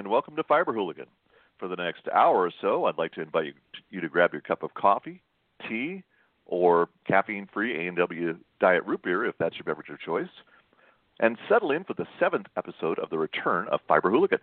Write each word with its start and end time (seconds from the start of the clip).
And 0.00 0.08
welcome 0.08 0.34
to 0.36 0.42
Fiber 0.44 0.72
Hooligan. 0.72 1.08
For 1.58 1.68
the 1.68 1.76
next 1.76 2.08
hour 2.08 2.46
or 2.46 2.50
so, 2.62 2.86
I'd 2.86 2.96
like 2.96 3.12
to 3.12 3.20
invite 3.20 3.52
you, 3.90 4.00
to 4.00 4.08
grab 4.08 4.32
your 4.32 4.40
cup 4.40 4.62
of 4.62 4.72
coffee, 4.72 5.20
tea, 5.68 6.04
or 6.46 6.88
caffeine-free 7.06 7.86
A&W 7.86 8.38
Diet 8.60 8.82
Root 8.86 9.02
Beer 9.02 9.26
if 9.26 9.36
that's 9.36 9.56
your 9.56 9.64
beverage 9.64 9.90
of 9.90 10.00
choice, 10.00 10.30
and 11.20 11.36
settle 11.50 11.70
in 11.70 11.84
for 11.84 11.92
the 11.92 12.06
seventh 12.18 12.46
episode 12.56 12.98
of 12.98 13.10
the 13.10 13.18
return 13.18 13.68
of 13.68 13.80
Fiber 13.86 14.10
Hooligan. 14.10 14.38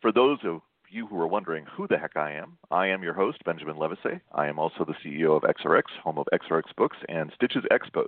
For 0.00 0.10
those 0.10 0.38
of 0.44 0.62
you 0.88 1.06
who 1.06 1.20
are 1.20 1.28
wondering 1.28 1.66
who 1.66 1.86
the 1.86 1.98
heck 1.98 2.16
I 2.16 2.32
am, 2.32 2.56
I 2.70 2.86
am 2.86 3.02
your 3.02 3.12
host, 3.12 3.44
Benjamin 3.44 3.76
Levisay. 3.76 4.22
I 4.32 4.46
am 4.46 4.58
also 4.58 4.86
the 4.86 4.94
CEO 5.04 5.36
of 5.36 5.42
XRX, 5.42 5.82
home 6.02 6.16
of 6.16 6.26
XRX 6.32 6.62
Books 6.78 6.96
and 7.10 7.30
Stitches 7.34 7.64
Expos. 7.70 8.06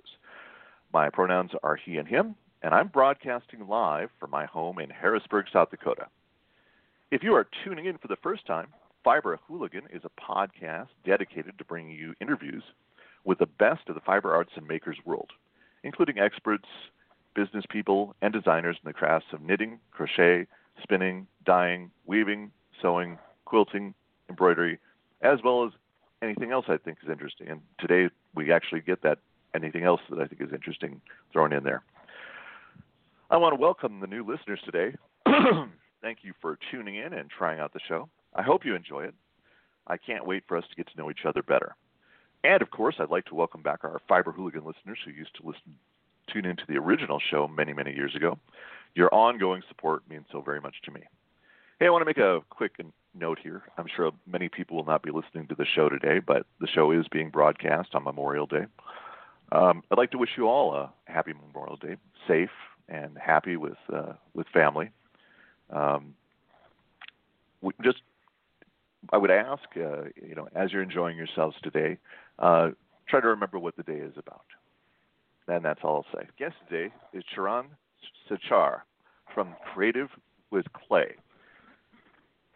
My 0.95 1.11
pronouns 1.11 1.51
are 1.63 1.77
he 1.77 1.99
and 1.99 2.09
him, 2.09 2.37
and 2.63 2.73
I'm 2.73 2.89
broadcasting 2.89 3.69
live 3.69 4.09
from 4.19 4.31
my 4.31 4.47
home 4.47 4.79
in 4.79 4.89
Harrisburg, 4.89 5.45
South 5.53 5.71
Dakota. 5.71 6.07
If 7.13 7.23
you 7.23 7.35
are 7.35 7.47
tuning 7.63 7.85
in 7.85 7.99
for 7.99 8.09
the 8.09 8.17
first 8.23 8.47
time, 8.47 8.69
Fiber 9.05 9.39
Hooligan 9.47 9.83
is 9.93 10.01
a 10.03 10.19
podcast 10.19 10.87
dedicated 11.05 11.59
to 11.59 11.65
bringing 11.67 11.95
you 11.95 12.15
interviews 12.23 12.63
with 13.27 13.39
the 13.39 13.45
best 13.45 13.83
of 13.91 13.95
the 13.95 14.01
fiber 14.01 14.35
arts 14.35 14.53
and 14.57 14.67
makers 14.67 14.97
world, 15.05 15.29
including 15.85 16.19
experts, 16.19 16.65
business 17.35 17.67
people, 17.69 18.17
and 18.23 18.33
designers 18.33 18.79
in 18.83 18.89
the 18.89 18.95
crafts 18.95 19.27
of 19.35 19.43
knitting, 19.43 19.79
crochet, 19.91 20.47
spinning, 20.83 21.27
dyeing, 21.45 21.91
weaving, 22.07 22.51
sewing, 22.81 23.19
quilting, 23.45 23.93
embroidery, 24.31 24.79
as 25.21 25.39
well 25.45 25.67
as 25.67 25.73
anything 26.23 26.51
else 26.51 26.65
I 26.69 26.79
think 26.79 26.97
is 27.05 27.11
interesting. 27.11 27.49
And 27.49 27.61
today 27.79 28.09
we 28.35 28.51
actually 28.53 28.81
get 28.81 29.03
that 29.03 29.19
anything 29.55 29.83
else 29.83 30.01
that 30.09 30.19
I 30.19 30.27
think 30.27 30.41
is 30.41 30.55
interesting 30.55 31.03
thrown 31.31 31.53
in 31.53 31.63
there. 31.63 31.83
I 33.31 33.37
want 33.37 33.55
to 33.55 33.61
welcome 33.61 34.01
the 34.01 34.07
new 34.07 34.25
listeners 34.27 34.61
today. 34.65 34.97
Thank 36.03 36.19
you 36.23 36.33
for 36.41 36.59
tuning 36.71 36.97
in 36.97 37.13
and 37.13 37.31
trying 37.31 37.61
out 37.61 37.73
the 37.73 37.81
show. 37.89 38.09
I 38.35 38.43
hope 38.43 38.65
you 38.65 38.75
enjoy 38.75 39.05
it. 39.05 39.15
I 39.87 39.97
can't 39.97 40.27
wait 40.27 40.43
for 40.49 40.57
us 40.57 40.65
to 40.69 40.77
get 40.77 40.89
to 40.89 40.97
know 40.99 41.11
each 41.11 41.25
other 41.25 41.43
better. 41.43 41.77
And 42.45 42.61
of 42.61 42.71
course, 42.71 42.97
I'd 42.99 43.11
like 43.11 43.25
to 43.27 43.37
welcome 43.37 43.63
back 43.63 43.85
our 43.85 44.01
Fiber 44.09 44.33
Hooligan 44.33 44.65
listeners 44.65 44.99
who 45.05 45.13
used 45.13 45.35
to 45.37 45.47
listen, 45.47 45.77
tune 46.33 46.45
into 46.45 46.65
the 46.69 46.77
original 46.77 47.21
show 47.31 47.47
many, 47.47 47.73
many 47.73 47.95
years 47.95 48.17
ago. 48.17 48.37
Your 48.95 49.15
ongoing 49.15 49.63
support 49.69 50.03
means 50.11 50.27
so 50.33 50.41
very 50.41 50.61
much 50.61 50.75
to 50.85 50.91
me. 50.91 51.03
Hey, 51.79 51.87
I 51.87 51.91
want 51.91 52.03
to 52.03 52.07
make 52.07 52.19
a 52.19 52.41
quick 52.51 52.73
note 53.15 53.39
here. 53.41 53.63
I'm 53.79 53.87
sure 53.95 54.11
many 54.27 54.49
people 54.49 54.77
will 54.77 54.85
not 54.85 55.03
be 55.03 55.11
listening 55.11 55.47
to 55.49 55.55
the 55.55 55.67
show 55.75 55.89
today, 55.89 56.19
but 56.19 56.47
the 56.61 56.67
show 56.67 56.91
is 56.91 57.07
being 57.13 57.31
broadcast 57.31 57.95
on 57.95 58.05
Memorial 58.05 58.47
Day. 58.47 58.67
Um, 59.53 59.83
I'd 59.91 59.99
like 59.99 60.11
to 60.13 60.19
wish 60.19 60.31
you 60.37 60.49
all 60.49 60.75
a 60.75 60.93
happy 61.05 61.33
Memorial 61.33 61.77
Day, 61.77 61.97
safe 62.27 62.51
and 62.89 63.17
happy 63.19 63.57
with 63.57 63.79
uh, 63.93 64.15
with 64.35 64.47
family. 64.49 64.91
Um, 65.71 66.15
just, 67.83 67.99
I 69.13 69.19
would 69.19 69.31
ask, 69.31 69.63
uh, 69.77 70.05
you 70.27 70.35
know, 70.35 70.49
as 70.55 70.73
you're 70.73 70.83
enjoying 70.83 71.17
yourselves 71.17 71.57
today, 71.63 71.99
uh, 72.39 72.71
try 73.09 73.21
to 73.21 73.29
remember 73.29 73.59
what 73.59 73.77
the 73.77 73.83
day 73.83 73.99
is 73.99 74.15
about. 74.17 74.45
And 75.49 75.65
that's 75.65 75.81
all 75.83 76.05
I'll 76.13 76.21
say. 76.21 76.27
Guest 76.39 76.55
today 76.69 76.93
is 77.13 77.25
Charan 77.35 77.67
Sachar 78.31 78.83
from 79.35 79.55
Creative 79.73 80.09
with 80.51 80.67
Clay. 80.73 81.15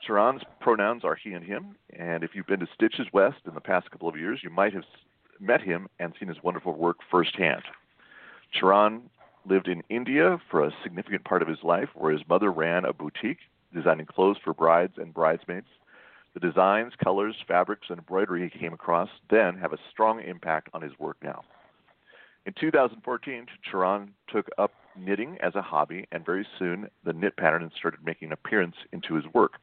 Charan's 0.07 0.43
pronouns 0.61 1.05
are 1.05 1.17
he 1.17 1.33
and 1.33 1.45
him, 1.45 1.75
and 1.99 2.23
if 2.23 2.31
you've 2.35 2.47
been 2.47 2.61
to 2.61 2.69
Stitches 2.75 3.07
West 3.13 3.39
in 3.47 3.55
the 3.55 3.61
past 3.61 3.91
couple 3.91 4.09
of 4.09 4.17
years, 4.17 4.41
you 4.43 4.51
might 4.51 4.73
have 4.73 4.85
met 5.41 5.61
him 5.61 5.89
and 5.99 6.13
seen 6.19 6.29
his 6.29 6.43
wonderful 6.43 6.75
work 6.75 6.99
firsthand. 7.11 7.63
Charan 8.53 9.03
lived 9.49 9.69
in 9.69 9.83
India 9.89 10.41
for 10.51 10.65
a 10.65 10.75
significant 10.83 11.25
part 11.25 11.43
of 11.43 11.49
his 11.49 11.63
life, 11.63 11.89
where 11.95 12.13
his 12.13 12.27
mother 12.29 12.51
ran 12.51 12.85
a 12.85 12.93
boutique 12.93 13.39
designing 13.75 14.07
clothes 14.07 14.39
for 14.43 14.55
brides 14.55 14.95
and 14.97 15.15
bridesmaids. 15.15 15.67
The 16.35 16.41
designs, 16.41 16.93
colors, 17.03 17.35
fabrics, 17.47 17.87
and 17.89 17.99
embroidery 17.99 18.49
he 18.49 18.59
came 18.59 18.73
across 18.73 19.09
then 19.31 19.57
have 19.57 19.73
a 19.73 19.79
strong 19.91 20.23
impact 20.23 20.69
on 20.75 20.83
his 20.83 20.99
work 20.99 21.17
now. 21.23 21.45
In 22.45 22.53
2014, 22.61 23.47
Charan 23.69 24.13
took 24.29 24.47
up 24.57 24.73
knitting 24.97 25.37
as 25.43 25.55
a 25.55 25.63
hobby, 25.63 26.07
and 26.13 26.25
very 26.25 26.47
soon 26.59 26.89
the 27.05 27.13
knit 27.13 27.37
pattern 27.37 27.71
started 27.77 28.01
making 28.05 28.29
an 28.29 28.33
appearance 28.33 28.77
into 28.93 29.15
his 29.15 29.25
work. 29.35 29.55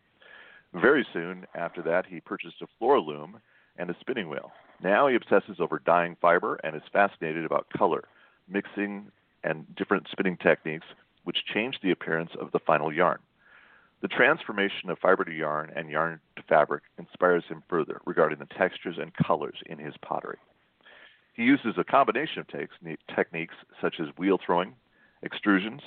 Very 0.73 1.05
soon 1.13 1.45
after 1.55 1.81
that, 1.83 2.05
he 2.05 2.19
purchased 2.19 2.61
a 2.61 2.67
floor 2.79 2.99
loom 2.99 3.39
and 3.77 3.89
a 3.89 3.95
spinning 3.99 4.29
wheel. 4.29 4.51
Now 4.81 5.07
he 5.07 5.15
obsesses 5.15 5.59
over 5.59 5.79
dyeing 5.79 6.17
fiber 6.19 6.59
and 6.63 6.75
is 6.75 6.81
fascinated 6.91 7.45
about 7.45 7.69
color, 7.69 8.03
mixing, 8.49 9.11
and 9.43 9.65
different 9.75 10.07
spinning 10.11 10.37
techniques, 10.37 10.87
which 11.23 11.45
change 11.45 11.79
the 11.81 11.91
appearance 11.91 12.31
of 12.39 12.51
the 12.51 12.59
final 12.59 12.93
yarn. 12.93 13.19
The 14.01 14.07
transformation 14.09 14.89
of 14.89 14.99
fiber 14.99 15.23
to 15.23 15.31
yarn 15.31 15.71
and 15.75 15.89
yarn 15.89 16.19
to 16.35 16.43
fabric 16.43 16.83
inspires 16.97 17.45
him 17.47 17.63
further 17.69 18.01
regarding 18.05 18.39
the 18.39 18.53
textures 18.57 18.97
and 18.99 19.13
colors 19.13 19.61
in 19.65 19.79
his 19.79 19.95
pottery. 20.01 20.37
He 21.33 21.43
uses 21.43 21.75
a 21.77 21.83
combination 21.83 22.39
of 22.39 22.47
techniques 23.15 23.55
such 23.81 23.95
as 23.99 24.07
wheel 24.17 24.37
throwing, 24.45 24.75
extrusions, 25.25 25.81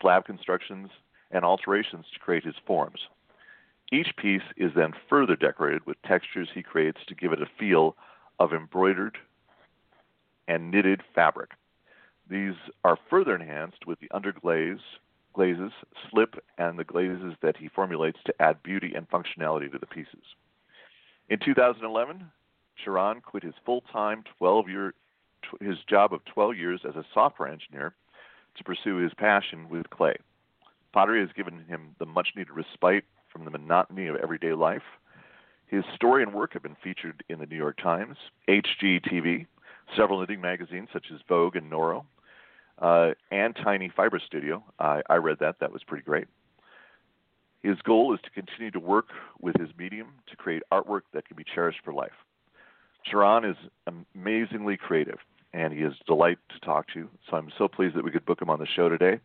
slab 0.00 0.26
constructions, 0.26 0.90
and 1.30 1.44
alterations 1.44 2.04
to 2.12 2.20
create 2.20 2.44
his 2.44 2.54
forms. 2.66 3.00
Each 3.90 4.14
piece 4.16 4.42
is 4.56 4.72
then 4.74 4.92
further 5.08 5.34
decorated 5.34 5.86
with 5.86 6.00
textures 6.02 6.48
he 6.54 6.62
creates 6.62 7.00
to 7.08 7.14
give 7.14 7.32
it 7.32 7.42
a 7.42 7.46
feel 7.58 7.96
of 8.38 8.52
embroidered 8.52 9.18
and 10.46 10.70
knitted 10.70 11.02
fabric. 11.14 11.50
These 12.32 12.54
are 12.82 12.96
further 13.10 13.34
enhanced 13.34 13.86
with 13.86 14.00
the 14.00 14.08
underglaze, 14.08 14.80
glazes, 15.34 15.70
slip, 16.10 16.42
and 16.56 16.78
the 16.78 16.84
glazes 16.84 17.34
that 17.42 17.58
he 17.58 17.68
formulates 17.68 18.20
to 18.24 18.32
add 18.40 18.62
beauty 18.62 18.94
and 18.96 19.06
functionality 19.10 19.70
to 19.70 19.78
the 19.78 19.84
pieces. 19.84 20.24
In 21.28 21.38
2011, 21.44 22.24
Charan 22.82 23.20
quit 23.20 23.42
his 23.42 23.52
full-time 23.66 24.24
12-year 24.40 24.94
his 25.60 25.76
job 25.90 26.14
of 26.14 26.24
12 26.24 26.56
years 26.56 26.80
as 26.88 26.96
a 26.96 27.04
software 27.12 27.48
engineer 27.48 27.94
to 28.56 28.64
pursue 28.64 28.96
his 28.96 29.12
passion 29.12 29.68
with 29.68 29.90
clay. 29.90 30.16
Pottery 30.94 31.20
has 31.20 31.32
given 31.36 31.66
him 31.68 31.94
the 31.98 32.06
much-needed 32.06 32.50
respite 32.50 33.04
from 33.30 33.44
the 33.44 33.50
monotony 33.50 34.06
of 34.06 34.16
everyday 34.16 34.54
life. 34.54 34.82
His 35.66 35.84
story 35.94 36.22
and 36.22 36.32
work 36.32 36.54
have 36.54 36.62
been 36.62 36.76
featured 36.82 37.24
in 37.28 37.40
the 37.40 37.46
New 37.46 37.56
York 37.56 37.76
Times, 37.76 38.16
HGTV, 38.48 39.46
several 39.94 40.20
knitting 40.20 40.40
magazines 40.40 40.88
such 40.94 41.06
as 41.12 41.20
Vogue 41.28 41.56
and 41.56 41.70
Noro, 41.70 42.04
uh, 42.78 43.10
and 43.30 43.56
Tiny 43.62 43.90
Fiber 43.94 44.20
Studio. 44.24 44.62
I, 44.78 45.02
I 45.08 45.16
read 45.16 45.38
that. 45.40 45.56
That 45.60 45.72
was 45.72 45.82
pretty 45.84 46.04
great. 46.04 46.26
His 47.62 47.76
goal 47.82 48.12
is 48.12 48.20
to 48.24 48.30
continue 48.30 48.70
to 48.72 48.80
work 48.80 49.06
with 49.40 49.54
his 49.60 49.68
medium 49.78 50.08
to 50.28 50.36
create 50.36 50.62
artwork 50.72 51.02
that 51.14 51.26
can 51.26 51.36
be 51.36 51.44
cherished 51.54 51.78
for 51.84 51.92
life. 51.92 52.10
Charan 53.08 53.44
is 53.44 53.56
amazingly 54.14 54.76
creative, 54.76 55.18
and 55.52 55.72
he 55.72 55.80
is 55.80 55.92
a 56.00 56.04
delight 56.04 56.38
to 56.50 56.60
talk 56.60 56.88
to. 56.92 57.00
You. 57.00 57.08
So 57.30 57.36
I'm 57.36 57.50
so 57.58 57.68
pleased 57.68 57.94
that 57.96 58.04
we 58.04 58.10
could 58.10 58.26
book 58.26 58.42
him 58.42 58.50
on 58.50 58.58
the 58.58 58.66
show 58.66 58.88
today. 58.88 59.20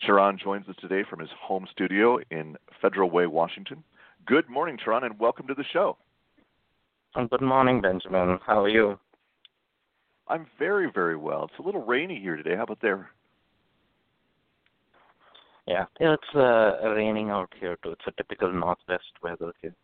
Charan 0.00 0.38
joins 0.38 0.68
us 0.68 0.76
today 0.80 1.02
from 1.08 1.18
his 1.18 1.30
home 1.40 1.66
studio 1.70 2.18
in 2.30 2.56
Federal 2.80 3.10
Way, 3.10 3.26
Washington. 3.26 3.82
Good 4.26 4.48
morning, 4.48 4.78
Charan, 4.82 5.04
and 5.04 5.18
welcome 5.18 5.46
to 5.48 5.54
the 5.54 5.64
show. 5.72 5.96
Good 7.14 7.40
morning, 7.40 7.80
Benjamin. 7.80 8.38
How 8.46 8.62
are 8.62 8.68
you? 8.68 8.98
I'm 10.28 10.46
very, 10.58 10.90
very 10.92 11.16
well. 11.16 11.44
It's 11.44 11.58
a 11.58 11.62
little 11.62 11.84
rainy 11.84 12.20
here 12.20 12.36
today. 12.36 12.56
How 12.56 12.64
about 12.64 12.80
there? 12.80 13.10
Yeah, 15.66 15.86
yeah 16.00 16.14
it's 16.14 16.34
uh, 16.34 16.88
raining 16.88 17.30
out 17.30 17.52
here 17.58 17.76
too. 17.82 17.92
It's 17.92 18.06
a 18.06 18.12
typical 18.12 18.52
northwest 18.52 19.12
weather 19.22 19.52
here. 19.60 19.74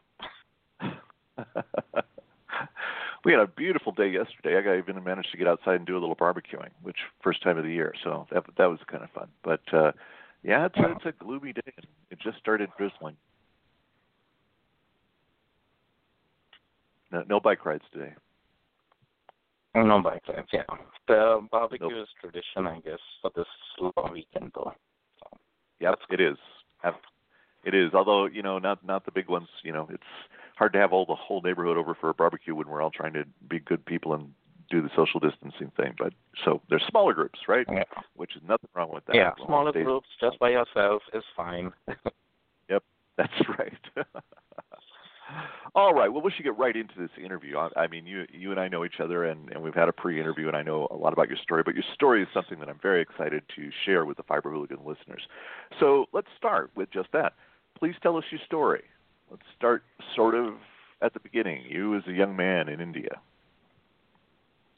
we 3.25 3.33
had 3.33 3.41
a 3.41 3.47
beautiful 3.47 3.93
day 3.93 4.09
yesterday. 4.09 4.57
I 4.57 4.79
even 4.79 5.03
managed 5.03 5.31
to 5.33 5.39
get 5.39 5.47
outside 5.47 5.77
and 5.77 5.87
do 5.87 5.97
a 5.97 6.01
little 6.01 6.17
barbecuing, 6.17 6.71
which 6.83 6.97
first 7.23 7.43
time 7.43 7.59
of 7.59 7.65
the 7.65 7.73
year. 7.73 7.95
So 8.03 8.27
that 8.33 8.45
that 8.57 8.67
was 8.67 8.79
kind 8.87 9.03
of 9.03 9.11
fun. 9.11 9.29
But 9.43 9.63
uh 9.73 9.93
yeah, 10.43 10.67
it's 10.67 10.77
a, 10.77 10.91
it's 10.93 11.07
a 11.07 11.25
gloomy 11.25 11.55
day. 11.55 11.73
It 12.11 12.19
just 12.23 12.39
started 12.39 12.69
drizzling. 12.77 13.17
No, 17.11 17.25
no 17.29 17.41
bike 17.41 17.65
rides 17.65 17.85
today. 17.93 18.13
Mm, 19.77 19.89
no 19.89 20.01
bike 20.03 20.23
rides, 20.29 20.49
yeah. 20.53 20.63
The 21.09 21.47
barbecue 21.51 21.89
Nope. 21.89 22.03
is 22.03 22.09
tradition, 22.21 22.67
I 22.67 22.81
guess, 22.81 22.99
for 23.21 23.31
this 23.35 23.47
long 23.97 24.13
weekend 24.13 24.53
though. 24.55 24.73
Yep, 25.81 25.99
it 26.11 26.21
is. 26.21 26.37
It 27.65 27.75
is. 27.75 27.95
Although 27.95 28.27
you 28.27 28.43
know, 28.43 28.59
not 28.59 28.85
not 28.85 29.05
the 29.05 29.11
big 29.11 29.29
ones. 29.29 29.49
You 29.63 29.73
know, 29.73 29.89
it's 29.91 30.03
hard 30.57 30.73
to 30.75 30.79
have 30.79 30.93
all 30.93 31.07
the 31.07 31.15
whole 31.15 31.41
neighborhood 31.43 31.77
over 31.79 31.95
for 31.95 32.11
a 32.11 32.15
barbecue 32.15 32.55
when 32.55 32.69
we're 32.69 32.83
all 32.83 32.91
trying 32.91 33.15
to 33.15 33.25
be 33.49 33.59
good 33.59 33.85
people 33.87 34.13
and 34.15 34.33
do 34.71 34.81
the 34.83 34.91
social 34.95 35.19
distancing 35.19 35.71
thing. 35.77 35.95
But 35.99 36.13
so 36.45 36.61
there's 36.69 36.85
smaller 36.89 37.15
groups, 37.15 37.39
right? 37.49 37.67
Yeah. 37.71 37.85
Which 38.17 38.37
is 38.37 38.43
nothing 38.47 38.69
wrong 38.75 38.91
with 38.93 39.05
that. 39.07 39.17
Yeah, 39.17 39.31
Well, 39.39 39.47
smaller 39.47 39.73
groups 39.73 40.09
just 40.21 40.39
by 40.39 40.51
yourself 40.51 41.03
is 41.13 41.25
fine. 41.37 41.73
Yep, 42.71 42.83
that's 43.19 43.33
right. 43.59 43.73
All 45.75 45.93
right. 45.95 46.09
Well, 46.13 46.23
we 46.23 46.31
should 46.31 46.45
get 46.45 46.57
right 46.59 46.77
into 46.77 46.95
this 46.99 47.11
interview. 47.23 47.57
I, 47.57 47.69
I 47.77 47.87
mean, 47.89 48.07
you 48.07 48.25
you 48.33 48.51
and 48.51 48.61
I 48.61 48.69
know 48.69 48.85
each 48.85 49.01
other, 49.03 49.25
and, 49.25 49.51
and 49.51 49.63
we've 49.63 49.75
had 49.75 49.89
a 49.89 49.93
pre-interview, 49.93 50.49
and 50.49 50.57
I 50.57 50.63
know 50.63 50.87
a 50.91 50.95
lot 50.95 51.13
about 51.13 51.29
your 51.29 51.39
story. 51.43 51.63
But 51.65 51.75
your 51.75 51.85
story 51.95 52.23
is 52.23 52.29
something 52.33 52.59
that 52.61 52.69
I'm 52.69 52.79
very 52.83 53.03
excited 53.03 53.43
to 53.57 53.71
share 53.85 54.05
with 54.05 54.17
the 54.17 54.23
Fiber 54.23 54.51
Hooligan 54.51 54.79
listeners. 54.87 55.23
So 55.81 56.07
let's 56.13 56.29
start 56.37 56.71
with 56.77 56.91
just 56.93 57.09
that. 57.13 57.35
Please 57.79 57.95
tell 58.03 58.17
us 58.17 58.25
your 58.31 58.41
story. 58.47 58.85
Let's 59.31 59.43
start 59.57 59.83
sort 60.15 60.35
of 60.35 60.55
at 61.03 61.13
the 61.15 61.21
beginning. 61.21 61.65
You 61.69 61.97
as 61.97 62.03
a 62.07 62.13
young 62.13 62.37
man 62.37 62.69
in 62.69 62.81
India. 62.81 63.21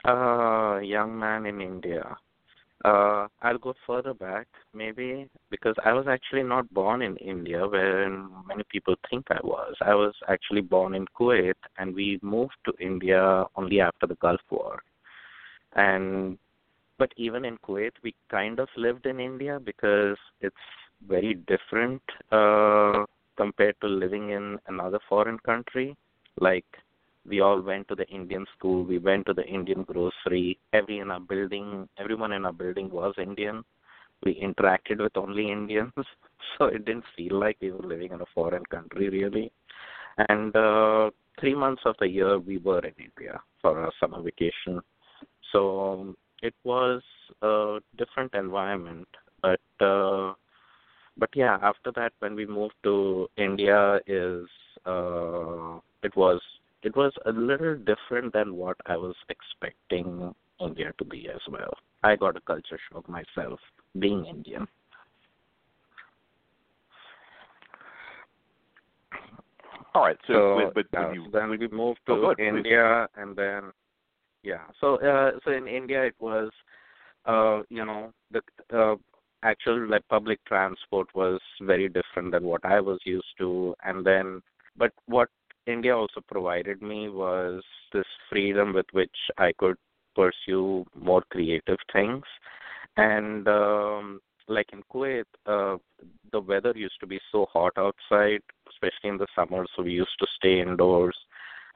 Uh, 0.05 0.79
young 0.79 1.19
man 1.19 1.47
in 1.47 1.61
India. 1.61 2.17
Uh, 2.85 3.27
I'll 3.43 3.59
go 3.59 3.75
further 3.87 4.15
back, 4.15 4.47
maybe, 4.75 5.29
because 5.51 5.75
I 5.85 5.93
was 5.93 6.07
actually 6.09 6.43
not 6.43 6.73
born 6.73 7.03
in 7.03 7.17
India, 7.17 7.67
where 7.67 8.09
many 8.47 8.65
people 8.71 8.95
think 9.11 9.27
I 9.31 9.41
was. 9.43 9.75
I 9.81 9.95
was 9.95 10.15
actually 10.29 10.61
born 10.61 10.95
in 10.95 11.07
Kuwait, 11.19 11.55
and 11.79 11.95
we 11.95 12.19
moved 12.23 12.57
to 12.67 12.73
India 12.79 13.45
only 13.57 13.81
after 13.81 14.07
the 14.07 14.17
Gulf 14.17 14.41
War. 14.51 14.79
And 15.75 16.39
but 16.99 17.13
even 17.17 17.45
in 17.45 17.59
Kuwait, 17.59 17.93
we 18.03 18.15
kind 18.31 18.59
of 18.59 18.69
lived 18.77 19.07
in 19.07 19.21
India 19.21 19.59
because 19.63 20.17
it's 20.41 20.57
very 21.07 21.35
different 21.47 22.03
uh, 22.33 23.05
compared 23.37 23.77
to 23.81 23.87
living 23.87 24.31
in 24.31 24.59
another 24.67 24.99
foreign 25.09 25.39
country. 25.41 25.97
Like 26.41 26.67
we 27.29 27.41
all 27.41 27.61
went 27.61 27.89
to 27.89 27.95
the 27.95 28.07
Indian 28.09 28.47
school, 28.57 28.85
we 28.85 28.99
went 28.99 29.27
to 29.27 29.35
the 29.35 29.45
Indian 29.45 29.83
grocery. 29.83 30.59
Every 30.73 30.99
in 30.99 31.11
our 31.11 31.21
building, 31.21 31.89
everyone 31.99 32.33
in 32.33 32.45
our 32.45 32.53
building 32.53 32.91
was 32.91 33.15
Indian. 33.19 33.65
We 34.25 34.41
interacted 34.41 35.01
with 35.01 35.17
only 35.17 35.51
Indians, 35.51 35.93
so 36.59 36.67
it 36.67 36.85
didn't 36.85 37.05
feel 37.17 37.39
like 37.39 37.59
we 37.61 37.73
were 37.73 37.87
living 37.87 38.13
in 38.13 38.21
a 38.21 38.27
foreign 38.35 38.65
country 38.67 39.09
really. 39.09 39.53
And 40.29 40.55
uh, 40.57 41.11
three 41.39 41.55
months 41.55 41.83
of 41.85 41.97
the 42.01 42.09
year 42.09 42.39
we 42.39 42.59
were 42.59 42.81
in 42.81 42.95
India 42.99 43.41
for 43.61 43.79
our 43.79 43.93
summer 44.01 44.23
vacation. 44.23 44.81
So 45.53 46.15
it 46.43 46.55
was 46.65 47.03
a 47.43 47.79
different 47.99 48.35
environment, 48.35 49.09
but 49.43 49.61
uh, 49.81 50.33
but 51.19 51.31
yeah, 51.35 51.59
after 51.63 51.93
that 51.93 52.13
when 52.21 52.35
we 52.35 52.47
moved 52.47 52.75
to 52.85 53.29
India 53.37 54.01
is 54.07 54.47
uh, 54.87 55.79
it 56.03 56.15
was 56.17 56.41
it 56.87 56.95
was 56.95 57.13
a 57.27 57.33
little 57.33 57.75
different 57.75 58.33
than 58.33 58.55
what 58.55 58.77
I 58.87 58.97
was 58.97 59.17
expecting 59.29 60.33
India 60.61 60.93
to 60.99 61.05
be 61.05 61.29
as 61.29 61.41
well. 61.51 61.75
I 62.05 62.15
got 62.15 62.37
a 62.37 62.41
culture 62.41 62.79
shock 62.89 63.09
myself 63.09 63.59
being 63.99 64.25
Indian. 64.25 64.69
All 69.97 70.03
right. 70.03 70.17
So, 70.29 70.33
So, 70.33 70.71
but 70.77 70.87
yeah, 70.93 71.13
you, 71.13 71.25
so 71.25 71.31
then 71.39 71.51
we 71.51 71.59
moved 71.67 71.99
to 72.07 72.13
Oh, 72.13 72.25
ahead, 72.27 72.37
please. 72.37 72.57
India, 72.59 73.09
and 73.17 73.35
then 73.35 73.63
yeah. 74.45 74.63
So 74.81 75.01
uh, 75.01 75.33
so 75.45 75.51
in 75.51 75.67
India 75.67 76.05
it 76.05 76.15
was, 76.21 76.51
uh, 77.25 77.63
you 77.69 77.85
know, 77.85 78.13
the 78.31 78.43
uh, 78.73 78.95
actual 79.43 79.89
like 79.89 80.07
public 80.09 80.39
transport 80.45 81.09
was 81.17 81.41
very 81.63 81.89
different 81.89 82.31
than 82.31 82.45
what 82.45 82.65
I 82.65 82.79
was 82.79 83.01
used 83.05 83.35
to, 83.39 83.75
and 83.85 84.07
then 84.07 84.41
but 84.77 84.93
what 85.07 85.31
India 85.67 85.97
also 85.97 86.21
provided 86.21 86.81
me 86.81 87.09
was 87.09 87.63
this 87.93 88.07
freedom 88.31 88.73
with 88.73 88.87
which 88.93 89.17
I 89.39 89.53
could 89.59 89.77
pursue 90.15 90.85
more 90.95 91.23
creative 91.31 91.79
things, 91.93 92.25
and 92.97 93.47
um, 93.49 94.21
like 94.49 94.67
in 94.73 94.83
Kuwait, 94.93 95.25
uh, 95.47 95.77
the 96.33 96.41
weather 96.41 96.73
used 96.75 96.99
to 97.01 97.07
be 97.07 97.21
so 97.33 97.47
hot 97.53 97.73
outside, 97.77 98.41
especially 98.71 99.11
in 99.11 99.19
the 99.19 99.27
summer, 99.35 99.67
so 99.75 99.83
we 99.83 99.93
used 99.93 100.19
to 100.21 100.27
stay 100.37 100.61
indoors. 100.61 101.17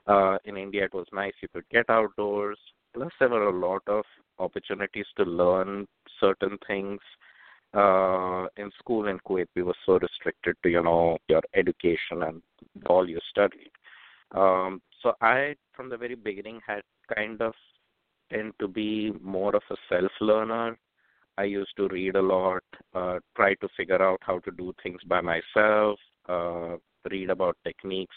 Uh, 0.06 0.38
in 0.44 0.56
India, 0.56 0.84
it 0.84 0.94
was 0.94 1.06
nice; 1.12 1.34
you 1.42 1.48
could 1.52 1.68
get 1.70 1.90
outdoors. 1.90 2.58
Plus, 2.94 3.12
there 3.18 3.28
were 3.28 3.48
a 3.48 3.58
lot 3.58 3.82
of 3.86 4.04
opportunities 4.38 5.06
to 5.16 5.24
learn 5.24 5.86
certain 6.20 6.58
things. 6.66 7.00
Uh, 7.72 8.46
in 8.56 8.70
school 8.78 9.06
in 9.06 9.18
Kuwait, 9.20 9.46
we 9.54 9.62
were 9.62 9.76
so 9.86 9.98
restricted 9.98 10.56
to 10.62 10.68
you 10.68 10.82
know 10.82 11.18
your 11.28 11.42
education 11.54 12.22
and 12.22 12.42
all 12.86 13.08
you 13.08 13.20
studied. 13.30 13.70
Um, 14.32 14.80
so 15.02 15.14
I, 15.20 15.56
from 15.72 15.88
the 15.88 15.96
very 15.96 16.14
beginning, 16.14 16.60
had 16.66 16.82
kind 17.14 17.40
of 17.42 17.54
tend 18.32 18.52
to 18.60 18.68
be 18.68 19.12
more 19.22 19.54
of 19.54 19.62
a 19.70 19.76
self 19.88 20.12
learner. 20.20 20.78
I 21.38 21.44
used 21.44 21.72
to 21.76 21.88
read 21.88 22.16
a 22.16 22.22
lot, 22.22 22.62
uh, 22.94 23.18
try 23.36 23.54
to 23.54 23.68
figure 23.76 24.02
out 24.02 24.20
how 24.22 24.40
to 24.40 24.50
do 24.50 24.74
things 24.82 25.00
by 25.06 25.20
myself, 25.20 25.98
uh, 26.28 26.76
read 27.10 27.30
about 27.30 27.56
techniques 27.64 28.16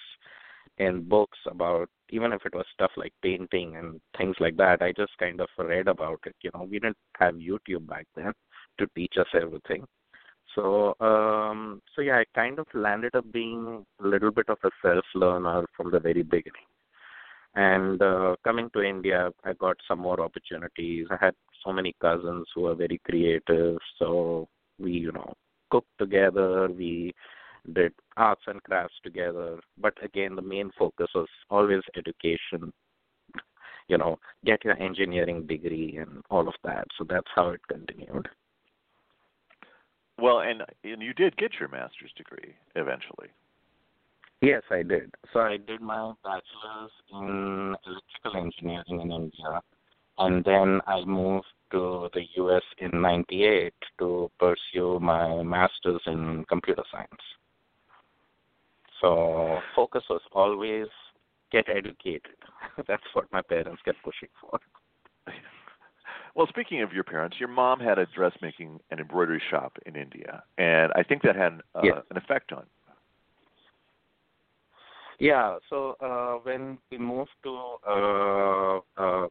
in 0.77 1.07
books 1.07 1.37
about 1.45 1.89
even 2.09 2.33
if 2.33 2.45
it 2.45 2.53
was 2.53 2.65
stuff 2.73 2.91
like 2.97 3.13
painting 3.21 3.75
and 3.75 3.99
things 4.17 4.35
like 4.39 4.57
that. 4.57 4.81
I 4.81 4.91
just 4.91 5.17
kind 5.19 5.39
of 5.41 5.47
read 5.57 5.87
about 5.87 6.19
it. 6.25 6.35
You 6.41 6.51
know, 6.53 6.63
we 6.63 6.79
didn't 6.79 6.97
have 7.17 7.35
YouTube 7.35 7.87
back 7.87 8.07
then 8.15 8.33
to 8.79 8.87
teach 8.95 9.13
us 9.19 9.27
everything. 9.33 9.85
So, 10.55 10.95
um, 10.99 11.81
so 11.95 12.01
yeah, 12.01 12.19
I 12.19 12.25
kind 12.35 12.59
of 12.59 12.67
landed 12.73 13.15
up 13.15 13.31
being 13.31 13.85
a 14.03 14.07
little 14.07 14.31
bit 14.31 14.49
of 14.49 14.57
a 14.63 14.69
self 14.81 15.05
learner 15.15 15.65
from 15.75 15.91
the 15.91 15.99
very 15.99 16.23
beginning. 16.23 16.67
And 17.55 18.01
uh, 18.01 18.35
coming 18.43 18.69
to 18.73 18.81
India, 18.81 19.29
I 19.43 19.53
got 19.53 19.77
some 19.87 19.99
more 19.99 20.19
opportunities. 20.21 21.07
I 21.11 21.17
had 21.23 21.35
so 21.63 21.71
many 21.71 21.95
cousins 22.01 22.47
who 22.53 22.61
were 22.61 22.75
very 22.75 22.99
creative, 23.05 23.77
so 23.99 24.47
we, 24.79 24.91
you 24.93 25.11
know, 25.11 25.33
cooked 25.69 25.97
together. 25.99 26.67
We 26.67 27.13
did 27.71 27.93
arts 28.17 28.41
and 28.47 28.61
crafts 28.63 28.95
together. 29.03 29.59
But 29.77 29.93
again, 30.03 30.35
the 30.35 30.41
main 30.41 30.71
focus 30.77 31.07
was 31.15 31.27
always 31.49 31.81
education. 31.97 32.71
You 33.89 33.97
know, 33.97 34.17
get 34.45 34.63
your 34.63 34.81
engineering 34.81 35.45
degree 35.45 35.97
and 35.97 36.23
all 36.29 36.47
of 36.47 36.53
that. 36.63 36.85
So 36.97 37.05
that's 37.07 37.27
how 37.35 37.49
it 37.49 37.59
continued. 37.67 38.29
Well, 40.19 40.39
and 40.39 40.63
and 40.83 41.01
you 41.01 41.13
did 41.13 41.35
get 41.37 41.53
your 41.59 41.69
master's 41.69 42.11
degree 42.15 42.53
eventually. 42.75 43.29
Yes, 44.41 44.61
I 44.69 44.83
did. 44.83 45.13
So 45.31 45.39
I 45.39 45.57
did 45.57 45.81
my 45.81 46.11
bachelor's 46.23 46.91
in 47.11 47.75
electrical 47.85 48.41
engineering 48.41 49.01
in 49.01 49.11
India, 49.11 49.61
and 50.17 50.43
then 50.43 50.81
I 50.85 51.03
moved 51.05 51.47
to 51.71 52.09
the 52.13 52.23
US 52.43 52.63
in 52.79 53.01
'98 53.01 53.73
to 53.99 54.29
pursue 54.39 54.99
my 54.99 55.41
master's 55.43 56.01
in 56.05 56.45
computer 56.49 56.83
science. 56.91 57.09
So 59.01 59.59
focus 59.75 60.03
was 60.09 60.21
always 60.31 60.87
get 61.51 61.67
educated. 61.69 62.35
That's 62.87 63.03
what 63.13 63.31
my 63.31 63.41
parents 63.41 63.81
kept 63.83 64.03
pushing 64.03 64.29
for. 64.41 64.59
Well, 66.35 66.47
speaking 66.47 66.81
of 66.81 66.91
your 66.93 67.03
parents, 67.03 67.37
your 67.39 67.49
mom 67.49 67.79
had 67.79 67.99
a 67.99 68.07
dressmaking 68.07 68.79
and 68.89 68.99
embroidery 68.99 69.41
shop 69.51 69.77
in 69.85 69.95
India, 69.95 70.43
and 70.57 70.91
I 70.95 71.03
think 71.03 71.21
that 71.23 71.35
had 71.35 71.61
uh, 71.75 71.81
Yes. 71.83 72.03
an 72.09 72.17
effect 72.17 72.51
on. 72.51 72.65
Yeah. 75.19 75.57
So 75.69 75.95
uh, 76.01 76.39
when 76.43 76.79
we 76.91 76.97
moved 76.97 77.29
to 77.43 77.75
uh, 77.87 78.79
uh, 78.97 79.27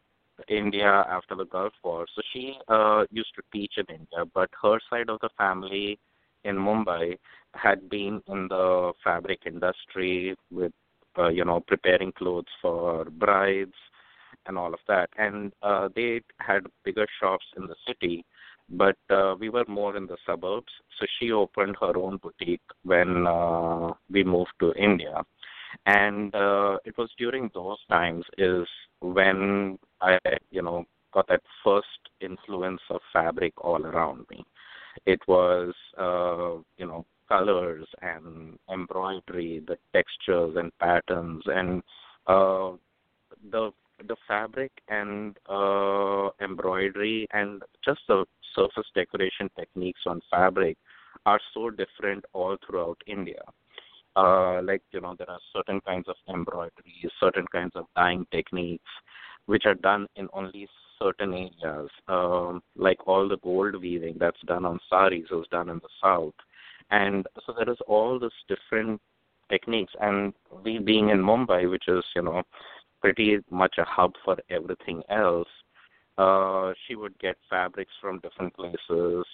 India 0.48 1.04
after 1.08 1.34
the 1.34 1.44
Gulf 1.44 1.72
War, 1.82 2.06
so 2.14 2.22
she 2.32 2.54
uh, 2.68 3.04
used 3.10 3.34
to 3.34 3.42
teach 3.52 3.74
in 3.76 3.84
India, 3.88 4.24
but 4.32 4.48
her 4.62 4.78
side 4.88 5.10
of 5.10 5.18
the 5.20 5.28
family 5.36 5.98
in 6.44 6.56
Mumbai 6.56 7.18
had 7.54 7.90
been 7.90 8.22
in 8.28 8.48
the 8.48 8.92
fabric 9.02 9.40
industry 9.44 10.36
with, 10.50 10.72
uh, 11.18 11.28
you 11.28 11.44
know, 11.44 11.60
preparing 11.66 12.12
clothes 12.12 12.46
for 12.60 13.04
brides 13.04 13.74
and 14.46 14.58
all 14.58 14.72
of 14.72 14.80
that. 14.88 15.10
And 15.18 15.52
uh, 15.62 15.88
they 15.94 16.22
had 16.38 16.66
bigger 16.84 17.06
shops 17.20 17.44
in 17.56 17.66
the 17.66 17.76
city, 17.86 18.24
but 18.70 18.96
uh, 19.10 19.34
we 19.38 19.48
were 19.48 19.64
more 19.68 19.96
in 19.96 20.06
the 20.06 20.16
suburbs. 20.26 20.72
So 20.98 21.06
she 21.18 21.32
opened 21.32 21.76
her 21.80 21.96
own 21.96 22.18
boutique 22.18 22.60
when 22.84 23.26
uh, 23.26 23.92
we 24.10 24.24
moved 24.24 24.52
to 24.60 24.72
India 24.74 25.24
and 25.86 26.34
uh, 26.34 26.78
it 26.84 26.96
was 26.98 27.10
during 27.18 27.50
those 27.54 27.78
times 27.88 28.24
is 28.38 28.66
when 29.00 29.78
I, 30.00 30.18
you 30.50 30.62
know, 30.62 30.84
got 31.12 31.28
that 31.28 31.42
first 31.64 31.86
influence 32.20 32.80
of 32.90 33.00
fabric 33.12 33.52
all 33.62 33.84
around 33.84 34.26
me. 34.30 34.44
It 35.06 35.20
was, 35.26 35.74
uh, 35.98 36.62
you 36.76 36.86
know, 36.86 37.06
colors 37.28 37.86
and 38.02 38.58
embroidery, 38.70 39.62
the 39.66 39.78
textures 39.92 40.54
and 40.56 40.70
patterns, 40.78 41.42
and 41.46 41.82
uh, 42.26 42.72
the 43.50 43.70
the 44.08 44.16
fabric 44.26 44.72
and 44.88 45.36
uh, 45.48 46.30
embroidery 46.40 47.26
and 47.32 47.62
just 47.84 48.00
the 48.08 48.24
surface 48.54 48.86
decoration 48.94 49.50
techniques 49.58 50.00
on 50.06 50.20
fabric 50.30 50.76
are 51.26 51.40
so 51.54 51.70
different 51.70 52.24
all 52.32 52.56
throughout 52.66 53.00
India. 53.06 53.42
Uh, 54.14 54.60
like 54.62 54.82
you 54.92 55.00
know, 55.00 55.14
there 55.16 55.30
are 55.30 55.38
certain 55.54 55.80
kinds 55.80 56.06
of 56.08 56.16
embroidery, 56.28 57.10
certain 57.18 57.46
kinds 57.50 57.72
of 57.74 57.86
dyeing 57.96 58.26
techniques, 58.30 58.90
which 59.46 59.64
are 59.64 59.74
done 59.74 60.06
in 60.16 60.28
only 60.34 60.68
certain 60.98 61.32
areas. 61.32 61.88
Um, 62.08 62.62
like 62.76 63.06
all 63.06 63.28
the 63.28 63.38
gold 63.38 63.80
weaving 63.80 64.16
that's 64.20 64.40
done 64.46 64.64
on 64.64 64.78
saris 64.90 65.24
is 65.30 65.46
done 65.50 65.70
in 65.70 65.76
the 65.76 65.88
south, 66.02 66.34
and 66.90 67.26
so 67.46 67.54
there 67.56 67.70
is 67.70 67.78
all 67.86 68.18
this 68.18 68.32
different 68.48 69.00
techniques. 69.50 69.92
And 70.00 70.34
we 70.62 70.78
being 70.78 71.08
in 71.08 71.18
Mumbai, 71.18 71.70
which 71.70 71.88
is 71.88 72.04
you 72.14 72.22
know 72.22 72.42
pretty 73.02 73.38
much 73.50 73.76
a 73.78 73.84
hub 73.84 74.14
for 74.24 74.36
everything 74.50 75.02
else, 75.10 75.48
uh, 76.18 76.72
she 76.86 76.94
would 76.94 77.18
get 77.18 77.36
fabrics 77.50 77.92
from 78.00 78.20
different 78.20 78.54
places. 78.54 79.26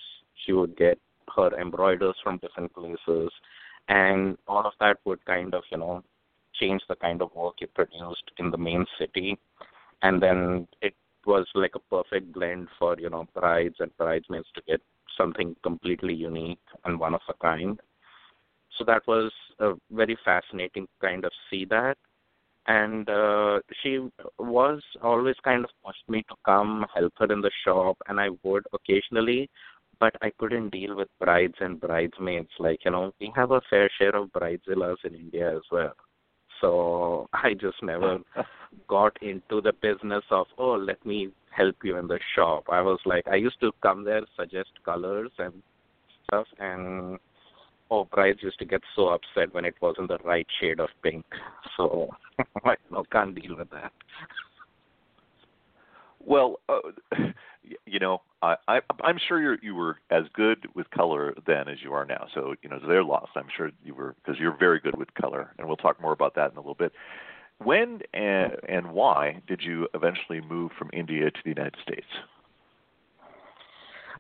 She 0.44 0.52
would 0.52 0.76
get 0.76 0.98
her 1.36 1.50
embroiders 1.60 2.16
from 2.24 2.38
different 2.38 2.72
places, 2.74 3.30
and 3.88 4.38
all 4.48 4.66
of 4.66 4.72
that 4.80 4.98
would 5.04 5.24
kind 5.26 5.54
of 5.54 5.62
you 5.70 5.78
know 5.78 6.02
change 6.60 6.82
the 6.88 6.96
kind 6.96 7.22
of 7.22 7.34
work 7.34 7.54
you 7.60 7.66
produced 7.68 8.30
in 8.38 8.50
the 8.50 8.58
main 8.58 8.86
city, 8.98 9.38
and 10.02 10.22
then 10.22 10.66
it 10.82 10.94
was 11.26 11.46
like 11.54 11.74
a 11.74 11.80
perfect 11.94 12.32
blend 12.32 12.68
for 12.78 12.96
you 12.98 13.10
know 13.10 13.26
brides 13.34 13.76
and 13.80 13.96
bridesmaids 13.96 14.48
to 14.54 14.62
get 14.66 14.80
something 15.16 15.54
completely 15.62 16.14
unique 16.14 16.58
and 16.84 16.98
one 16.98 17.14
of 17.14 17.20
a 17.28 17.34
kind. 17.34 17.80
So 18.78 18.84
that 18.84 19.06
was 19.06 19.32
a 19.58 19.72
very 19.90 20.16
fascinating 20.24 20.86
kind 21.00 21.24
of 21.24 21.32
see 21.50 21.64
that. 21.66 21.98
And 22.68 23.08
uh, 23.08 23.60
she 23.82 23.98
was 24.38 24.82
always 25.02 25.36
kind 25.42 25.64
of 25.64 25.70
pushed 25.84 26.06
me 26.06 26.22
to 26.28 26.34
come 26.44 26.84
help 26.94 27.14
her 27.18 27.32
in 27.32 27.40
the 27.40 27.50
shop, 27.64 27.96
and 28.08 28.20
I 28.20 28.28
would 28.42 28.64
occasionally, 28.74 29.48
but 29.98 30.14
I 30.20 30.30
couldn't 30.38 30.70
deal 30.70 30.94
with 30.94 31.08
brides 31.18 31.54
and 31.60 31.80
bridesmaids. 31.80 32.50
Like, 32.58 32.84
you 32.84 32.90
know, 32.90 33.12
we 33.20 33.32
have 33.34 33.52
a 33.52 33.62
fair 33.70 33.88
share 33.98 34.14
of 34.14 34.28
bridezillas 34.32 34.96
in 35.04 35.14
India 35.14 35.56
as 35.56 35.62
well. 35.72 35.94
So 36.60 37.28
I 37.32 37.54
just 37.54 37.82
never 37.82 38.18
got 38.88 39.16
into 39.22 39.62
the 39.62 39.72
business 39.80 40.24
of, 40.30 40.46
oh, 40.58 40.74
let 40.74 41.04
me 41.06 41.30
help 41.50 41.76
you 41.82 41.96
in 41.96 42.06
the 42.06 42.20
shop. 42.36 42.64
I 42.70 42.82
was 42.82 43.00
like, 43.06 43.26
I 43.28 43.36
used 43.36 43.60
to 43.60 43.72
come 43.82 44.04
there, 44.04 44.22
suggest 44.38 44.70
colors 44.84 45.30
and 45.38 45.54
stuff, 46.26 46.46
and 46.58 47.18
oh, 47.90 48.04
brides 48.04 48.42
used 48.42 48.58
to 48.58 48.64
get 48.64 48.82
so 48.94 49.08
upset 49.08 49.52
when 49.54 49.64
it 49.64 49.74
wasn't 49.80 50.08
the 50.08 50.18
right 50.24 50.46
shade 50.60 50.80
of 50.80 50.88
pink. 51.02 51.24
So 51.76 52.10
I 52.64 52.76
no, 52.90 53.04
can't 53.10 53.34
deal 53.34 53.56
with 53.56 53.70
that. 53.70 53.92
Well, 56.24 56.60
uh, 56.68 56.80
you 57.86 57.98
know, 57.98 58.22
I, 58.42 58.56
I 58.66 58.80
I'm 59.02 59.18
sure 59.28 59.40
you 59.40 59.58
you 59.62 59.74
were 59.74 59.98
as 60.10 60.24
good 60.34 60.66
with 60.74 60.90
color 60.90 61.34
then 61.46 61.68
as 61.68 61.78
you 61.82 61.92
are 61.92 62.04
now. 62.04 62.26
So 62.34 62.54
you 62.62 62.68
know, 62.68 62.78
they're 62.86 63.04
lost. 63.04 63.32
I'm 63.36 63.48
sure 63.56 63.70
you 63.84 63.94
were 63.94 64.14
because 64.22 64.38
you're 64.38 64.56
very 64.56 64.80
good 64.80 64.96
with 64.96 65.12
color, 65.14 65.52
and 65.58 65.66
we'll 65.66 65.76
talk 65.76 66.00
more 66.00 66.12
about 66.12 66.34
that 66.34 66.50
in 66.52 66.56
a 66.56 66.60
little 66.60 66.74
bit. 66.74 66.92
When 67.58 68.00
and, 68.14 68.52
and 68.68 68.92
why 68.92 69.42
did 69.48 69.62
you 69.62 69.88
eventually 69.94 70.40
move 70.40 70.70
from 70.78 70.90
India 70.92 71.30
to 71.30 71.38
the 71.44 71.50
United 71.50 71.76
States? 71.82 72.06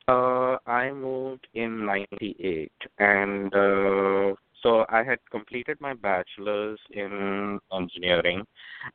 Uh, 0.08 0.56
I 0.66 0.90
moved 0.90 1.46
in 1.52 1.84
'98, 1.84 2.72
and 2.98 3.54
uh, 3.54 4.34
so 4.62 4.86
I 4.88 5.04
had 5.04 5.18
completed 5.30 5.78
my 5.80 5.92
bachelor's 5.92 6.80
in 6.92 7.60
engineering, 7.70 8.46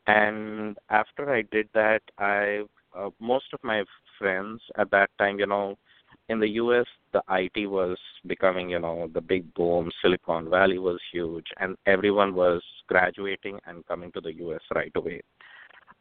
and 0.07 0.75
after 0.89 1.31
I 1.31 1.43
did 1.51 1.69
that, 1.75 2.01
I 2.17 2.63
uh, 2.97 3.11
most 3.19 3.45
of 3.53 3.59
my 3.63 3.83
friends 4.17 4.61
at 4.77 4.89
that 4.89 5.11
time, 5.19 5.37
you 5.37 5.45
know, 5.45 5.77
in 6.29 6.39
the 6.39 6.49
US, 6.63 6.87
the 7.11 7.21
IT 7.29 7.67
was 7.67 7.97
becoming, 8.25 8.69
you 8.71 8.79
know, 8.79 9.07
the 9.13 9.21
big 9.21 9.53
boom. 9.53 9.91
Silicon 10.01 10.49
Valley 10.49 10.79
was 10.79 10.99
huge, 11.11 11.45
and 11.59 11.75
everyone 11.85 12.33
was 12.33 12.63
graduating 12.87 13.59
and 13.67 13.85
coming 13.85 14.11
to 14.13 14.21
the 14.21 14.33
US 14.45 14.61
right 14.73 14.91
away. 14.95 15.21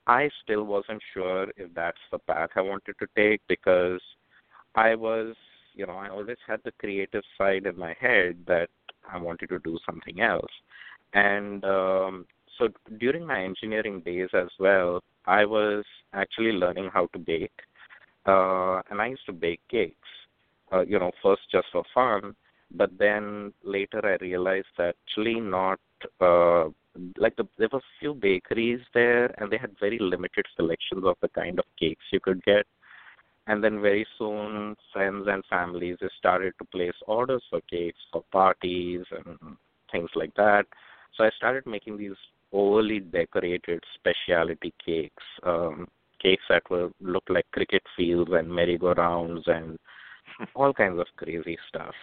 I 0.07 0.31
still 0.43 0.65
wasn't 0.65 1.03
sure 1.13 1.49
if 1.57 1.73
that's 1.75 2.05
the 2.11 2.19
path 2.19 2.51
I 2.57 2.63
wanted 2.63 2.95
to 2.99 3.07
take 3.15 3.41
because 3.47 4.01
I 4.75 4.95
was, 4.95 5.35
you 5.75 5.87
know, 5.87 5.95
I 5.95 6.09
always 6.09 6.39
had 6.47 6.61
the 6.65 6.73
creative 6.73 7.25
side 7.39 7.67
in 7.67 7.79
my 7.79 7.95
head 8.01 8.37
that 8.47 8.69
I 9.11 9.19
wanted 9.19 9.49
to 9.51 9.59
do 9.61 9.79
something 9.87 10.21
else. 10.21 10.51
And 11.15 11.65
um, 11.65 12.27
so 12.59 12.69
during 12.99 13.27
my 13.27 13.43
engineering 13.43 14.01
days 14.01 14.29
as 14.35 14.49
well, 14.59 15.03
I 15.27 15.45
was 15.45 15.85
actually 16.13 16.53
learning 16.53 16.91
how 16.93 17.07
to 17.13 17.19
bake 17.19 17.53
uh, 18.27 18.81
and 18.91 19.01
I 19.01 19.09
used 19.09 19.27
to 19.27 19.33
bake 19.33 19.61
cakes. 19.71 19.97
Uh, 20.73 20.83
you 20.83 20.99
know, 20.99 21.11
first 21.23 21.43
just 21.51 21.67
for 21.71 21.85
fun, 21.93 22.35
but 22.71 22.91
then 22.99 23.53
later 23.63 24.01
I 24.03 24.17
realized 24.25 24.69
that 24.79 24.97
actually 25.07 25.39
not 25.39 25.79
uh, 26.19 26.65
like 27.19 27.37
the, 27.37 27.45
there 27.59 27.69
were 27.71 27.81
a 27.81 27.99
few 28.01 28.15
bakeries 28.15 28.81
there, 28.95 29.27
and 29.39 29.51
they 29.51 29.59
had 29.59 29.77
very 29.79 29.99
limited 29.99 30.47
selections 30.57 31.05
of 31.05 31.17
the 31.21 31.29
kind 31.29 31.59
of 31.59 31.67
cakes 31.79 32.05
you 32.11 32.21
could 32.21 32.43
get. 32.45 32.67
And 33.47 33.63
then 33.63 33.83
very 33.83 34.07
soon, 34.19 34.77
friends 34.93 35.27
and 35.29 35.45
families 35.51 35.97
started 36.19 36.55
to 36.59 36.65
place 36.67 36.95
orders 37.07 37.43
for 37.51 37.61
cakes 37.63 37.99
for 38.13 38.23
parties 38.31 39.05
and 39.11 39.57
things 39.91 40.11
like 40.15 40.33
that. 40.35 40.65
So 41.17 41.25
I 41.25 41.31
started 41.37 41.67
making 41.67 41.99
these 41.99 42.17
overly 42.53 43.01
decorated 43.01 43.83
specialty 43.99 44.73
cakes. 44.85 45.25
Um, 45.43 45.89
cakes 46.23 46.45
that 46.49 46.63
were 46.71 46.91
looked 47.01 47.31
like 47.31 47.51
cricket 47.51 47.83
fields 47.97 48.31
and 48.33 48.49
merry-go-rounds 48.49 49.43
and 49.47 49.79
all 50.55 50.73
kinds 50.73 51.01
of 51.01 51.07
crazy 51.17 51.59
stuff. 51.69 51.95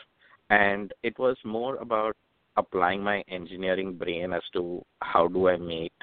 And 0.50 0.94
it 1.04 1.18
was 1.18 1.38
more 1.46 1.78
about 1.78 2.18
applying 2.58 3.02
my 3.02 3.24
engineering 3.30 3.96
brain 3.96 4.34
as 4.34 4.42
to 4.54 4.84
how 5.02 5.28
do 5.28 5.48
I 5.48 5.58
make 5.58 5.94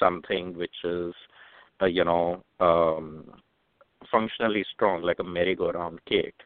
something 0.00 0.56
which 0.56 0.74
is, 0.84 1.14
uh, 1.80 1.86
you 1.86 2.04
know, 2.04 2.42
um, 2.58 3.24
functionally 4.12 4.64
strong, 4.72 5.02
like 5.02 5.18
a 5.18 5.24
merry-go-round 5.24 5.98
cake, 6.04 6.40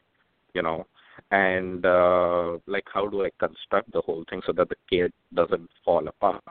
you 0.54 0.62
know, 0.62 0.86
and 1.30 1.84
uh, 1.84 2.56
like 2.66 2.84
how 2.94 3.06
do 3.08 3.24
I 3.24 3.30
construct 3.38 3.92
the 3.92 4.00
whole 4.00 4.24
thing 4.30 4.40
so 4.46 4.52
that 4.52 4.70
the 4.70 4.76
cake 4.88 5.12
doesn't 5.34 5.68
fall 5.84 6.08
apart 6.08 6.42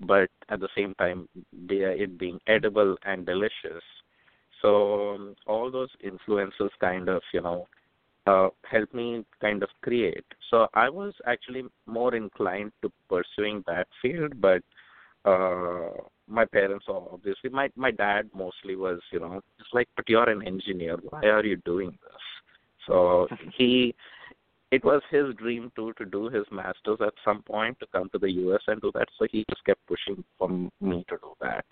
but 0.00 0.30
at 0.48 0.60
the 0.60 0.68
same 0.76 0.94
time 0.94 1.28
it 1.68 2.18
being 2.18 2.38
edible 2.46 2.96
and 3.04 3.26
delicious. 3.26 3.82
So 4.62 5.14
um, 5.14 5.36
all 5.46 5.70
those 5.70 5.90
influences 6.02 6.70
kind 6.80 7.08
of 7.08 7.22
you 7.32 7.40
know 7.40 7.66
uh, 8.26 8.48
help 8.70 8.92
me 8.92 9.24
kind 9.40 9.62
of 9.62 9.68
create. 9.82 10.24
So 10.50 10.68
I 10.74 10.88
was 10.88 11.14
actually 11.26 11.64
more 11.86 12.14
inclined 12.14 12.72
to 12.82 12.92
pursuing 13.08 13.64
that 13.66 13.88
field, 14.02 14.40
but 14.40 14.62
uh, 15.24 15.90
my 16.28 16.44
parents 16.44 16.84
obviously 16.88 17.50
my 17.50 17.68
my 17.76 17.90
dad 17.90 18.28
mostly 18.34 18.76
was 18.76 19.00
you 19.12 19.20
know 19.20 19.40
it's 19.58 19.68
like 19.72 19.88
but 19.96 20.08
you're 20.08 20.28
an 20.28 20.46
engineer 20.46 20.96
why 21.10 21.22
are 21.22 21.44
you 21.44 21.56
doing 21.64 21.90
this 21.90 22.22
so 22.86 23.26
he 23.56 23.94
it 24.70 24.84
was 24.84 25.02
his 25.10 25.34
dream 25.36 25.72
too 25.74 25.92
to 25.94 26.04
do 26.04 26.28
his 26.28 26.44
masters 26.50 26.98
at 27.00 27.14
some 27.24 27.42
point 27.42 27.78
to 27.80 27.86
come 27.92 28.10
to 28.10 28.18
the 28.18 28.30
US 28.30 28.60
and 28.66 28.80
do 28.80 28.92
that. 28.94 29.08
So 29.18 29.26
he 29.30 29.44
just 29.48 29.64
kept 29.64 29.86
pushing 29.86 30.22
for 30.38 30.48
me 30.48 31.04
to 31.08 31.16
do 31.16 31.34
that. 31.40 31.64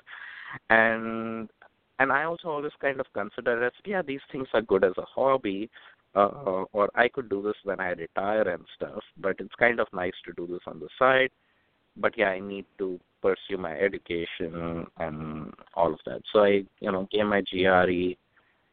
And 0.71 1.51
and 1.99 2.13
I 2.13 2.25
also 2.25 2.49
always 2.49 2.73
kind 2.81 3.01
of 3.01 3.07
consider 3.15 3.65
as 3.65 3.73
yeah, 3.85 4.03
these 4.03 4.21
things 4.33 4.49
are 4.55 4.63
good 4.63 4.85
as 4.85 4.93
a 4.99 5.05
hobby, 5.05 5.71
uh, 6.15 6.65
or 6.73 6.91
I 6.95 7.09
could 7.09 7.29
do 7.29 7.43
this 7.43 7.57
when 7.65 7.81
I 7.81 7.91
retire 7.91 8.49
and 8.49 8.65
stuff. 8.77 9.03
But 9.19 9.37
it's 9.39 9.55
kind 9.59 9.81
of 9.81 9.89
nice 9.93 10.15
to 10.27 10.33
do 10.33 10.47
this 10.47 10.63
on 10.67 10.81
the 10.81 10.89
side. 10.99 11.31
But 11.97 12.17
yeah, 12.17 12.29
I 12.29 12.41
need 12.41 12.67
to 12.79 13.01
pursue 13.23 13.59
my 13.59 13.73
education 13.73 14.87
and 14.99 15.53
all 15.75 15.93
of 15.93 16.01
that. 16.07 16.23
So 16.33 16.41
I, 16.45 16.65
you 16.81 16.93
know, 16.93 17.09
gave 17.11 17.27
my 17.27 17.43
GRE 17.43 18.15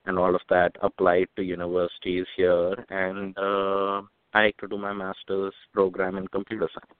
and 0.06 0.20
all 0.20 0.36
of 0.36 0.42
that, 0.50 0.72
applied 0.82 1.28
to 1.36 1.44
universities 1.44 2.26
here, 2.36 2.74
and 2.90 3.38
uh, 3.38 4.02
I 4.34 4.46
had 4.46 4.58
to 4.60 4.68
do 4.68 4.78
my 4.78 4.94
master's 4.94 5.54
program 5.74 6.18
in 6.18 6.28
computer 6.28 6.70
science. 6.74 7.00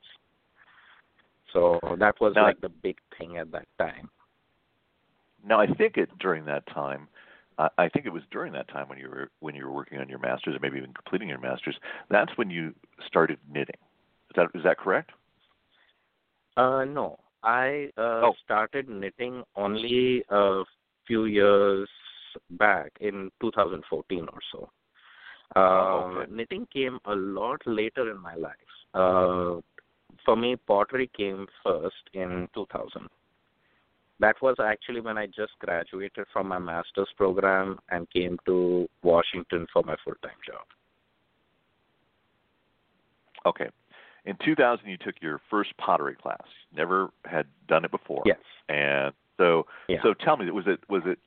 So 1.52 1.80
that 2.00 2.20
was 2.20 2.34
now, 2.36 2.44
like 2.44 2.62
the 2.62 2.70
big 2.70 2.98
thing 3.18 3.38
at 3.38 3.52
that 3.52 3.68
time. 3.78 4.10
Now 5.46 5.60
I 5.60 5.68
think 5.68 5.98
it 5.98 6.10
during 6.20 6.46
that 6.46 6.66
time, 6.68 7.08
uh, 7.60 7.70
I 7.78 7.90
think 7.90 8.06
it 8.06 8.14
was 8.14 8.24
during 8.32 8.54
that 8.54 8.68
time 8.70 8.90
when 8.90 8.98
you 8.98 9.10
were 9.10 9.30
when 9.40 9.54
you 9.54 9.66
were 9.66 9.72
working 9.72 10.00
on 10.00 10.10
your 10.10 10.20
master's 10.20 10.56
or 10.56 10.60
maybe 10.62 10.78
even 10.78 10.94
completing 10.94 11.30
your 11.30 11.40
master's. 11.40 11.76
That's 12.10 12.32
when 12.38 12.50
you 12.50 12.74
started 13.06 13.38
knitting. 13.52 13.76
Is 14.30 14.36
that 14.36 14.48
is 14.56 14.64
that 14.64 14.78
correct? 14.78 15.12
Uh, 16.56 16.86
no, 16.86 17.18
I 17.44 17.90
uh, 17.98 18.28
oh. 18.28 18.34
started 18.44 18.90
knitting 18.90 19.44
only 19.56 20.24
a 20.30 20.64
few 21.08 21.26
years 21.26 21.90
back 22.52 22.92
in 23.00 23.32
2014 23.42 24.28
or 24.32 24.40
so. 24.52 24.70
Uh, 25.56 25.60
okay. 25.60 26.32
Knitting 26.32 26.68
came 26.72 27.00
a 27.06 27.16
lot 27.16 27.62
later 27.66 28.10
in 28.12 28.22
my 28.22 28.36
life. 28.36 28.54
Uh, 28.94 29.62
for 30.26 30.36
me, 30.36 30.56
pottery 30.56 31.10
came 31.16 31.48
first 31.64 32.10
in 32.14 32.48
2000 32.54 33.10
that 34.24 34.42
was 34.42 34.56
actually 34.64 35.02
when 35.02 35.18
I 35.18 35.26
just 35.26 35.52
graduated 35.60 36.26
from 36.32 36.48
my 36.48 36.60
master's 36.60 37.10
program 37.18 37.78
and 37.90 38.10
came 38.10 38.38
to 38.46 38.88
Washington 39.04 39.68
for 39.74 39.84
my 39.84 39.96
full 40.04 40.16
time 40.24 40.40
job. 40.48 40.66
Okay. 43.46 43.70
In 44.26 44.38
2000, 44.44 44.88
you 44.88 44.98
took 44.98 45.16
your 45.22 45.42
first 45.50 45.76
pottery 45.78 46.16
class. 46.16 46.44
Never 46.76 47.12
had 47.26 47.46
done 47.68 47.84
it 47.84 47.92
before. 47.92 48.24
Yes. 48.26 48.40
And 48.70 49.14
so, 49.38 49.66
Yeah. 49.90 50.02
so 50.02 50.14
tell 50.14 50.38
me, 50.38 50.50
was 50.52 50.68
it 50.68 50.80
was 50.90 51.04
it 51.06 51.20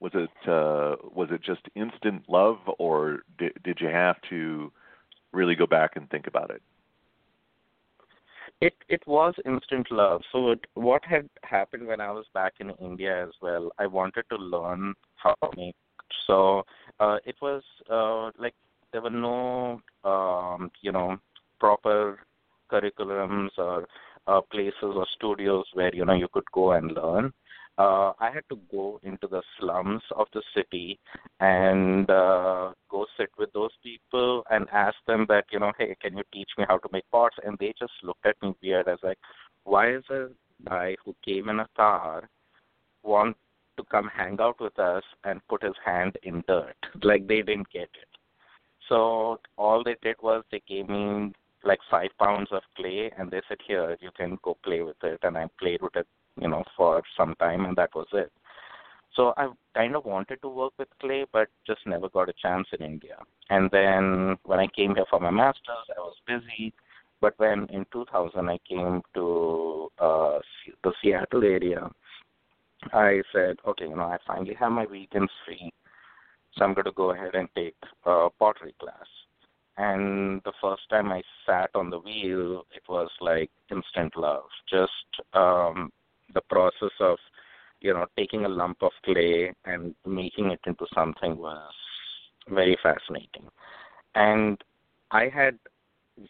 was 0.00 0.12
it 0.14 0.48
uh, 0.48 0.96
was 1.12 1.30
it 1.30 1.40
just 1.42 1.62
instant 1.74 2.28
love, 2.28 2.58
or 2.78 3.24
did 3.38 3.52
did 3.64 3.80
you 3.80 3.88
have 3.88 4.20
to 4.30 4.70
really 5.32 5.54
go 5.56 5.66
back 5.66 5.96
and 5.96 6.08
think 6.10 6.26
about 6.26 6.50
it? 6.50 6.62
It 8.60 8.74
it 8.88 9.04
was 9.06 9.34
instant 9.44 9.90
love. 9.90 10.22
So 10.30 10.50
it, 10.52 10.66
what 10.74 11.04
had 11.04 11.28
happened 11.42 11.86
when 11.86 12.00
I 12.00 12.12
was 12.12 12.26
back 12.34 12.54
in 12.60 12.70
India 12.80 13.24
as 13.26 13.32
well, 13.42 13.72
I 13.78 13.86
wanted 13.86 14.24
to 14.30 14.36
learn 14.36 14.94
how 15.16 15.34
to 15.42 15.50
make. 15.56 15.74
So 16.26 16.62
uh, 17.00 17.18
it 17.24 17.36
was 17.42 17.62
uh, 17.90 18.30
like 18.38 18.54
there 18.92 19.02
were 19.02 19.10
no 19.10 19.80
um, 20.04 20.70
you 20.82 20.92
know 20.92 21.18
proper 21.58 22.20
curriculums 22.74 23.50
or 23.58 23.86
uh, 24.26 24.40
places 24.50 24.74
or 24.82 25.06
studios 25.16 25.66
where 25.74 25.94
you 25.94 26.04
know 26.04 26.14
you 26.14 26.28
could 26.32 26.50
go 26.52 26.72
and 26.72 26.92
learn. 26.92 27.32
Uh, 27.76 28.12
I 28.20 28.30
had 28.32 28.44
to 28.50 28.58
go 28.70 29.00
into 29.02 29.26
the 29.26 29.42
slums 29.58 30.02
of 30.16 30.28
the 30.32 30.42
city 30.54 30.98
and 31.40 32.08
uh, 32.08 32.72
go 32.88 33.04
sit 33.16 33.30
with 33.36 33.52
those 33.52 33.72
people 33.82 34.44
and 34.50 34.68
ask 34.72 34.94
them 35.08 35.26
that 35.28 35.46
you 35.50 35.58
know, 35.58 35.72
hey, 35.76 35.96
can 36.00 36.16
you 36.16 36.22
teach 36.32 36.50
me 36.56 36.64
how 36.68 36.78
to 36.78 36.88
make 36.92 37.04
pots? 37.10 37.34
And 37.44 37.58
they 37.58 37.74
just 37.78 37.92
looked 38.04 38.24
at 38.24 38.36
me 38.42 38.54
weird 38.62 38.86
as 38.86 38.98
like, 39.02 39.18
why 39.64 39.92
is 39.92 40.04
a 40.10 40.28
guy 40.68 40.94
who 41.04 41.16
came 41.24 41.48
in 41.48 41.58
a 41.60 41.68
car 41.76 42.28
want 43.02 43.36
to 43.76 43.82
come 43.90 44.08
hang 44.16 44.36
out 44.40 44.60
with 44.60 44.78
us 44.78 45.02
and 45.24 45.40
put 45.48 45.64
his 45.64 45.74
hand 45.84 46.16
in 46.22 46.44
dirt? 46.46 46.76
Like 47.02 47.26
they 47.26 47.42
didn't 47.42 47.70
get 47.70 47.82
it. 47.82 48.08
So 48.88 49.40
all 49.56 49.82
they 49.82 49.96
did 50.00 50.16
was 50.22 50.44
they 50.52 50.62
gave 50.68 50.88
me 50.88 51.32
like 51.64 51.80
five 51.90 52.10
pounds 52.18 52.48
of 52.52 52.62
clay 52.76 53.10
and 53.18 53.30
they 53.30 53.40
said, 53.48 53.58
Here, 53.66 53.96
you 54.00 54.10
can 54.16 54.38
go 54.42 54.56
play 54.64 54.82
with 54.82 55.02
it 55.02 55.20
and 55.22 55.36
I 55.36 55.48
played 55.58 55.82
with 55.82 55.96
it, 55.96 56.06
you 56.40 56.48
know, 56.48 56.64
for 56.76 57.02
some 57.16 57.34
time 57.36 57.64
and 57.64 57.76
that 57.76 57.94
was 57.94 58.06
it. 58.12 58.32
So 59.14 59.32
I 59.36 59.48
kind 59.74 59.94
of 59.94 60.04
wanted 60.04 60.42
to 60.42 60.48
work 60.48 60.72
with 60.78 60.88
clay 61.00 61.24
but 61.32 61.48
just 61.66 61.80
never 61.86 62.08
got 62.08 62.28
a 62.28 62.34
chance 62.40 62.66
in 62.78 62.84
India. 62.84 63.16
And 63.50 63.70
then 63.70 64.36
when 64.44 64.58
I 64.58 64.66
came 64.66 64.94
here 64.94 65.06
for 65.08 65.20
my 65.20 65.30
masters 65.30 65.86
I 65.96 66.00
was 66.00 66.16
busy. 66.26 66.72
But 67.20 67.34
when 67.38 67.66
in 67.70 67.86
2000 67.90 68.50
I 68.50 68.58
came 68.68 69.00
to 69.14 69.90
uh, 69.98 70.40
the 70.82 70.92
Seattle 71.00 71.42
area, 71.42 71.88
I 72.92 73.22
said, 73.32 73.56
okay, 73.66 73.86
you 73.86 73.96
know, 73.96 74.02
I 74.02 74.18
finally 74.26 74.54
have 74.60 74.72
my 74.72 74.84
weekends 74.84 75.32
free, 75.46 75.72
so 76.54 76.64
I'm 76.64 76.74
going 76.74 76.84
to 76.84 76.92
go 76.92 77.12
ahead 77.12 77.34
and 77.34 77.48
take 77.54 77.76
a 78.04 78.28
pottery 78.38 78.74
class. 78.78 79.06
And 79.76 80.40
the 80.44 80.52
first 80.62 80.82
time 80.88 81.10
I 81.10 81.22
sat 81.46 81.70
on 81.74 81.90
the 81.90 81.98
wheel, 81.98 82.64
it 82.74 82.82
was 82.88 83.08
like 83.20 83.50
instant 83.70 84.16
love. 84.16 84.44
Just 84.70 84.92
um, 85.32 85.90
the 86.32 86.42
process 86.42 86.92
of, 87.00 87.18
you 87.80 87.92
know, 87.92 88.06
taking 88.16 88.44
a 88.44 88.48
lump 88.48 88.78
of 88.82 88.92
clay 89.04 89.52
and 89.64 89.94
making 90.06 90.50
it 90.50 90.60
into 90.66 90.86
something 90.94 91.36
was 91.36 91.72
very 92.48 92.78
fascinating. 92.82 93.48
And 94.14 94.62
I 95.10 95.28
had, 95.28 95.58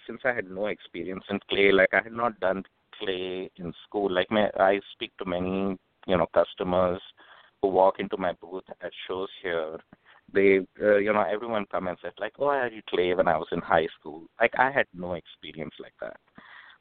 since 0.07 0.21
I 0.25 0.33
had 0.33 0.51
no 0.51 0.67
experience 0.67 1.25
in 1.29 1.39
clay, 1.51 1.71
like 1.71 1.93
I 1.93 2.03
had 2.03 2.13
not 2.13 2.41
done 2.41 2.65
clay 2.99 3.51
in 3.57 3.75
school. 3.87 4.11
Like 4.11 4.31
my, 4.31 4.49
I 4.59 4.81
speak 4.93 5.13
to 5.19 5.27
many, 5.27 5.77
you 6.07 6.17
know, 6.17 6.27
customers 6.33 7.01
who 7.61 7.69
walk 7.69 7.97
into 7.99 8.17
my 8.17 8.33
booth 8.41 8.65
at 8.83 8.91
shows 9.07 9.29
here 9.43 9.79
they 10.35 10.61
uh, 10.83 10.97
you 10.97 11.13
know 11.13 11.23
everyone 11.23 11.67
come 11.71 11.89
and 11.89 11.97
that 12.03 12.15
like 12.19 12.33
oh 12.39 12.49
i 12.49 12.69
did 12.69 12.85
clay 12.87 13.15
when 13.15 13.29
i 13.29 13.37
was 13.37 13.49
in 13.53 13.61
high 13.61 13.89
school? 13.99 14.23
Like 14.41 14.53
i 14.59 14.71
had 14.71 14.87
no 14.95 15.15
experience 15.15 15.75
like 15.81 15.95
that. 16.01 16.17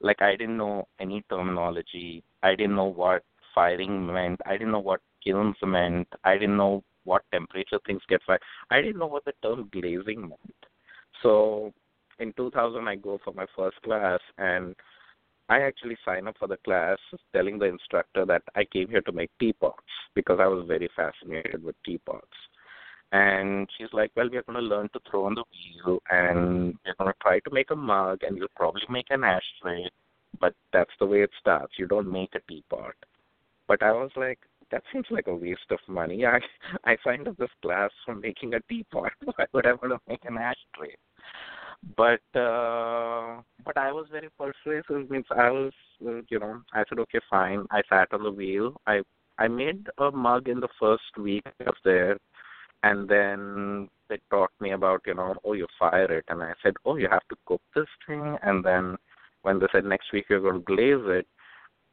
Like 0.01 0.21
i 0.21 0.31
didn't 0.31 0.57
know 0.57 0.87
any 0.99 1.23
terminology. 1.29 2.23
I 2.41 2.55
didn't 2.55 2.75
know 2.75 2.91
what 2.91 3.23
firing 3.55 4.07
meant. 4.07 4.41
I 4.45 4.53
didn't 4.53 4.71
know 4.71 4.79
what 4.79 5.01
kilns 5.23 5.55
meant. 5.63 6.07
I 6.23 6.33
didn't 6.33 6.57
know 6.57 6.83
what 7.05 7.23
temperature 7.31 7.79
things 7.85 8.01
get 8.07 8.21
fired 8.25 8.41
i 8.71 8.81
didn't 8.81 8.97
know 8.97 9.07
what 9.07 9.25
the 9.25 9.33
term 9.43 9.69
glazing 9.71 10.21
meant. 10.21 10.61
So 11.21 11.73
in 12.19 12.33
2000 12.33 12.87
i 12.87 12.95
go 12.95 13.19
for 13.23 13.33
my 13.33 13.45
first 13.55 13.81
class 13.81 14.19
and 14.37 14.75
I 15.49 15.59
actually 15.61 15.97
sign 16.05 16.27
up 16.27 16.37
for 16.39 16.47
the 16.47 16.57
class 16.57 16.97
telling 17.33 17.59
the 17.59 17.65
instructor 17.65 18.25
that 18.25 18.43
I 18.55 18.63
came 18.63 18.87
here 18.87 19.01
to 19.01 19.11
make 19.11 19.29
teapots 19.39 19.83
because 20.15 20.39
I 20.41 20.47
was 20.47 20.65
very 20.67 20.89
fascinated 20.95 21.61
with 21.61 21.75
teapots 21.85 22.37
and 23.13 23.69
she's 23.77 23.93
like, 23.93 24.11
"Well, 24.15 24.27
we're 24.29 24.41
going 24.41 24.59
to 24.59 24.75
learn 24.75 24.89
to 24.93 24.99
throw 25.09 25.25
on 25.25 25.35
the 25.35 25.43
wheel, 25.53 25.99
and 26.09 26.77
we're 26.83 26.95
going 26.99 27.13
to 27.13 27.19
try 27.21 27.39
to 27.39 27.51
make 27.51 27.69
a 27.69 27.75
mug, 27.75 28.23
and 28.23 28.35
you'll 28.35 28.47
probably 28.55 28.81
make 28.89 29.05
an 29.11 29.23
ashtray, 29.23 29.87
but 30.41 30.53
that's 30.73 30.91
the 30.99 31.05
way 31.05 31.21
it 31.21 31.29
starts. 31.39 31.73
You 31.77 31.87
don't 31.87 32.11
make 32.11 32.33
a 32.35 32.41
teapot." 32.51 32.95
But 33.67 33.83
I 33.83 33.91
was 33.91 34.09
like, 34.15 34.39
"That 34.71 34.83
seems 34.91 35.05
like 35.11 35.27
a 35.27 35.35
waste 35.35 35.71
of 35.71 35.79
money. 35.87 36.25
I 36.25 36.39
I 36.85 36.97
signed 37.03 37.27
up 37.27 37.37
this 37.37 37.55
class 37.61 37.91
for 38.03 38.15
making 38.15 38.55
a 38.55 38.61
teapot. 38.61 39.11
Why 39.23 39.45
would 39.53 39.67
I 39.67 39.73
want 39.73 39.93
to 39.93 39.99
make 40.07 40.25
an 40.25 40.37
ashtray?" 40.37 40.95
But 41.95 42.25
uh 42.39 43.41
but 43.63 43.77
I 43.77 43.91
was 43.91 44.07
very 44.11 44.29
persuasive. 44.39 45.09
Means 45.11 45.25
I 45.29 45.51
was, 45.51 45.73
uh, 46.03 46.21
you 46.29 46.39
know, 46.39 46.61
I 46.73 46.83
said, 46.89 46.97
"Okay, 46.99 47.19
fine." 47.29 47.67
I 47.69 47.83
sat 47.89 48.11
on 48.11 48.23
the 48.23 48.31
wheel. 48.31 48.81
I 48.87 49.01
I 49.37 49.47
made 49.47 49.87
a 49.99 50.09
mug 50.09 50.47
in 50.47 50.59
the 50.59 50.75
first 50.79 51.17
week 51.17 51.43
of 51.67 51.75
there 51.83 52.17
and 52.83 53.07
then 53.07 53.89
they 54.09 54.19
taught 54.29 54.51
me 54.59 54.71
about 54.71 55.01
you 55.05 55.13
know 55.15 55.35
oh 55.43 55.53
you 55.53 55.67
fire 55.79 56.11
it. 56.11 56.25
And 56.27 56.43
i 56.43 56.53
said 56.61 56.73
oh 56.85 56.97
you 56.97 57.07
have 57.09 57.27
to 57.29 57.35
cook 57.45 57.61
this 57.75 57.87
thing. 58.05 58.37
And 58.43 58.63
then 58.63 58.97
when 59.41 59.59
they 59.59 59.67
said 59.71 59.85
next 59.85 60.11
week 60.13 60.25
you're 60.29 60.41
going 60.41 60.59
to 60.63 60.75
glaze 60.75 61.05
it 61.19 61.27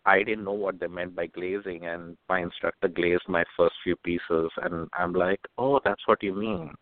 i 0.07 0.23
didn't 0.23 0.45
know 0.45 0.53
what 0.53 0.81
they 0.81 0.87
meant 0.87 1.15
by 1.15 1.27
glazing. 1.27 1.87
And 1.87 2.17
my 2.29 2.41
instructor 2.41 2.89
glazed 2.89 3.29
my 3.29 3.45
first 3.57 3.75
few 3.85 3.97
pieces. 3.97 4.51
And 4.63 4.89
i'm 4.93 5.13
like 5.13 5.41
oh 5.59 5.81
that's 5.85 6.07
what 6.07 6.23
you 6.23 6.35
mean. 6.35 6.75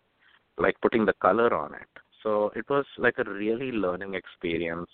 Like 0.56 0.76
putting 0.82 1.04
the 1.06 1.14
color 1.20 1.54
on 1.54 1.74
it. 1.74 1.88
So 2.22 2.50
it 2.56 2.68
was 2.68 2.84
like 2.96 3.18
a 3.18 3.30
really 3.30 3.70
learning 3.70 4.14
experience. 4.14 4.90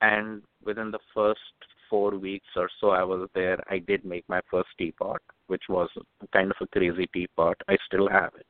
And 0.00 0.42
within 0.64 0.90
the 0.90 0.98
first 1.14 1.40
four 1.88 2.16
weeks 2.18 2.46
or 2.56 2.68
so 2.80 2.90
I 2.90 3.02
was 3.04 3.28
there, 3.34 3.58
I 3.70 3.78
did 3.78 4.04
make 4.04 4.28
my 4.28 4.40
first 4.50 4.68
teapot, 4.78 5.20
which 5.46 5.64
was 5.68 5.88
kind 6.32 6.50
of 6.50 6.56
a 6.60 6.66
crazy 6.66 7.08
teapot. 7.12 7.56
I 7.68 7.76
still 7.86 8.08
have 8.08 8.32
it, 8.38 8.46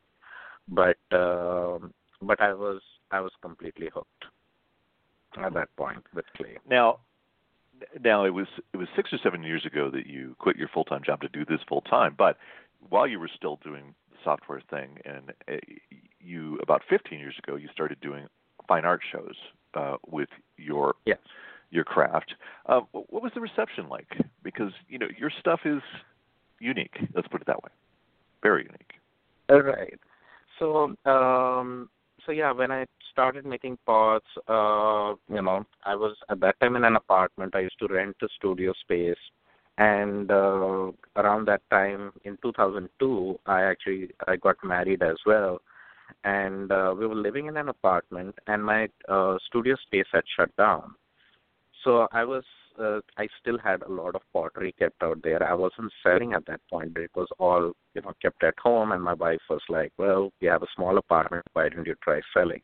but 0.69 0.97
uh, 1.17 1.79
but 2.23 2.41
I 2.41 2.55
was 2.55 2.81
I 3.11 3.21
was 3.21 3.33
completely 3.43 3.89
hooked 3.95 4.25
at 5.43 5.55
that 5.55 5.75
point 5.77 6.05
with 6.15 6.25
clay. 6.37 6.59
Now, 6.69 6.99
now 8.03 8.25
it 8.25 8.31
was 8.31 8.47
it 8.73 8.77
was 8.77 8.89
six 8.97 9.13
or 9.13 9.19
seven 9.23 9.43
years 9.43 9.65
ago 9.67 9.91
that 9.91 10.07
you 10.07 10.37
quit 10.39 10.57
your 10.57 10.69
full 10.69 10.85
time 10.85 11.03
job 11.05 11.21
to 11.23 11.29
do 11.29 11.45
this 11.45 11.61
full 11.69 11.83
time. 11.83 12.15
But 12.17 12.37
while 12.89 13.07
you 13.07 13.19
were 13.19 13.31
still 13.35 13.59
doing 13.63 13.95
the 14.11 14.17
software 14.25 14.63
thing, 14.71 14.99
and 15.05 15.33
uh, 15.49 15.57
you 16.21 16.59
about 16.63 16.83
15 16.89 17.19
years 17.19 17.35
ago, 17.43 17.57
you 17.57 17.69
started 17.73 18.01
doing 18.01 18.27
fine 18.69 18.85
art 18.85 19.01
shows 19.13 19.35
uh, 19.75 19.97
with 20.07 20.29
your 20.57 20.95
yes 21.05 21.19
your 21.75 21.85
craft. 21.85 22.35
Uh, 22.67 22.81
what 22.93 23.23
was 23.23 23.33
the 23.35 23.41
reception 23.41 23.89
like? 23.89 24.09
Because 24.43 24.73
you 24.89 24.99
know 24.99 25.09
your 25.19 25.31
stuff 25.41 25.61
is 25.65 25.83
unique. 26.61 26.97
Let's 27.15 27.29
put 27.29 27.41
it 27.41 27.47
that 27.49 27.63
way. 27.63 27.71
Very 28.43 28.63
unique. 28.63 28.93
All 29.51 29.61
right. 29.61 29.99
So 30.59 30.95
um, 31.11 31.91
so 32.25 32.33
yeah, 32.33 32.53
when 32.53 32.71
I 32.71 32.87
started 33.11 33.45
making 33.45 33.79
pots, 33.85 34.27
uh, 34.49 35.15
you 35.29 35.43
know, 35.43 35.65
I 35.85 35.97
was 35.97 36.17
at 36.31 36.41
that 36.41 36.59
time 36.61 36.77
in 36.77 36.85
an 36.85 36.97
apartment. 36.97 37.55
I 37.55 37.61
used 37.61 37.79
to 37.81 37.89
rent 37.89 38.17
a 38.23 38.29
studio 38.37 38.73
space, 38.81 39.23
and 39.77 40.31
uh, 40.31 40.93
around 41.17 41.47
that 41.49 41.63
time 41.71 42.13
in 42.25 42.39
2002, 42.43 43.41
I 43.47 43.63
actually 43.63 44.11
I 44.29 44.37
got 44.37 44.57
married 44.63 45.03
as 45.03 45.17
well, 45.27 45.61
and 46.23 46.71
uh, 46.71 46.95
we 46.97 47.07
were 47.07 47.17
living 47.17 47.47
in 47.47 47.57
an 47.57 47.69
apartment, 47.69 48.37
and 48.47 48.65
my 48.65 48.89
uh, 49.09 49.37
studio 49.49 49.75
space 49.87 50.07
had 50.13 50.25
shut 50.37 50.57
down. 50.57 50.95
So 51.85 52.09
I 52.13 52.25
was 52.25 52.45
uh, 52.81 53.01
I 53.19 53.29
still 53.41 53.59
had 53.59 53.83
a 53.83 53.93
lot 53.93 54.17
of 54.17 54.23
pottery 54.33 54.75
kept 54.79 55.03
out 55.03 55.21
there. 55.23 55.43
I 55.43 55.55
wasn't 55.55 55.93
selling 56.03 56.33
at 56.33 56.45
that 56.47 56.61
point. 56.69 56.97
It 56.97 57.11
was 57.15 57.29
all 57.39 57.73
you 57.95 58.03
know 58.03 58.13
kept 58.21 58.43
at 58.43 58.59
home, 58.59 58.93
and 58.93 59.03
my 59.03 59.15
wife 59.15 59.43
was 59.49 59.63
like, 59.69 59.93
"Well, 59.99 60.33
we 60.41 60.49
have 60.49 60.63
a 60.63 60.75
small 60.75 60.99
apartment. 60.99 61.45
Why 61.53 61.69
don't 61.69 61.87
you 61.87 61.95
try 62.03 62.21
selling?" 62.33 62.63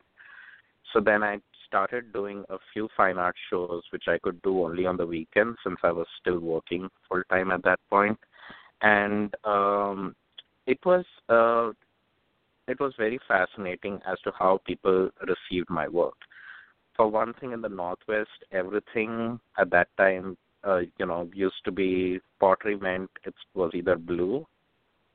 So 0.92 1.00
then 1.00 1.22
I 1.22 1.38
started 1.66 2.12
doing 2.12 2.44
a 2.48 2.58
few 2.72 2.88
fine 2.96 3.18
art 3.18 3.36
shows, 3.48 3.82
which 3.90 4.04
I 4.08 4.18
could 4.18 4.42
do 4.42 4.64
only 4.64 4.86
on 4.86 4.96
the 4.96 5.06
weekends 5.06 5.58
since 5.64 5.78
I 5.84 5.92
was 5.92 6.06
still 6.20 6.40
working 6.40 6.88
full 7.08 7.22
time 7.30 7.52
at 7.52 7.62
that 7.64 7.78
point, 7.90 8.18
and 8.82 9.34
um, 9.44 10.16
it 10.66 10.78
was 10.84 11.04
uh, 11.28 11.70
it 12.66 12.80
was 12.80 12.94
very 12.96 13.20
fascinating 13.28 14.00
as 14.06 14.18
to 14.24 14.32
how 14.36 14.60
people 14.66 15.10
received 15.28 15.70
my 15.70 15.88
work 15.88 16.16
for 17.00 17.08
one 17.08 17.32
thing 17.40 17.52
in 17.52 17.62
the 17.62 17.68
northwest 17.68 18.44
everything 18.52 19.40
at 19.58 19.70
that 19.70 19.88
time 19.96 20.36
uh, 20.66 20.80
you 20.98 21.06
know, 21.06 21.28
used 21.34 21.64
to 21.64 21.72
be 21.72 22.20
pottery 22.38 22.76
meant 22.76 23.10
it 23.24 23.34
was 23.54 23.70
either 23.74 23.96
blue. 23.96 24.46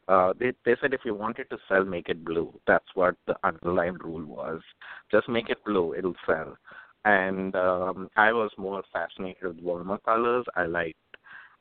Uh, 0.08 0.34
they 0.39 0.54
they 0.65 0.76
said 0.82 0.93
if 0.93 1.02
you 1.04 1.13
wanted 1.13 1.50
to 1.50 1.58
sell, 1.67 1.84
make 1.84 2.10
it 2.10 2.24
blue. 2.24 2.52
That's 2.67 2.88
what 2.93 3.15
the 3.28 3.36
underlying 3.43 3.98
rule 4.04 4.26
was. 4.26 4.62
Just 5.12 5.30
make 5.30 5.50
it 5.50 5.63
blue, 5.65 5.93
it'll 5.93 6.15
sell. 6.26 6.58
And 7.06 7.56
um, 7.56 8.10
I 8.15 8.32
was 8.32 8.52
more 8.58 8.84
fascinated 8.91 9.43
with 9.43 9.60
warmer 9.60 10.00
colors. 10.00 10.45
I 10.56 10.65
liked 10.65 10.98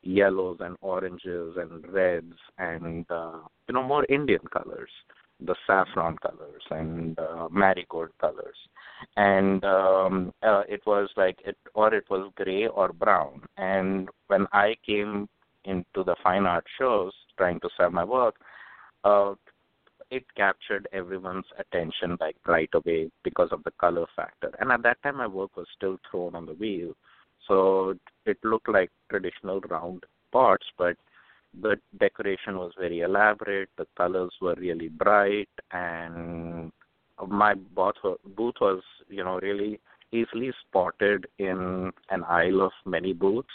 yellows 0.01 0.57
and 0.59 0.75
oranges 0.81 1.55
and 1.57 1.87
reds 1.91 2.37
and 2.57 3.05
uh, 3.09 3.39
you 3.67 3.73
know 3.73 3.83
more 3.83 4.05
Indian 4.09 4.41
colors 4.51 4.89
the 5.39 5.55
saffron 5.67 6.17
colors 6.17 6.63
and 6.71 7.19
uh, 7.19 7.47
marigold 7.51 8.09
colors. 8.19 8.55
And 9.17 9.63
um 9.65 10.33
uh, 10.41 10.63
it 10.67 10.81
was 10.85 11.09
like 11.17 11.37
it 11.45 11.57
or 11.73 11.93
it 11.93 12.05
was 12.09 12.31
gray 12.35 12.67
or 12.67 12.93
brown. 12.93 13.41
And 13.57 14.09
when 14.27 14.47
i 14.53 14.75
came 14.85 15.27
into 15.65 16.03
the 16.03 16.15
fine 16.23 16.45
art 16.45 16.65
shows 16.77 17.13
trying 17.37 17.59
to 17.59 17.69
sell 17.75 17.89
my 17.89 18.03
work 18.03 18.35
uh 19.03 19.33
it 20.11 20.23
captured 20.37 20.87
everyone's 20.93 21.45
attention 21.59 22.15
like 22.21 22.37
right 22.45 22.69
away 22.73 23.09
because 23.23 23.49
of 23.51 23.63
the 23.63 23.71
color 23.71 24.05
factor. 24.15 24.51
And 24.59 24.71
at 24.71 24.83
that 24.83 25.01
time 25.03 25.17
my 25.17 25.27
work 25.27 25.57
was 25.57 25.67
still 25.75 25.97
thrown 26.09 26.35
on 26.35 26.45
the 26.45 26.53
wheel. 26.53 26.93
So 27.47 27.95
it 28.25 28.37
looked 28.43 28.69
like 28.69 28.91
traditional 29.09 29.59
round 29.61 30.05
pots 30.31 30.67
but 30.77 30.95
the 31.61 31.77
decoration 31.99 32.57
was 32.57 32.71
very 32.77 33.01
elaborate, 33.01 33.69
the 33.77 33.87
colors 33.97 34.33
were 34.41 34.55
really 34.55 34.89
bright, 34.89 35.49
and 35.71 36.71
my 37.27 37.53
booth 37.53 38.55
was, 38.61 38.81
you 39.09 39.23
know, 39.23 39.39
really 39.39 39.79
easily 40.11 40.51
spotted 40.61 41.27
in 41.39 41.91
an 42.09 42.23
aisle 42.23 42.61
of 42.61 42.71
many 42.85 43.13
booths. 43.13 43.47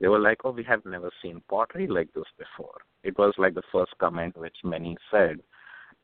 They 0.00 0.08
were 0.08 0.18
like, 0.18 0.44
"Oh, 0.44 0.50
we 0.50 0.64
have 0.64 0.84
never 0.84 1.10
seen 1.22 1.42
pottery 1.48 1.86
like 1.86 2.12
this 2.12 2.30
before." 2.38 2.80
It 3.02 3.16
was 3.18 3.34
like 3.38 3.54
the 3.54 3.62
first 3.72 3.96
comment 3.98 4.36
which 4.36 4.56
many 4.64 4.96
said, 5.10 5.40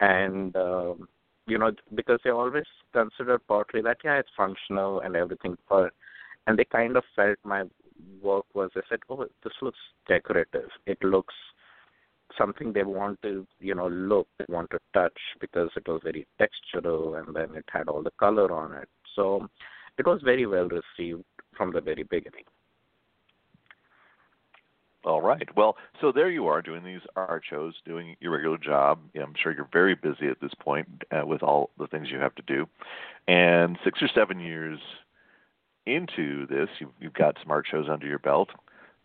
and 0.01 0.55
um, 0.57 1.09
you 1.47 1.59
know, 1.59 1.73
because 1.95 2.21
they 2.25 2.31
always 2.31 2.65
consider 2.93 3.39
pottery 3.39 3.83
that 3.83 3.99
yeah, 4.05 4.19
it's 4.19 4.31
functional 4.37 5.01
and 5.01 5.17
everything, 5.17 5.57
but 5.69 5.93
and 6.47 6.59
they 6.59 6.65
kind 6.65 6.97
of 6.97 7.05
felt 7.17 7.39
my 7.45 7.65
work 8.23 8.47
was 8.55 8.71
I 8.77 8.81
said, 8.89 9.01
oh, 9.09 9.27
this 9.45 9.53
looks 9.63 9.79
decorative. 10.09 10.69
It 10.87 11.03
looks 11.03 11.35
something 12.39 12.73
they 12.73 12.85
want 12.85 13.21
to, 13.23 13.47
you 13.59 13.75
know, 13.75 13.89
look, 13.89 14.29
they 14.39 14.45
want 14.49 14.71
to 14.71 14.79
touch 14.95 15.19
because 15.41 15.71
it 15.77 15.87
was 15.89 16.01
very 16.05 16.27
textural 16.41 17.19
and 17.19 17.35
then 17.35 17.57
it 17.57 17.65
had 17.71 17.89
all 17.89 18.03
the 18.03 18.13
color 18.19 18.53
on 18.53 18.73
it. 18.75 18.89
So 19.17 19.49
it 19.99 20.07
was 20.07 20.21
very 20.23 20.47
well 20.47 20.69
received 20.69 21.25
from 21.57 21.73
the 21.73 21.81
very 21.81 22.05
beginning. 22.05 22.45
All 25.05 25.23
right. 25.23 25.49
Well, 25.57 25.77
so 26.01 26.13
there 26.13 26.29
you 26.29 26.47
are 26.47 26.61
doing 26.61 26.85
these 26.85 27.01
art 27.17 27.43
shows, 27.49 27.75
doing 27.87 28.17
your 28.21 28.33
regular 28.33 28.59
job. 28.59 28.99
I'm 29.15 29.33
sure 29.43 29.53
you're 29.53 29.69
very 29.73 29.95
busy 29.95 30.29
at 30.29 30.41
this 30.43 30.53
point 30.61 30.87
uh, 31.11 31.25
with 31.25 31.43
all 31.43 31.71
the 31.79 31.87
things 31.87 32.09
you 32.11 32.19
have 32.19 32.35
to 32.35 32.43
do. 32.43 32.67
And 33.27 33.79
six 33.83 34.03
or 34.03 34.09
seven 34.15 34.41
years 34.41 34.79
into 35.87 36.47
this, 36.47 36.69
you've, 36.79 36.91
you've 37.01 37.15
got 37.15 37.37
smart 37.43 37.67
shows 37.71 37.87
under 37.91 38.07
your 38.07 38.19
belt. 38.19 38.51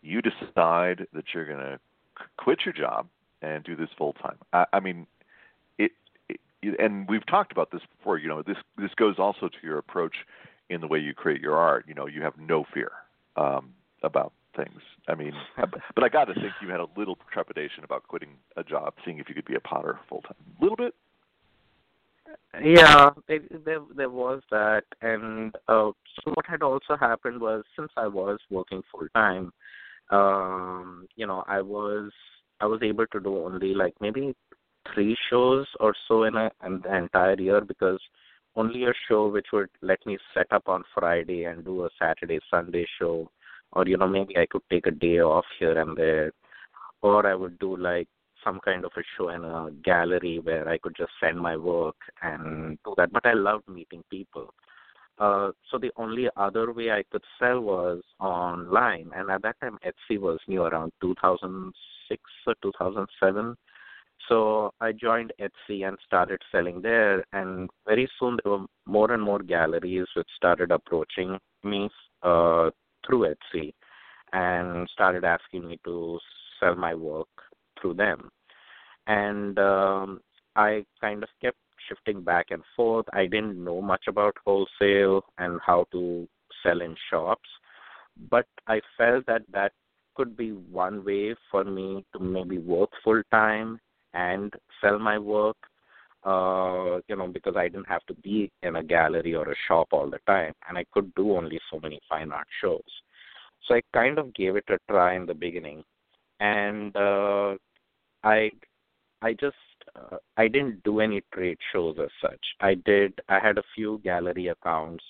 You 0.02 0.20
decide 0.22 1.06
that 1.12 1.24
you're 1.34 1.46
going 1.46 1.58
to 1.58 1.78
quit 2.38 2.60
your 2.64 2.74
job 2.74 3.08
and 3.42 3.64
do 3.64 3.76
this 3.76 3.88
full 3.96 4.12
time. 4.14 4.36
I, 4.52 4.66
I 4.72 4.80
mean, 4.80 5.06
it, 5.78 5.92
it, 6.28 6.40
and 6.78 7.08
we've 7.08 7.26
talked 7.26 7.52
about 7.52 7.70
this 7.70 7.82
before. 7.98 8.18
You 8.18 8.28
know, 8.28 8.42
this 8.42 8.56
this 8.78 8.90
goes 8.96 9.16
also 9.18 9.48
to 9.48 9.58
your 9.62 9.78
approach 9.78 10.14
in 10.68 10.80
the 10.80 10.86
way 10.86 10.98
you 10.98 11.14
create 11.14 11.40
your 11.40 11.56
art. 11.56 11.84
You 11.88 11.94
know, 11.94 12.06
you 12.06 12.22
have 12.22 12.34
no 12.38 12.64
fear 12.72 12.92
um, 13.36 13.74
about 14.02 14.32
things. 14.56 14.80
I 15.08 15.14
mean, 15.14 15.32
but 15.56 16.04
I 16.04 16.08
got 16.08 16.26
to 16.26 16.34
think 16.34 16.52
you 16.62 16.68
had 16.68 16.80
a 16.80 16.86
little 16.96 17.18
trepidation 17.32 17.84
about 17.84 18.06
quitting 18.08 18.30
a 18.56 18.64
job, 18.64 18.94
seeing 19.04 19.18
if 19.18 19.28
you 19.28 19.34
could 19.34 19.44
be 19.44 19.54
a 19.54 19.60
potter 19.60 19.98
full 20.08 20.22
time. 20.22 20.36
A 20.58 20.62
little 20.62 20.76
bit. 20.76 20.94
Yeah, 22.62 23.10
there, 23.28 23.80
there 23.94 24.10
was 24.10 24.40
that, 24.50 24.84
and 25.02 25.54
uh, 25.68 25.90
so 26.24 26.32
what 26.32 26.46
had 26.46 26.62
also 26.62 26.96
happened 26.98 27.40
was 27.40 27.64
since 27.78 27.90
I 27.96 28.06
was 28.06 28.38
working 28.50 28.82
full 28.90 29.06
time, 29.14 29.52
um, 30.10 31.06
you 31.16 31.26
know, 31.26 31.44
I 31.46 31.60
was 31.60 32.10
I 32.60 32.66
was 32.66 32.80
able 32.82 33.06
to 33.08 33.20
do 33.20 33.36
only 33.44 33.74
like 33.74 33.94
maybe 34.00 34.34
three 34.94 35.16
shows 35.28 35.66
or 35.80 35.94
so 36.08 36.24
in 36.24 36.36
a 36.36 36.50
in 36.64 36.80
the 36.82 36.96
entire 36.96 37.38
year 37.38 37.60
because 37.60 38.00
only 38.54 38.84
a 38.84 38.92
show 39.08 39.28
which 39.28 39.48
would 39.52 39.68
let 39.82 40.04
me 40.06 40.16
set 40.32 40.46
up 40.50 40.66
on 40.66 40.82
Friday 40.94 41.44
and 41.44 41.64
do 41.64 41.84
a 41.84 41.90
Saturday 42.00 42.38
Sunday 42.50 42.86
show, 42.98 43.30
or 43.72 43.86
you 43.86 43.98
know 43.98 44.08
maybe 44.08 44.36
I 44.38 44.46
could 44.46 44.62
take 44.70 44.86
a 44.86 44.90
day 44.90 45.20
off 45.20 45.44
here 45.58 45.78
and 45.78 45.96
there, 45.96 46.32
or 47.02 47.26
I 47.26 47.34
would 47.34 47.58
do 47.58 47.76
like 47.76 48.08
some 48.46 48.60
kind 48.64 48.84
of 48.84 48.92
a 48.96 49.02
show 49.16 49.30
in 49.30 49.44
a 49.44 49.70
gallery 49.84 50.38
where 50.38 50.68
I 50.68 50.78
could 50.78 50.94
just 50.96 51.10
send 51.20 51.38
my 51.38 51.56
work 51.56 51.96
and 52.22 52.78
do 52.84 52.94
that. 52.96 53.12
But 53.12 53.26
I 53.26 53.32
loved 53.32 53.68
meeting 53.68 54.04
people. 54.10 54.54
Uh, 55.18 55.50
so 55.70 55.78
the 55.78 55.90
only 55.96 56.28
other 56.36 56.72
way 56.72 56.90
I 56.90 57.02
could 57.10 57.24
sell 57.38 57.60
was 57.60 58.02
online, 58.20 59.10
and 59.14 59.30
at 59.30 59.42
that 59.42 59.56
time 59.60 59.78
Etsy 59.84 60.20
was 60.20 60.38
new 60.46 60.62
around 60.62 60.92
2006 61.00 62.22
or 62.46 62.54
2007. 62.62 63.56
So 64.28 64.72
I 64.80 64.92
joined 64.92 65.32
Etsy 65.40 65.88
and 65.88 65.96
started 66.04 66.40
selling 66.52 66.82
there, 66.82 67.24
and 67.32 67.70
very 67.86 68.08
soon 68.18 68.38
there 68.44 68.52
were 68.52 68.66
more 68.86 69.10
and 69.12 69.22
more 69.22 69.38
galleries 69.42 70.06
which 70.14 70.28
started 70.36 70.70
approaching 70.70 71.38
me 71.64 71.88
uh, 72.22 72.70
through 73.06 73.34
Etsy 73.34 73.72
and 74.32 74.88
started 74.92 75.24
asking 75.24 75.66
me 75.66 75.78
to 75.84 76.18
sell 76.60 76.74
my 76.74 76.94
work 76.94 77.28
through 77.80 77.94
them 77.94 78.30
and 79.06 79.58
um, 79.58 80.20
I 80.54 80.84
kind 81.00 81.22
of 81.22 81.28
kept 81.40 81.58
shifting 81.88 82.22
back 82.22 82.46
and 82.50 82.62
forth. 82.74 83.06
I 83.12 83.26
didn't 83.26 83.62
know 83.62 83.80
much 83.80 84.04
about 84.08 84.36
wholesale 84.44 85.24
and 85.38 85.60
how 85.64 85.86
to 85.92 86.26
sell 86.62 86.80
in 86.80 86.96
shops, 87.10 87.48
but 88.30 88.46
I 88.66 88.80
felt 88.96 89.26
that 89.26 89.42
that 89.52 89.72
could 90.14 90.36
be 90.36 90.50
one 90.50 91.04
way 91.04 91.34
for 91.50 91.62
me 91.64 92.04
to 92.12 92.18
maybe 92.18 92.58
work 92.58 92.90
full 93.04 93.22
time 93.30 93.78
and 94.14 94.52
sell 94.80 94.98
my 94.98 95.18
work. 95.18 95.56
Uh, 96.24 96.98
you 97.06 97.14
know, 97.14 97.28
because 97.28 97.54
I 97.56 97.68
didn't 97.68 97.86
have 97.86 98.04
to 98.06 98.14
be 98.14 98.50
in 98.64 98.76
a 98.76 98.82
gallery 98.82 99.36
or 99.36 99.48
a 99.48 99.54
shop 99.68 99.88
all 99.92 100.10
the 100.10 100.18
time, 100.26 100.52
and 100.68 100.76
I 100.76 100.84
could 100.92 101.14
do 101.14 101.36
only 101.36 101.60
so 101.70 101.78
many 101.78 102.00
fine 102.08 102.32
art 102.32 102.48
shows. 102.60 102.82
So 103.68 103.76
I 103.76 103.82
kind 103.94 104.18
of 104.18 104.34
gave 104.34 104.56
it 104.56 104.64
a 104.68 104.78
try 104.90 105.14
in 105.14 105.26
the 105.26 105.34
beginning, 105.34 105.84
and 106.40 106.96
uh, 106.96 107.54
I 108.24 108.50
I 109.22 109.32
just 109.32 109.56
uh, 109.94 110.16
I 110.36 110.48
didn't 110.48 110.82
do 110.84 111.00
any 111.00 111.22
trade 111.32 111.58
shows 111.72 111.96
as 112.02 112.10
such. 112.20 112.44
I 112.60 112.74
did 112.74 113.18
I 113.28 113.38
had 113.38 113.58
a 113.58 113.62
few 113.74 114.00
gallery 114.04 114.48
accounts, 114.48 115.04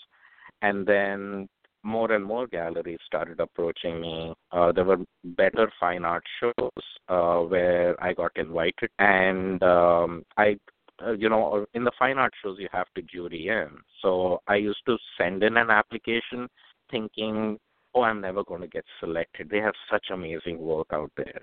and 0.63 0.87
then 0.87 1.49
more 1.87 2.13
and 2.13 2.25
more 2.25 2.47
galleries 2.49 2.99
started 3.07 3.41
approaching 3.41 4.01
me. 4.01 4.35
Uh, 4.51 4.73
there 4.73 4.85
were 4.85 4.99
better 5.25 5.71
fine 5.79 6.05
art 6.05 6.25
shows 6.41 6.85
uh, 7.09 7.39
where 7.39 8.03
I 8.03 8.13
got 8.13 8.33
invited, 8.37 8.91
and 8.99 9.63
um, 9.63 10.25
I, 10.37 10.57
uh, 11.05 11.13
you 11.13 11.29
know, 11.29 11.65
in 11.75 11.85
the 11.85 11.93
fine 11.99 12.19
art 12.19 12.33
shows 12.43 12.57
you 12.59 12.69
have 12.73 12.89
to 12.97 13.03
jury 13.03 13.49
in. 13.49 13.69
So 14.03 14.41
I 14.49 14.57
used 14.57 14.85
to 14.87 14.97
send 15.17 15.45
in 15.45 15.57
an 15.57 15.71
application, 15.71 16.49
thinking, 16.91 17.59
oh, 17.95 18.03
I'm 18.03 18.21
never 18.21 18.43
going 18.43 18.63
to 18.63 18.69
get 18.69 18.85
selected. 18.99 19.49
They 19.49 19.59
have 19.59 19.75
such 19.91 20.07
amazing 20.13 20.59
work 20.59 20.89
out 20.93 21.13
there, 21.17 21.43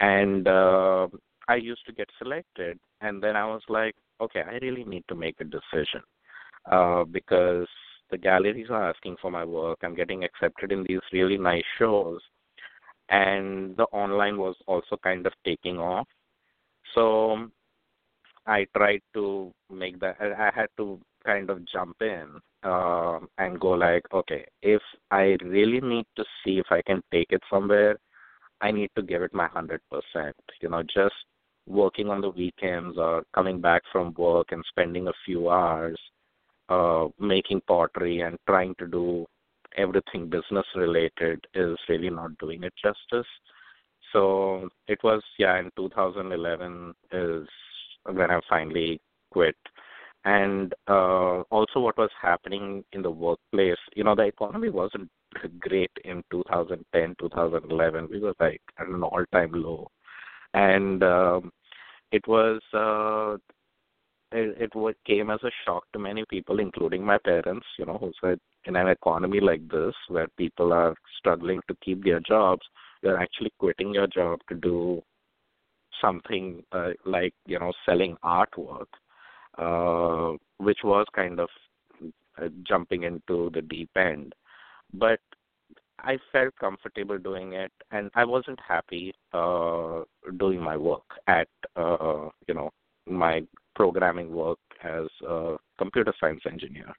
and 0.00 0.48
uh, 0.48 1.06
I 1.48 1.56
used 1.56 1.84
to 1.86 1.92
get 1.92 2.08
selected, 2.18 2.78
and 3.00 3.22
then 3.22 3.36
I 3.36 3.44
was 3.46 3.62
like, 3.68 3.94
okay, 4.20 4.42
I 4.42 4.58
really 4.62 4.84
need 4.84 5.04
to 5.08 5.14
make 5.14 5.36
a 5.40 5.44
decision 5.44 6.02
uh, 6.70 7.04
because 7.04 7.66
the 8.10 8.18
galleries 8.18 8.68
are 8.70 8.90
asking 8.90 9.16
for 9.20 9.30
my 9.30 9.44
work. 9.44 9.78
I'm 9.82 9.94
getting 9.94 10.24
accepted 10.24 10.72
in 10.72 10.84
these 10.88 11.00
really 11.12 11.38
nice 11.38 11.64
shows, 11.78 12.20
and 13.08 13.76
the 13.76 13.84
online 13.84 14.38
was 14.38 14.56
also 14.66 14.96
kind 15.02 15.26
of 15.26 15.32
taking 15.44 15.78
off. 15.78 16.06
So 16.94 17.48
I 18.46 18.66
tried 18.76 19.02
to 19.14 19.52
make 19.70 20.00
that. 20.00 20.16
I 20.20 20.50
had 20.54 20.68
to 20.78 21.00
kind 21.24 21.50
of 21.50 21.66
jump 21.66 21.96
in 22.00 22.28
uh, 22.62 23.18
and 23.38 23.58
go 23.58 23.70
like, 23.70 24.02
okay, 24.12 24.44
if 24.62 24.82
I 25.10 25.36
really 25.42 25.80
need 25.80 26.06
to 26.16 26.24
see 26.44 26.58
if 26.58 26.66
I 26.70 26.82
can 26.82 27.02
take 27.10 27.28
it 27.30 27.42
somewhere, 27.50 27.96
I 28.60 28.70
need 28.70 28.90
to 28.96 29.02
give 29.02 29.22
it 29.22 29.34
my 29.34 29.48
hundred 29.48 29.80
percent. 29.90 30.36
You 30.60 30.68
know, 30.68 30.82
just 30.82 31.14
working 31.66 32.08
on 32.08 32.20
the 32.20 32.30
weekends 32.30 32.96
or 32.98 33.24
coming 33.34 33.60
back 33.60 33.82
from 33.90 34.14
work 34.16 34.48
and 34.50 34.62
spending 34.68 35.08
a 35.08 35.12
few 35.24 35.48
hours 35.50 35.98
uh, 36.68 37.06
making 37.18 37.60
pottery 37.66 38.20
and 38.20 38.36
trying 38.46 38.74
to 38.78 38.86
do 38.86 39.26
everything 39.76 40.28
business 40.28 40.66
related 40.74 41.44
is 41.54 41.76
really 41.88 42.10
not 42.10 42.36
doing 42.38 42.62
it 42.62 42.72
justice. 42.82 43.26
So 44.12 44.68
it 44.86 44.98
was 45.02 45.22
yeah 45.38 45.58
in 45.58 45.70
2011 45.76 46.94
is 47.12 47.48
when 48.04 48.30
I 48.30 48.40
finally 48.48 49.00
quit. 49.30 49.56
And 50.24 50.72
uh, 50.88 51.40
also, 51.50 51.80
what 51.80 51.98
was 51.98 52.10
happening 52.20 52.82
in 52.92 53.02
the 53.02 53.10
workplace, 53.10 53.76
you 53.94 54.04
know, 54.04 54.14
the 54.14 54.22
economy 54.22 54.70
wasn't 54.70 55.10
great 55.58 55.90
in 56.04 56.22
2010, 56.30 57.14
2011. 57.20 58.08
We 58.10 58.20
were 58.20 58.32
like 58.40 58.62
at 58.78 58.86
an 58.86 59.02
all-time 59.02 59.52
low, 59.52 59.88
and 60.54 61.02
um, 61.02 61.52
it 62.12 62.26
was 62.26 62.60
uh, 62.72 63.34
it, 64.32 64.72
it 64.74 64.96
came 65.06 65.30
as 65.30 65.40
a 65.42 65.50
shock 65.64 65.84
to 65.92 65.98
many 65.98 66.24
people, 66.30 66.60
including 66.60 67.04
my 67.04 67.18
parents. 67.18 67.66
You 67.78 67.86
know, 67.86 67.98
who 67.98 68.12
said 68.22 68.38
in 68.64 68.76
an 68.76 68.88
economy 68.88 69.40
like 69.40 69.68
this 69.68 69.94
where 70.08 70.28
people 70.38 70.72
are 70.72 70.94
struggling 71.18 71.60
to 71.68 71.76
keep 71.84 72.02
their 72.02 72.20
jobs, 72.20 72.62
you're 73.02 73.20
actually 73.20 73.52
quitting 73.58 73.92
your 73.92 74.06
job 74.06 74.38
to 74.48 74.54
do 74.54 75.02
something 76.00 76.62
uh, 76.72 76.90
like 77.04 77.34
you 77.46 77.58
know 77.58 77.72
selling 77.84 78.16
artwork, 78.24 78.86
uh, 79.58 80.36
which 80.58 80.78
was 80.84 81.06
kind 81.14 81.40
of 81.40 81.48
uh, 82.40 82.48
jumping 82.66 83.02
into 83.02 83.50
the 83.54 83.62
deep 83.62 83.90
end. 83.96 84.34
But 84.92 85.20
I 85.98 86.18
felt 86.32 86.54
comfortable 86.60 87.18
doing 87.18 87.52
it, 87.52 87.72
and 87.90 88.10
I 88.14 88.24
wasn't 88.24 88.58
happy 88.66 89.14
uh, 89.32 90.02
doing 90.38 90.60
my 90.60 90.76
work 90.76 91.04
at 91.26 91.48
uh, 91.76 92.28
you 92.48 92.54
know 92.54 92.70
my 93.08 93.42
programming 93.74 94.32
work 94.32 94.58
as 94.82 95.06
a 95.26 95.56
computer 95.78 96.12
science 96.20 96.42
engineer, 96.46 96.92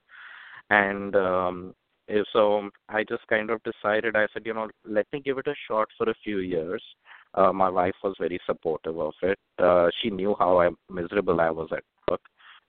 and 0.69 1.15
um, 1.15 1.75
so 2.31 2.69
I 2.89 3.03
just 3.03 3.27
kind 3.27 3.49
of 3.49 3.61
decided. 3.63 4.15
I 4.15 4.27
said, 4.33 4.43
you 4.45 4.53
know, 4.53 4.69
let 4.85 5.07
me 5.11 5.21
give 5.21 5.37
it 5.37 5.47
a 5.47 5.55
shot 5.67 5.87
for 5.97 6.09
a 6.09 6.15
few 6.23 6.39
years. 6.39 6.83
Uh, 7.33 7.51
my 7.51 7.69
wife 7.69 7.95
was 8.03 8.15
very 8.19 8.39
supportive 8.45 8.97
of 8.97 9.13
it. 9.21 9.37
Uh, 9.59 9.89
she 10.01 10.09
knew 10.09 10.35
how 10.39 10.59
I, 10.59 10.69
miserable 10.89 11.41
I 11.41 11.49
was 11.49 11.67
at 11.71 11.83
work, 12.09 12.21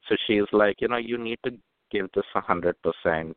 so 0.08 0.16
she's 0.26 0.46
like, 0.52 0.80
you 0.80 0.88
know, 0.88 0.96
you 0.96 1.18
need 1.18 1.38
to 1.44 1.52
give 1.90 2.08
this 2.14 2.24
a 2.34 2.40
hundred 2.40 2.76
percent 2.82 3.36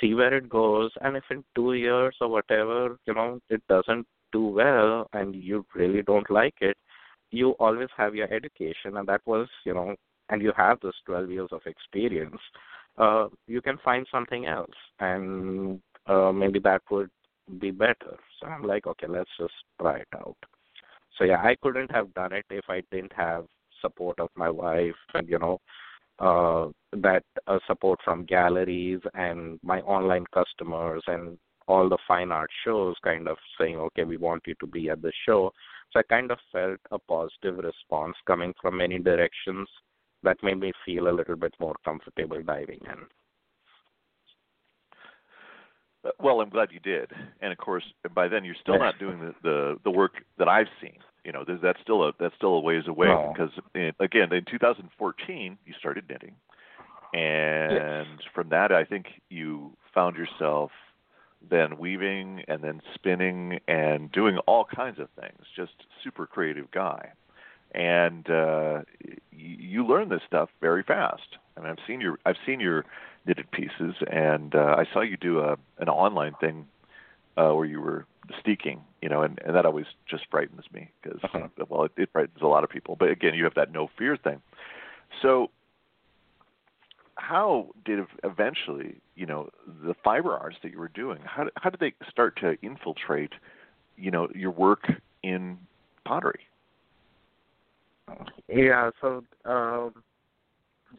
see 0.00 0.14
where 0.14 0.34
it 0.34 0.48
goes 0.48 0.90
and 1.02 1.16
if 1.16 1.24
in 1.30 1.44
two 1.54 1.74
years 1.74 2.14
or 2.20 2.28
whatever 2.28 2.96
you 3.06 3.14
know 3.14 3.38
it 3.48 3.62
doesn't 3.68 4.06
do 4.32 4.46
well 4.46 5.06
and 5.12 5.34
you 5.34 5.64
really 5.74 6.02
don't 6.02 6.30
like 6.30 6.54
it 6.60 6.76
you 7.30 7.50
always 7.52 7.88
have 7.96 8.14
your 8.14 8.32
education 8.32 8.96
and 8.96 9.06
that 9.08 9.20
was 9.26 9.48
you 9.64 9.74
know 9.74 9.94
and 10.28 10.42
you 10.42 10.52
have 10.56 10.78
this 10.80 10.94
12 11.06 11.30
years 11.30 11.48
of 11.52 11.60
experience 11.66 12.40
uh 12.98 13.28
you 13.46 13.60
can 13.60 13.78
find 13.84 14.06
something 14.10 14.46
else 14.46 14.78
and 15.00 15.80
uh 16.06 16.32
maybe 16.32 16.58
that 16.58 16.82
would 16.90 17.10
be 17.60 17.70
better. 17.70 18.16
So 18.40 18.46
i'm 18.48 18.62
like 18.62 18.86
okay 18.86 19.06
let's 19.08 19.30
just 19.38 19.54
try 19.80 19.98
it 19.98 20.08
out. 20.16 20.36
So 21.16 21.24
yeah 21.24 21.40
i 21.42 21.56
couldn't 21.62 21.90
have 21.90 22.12
done 22.14 22.32
it 22.32 22.44
if 22.50 22.64
i 22.68 22.82
didn't 22.90 23.12
have 23.12 23.44
support 23.80 24.18
of 24.18 24.30
my 24.34 24.50
wife 24.50 24.94
and 25.14 25.28
you 25.28 25.38
know 25.38 25.58
uh, 26.18 26.68
that 26.92 27.24
uh, 27.46 27.58
support 27.66 27.98
from 28.04 28.24
galleries 28.24 29.00
and 29.14 29.58
my 29.62 29.80
online 29.82 30.24
customers 30.32 31.02
and 31.06 31.38
all 31.68 31.88
the 31.88 31.98
fine 32.06 32.30
art 32.30 32.50
shows 32.64 32.94
kind 33.02 33.28
of 33.28 33.36
saying, 33.58 33.76
okay, 33.76 34.04
we 34.04 34.16
want 34.16 34.42
you 34.46 34.54
to 34.60 34.66
be 34.66 34.88
at 34.88 35.02
the 35.02 35.12
show. 35.26 35.52
So 35.92 36.00
I 36.00 36.02
kind 36.04 36.30
of 36.30 36.38
felt 36.52 36.78
a 36.90 36.98
positive 36.98 37.58
response 37.58 38.14
coming 38.26 38.54
from 38.60 38.78
many 38.78 38.98
directions 38.98 39.68
that 40.22 40.42
made 40.42 40.60
me 40.60 40.72
feel 40.84 41.08
a 41.08 41.12
little 41.14 41.36
bit 41.36 41.54
more 41.60 41.74
comfortable 41.84 42.42
diving 42.42 42.80
in. 42.84 43.06
Well, 46.20 46.40
I'm 46.40 46.48
glad 46.50 46.68
you 46.72 46.80
did, 46.80 47.10
and 47.40 47.52
of 47.52 47.58
course, 47.58 47.84
by 48.14 48.28
then 48.28 48.44
you're 48.44 48.56
still 48.60 48.78
not 48.78 48.98
doing 48.98 49.20
the 49.20 49.34
the, 49.42 49.76
the 49.84 49.90
work 49.90 50.24
that 50.38 50.48
I've 50.48 50.68
seen. 50.80 50.98
You 51.24 51.32
know 51.32 51.44
that's 51.44 51.80
still 51.82 52.04
a 52.04 52.12
that's 52.20 52.34
still 52.36 52.54
a 52.54 52.60
ways 52.60 52.84
away 52.86 53.08
because 53.32 53.50
in, 53.74 53.92
again 53.98 54.32
in 54.32 54.44
2014 54.50 55.58
you 55.66 55.74
started 55.78 56.04
knitting. 56.08 56.34
And 57.14 57.72
yes. 58.20 58.28
from 58.34 58.48
that 58.50 58.72
i 58.72 58.84
think 58.84 59.06
you 59.30 59.72
found 59.94 60.16
yourself 60.16 60.70
then 61.48 61.78
weaving 61.78 62.42
and 62.48 62.62
then 62.62 62.80
spinning 62.94 63.60
and 63.68 64.10
doing 64.12 64.38
all 64.46 64.64
kinds 64.64 64.98
of 64.98 65.08
things. 65.20 65.40
Just 65.54 65.72
super 66.02 66.26
creative 66.26 66.70
guy. 66.70 67.10
And 67.74 68.28
uh 68.30 68.82
you 69.32 69.86
learn 69.86 70.08
this 70.08 70.22
stuff 70.26 70.48
very 70.60 70.82
fast. 70.82 71.38
I 71.56 71.60
mean, 71.60 71.70
I've 71.70 71.84
seen 71.86 72.00
your 72.00 72.18
I've 72.24 72.36
seen 72.46 72.60
your 72.60 72.84
knitted 73.26 73.50
pieces, 73.50 73.94
and 74.10 74.54
uh, 74.54 74.76
I 74.78 74.84
saw 74.92 75.00
you 75.00 75.16
do 75.16 75.40
a 75.40 75.56
an 75.78 75.88
online 75.88 76.34
thing 76.40 76.66
uh, 77.36 77.52
where 77.52 77.66
you 77.66 77.80
were 77.80 78.06
steeking, 78.40 78.80
you 79.02 79.08
know, 79.08 79.22
and, 79.22 79.38
and 79.44 79.54
that 79.54 79.66
always 79.66 79.86
just 80.08 80.24
frightens 80.30 80.64
me 80.72 80.90
because, 81.02 81.20
uh-huh. 81.22 81.48
well, 81.68 81.84
it, 81.84 81.92
it 81.96 82.08
frightens 82.12 82.38
a 82.42 82.46
lot 82.46 82.64
of 82.64 82.70
people. 82.70 82.96
But 82.96 83.10
again, 83.10 83.34
you 83.34 83.44
have 83.44 83.54
that 83.54 83.72
no 83.72 83.88
fear 83.98 84.16
thing. 84.16 84.40
So, 85.22 85.50
how 87.16 87.68
did 87.84 88.00
eventually, 88.24 88.96
you 89.14 89.26
know, 89.26 89.50
the 89.84 89.94
fiber 90.04 90.36
arts 90.36 90.56
that 90.62 90.72
you 90.72 90.78
were 90.78 90.88
doing, 90.88 91.20
how 91.24 91.46
how 91.56 91.70
did 91.70 91.80
they 91.80 91.94
start 92.10 92.38
to 92.40 92.56
infiltrate, 92.62 93.32
you 93.96 94.10
know, 94.10 94.28
your 94.34 94.50
work 94.50 94.84
in 95.22 95.58
pottery? 96.04 96.40
Yeah, 98.48 98.90
so 99.00 99.24
um, 99.44 99.94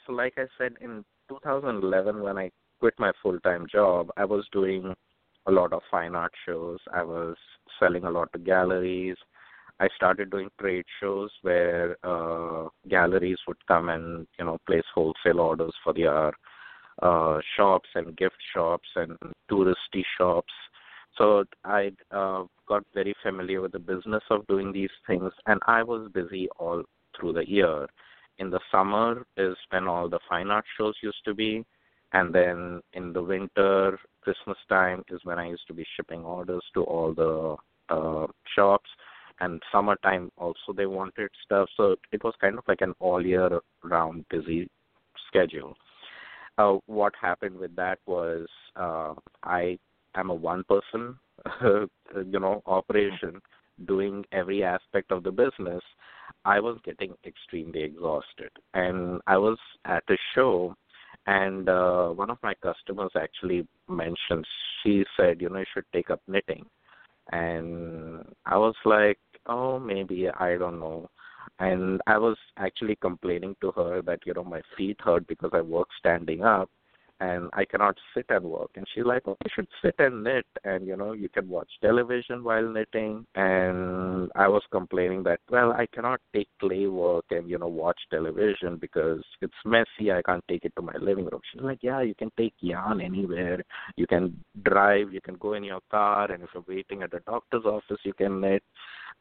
so 0.05 0.13
like 0.13 0.33
I 0.37 0.45
said, 0.57 0.73
in 0.81 1.05
2011, 1.29 2.21
when 2.21 2.37
I 2.37 2.51
quit 2.79 2.93
my 2.99 3.11
full 3.21 3.39
time 3.39 3.65
job, 3.71 4.09
I 4.17 4.25
was 4.25 4.45
doing 4.51 4.93
a 5.47 5.51
lot 5.51 5.73
of 5.73 5.81
fine 5.89 6.15
art 6.15 6.33
shows. 6.45 6.79
I 6.93 7.03
was 7.03 7.35
selling 7.79 8.03
a 8.03 8.11
lot 8.11 8.31
to 8.33 8.39
galleries. 8.39 9.17
I 9.79 9.87
started 9.95 10.31
doing 10.31 10.49
trade 10.59 10.85
shows 10.99 11.29
where 11.43 11.97
uh, 12.03 12.67
galleries 12.89 13.37
would 13.47 13.65
come 13.67 13.89
and 13.89 14.27
you 14.39 14.45
know 14.45 14.57
place 14.65 14.83
wholesale 14.93 15.39
orders 15.39 15.73
for 15.83 15.93
their 15.93 16.31
uh, 17.01 17.39
shops 17.55 17.89
and 17.95 18.17
gift 18.17 18.37
shops 18.53 18.87
and 18.95 19.15
touristy 19.49 20.03
shops. 20.17 20.53
So 21.17 21.45
I 21.63 21.91
uh, 22.11 22.43
got 22.67 22.83
very 22.93 23.15
familiar 23.23 23.61
with 23.61 23.71
the 23.71 23.79
business 23.79 24.23
of 24.29 24.45
doing 24.47 24.71
these 24.71 24.89
things, 25.05 25.31
and 25.45 25.59
I 25.67 25.83
was 25.83 26.11
busy 26.13 26.47
all 26.59 26.83
through 27.19 27.33
the 27.33 27.47
year. 27.47 27.87
In 28.39 28.49
the 28.49 28.59
summer 28.71 29.25
is 29.35 29.55
when 29.71 29.87
all 29.87 30.09
the 30.09 30.19
fine 30.29 30.49
art 30.51 30.65
shows 30.77 30.95
used 31.01 31.23
to 31.25 31.33
be, 31.33 31.65
and 32.13 32.33
then 32.33 32.81
in 32.93 33.13
the 33.13 33.21
winter 33.21 33.99
christmas 34.21 34.57
time 34.69 35.03
is 35.09 35.19
when 35.23 35.39
i 35.39 35.47
used 35.47 35.67
to 35.67 35.73
be 35.73 35.85
shipping 35.95 36.23
orders 36.23 36.63
to 36.73 36.83
all 36.83 37.13
the 37.13 37.55
uh 37.93 38.27
shops. 38.55 38.89
And 39.39 39.61
summertime 39.71 40.31
also 40.37 40.73
they 40.75 40.87
wanted 40.87 41.29
stuff. 41.45 41.69
So 41.77 41.95
it 42.11 42.23
was 42.23 42.33
kind 42.41 42.57
of 42.57 42.63
like 42.67 42.81
an 42.81 42.95
all 42.99 43.23
year 43.23 43.59
round 43.83 44.25
busy 44.29 44.67
schedule. 45.27 45.75
Uh 46.57 46.77
what 46.87 47.13
happened 47.21 47.55
with 47.57 47.75
that 47.75 47.99
was 48.07 48.47
uh 48.75 49.13
i 49.43 49.77
am 50.15 50.29
a 50.29 50.33
one 50.33 50.63
person 50.63 51.17
you 51.61 52.39
know 52.39 52.61
operation 52.65 53.39
doing 53.85 54.25
every 54.31 54.63
aspect 54.63 55.11
of 55.11 55.23
the 55.23 55.31
business 55.31 55.83
i 56.45 56.59
was 56.59 56.77
getting 56.83 57.13
extremely 57.25 57.83
exhausted 57.83 58.51
and 58.73 59.21
i 59.27 59.37
was 59.37 59.57
at 59.85 60.03
a 60.09 60.17
show 60.35 60.75
and 61.27 61.67
uh, 61.67 62.07
one 62.09 62.29
of 62.29 62.37
my 62.41 62.53
customers 62.55 63.11
actually 63.15 63.67
mentioned, 63.89 64.45
she 64.81 65.03
said, 65.17 65.41
you 65.41 65.49
know, 65.49 65.59
you 65.59 65.65
should 65.73 65.83
take 65.93 66.09
up 66.09 66.21
knitting. 66.27 66.65
And 67.33 68.23
I 68.45 68.57
was 68.57 68.75
like, 68.85 69.19
oh, 69.45 69.77
maybe, 69.77 70.29
I 70.29 70.55
don't 70.55 70.79
know. 70.79 71.09
And 71.59 72.01
I 72.07 72.17
was 72.17 72.37
actually 72.57 72.95
complaining 72.95 73.57
to 73.59 73.71
her 73.71 74.01
that, 74.03 74.19
you 74.25 74.33
know, 74.33 74.45
my 74.45 74.61
feet 74.77 74.97
hurt 75.03 75.27
because 75.27 75.51
I 75.53 75.61
work 75.61 75.89
standing 75.99 76.43
up 76.43 76.69
and 77.19 77.49
I 77.53 77.65
cannot 77.65 77.97
sit 78.13 78.25
and 78.29 78.45
work. 78.45 78.71
And 78.75 78.85
she's 78.93 79.05
like, 79.05 79.23
oh, 79.27 79.37
you 79.43 79.51
should 79.55 79.67
sit 79.83 79.95
and 79.99 80.23
knit, 80.23 80.45
and 80.63 80.85
you 80.85 80.95
know, 80.95 81.13
you 81.13 81.29
can 81.29 81.49
watch 81.49 81.69
television 81.81 82.43
while 82.43 82.67
knitting. 82.67 83.25
And 83.35 84.31
I 84.35 84.47
was 84.47 84.63
complaining 84.71 85.23
that, 85.23 85.39
well, 85.49 85.71
I 85.71 85.87
cannot 85.93 86.19
take 86.33 86.47
clay 86.59 86.87
work 86.87 87.25
and 87.31 87.49
you 87.49 87.57
know 87.57 87.67
watch 87.67 87.99
television 88.11 88.77
because 88.77 89.23
it's 89.41 89.53
messy. 89.65 90.11
I 90.11 90.21
can't 90.21 90.43
take 90.47 90.65
it 90.65 90.73
to 90.75 90.81
my 90.81 90.95
living 90.99 91.25
room. 91.25 91.41
She's 91.51 91.61
like, 91.61 91.79
yeah, 91.81 92.01
you 92.01 92.15
can 92.15 92.31
take 92.37 92.53
yarn 92.59 93.01
anywhere. 93.01 93.63
You 93.95 94.07
can 94.07 94.37
drive. 94.63 95.13
You 95.13 95.21
can 95.21 95.35
go 95.35 95.53
in 95.53 95.63
your 95.63 95.81
car, 95.89 96.31
and 96.31 96.43
if 96.43 96.49
you're 96.53 96.63
waiting 96.67 97.03
at 97.03 97.11
the 97.11 97.21
doctor's 97.25 97.65
office, 97.65 97.99
you 98.03 98.13
can 98.13 98.41
knit. 98.41 98.63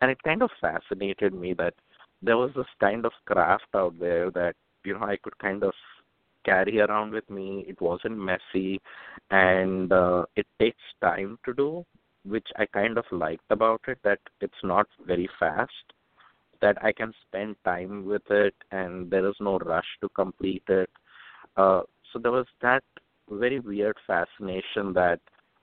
And 0.00 0.10
it 0.10 0.22
kind 0.22 0.42
of 0.42 0.50
fascinated 0.60 1.32
me 1.32 1.54
that 1.54 1.74
there 2.22 2.36
was 2.36 2.50
this 2.54 2.66
kind 2.80 3.06
of 3.06 3.12
craft 3.24 3.68
out 3.74 3.98
there 3.98 4.30
that 4.32 4.54
you 4.84 4.94
know 4.94 5.04
I 5.04 5.16
could 5.22 5.36
kind 5.38 5.62
of 5.62 5.72
carry 6.46 6.80
around 6.80 7.12
with 7.12 7.28
me. 7.28 7.64
It 7.68 7.80
wasn't 7.80 8.18
messy, 8.18 8.80
and 9.30 9.92
uh, 9.92 10.24
it 10.36 10.46
takes 10.60 10.82
time 11.02 11.38
to 11.44 11.54
do, 11.54 11.84
which 12.24 12.48
I 12.56 12.66
kind 12.66 12.96
of 12.98 13.04
liked 13.12 13.50
about 13.50 13.82
it. 13.88 13.98
That 14.04 14.20
it's 14.40 14.64
not 14.64 14.86
very 15.06 15.28
fast. 15.38 15.92
That 16.62 16.82
I 16.82 16.92
can 16.92 17.12
spend 17.26 17.56
time 17.64 18.06
with 18.06 18.30
it, 18.30 18.54
and 18.70 19.10
there 19.10 19.28
is 19.28 19.36
no 19.40 19.58
rush 19.58 19.90
to 20.00 20.08
complete 20.10 20.64
it. 20.68 20.90
Uh, 21.56 21.82
so 22.12 22.18
there 22.18 22.32
was 22.32 22.46
that 22.62 22.84
very 23.28 23.60
weird 23.60 23.96
fascination 24.06 24.92
that 24.94 25.20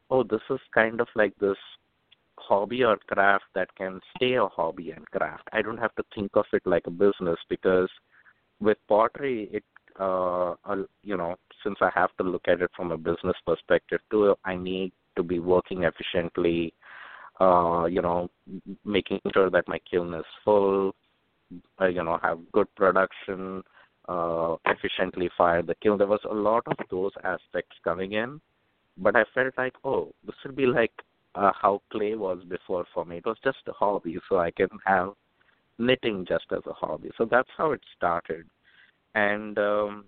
oh, 0.10 0.24
this 0.24 0.42
is 0.50 0.60
kind 0.74 1.02
of 1.02 1.08
like 1.16 1.34
this 1.40 1.58
hobby 2.38 2.84
or 2.84 2.98
craft 3.08 3.46
that 3.56 3.74
can 3.76 4.00
stay 4.16 4.34
a 4.36 4.48
hobby 4.48 4.92
and 4.92 5.06
craft. 5.12 5.48
I 5.54 5.62
don't 5.62 5.78
have 5.78 5.96
to 5.96 6.04
think 6.14 6.32
of 6.36 6.46
it 6.54 6.64
like 6.66 6.84
a 6.88 6.92
business 6.92 7.40
because 7.50 7.90
with 8.60 8.78
pottery 8.88 9.50
it 9.52 9.64
uh, 10.00 10.56
you 11.04 11.18
know, 11.18 11.36
since 11.64 11.78
I 11.82 11.90
have 11.94 12.10
to 12.18 12.24
look 12.24 12.44
at 12.48 12.62
it 12.62 12.72
from 12.76 12.92
a 12.92 12.98
business 12.98 13.36
perspective 13.46 14.00
too, 14.12 14.36
I 14.44 14.56
need 14.56 14.92
to 15.16 15.24
be 15.24 15.40
working 15.40 15.84
efficiently, 15.84 16.74
uh, 17.40 17.86
you 17.86 18.02
know, 18.02 18.30
making 18.86 19.20
sure 19.34 19.50
that 19.50 19.68
my 19.68 19.80
kiln 19.90 20.14
is 20.14 20.26
full, 20.44 20.94
uh, 21.80 21.88
you 21.88 22.04
know, 22.04 22.20
have 22.22 22.40
good 22.52 22.74
production, 22.76 23.64
uh, 24.08 24.56
efficiently 24.66 25.30
fire 25.38 25.62
the 25.62 25.76
kiln. 25.76 25.98
There 25.98 26.08
was 26.08 26.22
a 26.30 26.34
lot 26.34 26.64
of 26.68 26.78
those 26.90 27.12
aspects 27.24 27.76
coming 27.84 28.14
in, 28.14 28.42
but 28.98 29.16
I 29.16 29.24
felt 29.34 29.54
like, 29.58 29.74
oh, 29.84 30.12
this 30.26 30.36
would 30.46 30.56
be 30.56 30.66
like 30.66 30.92
uh, 31.36 31.52
how 31.60 31.82
clay 31.92 32.16
was 32.16 32.44
before 32.48 32.86
for 32.94 33.06
me. 33.06 33.18
It 33.18 33.26
was 33.26 33.38
just 33.44 33.58
a 33.68 33.72
hobby, 33.72 34.18
so 34.30 34.40
I 34.40 34.52
can 34.52 34.70
have 34.86 35.14
knitting 35.78 36.26
just 36.28 36.46
as 36.52 36.62
a 36.68 36.74
hobby. 36.74 37.12
So 37.18 37.26
that's 37.30 37.50
how 37.58 37.72
it 37.72 37.82
started. 37.96 38.46
And 39.16 39.58
um, 39.58 40.06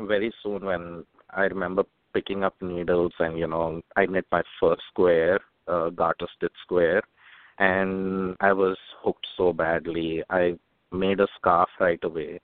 very 0.00 0.32
soon, 0.42 0.64
when 0.64 1.04
I 1.30 1.42
remember 1.42 1.84
picking 2.14 2.44
up 2.44 2.54
needles 2.60 3.12
and 3.18 3.38
you 3.38 3.46
know, 3.46 3.80
I 3.96 4.06
knit 4.06 4.26
my 4.30 4.42
first 4.60 4.82
square, 4.90 5.40
uh, 5.68 5.90
garter 5.90 6.26
stitch 6.36 6.52
square, 6.62 7.02
and 7.58 8.36
I 8.40 8.52
was 8.52 8.76
hooked 9.02 9.26
so 9.36 9.52
badly. 9.52 10.22
I 10.30 10.58
made 10.90 11.20
a 11.20 11.28
scarf 11.38 11.68
right 11.80 12.02
away, 12.02 12.40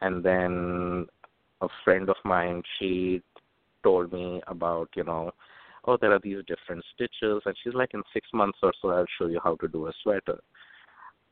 and 0.00 0.24
then 0.24 1.06
a 1.60 1.68
friend 1.84 2.08
of 2.08 2.16
mine, 2.24 2.62
she 2.78 3.22
told 3.82 4.12
me 4.12 4.40
about 4.46 4.88
you 4.96 5.04
know 5.04 5.32
oh, 5.88 5.96
there 6.00 6.12
are 6.12 6.20
these 6.20 6.44
different 6.46 6.84
stitches. 6.94 7.42
And 7.44 7.56
she's 7.62 7.74
like, 7.74 7.94
in 7.94 8.02
six 8.12 8.28
months 8.32 8.58
or 8.62 8.72
so, 8.80 8.90
I'll 8.90 9.06
show 9.18 9.26
you 9.26 9.40
how 9.42 9.56
to 9.56 9.68
do 9.68 9.86
a 9.86 9.92
sweater. 10.02 10.38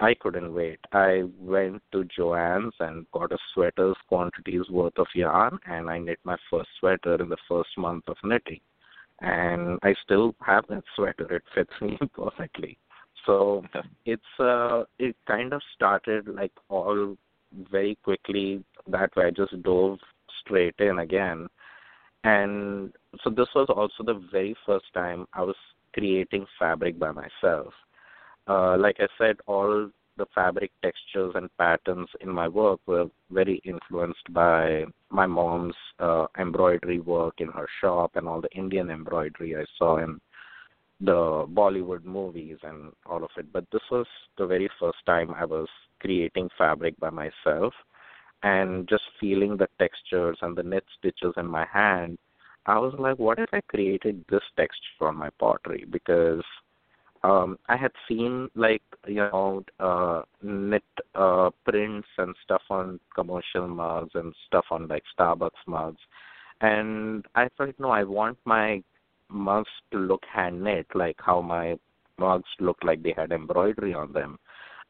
I 0.00 0.14
couldn't 0.14 0.54
wait. 0.54 0.78
I 0.92 1.22
went 1.38 1.82
to 1.92 2.04
Joann's 2.04 2.74
and 2.80 3.06
got 3.12 3.32
a 3.32 3.38
sweater's 3.54 3.96
quantities 4.08 4.68
worth 4.68 4.98
of 4.98 5.06
yarn, 5.14 5.58
and 5.66 5.88
I 5.88 5.98
knit 5.98 6.18
my 6.24 6.36
first 6.50 6.68
sweater 6.78 7.14
in 7.14 7.30
the 7.30 7.36
first 7.48 7.70
month 7.78 8.04
of 8.08 8.16
knitting. 8.22 8.60
And 9.20 9.78
I 9.82 9.94
still 10.04 10.34
have 10.44 10.66
that 10.68 10.84
sweater. 10.94 11.32
It 11.32 11.42
fits 11.54 11.72
me 11.80 11.98
perfectly. 12.14 12.76
So 13.24 13.64
it's 14.04 14.22
uh, 14.38 14.84
it 14.98 15.16
kind 15.26 15.54
of 15.54 15.62
started 15.74 16.28
like 16.28 16.52
all 16.68 17.16
very 17.70 17.96
quickly 18.04 18.62
that 18.88 19.16
way. 19.16 19.26
I 19.26 19.30
just 19.30 19.62
dove 19.62 19.98
straight 20.40 20.74
in 20.78 20.98
again, 20.98 21.48
and 22.24 22.92
so 23.24 23.30
this 23.30 23.48
was 23.54 23.68
also 23.70 24.04
the 24.04 24.20
very 24.30 24.54
first 24.66 24.86
time 24.92 25.26
I 25.32 25.42
was 25.42 25.56
creating 25.94 26.46
fabric 26.58 26.98
by 26.98 27.12
myself. 27.12 27.72
Uh, 28.46 28.76
like 28.78 28.96
I 29.00 29.08
said, 29.18 29.36
all 29.46 29.90
the 30.16 30.26
fabric 30.34 30.70
textures 30.82 31.32
and 31.34 31.54
patterns 31.58 32.08
in 32.20 32.30
my 32.30 32.48
work 32.48 32.80
were 32.86 33.06
very 33.30 33.60
influenced 33.64 34.32
by 34.32 34.84
my 35.10 35.26
mom's 35.26 35.74
uh, 35.98 36.26
embroidery 36.38 37.00
work 37.00 37.34
in 37.38 37.48
her 37.48 37.68
shop 37.80 38.12
and 38.14 38.26
all 38.26 38.40
the 38.40 38.50
Indian 38.52 38.90
embroidery 38.90 39.56
I 39.56 39.64
saw 39.78 39.98
in 39.98 40.18
the 41.00 41.46
Bollywood 41.52 42.04
movies 42.04 42.56
and 42.62 42.92
all 43.04 43.22
of 43.22 43.30
it. 43.36 43.52
But 43.52 43.66
this 43.72 43.82
was 43.90 44.06
the 44.38 44.46
very 44.46 44.70
first 44.80 44.98
time 45.04 45.34
I 45.34 45.44
was 45.44 45.68
creating 46.00 46.48
fabric 46.56 46.98
by 46.98 47.10
myself 47.10 47.74
and 48.42 48.88
just 48.88 49.02
feeling 49.20 49.56
the 49.56 49.68
textures 49.78 50.38
and 50.42 50.56
the 50.56 50.62
knit 50.62 50.84
stitches 50.98 51.34
in 51.36 51.46
my 51.46 51.66
hand, 51.72 52.18
I 52.66 52.78
was 52.78 52.94
like, 52.98 53.18
what 53.18 53.38
if 53.38 53.48
I 53.52 53.60
created 53.68 54.24
this 54.28 54.42
texture 54.56 55.08
on 55.08 55.16
my 55.16 55.30
pottery? 55.38 55.84
Because 55.90 56.42
um 57.22 57.58
I 57.68 57.76
had 57.76 57.92
seen 58.08 58.48
like 58.54 58.82
you 59.06 59.16
know 59.16 59.64
uh 59.80 60.22
knit 60.42 60.84
uh 61.14 61.50
prints 61.64 62.08
and 62.18 62.34
stuff 62.44 62.62
on 62.70 63.00
commercial 63.14 63.66
mugs 63.68 64.10
and 64.14 64.34
stuff 64.46 64.66
on 64.70 64.88
like 64.88 65.04
Starbucks 65.18 65.66
mugs 65.66 66.00
and 66.60 67.24
I 67.34 67.48
thought 67.56 67.74
no 67.78 67.90
I 67.90 68.04
want 68.04 68.38
my 68.44 68.82
mugs 69.28 69.70
to 69.92 69.98
look 69.98 70.22
hand 70.32 70.62
knit 70.62 70.86
like 70.94 71.16
how 71.18 71.40
my 71.40 71.76
mugs 72.18 72.48
look 72.60 72.78
like 72.82 73.02
they 73.02 73.14
had 73.16 73.32
embroidery 73.32 73.92
on 73.92 74.12
them. 74.12 74.38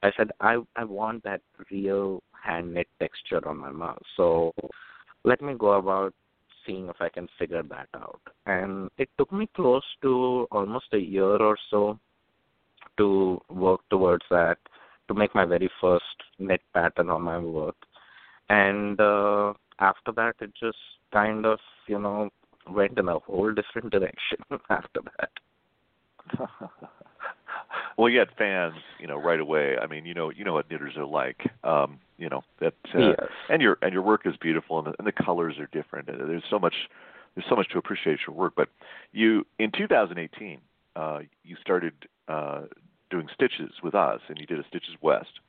I 0.03 0.11
said 0.17 0.31
I 0.41 0.59
I 0.77 0.85
want 0.85 1.25
that 1.25 1.41
real 1.71 2.23
hand 2.45 2.75
knit 2.75 2.89
texture 3.01 3.47
on 3.49 3.59
my 3.59 3.71
mug. 3.71 3.99
So 4.17 4.53
let 5.25 5.43
me 5.43 5.55
go 5.59 5.73
about 5.73 6.15
seeing 6.65 6.89
if 6.89 6.97
I 7.01 7.09
can 7.09 7.29
figure 7.39 7.63
that 7.63 7.89
out. 7.95 8.21
And 8.47 8.91
it 8.99 9.09
took 9.19 9.33
me 9.33 9.49
close 9.55 9.85
to 10.03 10.47
almost 10.51 10.87
a 10.93 10.99
year 10.99 11.37
or 11.37 11.57
so 11.71 11.99
to 12.99 13.41
work 13.49 13.81
towards 13.91 14.25
that, 14.31 14.59
to 15.09 15.15
make 15.15 15.35
my 15.35 15.45
very 15.45 15.71
first 15.81 16.05
knit 16.39 16.61
pattern 16.75 17.11
on 17.11 17.23
my 17.23 17.39
work. 17.39 17.77
And 18.49 19.01
uh, 19.01 19.55
after 19.79 20.13
that, 20.13 20.35
it 20.41 20.53
just 20.59 20.79
kind 21.13 21.47
of, 21.47 21.59
you 21.87 21.99
know, 21.99 22.31
went 22.69 22.99
in 22.99 23.09
a 23.09 23.19
whole 23.19 23.53
different 23.53 23.91
direction 23.91 24.39
after 24.71 25.01
that. 25.19 26.39
well, 27.97 28.09
you 28.09 28.19
had 28.19 28.29
fans, 28.37 28.75
you 28.99 29.07
know, 29.07 29.17
right 29.17 29.41
away. 29.41 29.77
I 29.81 29.87
mean, 29.87 30.05
you 30.07 30.15
know, 30.15 30.31
you 30.31 30.45
know 30.45 30.55
what 30.55 30.71
knitters 30.71 30.97
are 30.97 31.07
like. 31.07 31.49
Um, 31.65 31.99
you 32.19 32.29
know 32.29 32.43
that, 32.61 32.75
uh, 32.95 32.99
yes. 32.99 33.17
and 33.51 33.61
your 33.61 33.77
and 33.83 33.93
your 33.93 34.03
work 34.03 34.23
is 34.25 34.35
beautiful, 34.41 34.79
and 34.79 34.89
the, 34.89 34.95
and 34.99 35.07
the 35.07 35.13
colors 35.13 35.57
are 35.59 35.69
different. 35.73 36.07
There's 36.07 36.43
so 36.51 36.59
much, 36.59 36.75
there's 37.35 37.47
so 37.49 37.57
much 37.57 37.69
to 37.71 37.79
appreciate 37.79 38.19
your 38.27 38.35
work. 38.35 38.55
But 38.57 38.69
you, 39.13 39.45
in 39.59 39.71
2018, 39.77 40.59
uh, 40.97 41.19
you 41.45 41.57
started 41.61 41.93
uh, 42.29 42.63
doing 43.17 43.29
stitches 43.35 43.73
with 43.83 43.95
us, 43.95 44.21
and 44.29 44.39
you 44.39 44.47
did 44.47 44.59
a 44.59 44.65
Stitches 44.69 44.95
West. 45.01 45.41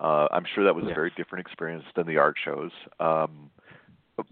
Uh, 0.00 0.26
I'm 0.30 0.44
sure 0.54 0.64
that 0.64 0.74
was 0.74 0.84
yes. 0.84 0.92
a 0.92 0.94
very 0.94 1.12
different 1.16 1.46
experience 1.46 1.84
than 1.94 2.06
the 2.06 2.16
art 2.16 2.36
shows. 2.42 2.70
Um, 2.98 3.50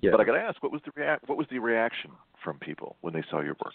yes. 0.01 0.13
But 0.13 0.21
I 0.21 0.25
got 0.25 0.33
to 0.33 0.41
ask, 0.41 0.63
what 0.63 0.73
was 0.73 0.81
the 0.85 0.93
rea- 0.97 1.19
what 1.27 1.37
was 1.37 1.47
the 1.51 1.59
reaction 1.59 2.11
from 2.43 2.59
people 2.59 2.97
when 3.03 3.13
they 3.13 3.23
saw 3.31 3.41
your 3.41 3.57
work? 3.65 3.75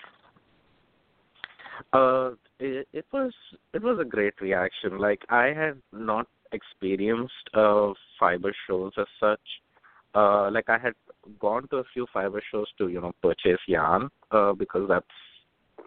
Uh, 1.93 2.31
it, 2.59 2.87
it 2.93 3.05
was 3.13 3.33
it 3.73 3.83
was 3.83 3.99
a 3.99 4.05
great 4.05 4.33
reaction. 4.41 4.97
Like 4.97 5.21
I 5.29 5.47
had 5.47 5.81
not 5.91 6.27
experienced 6.51 7.33
uh 7.53 7.91
fiber 8.19 8.53
shows 8.67 8.93
as 8.97 9.07
such. 9.19 9.39
Uh, 10.15 10.49
like 10.49 10.69
I 10.69 10.77
had 10.77 10.93
gone 11.39 11.67
to 11.69 11.77
a 11.77 11.83
few 11.93 12.07
fiber 12.13 12.41
shows 12.51 12.67
to 12.77 12.87
you 12.87 13.01
know 13.01 13.11
purchase 13.21 13.59
yarn 13.67 14.09
uh, 14.31 14.53
because 14.53 14.87
that's 14.87 15.05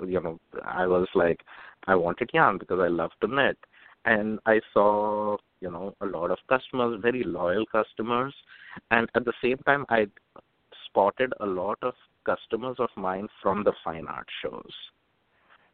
you 0.07 0.21
know 0.21 0.39
I 0.63 0.87
was 0.87 1.09
like 1.15 1.41
I 1.87 1.95
wanted 1.95 2.31
yarn 2.33 2.59
because 2.59 2.81
I 2.81 2.89
love 2.89 3.11
to 3.21 3.27
knit, 3.29 3.59
and 4.05 4.39
I 4.47 4.61
saw 4.73 5.37
you 5.61 5.71
know 5.71 5.95
a 6.01 6.07
lot 6.07 6.31
of 6.31 6.39
customers, 6.49 7.01
very 7.03 7.25
loyal 7.25 7.65
customers, 7.67 8.35
and 8.91 9.09
at 9.15 9.25
the 9.25 9.33
same 9.43 9.59
time 9.59 9.87
I 9.89 10.07
spotted 10.87 11.33
a 11.41 11.47
lot 11.47 11.79
of 11.83 11.95
customers 12.25 12.77
of 12.79 12.91
mine 12.97 13.29
from 13.43 13.65
the 13.65 13.73
fine 13.85 14.07
art 14.07 14.29
shows 14.43 14.73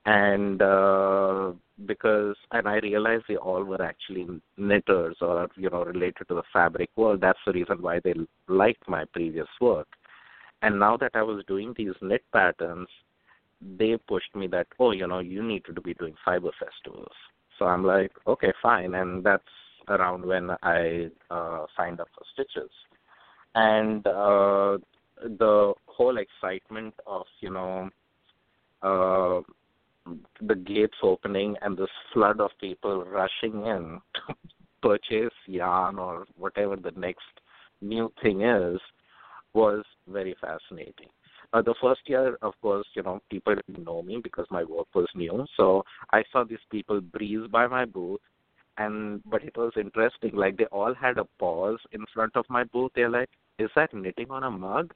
and 0.06 0.60
uh, 0.60 1.52
because 1.86 2.36
and 2.52 2.68
I 2.68 2.76
realized 2.76 3.24
they 3.28 3.36
all 3.36 3.64
were 3.64 3.82
actually 3.82 4.26
knitters 4.56 5.16
or 5.20 5.48
you 5.56 5.70
know 5.70 5.84
related 5.84 6.28
to 6.28 6.34
the 6.34 6.42
fabric 6.52 6.90
world. 6.96 7.20
That's 7.20 7.38
the 7.46 7.52
reason 7.52 7.80
why 7.80 8.00
they 8.00 8.14
liked 8.48 8.88
my 8.88 9.04
previous 9.12 9.48
work. 9.60 9.88
And 10.62 10.78
now 10.78 10.96
that 10.98 11.12
I 11.14 11.22
was 11.22 11.44
doing 11.46 11.74
these 11.76 11.94
knit 12.00 12.22
patterns, 12.32 12.88
they 13.78 13.96
pushed 14.08 14.34
me 14.34 14.46
that 14.48 14.66
oh 14.78 14.90
you 14.92 15.06
know 15.06 15.20
you 15.20 15.42
need 15.42 15.64
to 15.64 15.80
be 15.80 15.94
doing 15.94 16.14
fiber 16.24 16.50
festivals. 16.58 17.12
So 17.58 17.66
I'm 17.66 17.84
like 17.84 18.12
okay 18.26 18.52
fine, 18.62 18.94
and 18.94 19.24
that's 19.24 19.42
around 19.88 20.24
when 20.24 20.50
I 20.62 21.10
uh, 21.30 21.66
signed 21.76 22.00
up 22.00 22.08
for 22.14 22.24
Stitches, 22.32 22.70
and 23.54 24.06
uh, 24.06 24.78
the 25.22 25.74
whole 25.86 26.18
excitement 26.18 26.94
of 27.06 27.26
you 27.40 27.50
know. 27.50 27.90
Uh, 28.82 29.40
the 30.42 30.54
gates 30.54 30.98
opening 31.02 31.56
and 31.62 31.78
this 31.78 31.88
flood 32.12 32.38
of 32.40 32.50
people 32.60 33.04
rushing 33.04 33.64
in 33.66 34.00
to 34.14 34.34
purchase 34.82 35.32
yarn 35.46 35.98
or 35.98 36.26
whatever 36.36 36.76
the 36.76 36.90
next 36.94 37.24
new 37.80 38.12
thing 38.22 38.42
is 38.42 38.78
was 39.54 39.84
very 40.08 40.36
fascinating. 40.40 41.08
Uh, 41.54 41.62
the 41.62 41.74
first 41.81 42.00
year, 42.06 42.37
of 42.42 42.52
course, 42.60 42.87
you 42.94 43.02
know, 43.04 43.20
people 43.31 43.54
didn't 43.54 43.85
know 43.85 44.02
me 44.02 44.18
because 44.20 44.44
my 44.50 44.64
work 44.64 44.88
was 44.92 45.06
new. 45.14 45.46
So 45.56 45.85
I 46.12 46.24
saw 46.33 46.42
these 46.42 46.66
people 46.68 47.00
breeze 47.00 47.46
by 47.48 47.68
my 47.68 47.85
booth, 47.85 48.18
and 48.76 49.22
but 49.24 49.44
it 49.44 49.56
was 49.56 49.72
interesting. 49.76 50.35
Like 50.35 50.56
they 50.56 50.64
all 50.66 50.92
had 50.92 51.16
a 51.16 51.24
pause 51.38 51.79
in 51.92 52.04
front 52.12 52.35
of 52.35 52.44
my 52.48 52.64
booth. 52.64 52.90
They're 52.96 53.08
like, 53.08 53.31
"Is 53.60 53.70
that 53.76 53.94
knitting 53.94 54.33
on 54.33 54.42
a 54.42 54.50
mug?" 54.50 54.92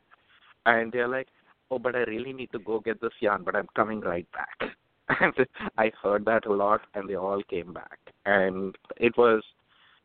And 0.67 0.91
they're 0.91 1.07
like, 1.07 1.29
"Oh, 1.71 1.79
but 1.79 1.95
I 1.95 2.01
really 2.15 2.33
need 2.33 2.51
to 2.53 2.59
go 2.59 2.81
get 2.81 3.01
this 3.01 3.21
yarn, 3.21 3.45
but 3.45 3.55
I'm 3.55 3.69
coming 3.77 4.01
right 4.01 4.27
back." 4.33 4.77
and 5.21 5.47
I 5.79 5.93
heard 6.03 6.25
that 6.25 6.47
a 6.47 6.53
lot, 6.53 6.81
and 6.95 7.09
they 7.09 7.15
all 7.15 7.43
came 7.45 7.73
back, 7.73 8.01
and 8.27 8.77
it 8.97 9.17
was 9.17 9.45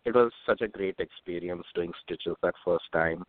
it 0.06 0.14
was 0.14 0.32
such 0.46 0.62
a 0.62 0.68
great 0.68 1.00
experience 1.00 1.66
doing 1.74 1.94
stitches 2.04 2.36
that 2.44 2.54
first 2.64 2.92
time, 2.92 3.24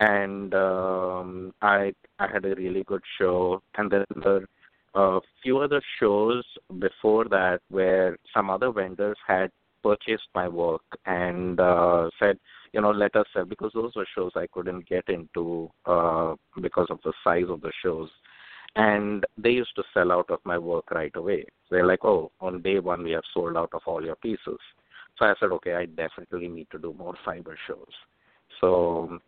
and 0.00 0.54
um, 0.54 1.54
I 1.62 1.92
I 2.18 2.28
had 2.32 2.44
a 2.44 2.54
really 2.54 2.84
good 2.84 3.02
show, 3.18 3.62
and 3.76 3.90
then 3.90 4.04
there 4.22 4.46
were 4.94 5.16
a 5.18 5.20
few 5.42 5.58
other 5.58 5.80
shows 5.98 6.44
before 6.78 7.26
that 7.26 7.60
where 7.68 8.18
some 8.34 8.50
other 8.50 8.72
vendors 8.72 9.18
had 9.26 9.50
purchased 9.82 10.28
my 10.34 10.48
work 10.48 10.82
and 11.06 11.60
uh, 11.60 12.10
said, 12.18 12.38
you 12.72 12.80
know, 12.80 12.90
let 12.90 13.16
us 13.16 13.26
sell 13.32 13.44
because 13.44 13.70
those 13.72 13.94
were 13.96 14.06
shows 14.14 14.32
I 14.36 14.46
couldn't 14.52 14.88
get 14.88 15.08
into 15.08 15.70
uh, 15.86 16.34
because 16.60 16.88
of 16.90 16.98
the 17.04 17.12
size 17.24 17.46
of 17.48 17.60
the 17.62 17.72
shows 17.82 18.10
and 18.76 19.24
they 19.36 19.50
used 19.50 19.74
to 19.76 19.82
sell 19.92 20.12
out 20.12 20.30
of 20.30 20.38
my 20.44 20.58
work 20.58 20.90
right 20.90 21.14
away. 21.16 21.44
They're 21.70 21.86
like, 21.86 22.04
"Oh, 22.04 22.30
on 22.40 22.62
day 22.62 22.78
one 22.78 23.02
we 23.02 23.12
have 23.12 23.24
sold 23.34 23.56
out 23.56 23.70
of 23.72 23.82
all 23.86 24.04
your 24.04 24.16
pieces." 24.16 24.58
So 25.18 25.24
I 25.24 25.34
said, 25.40 25.50
"Okay, 25.52 25.74
I 25.74 25.86
definitely 25.86 26.48
need 26.48 26.68
to 26.70 26.78
do 26.78 26.94
more 26.96 27.16
fiber 27.24 27.56
shows." 27.66 27.92
So, 28.60 29.18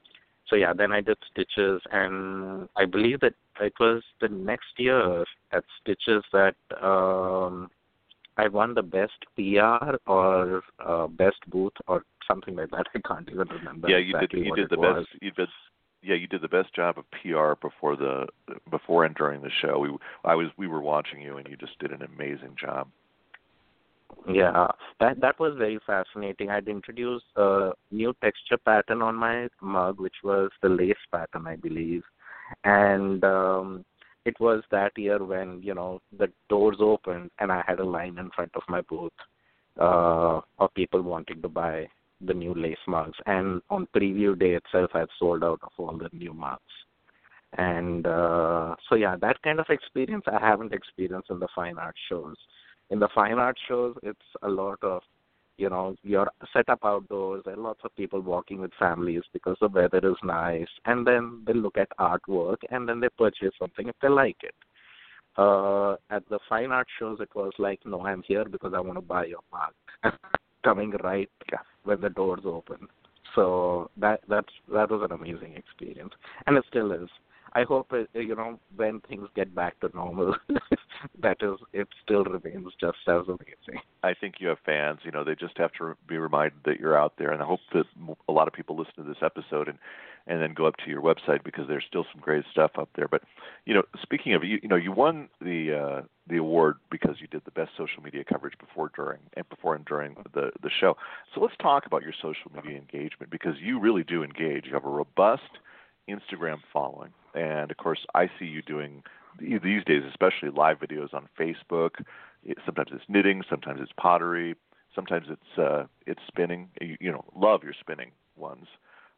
so 0.52 0.56
yeah, 0.56 0.74
then 0.74 0.92
I 0.92 1.00
did 1.00 1.16
Stitches, 1.30 1.80
and 1.90 2.68
I 2.76 2.84
believe 2.84 3.20
that 3.20 3.32
it 3.58 3.72
was 3.80 4.02
the 4.20 4.28
next 4.28 4.66
year 4.76 5.24
at 5.50 5.64
Stitches 5.80 6.22
that 6.30 6.56
um, 6.82 7.70
I 8.36 8.48
won 8.48 8.74
the 8.74 8.82
best 8.82 9.14
PR 9.34 9.96
or 10.06 10.62
uh, 10.84 11.06
best 11.06 11.38
booth 11.48 11.72
or 11.88 12.04
something 12.28 12.54
like 12.54 12.70
that. 12.70 12.84
I 12.94 13.00
can't 13.08 13.28
even 13.32 13.48
remember. 13.48 13.88
Yeah, 13.88 13.96
exactly 13.96 14.40
you 14.40 14.44
did. 14.44 14.56
You 14.56 14.62
did 14.68 14.70
the 14.70 14.78
was. 14.78 15.06
best. 15.06 15.22
You 15.22 15.30
did. 15.30 15.48
Yeah, 16.02 16.16
you 16.16 16.26
did 16.26 16.42
the 16.42 16.48
best 16.48 16.74
job 16.74 16.98
of 16.98 17.04
PR 17.12 17.54
before 17.66 17.96
the 17.96 18.26
before 18.70 19.06
and 19.06 19.14
during 19.14 19.40
the 19.40 19.50
show. 19.62 19.78
We 19.78 19.96
I 20.24 20.34
was 20.34 20.48
we 20.58 20.66
were 20.66 20.82
watching 20.82 21.22
you, 21.22 21.38
and 21.38 21.48
you 21.48 21.56
just 21.56 21.78
did 21.78 21.92
an 21.92 22.02
amazing 22.02 22.56
job. 22.60 22.88
Yeah, 24.28 24.68
that 25.00 25.20
that 25.20 25.38
was 25.40 25.56
very 25.58 25.80
fascinating. 25.84 26.48
I'd 26.48 26.68
introduced 26.68 27.24
a 27.36 27.72
new 27.90 28.14
texture 28.22 28.56
pattern 28.58 29.02
on 29.02 29.16
my 29.16 29.48
mug, 29.60 30.00
which 30.00 30.14
was 30.22 30.50
the 30.62 30.68
lace 30.68 31.04
pattern, 31.10 31.46
I 31.48 31.56
believe, 31.56 32.04
and 32.62 33.24
um, 33.24 33.84
it 34.24 34.38
was 34.38 34.62
that 34.70 34.96
year 34.96 35.24
when 35.24 35.60
you 35.62 35.74
know 35.74 36.00
the 36.16 36.28
doors 36.48 36.76
opened 36.78 37.30
and 37.40 37.50
I 37.50 37.64
had 37.66 37.80
a 37.80 37.84
line 37.84 38.16
in 38.18 38.30
front 38.30 38.52
of 38.54 38.62
my 38.68 38.80
booth 38.82 39.12
uh, 39.80 40.40
of 40.58 40.74
people 40.74 41.02
wanting 41.02 41.42
to 41.42 41.48
buy 41.48 41.88
the 42.20 42.34
new 42.34 42.54
lace 42.54 42.84
mugs, 42.86 43.18
and 43.26 43.60
on 43.70 43.88
preview 43.96 44.38
day 44.38 44.54
itself, 44.54 44.90
I 44.94 45.00
had 45.00 45.08
sold 45.18 45.42
out 45.42 45.60
of 45.64 45.72
all 45.78 45.98
the 45.98 46.10
new 46.12 46.32
mugs. 46.32 46.62
And 47.58 48.06
uh, 48.06 48.76
so, 48.88 48.94
yeah, 48.94 49.16
that 49.20 49.42
kind 49.42 49.60
of 49.60 49.66
experience 49.68 50.24
I 50.26 50.40
haven't 50.40 50.72
experienced 50.72 51.28
in 51.30 51.38
the 51.38 51.48
fine 51.54 51.76
art 51.76 51.96
shows 52.08 52.36
in 52.90 52.98
the 52.98 53.08
fine 53.14 53.38
art 53.38 53.56
shows 53.68 53.96
it's 54.02 54.28
a 54.42 54.48
lot 54.48 54.78
of 54.82 55.02
you 55.58 55.68
know 55.68 55.94
you're 56.02 56.30
set 56.52 56.68
up 56.68 56.80
outdoors 56.84 57.42
are 57.46 57.56
lots 57.56 57.80
of 57.84 57.94
people 57.96 58.20
walking 58.20 58.60
with 58.60 58.72
families 58.78 59.22
because 59.32 59.56
the 59.60 59.68
weather 59.68 60.00
is 60.02 60.16
nice 60.22 60.68
and 60.86 61.06
then 61.06 61.42
they 61.46 61.52
look 61.52 61.76
at 61.76 61.88
artwork 61.98 62.58
and 62.70 62.88
then 62.88 63.00
they 63.00 63.08
purchase 63.18 63.52
something 63.58 63.88
if 63.88 63.94
they 64.00 64.08
like 64.08 64.36
it. 64.42 64.54
Uh 65.36 65.92
at 66.10 66.28
the 66.28 66.38
fine 66.48 66.70
art 66.70 66.88
shows 66.98 67.18
it 67.20 67.34
was 67.34 67.52
like 67.58 67.80
no 67.86 68.02
i'm 68.02 68.22
here 68.26 68.44
because 68.44 68.72
i 68.74 68.80
want 68.80 68.98
to 68.98 69.02
buy 69.02 69.24
your 69.24 69.40
mug 69.52 70.14
coming 70.64 70.92
right 71.02 71.30
when 71.84 72.00
the 72.00 72.10
doors 72.10 72.42
open. 72.44 72.88
So 73.34 73.90
that 73.96 74.20
that's 74.28 74.52
that 74.72 74.90
was 74.90 75.02
an 75.02 75.12
amazing 75.12 75.54
experience. 75.56 76.12
And 76.46 76.56
it 76.56 76.64
still 76.68 76.92
is 76.92 77.08
I 77.54 77.64
hope 77.64 77.92
it, 77.92 78.08
you 78.14 78.34
know 78.34 78.58
when 78.76 79.00
things 79.00 79.28
get 79.34 79.54
back 79.54 79.78
to 79.80 79.90
normal, 79.94 80.34
that 81.20 81.38
is 81.42 81.58
it 81.72 81.88
still 82.02 82.24
remains 82.24 82.72
just 82.80 82.98
as 83.06 83.22
amazing. 83.26 83.82
I 84.02 84.14
think 84.14 84.36
you 84.38 84.48
have 84.48 84.58
fans. 84.64 85.00
You 85.04 85.10
know, 85.10 85.24
they 85.24 85.34
just 85.34 85.58
have 85.58 85.72
to 85.78 85.94
be 86.08 86.16
reminded 86.16 86.60
that 86.64 86.80
you're 86.80 86.98
out 86.98 87.14
there, 87.18 87.30
and 87.30 87.42
I 87.42 87.46
hope 87.46 87.60
that 87.74 87.84
a 88.28 88.32
lot 88.32 88.48
of 88.48 88.54
people 88.54 88.76
listen 88.76 88.94
to 88.96 89.02
this 89.02 89.22
episode 89.22 89.68
and 89.68 89.78
and 90.26 90.40
then 90.40 90.54
go 90.54 90.66
up 90.66 90.76
to 90.84 90.90
your 90.90 91.02
website 91.02 91.42
because 91.44 91.66
there's 91.68 91.84
still 91.88 92.04
some 92.12 92.20
great 92.20 92.44
stuff 92.50 92.72
up 92.78 92.88
there. 92.94 93.08
But 93.08 93.22
you 93.66 93.74
know, 93.74 93.82
speaking 94.02 94.34
of 94.34 94.44
you, 94.44 94.58
you 94.62 94.68
know, 94.68 94.76
you 94.76 94.92
won 94.92 95.28
the 95.40 95.74
uh, 95.74 96.02
the 96.28 96.36
award 96.36 96.76
because 96.90 97.16
you 97.20 97.26
did 97.26 97.42
the 97.44 97.50
best 97.50 97.72
social 97.76 98.02
media 98.02 98.24
coverage 98.24 98.54
before, 98.58 98.90
during, 98.94 99.18
and 99.34 99.48
before 99.48 99.74
and 99.74 99.84
during 99.84 100.16
the 100.34 100.50
the 100.62 100.70
show. 100.80 100.96
So 101.34 101.40
let's 101.40 101.56
talk 101.60 101.86
about 101.86 102.02
your 102.02 102.14
social 102.14 102.50
media 102.54 102.78
engagement 102.78 103.30
because 103.30 103.54
you 103.60 103.80
really 103.80 104.04
do 104.04 104.22
engage. 104.22 104.66
You 104.66 104.74
have 104.74 104.84
a 104.84 104.90
robust 104.90 105.42
Instagram 106.08 106.58
following, 106.72 107.10
and 107.34 107.70
of 107.70 107.76
course, 107.76 108.00
I 108.14 108.28
see 108.38 108.46
you 108.46 108.62
doing 108.62 109.02
these 109.40 109.84
days, 109.84 110.02
especially 110.08 110.50
live 110.50 110.78
videos 110.78 111.12
on 111.14 111.28
Facebook. 111.38 111.90
It, 112.44 112.58
sometimes 112.64 112.90
it's 112.92 113.04
knitting, 113.08 113.42
sometimes 113.48 113.80
it's 113.80 113.92
pottery, 113.96 114.54
sometimes 114.94 115.26
it's 115.30 115.58
uh, 115.58 115.84
it's 116.06 116.20
spinning. 116.28 116.68
You, 116.80 116.96
you 117.00 117.12
know, 117.12 117.24
love 117.34 117.62
your 117.62 117.74
spinning 117.80 118.10
ones. 118.36 118.66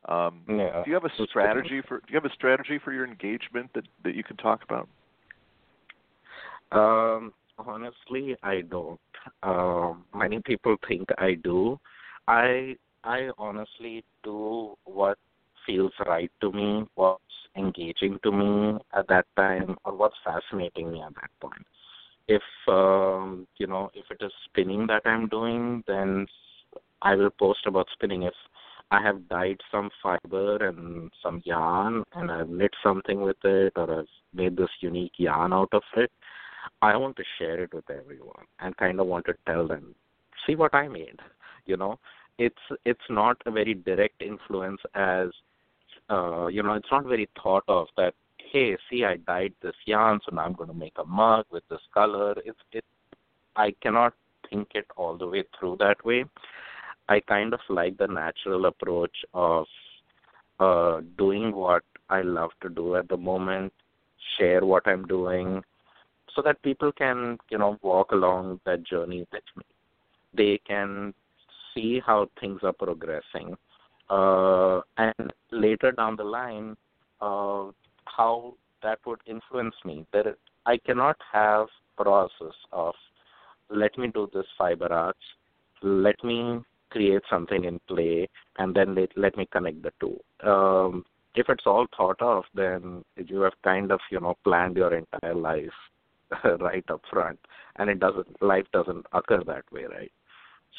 Um, 0.09 0.43
yeah. 0.49 0.83
Do 0.85 0.91
you 0.91 0.95
have 0.95 1.05
a 1.05 1.27
strategy 1.29 1.81
for 1.87 1.99
Do 1.99 2.05
you 2.09 2.15
have 2.15 2.31
a 2.31 2.35
strategy 2.35 2.79
for 2.83 2.93
your 2.93 3.07
engagement 3.07 3.71
that 3.75 3.85
that 4.05 4.15
you 4.15 4.23
can 4.23 4.37
talk 4.37 4.63
about? 4.63 4.89
Um, 6.73 7.33
honestly, 7.59 8.37
I 8.43 8.63
don't. 8.63 9.01
Um, 9.43 10.05
many 10.15 10.41
people 10.41 10.77
think 10.87 11.09
I 11.19 11.35
do. 11.35 11.79
I 12.29 12.77
I 13.05 13.31
honestly 13.39 14.05
do 14.23 14.77
what 14.85 15.19
feels 15.67 15.93
right 16.07 16.31
to 16.41 16.53
me, 16.53 16.85
what's 16.95 17.23
engaging 17.57 18.19
to 18.23 18.33
me 18.33 18.79
at 18.97 19.09
that 19.09 19.27
time, 19.37 19.77
or 19.85 19.95
what's 19.95 20.17
fascinating 20.25 20.93
me 20.93 21.03
at 21.03 21.15
that 21.15 21.31
point. 21.41 21.67
If 22.27 22.43
um, 22.69 23.47
you 23.59 23.67
know, 23.67 23.91
if 23.95 24.07
it 24.11 24.25
is 24.25 24.33
spinning 24.47 24.87
that 24.87 25.03
I'm 25.05 25.29
doing, 25.29 25.85
then 25.87 26.27
I 27.03 27.15
will 27.15 27.31
post 27.31 27.67
about 27.67 27.87
spinning. 27.93 28.23
If 28.23 28.35
I 28.91 29.03
have 29.03 29.29
dyed 29.29 29.61
some 29.71 29.91
fiber 30.03 30.57
and 30.67 31.11
some 31.23 31.43
yarn, 31.45 32.05
and 32.15 32.31
I've 32.31 32.49
knit 32.49 32.73
something 32.83 33.21
with 33.21 33.37
it, 33.45 33.73
or 33.77 34.01
I've 34.01 34.07
made 34.33 34.57
this 34.57 34.71
unique 34.81 35.15
yarn 35.19 35.53
out 35.53 35.71
of 35.73 35.83
it, 35.97 36.11
I 36.83 36.97
want 36.97 37.17
to 37.17 37.25
share 37.39 37.63
it 37.63 37.75
with 37.75 37.89
everyone 37.91 38.45
and 38.61 38.77
kind 38.77 39.01
of 39.01 39.07
want 39.07 39.27
to 39.27 39.35
tell 39.47 39.67
them, 39.67 39.95
see 40.47 40.55
what 40.55 40.75
I 40.75 40.89
made. 40.89 41.19
You 41.67 41.77
know, 41.77 41.99
it's 42.39 42.57
it's 42.85 43.09
not 43.11 43.37
a 43.47 43.51
very 43.51 43.75
direct 43.75 44.23
influence 44.23 44.81
as 44.95 45.29
uh, 46.11 46.47
you 46.47 46.63
know, 46.63 46.75
it's 46.75 46.89
not 46.91 47.07
very 47.07 47.29
thought 47.43 47.65
of 47.69 47.89
that. 47.97 48.15
Hey, 48.53 48.77
see, 48.89 49.05
I 49.05 49.17
dyed 49.17 49.55
this 49.63 49.75
yarn, 49.85 50.21
so 50.25 50.35
now 50.35 50.43
I'm 50.43 50.53
going 50.53 50.69
to 50.69 50.75
make 50.75 50.95
a 50.99 51.05
mug 51.05 51.47
with 51.51 51.65
this 51.69 51.81
color. 51.93 52.35
It's 52.45 52.59
it. 52.73 52.85
I 53.57 53.75
cannot 53.83 54.15
think 54.49 54.69
it 54.75 54.87
all 54.97 55.17
the 55.17 55.27
way 55.27 55.45
through 55.59 55.79
that 55.81 56.05
way. 56.05 56.25
I 57.09 57.21
kind 57.21 57.53
of 57.53 57.61
like 57.69 57.97
the 57.99 58.07
natural 58.07 58.67
approach 58.67 59.17
of 59.33 59.67
uh, 60.61 61.01
doing 61.19 61.55
what 61.55 61.83
I 62.09 62.23
love 62.23 62.51
to 62.63 62.69
do 62.69 62.97
at 62.97 63.09
the 63.09 63.17
moment, 63.17 63.73
share 64.39 64.65
what 64.65 64.87
I'm 64.87 65.07
doing, 65.07 65.63
so 66.35 66.43
that 66.43 66.63
people 66.63 66.93
can, 66.93 67.39
you 67.51 67.59
know, 67.59 67.79
walk 67.83 68.13
along 68.13 68.61
that 68.65 68.85
journey 68.85 69.27
with 69.33 69.43
me. 69.57 69.65
They 70.37 70.61
can 70.67 71.15
see 71.75 72.01
how 72.05 72.29
things 72.41 72.61
are 72.63 72.73
progressing 72.73 73.57
uh, 74.11 74.81
and 74.97 75.33
later 75.51 75.93
down 75.93 76.17
the 76.17 76.25
line, 76.25 76.77
uh, 77.21 77.67
how 78.05 78.55
that 78.83 78.99
would 79.07 79.21
influence 79.27 79.75
me. 79.85 80.07
There, 80.13 80.37
I 80.67 80.79
cannot 80.79 81.17
have 81.33 81.67
process 81.97 82.55
of 82.73 82.95
let 83.71 83.97
me 83.99 84.09
do 84.13 84.29
this 84.33 84.47
fiber 84.59 84.93
arts, 84.93 85.19
let 85.83 86.23
me 86.25 86.61
create 86.91 87.23
something 87.31 87.65
in 87.65 87.81
play, 87.89 88.29
and 88.59 88.75
then 88.75 88.95
let, 88.95 89.11
let 89.17 89.37
me 89.37 89.49
connect 89.51 89.83
the 89.83 89.93
two. 90.01 90.19
Um, 90.49 91.05
if 91.35 91.49
it's 91.49 91.67
all 91.67 91.87
thought 91.97 92.21
of, 92.23 92.45
then 92.55 93.05
you 93.17 93.41
have 93.41 93.55
kind 93.65 93.91
of 93.91 94.01
you 94.11 94.21
know 94.21 94.37
planned 94.45 94.77
your 94.77 94.95
entire 94.95 95.35
life 95.35 95.79
right 96.61 96.85
up 96.89 97.03
front, 97.11 97.39
and 97.77 97.91
it 97.91 97.99
doesn't 97.99 98.41
life 98.41 98.67
doesn't 98.73 99.07
occur 99.13 99.43
that 99.45 99.65
way, 99.73 99.85
right? 99.85 100.13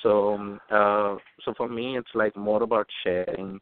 So, 0.04 0.34
um, 0.34 0.60
uh, 0.70 1.16
so 1.44 1.54
for 1.56 1.68
me, 1.68 1.98
it's 1.98 2.14
like 2.14 2.36
more 2.36 2.64
about 2.64 2.88
sharing 3.04 3.60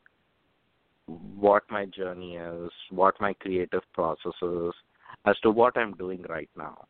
what 1.07 1.63
my 1.69 1.85
journey 1.85 2.37
is, 2.37 2.71
what 2.89 3.19
my 3.19 3.33
creative 3.33 3.83
process 3.93 4.33
is, 4.41 4.73
as 5.25 5.37
to 5.43 5.51
what 5.51 5.77
I'm 5.77 5.93
doing 5.93 6.23
right 6.29 6.49
now. 6.57 6.85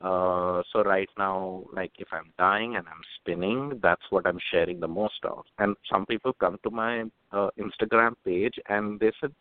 Uh, 0.00 0.62
so 0.72 0.82
right 0.82 1.08
now, 1.16 1.64
like 1.72 1.92
if 1.98 2.08
I'm 2.12 2.30
dying 2.38 2.76
and 2.76 2.86
I'm 2.86 3.00
spinning, 3.18 3.80
that's 3.82 4.02
what 4.10 4.26
I'm 4.26 4.38
sharing 4.50 4.78
the 4.78 4.88
most 4.88 5.24
of. 5.24 5.44
And 5.58 5.74
some 5.90 6.04
people 6.04 6.34
come 6.34 6.58
to 6.64 6.70
my 6.70 7.04
uh, 7.32 7.48
Instagram 7.58 8.12
page 8.24 8.54
and 8.68 9.00
they 9.00 9.12
said, 9.20 9.32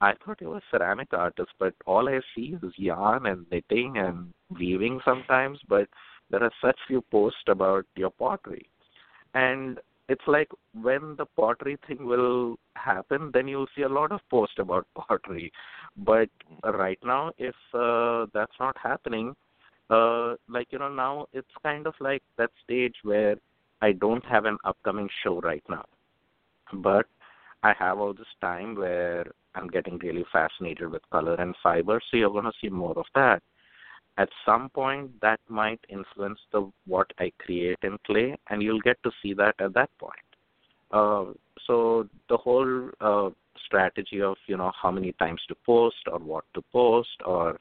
I 0.00 0.14
thought 0.24 0.40
you 0.40 0.50
were 0.50 0.58
a 0.58 0.62
ceramic 0.70 1.08
artist, 1.12 1.50
but 1.58 1.74
all 1.84 2.08
I 2.08 2.20
see 2.34 2.56
is 2.62 2.72
yarn 2.76 3.26
and 3.26 3.44
knitting 3.50 3.98
and 3.98 4.32
weaving 4.58 5.00
sometimes, 5.04 5.58
but 5.68 5.88
there 6.30 6.42
are 6.42 6.52
such 6.62 6.78
few 6.86 7.02
posts 7.10 7.40
about 7.48 7.84
your 7.96 8.10
pottery 8.10 8.66
and 9.38 9.80
it's 10.08 10.26
like 10.26 10.50
when 10.86 11.14
the 11.16 11.26
pottery 11.40 11.76
thing 11.86 12.06
will 12.12 12.56
happen 12.74 13.30
then 13.34 13.46
you'll 13.46 13.72
see 13.76 13.82
a 13.82 13.94
lot 13.98 14.10
of 14.12 14.20
posts 14.30 14.58
about 14.58 14.86
pottery. 14.94 15.52
But 15.96 16.30
right 16.64 16.98
now 17.04 17.32
if 17.38 17.54
uh, 17.74 18.26
that's 18.34 18.58
not 18.60 18.76
happening 18.90 19.34
uh 19.90 20.34
like 20.54 20.68
you 20.70 20.78
know 20.78 20.92
now 20.92 21.26
it's 21.32 21.62
kind 21.62 21.86
of 21.86 21.94
like 22.06 22.22
that 22.36 22.50
stage 22.62 22.96
where 23.10 23.36
i 23.80 23.90
don't 23.90 24.26
have 24.32 24.44
an 24.44 24.58
upcoming 24.64 25.08
show 25.22 25.40
right 25.40 25.64
now. 25.76 25.84
But 26.88 27.06
i 27.62 27.72
have 27.78 27.98
all 27.98 28.12
this 28.12 28.34
time 28.42 28.74
where 28.82 29.24
i'm 29.54 29.68
getting 29.76 29.96
really 29.98 30.26
fascinated 30.32 30.90
with 30.90 31.10
color 31.10 31.36
and 31.44 31.54
fiber 31.62 32.00
so 32.08 32.18
you're 32.18 32.36
going 32.38 32.50
to 32.52 32.58
see 32.60 32.68
more 32.68 32.96
of 32.98 33.06
that 33.14 33.42
at 34.18 34.28
some 34.44 34.68
point 34.70 35.10
that 35.22 35.40
might 35.48 35.80
influence 35.88 36.40
the 36.52 36.70
what 36.86 37.10
I 37.18 37.32
create 37.38 37.78
in 37.82 37.96
clay, 38.04 38.36
and 38.50 38.62
you'll 38.62 38.80
get 38.80 39.02
to 39.04 39.10
see 39.22 39.32
that 39.34 39.54
at 39.60 39.74
that 39.74 39.90
point. 39.98 40.28
Uh, 40.90 41.26
so 41.66 42.08
the 42.28 42.36
whole 42.36 42.90
uh, 43.00 43.30
strategy 43.64 44.20
of 44.20 44.36
you 44.46 44.56
know 44.56 44.72
how 44.80 44.90
many 44.90 45.12
times 45.12 45.40
to 45.48 45.54
post 45.64 46.02
or 46.10 46.18
what 46.18 46.44
to 46.54 46.62
post 46.72 47.16
or 47.24 47.60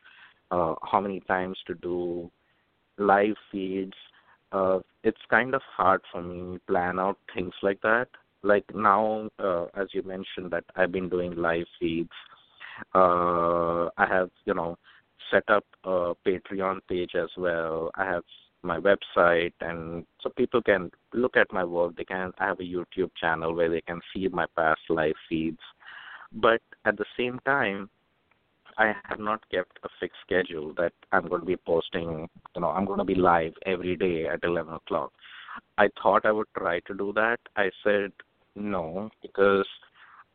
uh, 0.52 0.74
how 0.84 1.00
many 1.00 1.20
times 1.22 1.58
to 1.68 1.76
do 1.76 2.30
live 2.98 3.36
feeds. 3.52 3.94
Uh, 4.52 4.80
it's 5.04 5.22
kind 5.30 5.54
of 5.54 5.62
hard 5.76 6.02
for 6.12 6.22
me 6.22 6.58
plan 6.68 7.00
out 7.00 7.18
things 7.36 7.54
like 7.62 7.82
that. 7.82 8.08
Like 8.44 8.66
now, 8.74 9.30
uh, 9.40 9.66
as 9.76 9.88
you 9.94 10.04
mentioned, 10.04 10.52
that 10.52 10.64
I've 10.76 10.92
been 10.92 11.10
doing 11.10 11.36
live 11.36 11.66
feeds. 11.80 12.10
Uh, 12.96 13.86
I 13.98 14.06
have, 14.08 14.30
you 14.46 14.54
know, 14.54 14.78
set 15.32 15.44
up 15.50 15.66
a 15.84 16.14
Patreon 16.26 16.80
page 16.90 17.12
as 17.16 17.30
well. 17.38 17.92
I 17.96 18.06
have 18.06 18.24
my 18.64 18.80
website, 18.80 19.54
and 19.62 20.06
so 20.22 20.30
people 20.30 20.62
can 20.62 20.92
look 21.14 21.38
at 21.38 21.52
my 21.52 21.64
work. 21.64 21.96
They 21.96 22.06
can. 22.06 22.32
I 22.40 22.48
have 22.48 22.60
a 22.60 22.64
YouTube 22.64 23.12
channel 23.20 23.56
where 23.56 23.70
they 23.70 23.82
can 23.82 24.02
see 24.14 24.28
my 24.28 24.46
past 24.56 24.82
live 24.90 25.16
feeds. 25.30 25.60
But 26.34 26.62
at 26.86 26.98
the 26.98 27.06
same 27.18 27.40
time, 27.46 27.90
I 28.78 28.94
have 29.06 29.20
not 29.20 29.42
kept 29.50 29.80
a 29.84 29.90
fixed 30.00 30.20
schedule 30.26 30.74
that 30.78 30.94
I'm 31.12 31.28
going 31.28 31.42
to 31.42 31.48
be 31.48 31.58
posting. 31.58 32.30
You 32.56 32.62
know, 32.62 32.70
I'm 32.70 32.86
going 32.86 33.00
to 33.00 33.06
be 33.06 33.16
live 33.16 33.54
every 33.66 33.96
day 33.96 34.26
at 34.28 34.44
11 34.44 34.74
o'clock. 34.74 35.12
I 35.78 35.90
thought 36.02 36.26
I 36.26 36.32
would 36.32 36.48
try 36.56 36.80
to 36.82 36.94
do 36.94 37.12
that. 37.14 37.40
I 37.56 37.72
said 37.84 38.12
no 38.56 39.10
because 39.22 39.66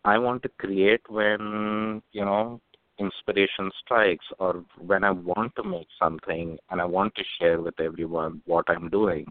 I 0.04 0.18
want 0.18 0.42
to 0.42 0.48
create 0.58 1.02
when 1.08 2.02
you 2.12 2.24
know 2.24 2.60
inspiration 3.02 3.70
strikes 3.82 4.24
or 4.38 4.64
when 4.78 5.04
I 5.04 5.10
want 5.10 5.54
to 5.56 5.64
make 5.64 5.88
something 5.98 6.58
and 6.70 6.80
I 6.80 6.84
want 6.84 7.14
to 7.16 7.24
share 7.38 7.60
with 7.60 7.78
everyone 7.80 8.42
what 8.46 8.66
I'm 8.68 8.88
doing. 8.88 9.26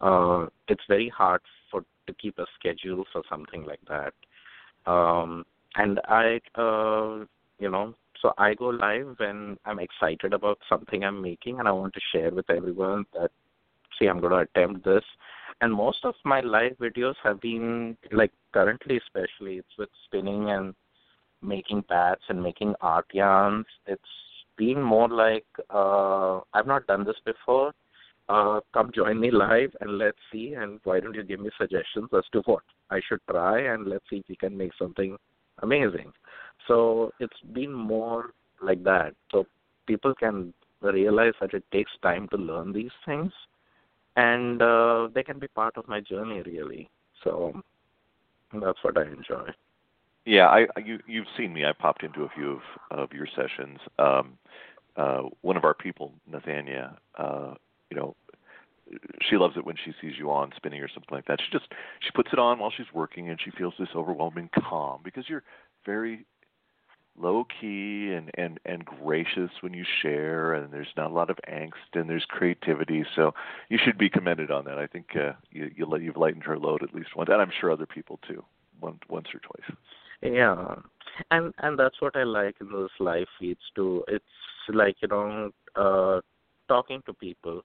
Uh, 0.00 0.46
it's 0.68 0.84
very 0.88 1.08
hard 1.08 1.40
for 1.70 1.84
to 2.06 2.14
keep 2.14 2.38
a 2.38 2.46
schedule 2.58 3.04
for 3.12 3.22
something 3.30 3.64
like 3.64 3.80
that. 3.88 4.14
Um, 4.90 5.44
and 5.76 6.00
I, 6.08 6.40
uh, 6.56 7.24
you 7.58 7.70
know, 7.70 7.94
so 8.20 8.32
I 8.38 8.54
go 8.54 8.66
live 8.66 9.14
when 9.18 9.56
I'm 9.64 9.78
excited 9.78 10.32
about 10.32 10.58
something 10.68 11.04
I'm 11.04 11.20
making 11.20 11.58
and 11.58 11.68
I 11.68 11.72
want 11.72 11.94
to 11.94 12.00
share 12.12 12.30
with 12.30 12.48
everyone 12.50 13.04
that, 13.14 13.30
see, 13.98 14.06
I'm 14.06 14.20
going 14.20 14.32
to 14.32 14.48
attempt 14.48 14.84
this. 14.84 15.04
And 15.60 15.72
most 15.72 16.04
of 16.04 16.14
my 16.24 16.40
live 16.40 16.76
videos 16.80 17.14
have 17.22 17.40
been, 17.40 17.96
like 18.10 18.32
currently 18.52 18.98
especially, 18.98 19.58
it's 19.58 19.78
with 19.78 19.90
spinning 20.06 20.50
and 20.50 20.74
making 21.42 21.84
bats 21.88 22.22
and 22.28 22.42
making 22.42 22.74
art 22.80 23.06
yarns. 23.12 23.66
It's 23.86 24.02
been 24.56 24.82
more 24.82 25.08
like, 25.08 25.46
uh, 25.70 26.40
I've 26.54 26.66
not 26.66 26.86
done 26.86 27.04
this 27.04 27.16
before. 27.24 27.72
Uh, 28.28 28.60
come 28.72 28.90
join 28.94 29.20
me 29.20 29.30
live 29.30 29.74
and 29.80 29.98
let's 29.98 30.18
see. 30.30 30.54
And 30.54 30.80
why 30.84 31.00
don't 31.00 31.14
you 31.14 31.24
give 31.24 31.40
me 31.40 31.50
suggestions 31.58 32.08
as 32.16 32.24
to 32.32 32.42
what 32.46 32.62
I 32.90 33.00
should 33.08 33.20
try 33.28 33.72
and 33.72 33.86
let's 33.86 34.04
see 34.08 34.16
if 34.18 34.24
we 34.28 34.36
can 34.36 34.56
make 34.56 34.72
something 34.78 35.16
amazing. 35.62 36.12
So 36.68 37.12
it's 37.18 37.40
been 37.52 37.72
more 37.72 38.30
like 38.62 38.84
that. 38.84 39.14
So 39.30 39.46
people 39.86 40.14
can 40.14 40.54
realize 40.80 41.34
that 41.40 41.54
it 41.54 41.64
takes 41.72 41.90
time 42.02 42.28
to 42.28 42.36
learn 42.36 42.72
these 42.72 42.90
things, 43.06 43.32
and 44.16 44.60
uh, 44.60 45.08
they 45.14 45.22
can 45.22 45.38
be 45.38 45.48
part 45.48 45.76
of 45.76 45.88
my 45.88 46.00
journey 46.00 46.42
really. 46.42 46.88
So 47.24 47.52
that's 48.52 48.78
what 48.82 48.98
I 48.98 49.02
enjoy. 49.02 49.50
Yeah, 50.24 50.46
I 50.48 50.66
you 50.84 50.98
you've 51.06 51.26
seen 51.36 51.52
me. 51.52 51.64
I 51.64 51.72
popped 51.72 52.02
into 52.04 52.22
a 52.24 52.28
few 52.28 52.52
of 52.52 52.98
of 52.98 53.12
your 53.12 53.26
sessions. 53.26 53.78
Um, 53.98 54.38
uh, 54.96 55.22
one 55.40 55.56
of 55.56 55.64
our 55.64 55.74
people, 55.74 56.12
Nathania, 56.30 56.96
uh, 57.18 57.54
you 57.90 57.96
know, 57.96 58.14
she 59.22 59.36
loves 59.36 59.56
it 59.56 59.64
when 59.64 59.76
she 59.84 59.92
sees 60.00 60.14
you 60.18 60.30
on 60.30 60.52
spinning 60.56 60.80
or 60.82 60.88
something 60.88 61.12
like 61.14 61.26
that. 61.26 61.40
She 61.40 61.50
just 61.50 61.70
she 62.00 62.10
puts 62.14 62.30
it 62.32 62.38
on 62.38 62.58
while 62.58 62.72
she's 62.76 62.86
working, 62.94 63.30
and 63.30 63.40
she 63.42 63.50
feels 63.52 63.74
this 63.78 63.88
overwhelming 63.96 64.50
calm 64.68 65.00
because 65.04 65.28
you're 65.28 65.44
very 65.86 66.26
low 67.18 67.44
key 67.60 68.12
and 68.14 68.30
and 68.36 68.58
and 68.64 68.84
gracious 68.84 69.50
when 69.60 69.74
you 69.74 69.84
share 70.02 70.54
and 70.54 70.72
there's 70.72 70.88
not 70.96 71.10
a 71.10 71.14
lot 71.14 71.30
of 71.30 71.38
angst 71.48 71.72
and 71.94 72.08
there's 72.08 72.24
creativity 72.28 73.04
so 73.14 73.32
you 73.68 73.78
should 73.84 73.98
be 73.98 74.08
commended 74.08 74.50
on 74.50 74.64
that 74.64 74.78
i 74.78 74.86
think 74.86 75.08
uh, 75.16 75.32
you 75.50 75.70
you 75.76 75.86
you've 75.98 76.16
lightened 76.16 76.42
her 76.44 76.58
load 76.58 76.82
at 76.82 76.94
least 76.94 77.14
once 77.14 77.28
and 77.30 77.42
i'm 77.42 77.52
sure 77.60 77.70
other 77.70 77.86
people 77.86 78.18
too 78.26 78.42
once 78.80 78.98
once 79.10 79.28
or 79.34 79.40
twice 79.40 79.76
yeah 80.22 80.74
and 81.30 81.52
and 81.58 81.78
that's 81.78 82.00
what 82.00 82.16
i 82.16 82.22
like 82.22 82.54
in 82.60 82.70
those 82.70 82.90
live 83.00 83.26
feeds 83.38 83.60
too 83.74 84.04
it's 84.08 84.24
like 84.68 84.96
you 85.02 85.08
know 85.08 85.50
uh 85.76 86.20
talking 86.68 87.02
to 87.04 87.12
people 87.14 87.62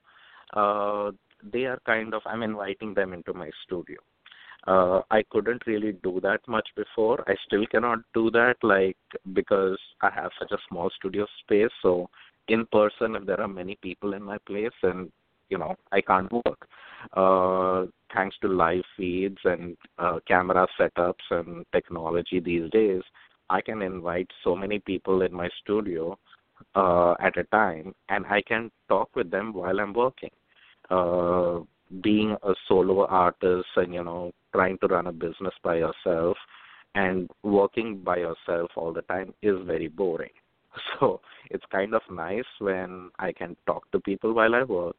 uh 0.53 1.12
they 1.51 1.66
are 1.66 1.80
kind 1.86 2.14
of 2.14 2.22
i'm 2.26 2.43
inviting 2.43 2.93
them 2.93 3.14
into 3.14 3.34
my 3.34 3.49
studio 3.66 3.97
uh, 4.68 5.01
I 5.10 5.24
couldn't 5.30 5.66
really 5.66 5.93
do 6.03 6.20
that 6.22 6.41
much 6.47 6.68
before. 6.76 7.24
I 7.28 7.36
still 7.45 7.66
cannot 7.68 7.99
do 8.14 8.30
that, 8.32 8.55
like 8.64 8.97
because 9.34 9.80
I 10.01 10.10
have 10.10 10.32
such 10.38 10.51
a 10.51 10.58
small 10.68 10.89
studio 10.97 11.26
space. 11.39 11.72
So 11.82 12.10
in 12.49 12.66
person, 12.66 13.16
if 13.16 13.26
there 13.26 13.39
are 13.39 13.47
many 13.47 13.78
people 13.82 14.14
in 14.14 14.22
my 14.22 14.38
place, 14.39 14.74
and 14.84 15.10
you 15.50 15.58
know 15.58 15.76
I 15.91 16.02
can't 16.02 16.32
work. 16.32 16.68
Uh, 17.16 17.86
thanks 18.14 18.36
to 18.41 18.48
live 18.48 18.84
feeds 18.95 19.38
and 19.43 19.78
uh, 19.98 20.20
camera 20.28 20.68
setups 20.80 21.28
and 21.30 21.66
technology 21.72 22.39
these 22.39 22.70
days, 22.72 23.02
I 23.50 23.62
can 23.62 23.82
invite 23.82 24.28
so 24.43 24.56
many 24.56 24.80
people 24.80 25.22
in 25.22 25.34
my 25.34 25.50
studio 25.62 26.18
uh, 26.76 27.14
at 27.22 27.38
a 27.38 27.43
time, 27.45 27.93
and 28.10 28.26
I 28.26 28.41
can 28.41 28.72
talk 28.89 29.16
with 29.16 29.32
them 29.32 29.54
while 29.54 29.80
I'm 29.80 29.93
working. 29.93 30.32
Uh, 30.89 31.60
being 32.02 32.36
a 32.43 32.54
solo 32.68 33.06
artist 33.06 33.68
and 33.76 33.93
you 33.93 34.04
know 34.04 34.32
trying 34.54 34.78
to 34.80 34.88
run 34.88 35.08
a 35.08 35.12
business 35.12 35.54
by 35.64 35.76
yourself 35.76 36.38
and 36.95 37.30
working 37.43 38.00
by 38.00 38.18
yourself 38.18 38.70
all 38.76 38.91
the 38.91 39.02
time 39.04 39.34
is 39.41 39.56
very 39.66 39.88
boring 39.88 40.32
so 41.00 41.22
it's 41.50 41.64
kind 41.72 41.93
of 41.93 42.02
nice 42.12 42.45
when 42.60 43.10
i 43.20 43.32
can 43.32 43.56
talk 43.66 43.89
to 43.91 44.00
people 44.02 44.34
while 44.34 44.54
i 44.54 44.64
work 44.64 44.95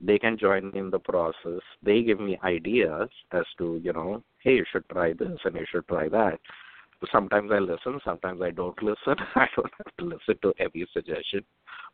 they 0.00 0.18
can 0.18 0.36
join 0.38 0.70
in 0.74 0.90
the 0.90 0.98
process. 0.98 1.60
They 1.82 2.02
give 2.02 2.20
me 2.20 2.38
ideas 2.44 3.08
as 3.32 3.44
to 3.58 3.80
you 3.82 3.92
know 3.92 4.22
hey 4.40 4.56
you 4.56 4.64
should 4.70 4.88
try 4.90 5.12
this 5.12 5.38
and 5.44 5.54
you 5.54 5.66
should 5.70 5.88
try 5.88 6.08
that. 6.08 6.38
Sometimes 7.12 7.50
i 7.52 7.58
listen 7.58 8.00
sometimes 8.04 8.40
i 8.42 8.50
don't 8.50 8.82
listen. 8.90 9.16
I 9.34 9.46
don't 9.56 9.72
have 9.78 9.96
to 9.98 10.04
listen 10.04 10.38
to 10.42 10.54
every 10.58 10.86
suggestion. 10.92 11.44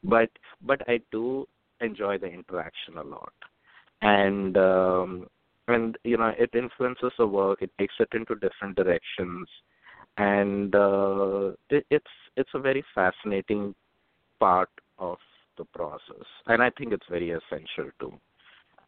But 0.05 0.31
but 0.63 0.83
i 0.89 1.01
do 1.11 1.47
enjoy 1.81 2.19
the 2.19 2.27
interaction 2.27 2.99
a 2.99 3.03
lot. 3.03 3.33
And 4.01 4.57
um, 4.57 5.27
and 5.69 5.97
you 6.05 6.17
know 6.17 6.33
it 6.39 6.51
influences 6.55 7.13
the 7.19 7.27
work. 7.27 7.63
It 7.63 7.71
takes 7.79 7.95
it 8.01 8.09
into 8.13 8.35
different 8.35 8.77
directions, 8.77 9.49
and 10.17 10.75
uh, 10.75 11.53
it, 11.71 11.87
it's 11.91 12.15
it's 12.37 12.51
a 12.55 12.59
very 12.59 12.85
fascinating 12.95 13.75
part 14.41 14.71
of 14.99 15.19
the 15.57 15.65
process, 15.67 16.27
and 16.47 16.63
I 16.63 16.71
think 16.71 16.93
it's 16.93 17.07
very 17.09 17.31
essential 17.31 17.91
too. 18.01 18.13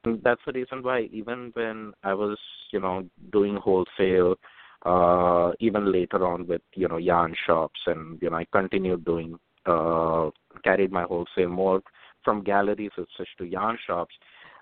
And 0.05 0.23
that's 0.23 0.41
the 0.47 0.53
reason 0.53 0.83
why 0.83 1.09
even 1.13 1.51
when 1.55 1.93
I 2.03 2.15
was 2.15 2.39
you 2.73 2.81
know 2.81 3.05
doing 3.33 3.57
wholesale, 3.57 4.37
uh, 4.85 5.53
even 5.61 5.93
later 5.93 6.27
on 6.27 6.47
with 6.47 6.63
you 6.75 6.89
know 6.89 6.99
yarn 6.99 7.35
shops, 7.47 7.81
and 7.87 8.21
you 8.21 8.31
know 8.31 8.37
I 8.37 8.47
continued 8.53 9.05
doing 9.05 9.39
uh, 9.67 10.31
carried 10.63 10.93
my 10.93 11.05
wholesale 11.05 11.49
more 11.49 11.83
from 12.23 12.43
galleries 12.43 12.91
and 12.97 13.07
such 13.17 13.29
to 13.39 13.45
yarn 13.45 13.79
shops 13.87 14.15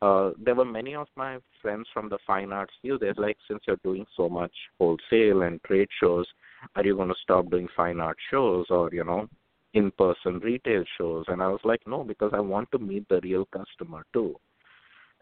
uh, 0.02 0.32
there 0.36 0.56
were 0.56 0.64
many 0.64 0.96
of 0.96 1.06
my 1.16 1.38
friends 1.62 1.86
from 1.94 2.08
the 2.08 2.18
fine 2.26 2.52
arts 2.52 2.74
field. 2.82 3.00
They're 3.00 3.14
like, 3.16 3.38
since 3.46 3.60
you're 3.68 3.78
doing 3.84 4.04
so 4.16 4.28
much 4.28 4.50
wholesale 4.78 5.42
and 5.42 5.62
trade 5.62 5.88
shows, 6.00 6.26
are 6.74 6.84
you 6.84 6.96
going 6.96 7.08
to 7.08 7.14
stop 7.22 7.48
doing 7.50 7.68
fine 7.76 8.00
art 8.00 8.16
shows 8.28 8.66
or 8.68 8.90
you 8.92 9.04
know, 9.04 9.28
in-person 9.74 10.40
retail 10.40 10.84
shows? 10.98 11.24
And 11.28 11.42
I 11.42 11.48
was 11.48 11.60
like, 11.64 11.80
no, 11.86 12.04
because 12.04 12.32
I 12.34 12.40
want 12.40 12.70
to 12.72 12.78
meet 12.78 13.08
the 13.08 13.20
real 13.22 13.46
customer 13.46 14.04
too. 14.12 14.36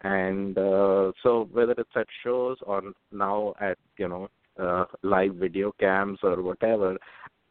And 0.03 0.57
uh, 0.57 1.11
so 1.21 1.47
whether 1.51 1.73
it's 1.73 1.95
at 1.95 2.07
shows 2.23 2.57
or 2.63 2.81
now 3.11 3.53
at 3.61 3.77
you 3.97 4.07
know 4.07 4.29
uh, 4.59 4.85
live 5.03 5.35
video 5.35 5.73
cams 5.79 6.19
or 6.23 6.41
whatever, 6.41 6.97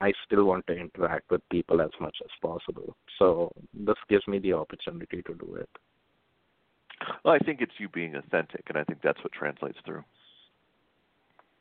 I 0.00 0.12
still 0.26 0.44
want 0.44 0.66
to 0.66 0.74
interact 0.74 1.30
with 1.30 1.48
people 1.50 1.80
as 1.80 1.90
much 2.00 2.16
as 2.24 2.30
possible. 2.42 2.96
So 3.18 3.52
this 3.74 3.96
gives 4.08 4.26
me 4.26 4.38
the 4.38 4.54
opportunity 4.54 5.22
to 5.22 5.34
do 5.34 5.56
it. 5.56 5.68
Well, 7.24 7.34
I 7.34 7.38
think 7.38 7.60
it's 7.60 7.72
you 7.78 7.88
being 7.88 8.14
authentic, 8.16 8.62
and 8.68 8.76
I 8.76 8.84
think 8.84 9.00
that's 9.02 9.22
what 9.22 9.32
translates 9.32 9.78
through. 9.84 10.04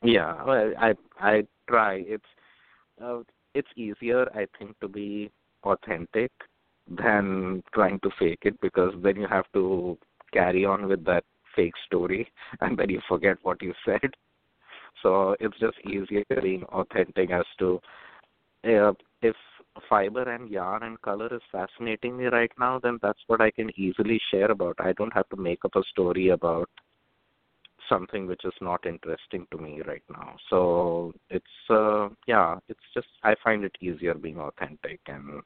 Yeah, 0.02 0.42
well, 0.44 0.72
I 0.78 0.94
I 1.18 1.46
try. 1.68 2.02
It's 2.06 2.24
uh, 3.02 3.20
it's 3.54 3.68
easier, 3.76 4.26
I 4.34 4.46
think, 4.58 4.78
to 4.80 4.88
be 4.88 5.30
authentic 5.64 6.30
than 6.88 7.62
trying 7.74 8.00
to 8.00 8.10
fake 8.18 8.42
it 8.42 8.60
because 8.60 8.92
then 9.02 9.16
you 9.16 9.26
have 9.28 9.44
to 9.54 9.98
carry 10.32 10.64
on 10.64 10.88
with 10.88 11.04
that 11.04 11.24
fake 11.54 11.74
story 11.86 12.30
and 12.60 12.78
then 12.78 12.90
you 12.90 13.00
forget 13.08 13.36
what 13.42 13.62
you 13.62 13.74
said. 13.84 14.10
So 15.02 15.36
it's 15.40 15.58
just 15.58 15.78
easier 15.86 16.24
being 16.42 16.64
authentic 16.64 17.30
as 17.30 17.44
to 17.58 17.80
uh, 18.64 18.92
if 19.22 19.36
fiber 19.88 20.22
and 20.22 20.50
yarn 20.50 20.82
and 20.82 21.00
color 21.00 21.32
is 21.34 21.40
fascinating 21.50 22.16
me 22.16 22.26
right 22.26 22.50
now, 22.58 22.78
then 22.82 22.98
that's 23.00 23.20
what 23.28 23.40
I 23.40 23.50
can 23.50 23.70
easily 23.76 24.20
share 24.30 24.50
about. 24.50 24.76
I 24.78 24.92
don't 24.92 25.12
have 25.14 25.28
to 25.30 25.36
make 25.36 25.64
up 25.64 25.76
a 25.76 25.82
story 25.90 26.28
about 26.30 26.68
something 27.90 28.26
which 28.26 28.44
is 28.44 28.54
not 28.62 28.86
interesting 28.86 29.46
to 29.50 29.58
me 29.58 29.82
right 29.86 30.02
now. 30.10 30.36
So 30.48 31.12
it's 31.28 31.44
uh 31.68 32.08
yeah, 32.26 32.58
it's 32.68 32.88
just 32.94 33.08
I 33.22 33.34
find 33.44 33.64
it 33.64 33.76
easier 33.82 34.14
being 34.14 34.38
authentic 34.38 35.00
and 35.06 35.42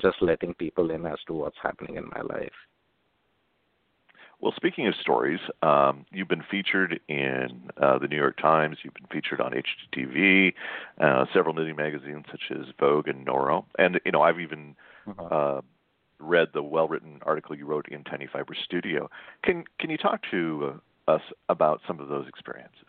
just 0.00 0.16
letting 0.22 0.54
people 0.54 0.90
in 0.90 1.04
as 1.04 1.18
to 1.26 1.34
what's 1.34 1.58
happening 1.62 1.96
in 1.96 2.08
my 2.08 2.22
life. 2.22 2.58
Well, 4.40 4.54
speaking 4.56 4.86
of 4.86 4.94
stories, 4.94 5.40
um, 5.62 6.06
you've 6.10 6.28
been 6.28 6.44
featured 6.50 6.98
in 7.08 7.70
uh, 7.76 7.98
the 7.98 8.08
New 8.08 8.16
York 8.16 8.38
Times. 8.38 8.78
You've 8.82 8.94
been 8.94 9.06
featured 9.12 9.38
on 9.38 9.52
HGTV, 9.52 10.54
uh, 10.98 11.26
several 11.34 11.54
knitting 11.54 11.76
magazines 11.76 12.24
such 12.30 12.58
as 12.58 12.64
Vogue 12.78 13.06
and 13.06 13.26
Noro, 13.26 13.66
and 13.78 14.00
you 14.06 14.12
know 14.12 14.22
I've 14.22 14.40
even 14.40 14.74
uh-huh. 15.06 15.24
uh, 15.24 15.60
read 16.18 16.48
the 16.54 16.62
well-written 16.62 17.20
article 17.26 17.54
you 17.54 17.66
wrote 17.66 17.88
in 17.88 18.02
Tiny 18.04 18.26
Fiber 18.32 18.54
Studio. 18.64 19.10
Can 19.44 19.64
can 19.78 19.90
you 19.90 19.98
talk 19.98 20.22
to 20.30 20.72
uh, 20.72 20.78
us 21.08 21.22
about 21.48 21.80
some 21.86 22.00
of 22.00 22.08
those 22.08 22.28
experiences? 22.28 22.88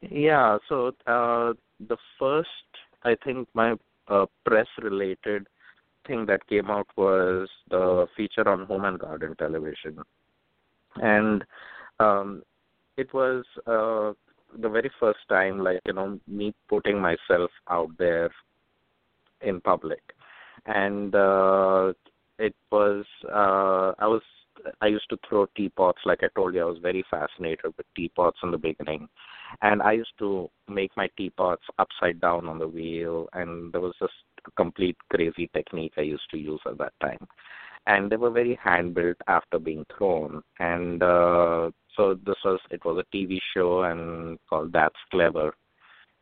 Yeah. 0.00 0.58
So 0.68 0.88
uh, 1.06 1.52
the 1.88 1.96
first, 2.18 2.48
I 3.04 3.16
think, 3.24 3.48
my 3.54 3.74
uh, 4.08 4.26
press-related 4.44 5.46
thing 6.06 6.26
that 6.26 6.46
came 6.48 6.70
out 6.70 6.86
was 6.96 7.48
the 7.70 8.06
feature 8.16 8.48
on 8.48 8.66
Home 8.66 8.84
and 8.84 8.98
Garden 8.98 9.36
television, 9.36 9.98
and 10.96 11.44
um, 12.00 12.42
it 12.96 13.12
was 13.12 13.44
uh, 13.66 14.12
the 14.58 14.68
very 14.68 14.90
first 14.98 15.18
time, 15.28 15.62
like 15.62 15.80
you 15.84 15.92
know, 15.92 16.18
me 16.26 16.54
putting 16.68 16.98
myself 16.98 17.50
out 17.68 17.90
there 17.98 18.30
in 19.42 19.60
public, 19.60 20.00
and 20.66 21.14
uh, 21.14 21.92
it 22.38 22.54
was 22.72 23.04
uh, 23.26 23.92
I 23.98 24.06
was 24.06 24.22
I 24.80 24.86
used 24.86 25.08
to 25.10 25.18
throw 25.28 25.46
teapots. 25.56 26.00
Like 26.04 26.22
I 26.22 26.28
told 26.34 26.54
you, 26.54 26.62
I 26.62 26.64
was 26.64 26.78
very 26.78 27.04
fascinated 27.10 27.74
with 27.76 27.86
teapots 27.96 28.38
in 28.42 28.50
the 28.50 28.58
beginning, 28.58 29.08
and 29.62 29.82
I 29.82 29.92
used 29.92 30.16
to 30.18 30.48
make 30.68 30.96
my 30.96 31.08
teapots 31.16 31.62
upside 31.78 32.20
down 32.20 32.46
on 32.48 32.58
the 32.58 32.68
wheel, 32.68 33.28
and 33.32 33.72
there 33.72 33.80
was 33.80 33.94
just 33.98 34.12
a 34.46 34.50
complete 34.52 34.96
crazy 35.10 35.50
technique 35.54 35.92
I 35.96 36.02
used 36.02 36.30
to 36.30 36.38
use 36.38 36.60
at 36.66 36.78
that 36.78 36.92
time. 37.00 37.26
And 37.86 38.10
they 38.10 38.16
were 38.16 38.30
very 38.30 38.58
hand 38.62 38.94
built 38.94 39.16
after 39.28 39.58
being 39.58 39.86
thrown. 39.96 40.42
And 40.58 41.02
uh, 41.02 41.70
so 41.96 42.14
this 42.26 42.36
was 42.44 42.60
it 42.70 42.84
was 42.84 43.02
a 43.02 43.16
TV 43.16 43.38
show 43.54 43.84
and 43.84 44.38
called 44.48 44.72
That's 44.72 44.94
Clever. 45.10 45.54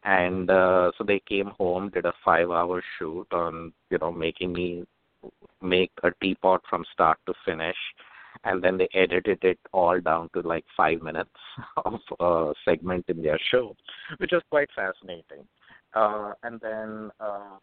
And 0.05 0.49
uh, 0.49 0.93
so 0.97 1.03
they 1.03 1.21
came 1.29 1.51
home, 1.59 1.91
did 1.93 2.07
a 2.07 2.13
five 2.25 2.51
hour 2.51 2.81
shoot 2.99 3.27
on, 3.33 3.73
you 3.91 3.99
know, 3.99 4.13
making 4.13 4.53
me 4.53 4.85
make 5.61 5.91
a 6.05 6.11
teapot 6.23 6.63
from 6.71 6.85
start 6.93 7.19
to 7.27 7.35
finish 7.45 7.77
and 8.45 8.63
then 8.63 8.79
they 8.79 8.89
edited 8.95 9.43
it 9.43 9.59
all 9.73 10.01
down 10.01 10.29
to 10.35 10.41
like 10.41 10.65
five 10.77 11.03
minutes 11.03 11.31
of 11.85 12.01
a 12.21 12.53
segment 12.65 13.05
in 13.09 13.23
their 13.23 13.39
show, 13.51 13.75
which 14.19 14.33
was 14.33 14.43
quite 14.51 14.69
fascinating. 14.75 15.47
Uh, 15.95 16.33
and 16.43 16.61
then 16.61 17.11
uh, 17.21 17.57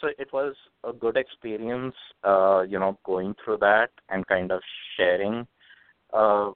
so 0.00 0.08
it 0.18 0.32
was 0.32 0.54
a 0.84 0.92
good 0.92 1.16
experience, 1.16 1.94
uh, 2.24 2.62
you 2.62 2.78
know, 2.78 2.98
going 3.04 3.34
through 3.44 3.58
that 3.58 3.90
and 4.08 4.26
kind 4.26 4.50
of 4.52 4.60
sharing 4.96 5.46
uh, 6.12 6.50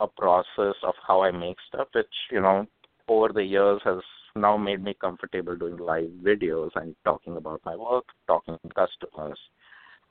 a 0.00 0.06
process 0.06 0.74
of 0.82 0.94
how 1.06 1.22
I 1.22 1.30
make 1.30 1.56
stuff, 1.68 1.88
which 1.94 2.06
you 2.30 2.40
know, 2.40 2.66
over 3.08 3.32
the 3.32 3.44
years 3.44 3.80
has 3.84 3.98
now 4.36 4.56
made 4.56 4.82
me 4.82 4.94
comfortable 5.00 5.56
doing 5.56 5.76
live 5.76 6.10
videos 6.22 6.70
and 6.74 6.96
talking 7.04 7.36
about 7.36 7.60
my 7.64 7.76
work, 7.76 8.04
talking 8.26 8.58
to 8.62 8.74
customers. 8.74 9.38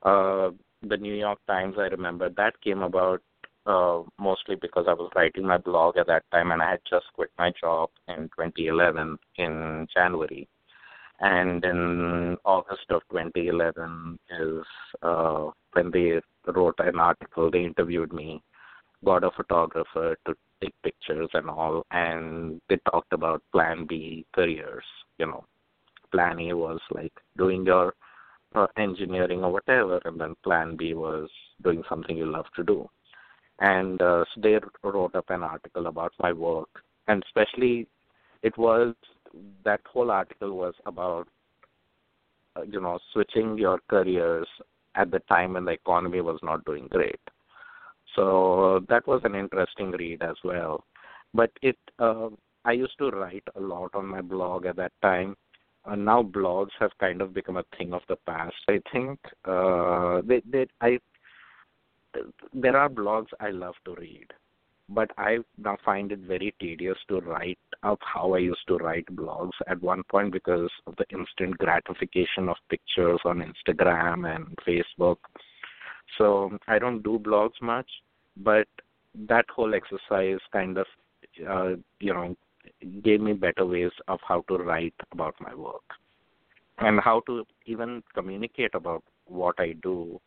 Uh, 0.04 0.50
the 0.84 0.98
New 0.98 1.14
York 1.14 1.40
Times, 1.48 1.76
I 1.78 1.84
remember 1.84 2.30
that 2.38 2.62
came 2.62 2.82
about 2.82 3.22
uh, 3.66 4.02
mostly 4.20 4.56
because 4.56 4.86
I 4.88 4.94
was 4.94 5.12
writing 5.16 5.48
my 5.48 5.58
blog 5.58 5.98
at 5.98 6.08
that 6.08 6.24
time, 6.32 6.52
and 6.52 6.62
I 6.62 6.72
had 6.72 6.82
just 6.90 7.06
quit 7.14 7.30
my 7.38 7.52
job 7.60 7.90
in 8.08 8.30
2011 8.36 9.18
in 9.38 9.88
January 9.94 10.48
and 11.20 11.64
in 11.64 12.38
August 12.44 12.86
of 12.90 13.02
2011 13.12 14.20
is 14.42 14.66
uh, 15.02 15.50
when 15.72 15.90
they 15.92 16.20
wrote 16.52 16.76
an 16.80 17.00
article. 17.00 17.50
They 17.50 17.64
interviewed 17.64 18.12
me, 18.12 18.44
got 19.06 19.24
a 19.24 19.32
photographer 19.32 20.18
to 20.26 20.36
take 20.62 20.74
pictures 20.84 21.30
and 21.34 21.50
all, 21.50 21.86
and 21.92 22.60
they 22.70 22.78
talked 22.92 23.14
about 23.14 23.42
Plan 23.52 23.86
B 23.88 24.26
careers. 24.34 24.84
You 25.18 25.28
know, 25.28 25.46
Plan 26.12 26.40
A 26.40 26.54
was 26.54 26.80
like 26.92 27.14
doing 27.38 27.66
your 27.66 27.94
uh, 28.56 28.68
engineering 28.78 29.44
or 29.44 29.52
whatever, 29.52 30.00
and 30.06 30.20
then 30.20 30.36
Plan 30.44 30.76
B 30.76 30.94
was 30.94 31.30
doing 31.64 31.84
something 31.90 32.18
you 32.18 32.26
love 32.26 32.46
to 32.56 32.64
do. 32.64 32.90
And 33.60 34.02
uh, 34.02 34.26
so 34.34 34.42
they 34.42 34.60
wrote 34.84 35.16
up 35.16 35.30
an 35.30 35.44
article 35.44 35.88
about 35.88 36.14
my 36.20 36.34
work, 36.34 36.70
and 37.08 37.24
especially 37.26 37.88
it 38.42 38.58
was 38.58 38.96
that 39.64 39.82
whole 39.86 40.12
article 40.12 40.56
was 40.56 40.74
about 40.86 41.28
uh, 42.56 42.64
you 42.64 42.82
know 42.82 43.00
switching 43.12 43.58
your 43.58 43.80
careers 43.90 44.48
at 44.96 45.12
the 45.12 45.20
time 45.20 45.54
when 45.54 45.66
the 45.66 45.72
economy 45.72 46.22
was 46.22 46.40
not 46.44 46.66
doing 46.66 46.88
great. 46.92 47.20
So 48.16 48.86
that 48.90 49.08
was 49.08 49.22
an 49.24 49.36
interesting 49.36 49.92
read 49.92 50.22
as 50.22 50.36
well. 50.44 50.84
But 51.34 51.52
it 51.62 51.78
uh, 52.00 52.30
I 52.66 52.74
used 52.74 52.98
to 53.00 53.10
write 53.10 53.44
a 53.56 53.60
lot 53.60 53.94
on 53.96 54.06
my 54.06 54.22
blog 54.22 54.66
at 54.66 54.76
that 54.78 54.94
time. 55.02 55.36
And 55.86 56.06
now 56.06 56.24
blogs 56.24 56.72
have 56.80 56.92
kind 57.00 57.22
of 57.22 57.34
become 57.34 57.58
a 57.58 57.66
thing 57.78 57.94
of 57.94 58.02
the 58.08 58.16
past. 58.16 58.56
I 58.70 58.80
think 58.92 59.20
uh, 59.46 60.22
they, 60.26 60.42
they, 60.50 60.68
I, 60.80 61.00
there 62.54 62.78
are 62.78 62.90
blogs 62.90 63.28
I 63.40 63.50
love 63.50 63.76
to 63.86 63.96
read, 63.96 64.28
but 64.88 65.12
I 65.18 65.40
now 65.58 65.78
find 65.84 66.12
it 66.12 66.20
very 66.20 66.54
tedious 66.60 66.98
to 67.10 67.20
write 67.20 67.60
up 67.84 68.00
how 68.02 68.34
I 68.34 68.38
used 68.38 68.66
to 68.68 68.78
write 68.78 69.06
blogs 69.08 69.52
at 69.68 69.82
one 69.82 70.04
point 70.10 70.32
because 70.32 70.70
of 70.88 70.96
the 70.96 71.06
instant 71.10 71.58
gratification 71.58 72.48
of 72.48 72.56
pictures 72.70 73.20
on 73.26 73.44
Instagram 73.44 74.34
and 74.34 74.56
Facebook. 74.66 75.18
So 76.18 76.58
I 76.68 76.80
don't 76.80 77.02
do 77.02 77.20
blogs 77.20 77.62
much, 77.62 77.90
but 78.38 78.68
that 79.28 79.46
whole 79.54 79.74
exercise 79.76 80.40
kind 80.52 80.78
of, 80.78 80.86
uh, 81.50 81.76
you 82.00 82.14
know, 82.14 82.36
gave 83.04 83.22
me 83.22 83.34
better 83.34 83.66
ways 83.66 83.92
of 84.08 84.20
how 84.28 84.44
to 84.48 84.58
write 84.58 84.94
about 85.12 85.36
my 85.40 85.54
work 85.56 85.84
and 86.80 87.00
how 87.00 87.22
to 87.28 87.46
even 87.66 88.04
communicate 88.14 88.74
about 88.74 89.04
what 89.26 89.56
I 89.60 89.74
do 89.82 90.20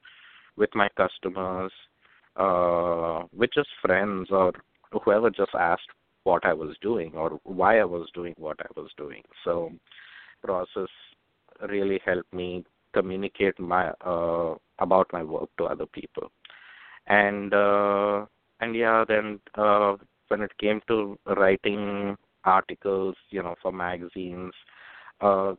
with 0.56 0.70
my 0.74 0.88
customers 0.96 1.72
uh, 2.36 3.22
with 3.36 3.50
just 3.54 3.68
friends 3.82 4.28
or 4.30 4.52
whoever 5.04 5.30
just 5.30 5.54
asked 5.54 5.88
what 6.24 6.44
I 6.44 6.52
was 6.52 6.76
doing 6.80 7.12
or 7.14 7.40
why 7.44 7.78
I 7.78 7.84
was 7.84 8.08
doing 8.14 8.34
what 8.36 8.58
I 8.60 8.80
was 8.80 8.90
doing. 8.96 9.22
So 9.44 9.72
process 10.42 10.88
really 11.68 12.00
helped 12.04 12.32
me 12.32 12.64
communicate 12.92 13.58
my 13.58 13.90
uh, 14.04 14.54
about 14.78 15.08
my 15.12 15.22
work 15.22 15.48
to 15.58 15.64
other 15.64 15.86
people. 15.86 16.30
And 17.06 17.54
uh, 17.54 18.26
and 18.60 18.74
yeah, 18.74 19.04
then 19.06 19.40
uh, 19.54 19.96
when 20.28 20.42
it 20.42 20.56
came 20.58 20.80
to 20.88 21.18
writing 21.26 22.16
articles, 22.46 23.16
you 23.30 23.42
know, 23.42 23.54
for 23.60 23.72
magazines, 23.72 24.52
uh, 25.20 25.54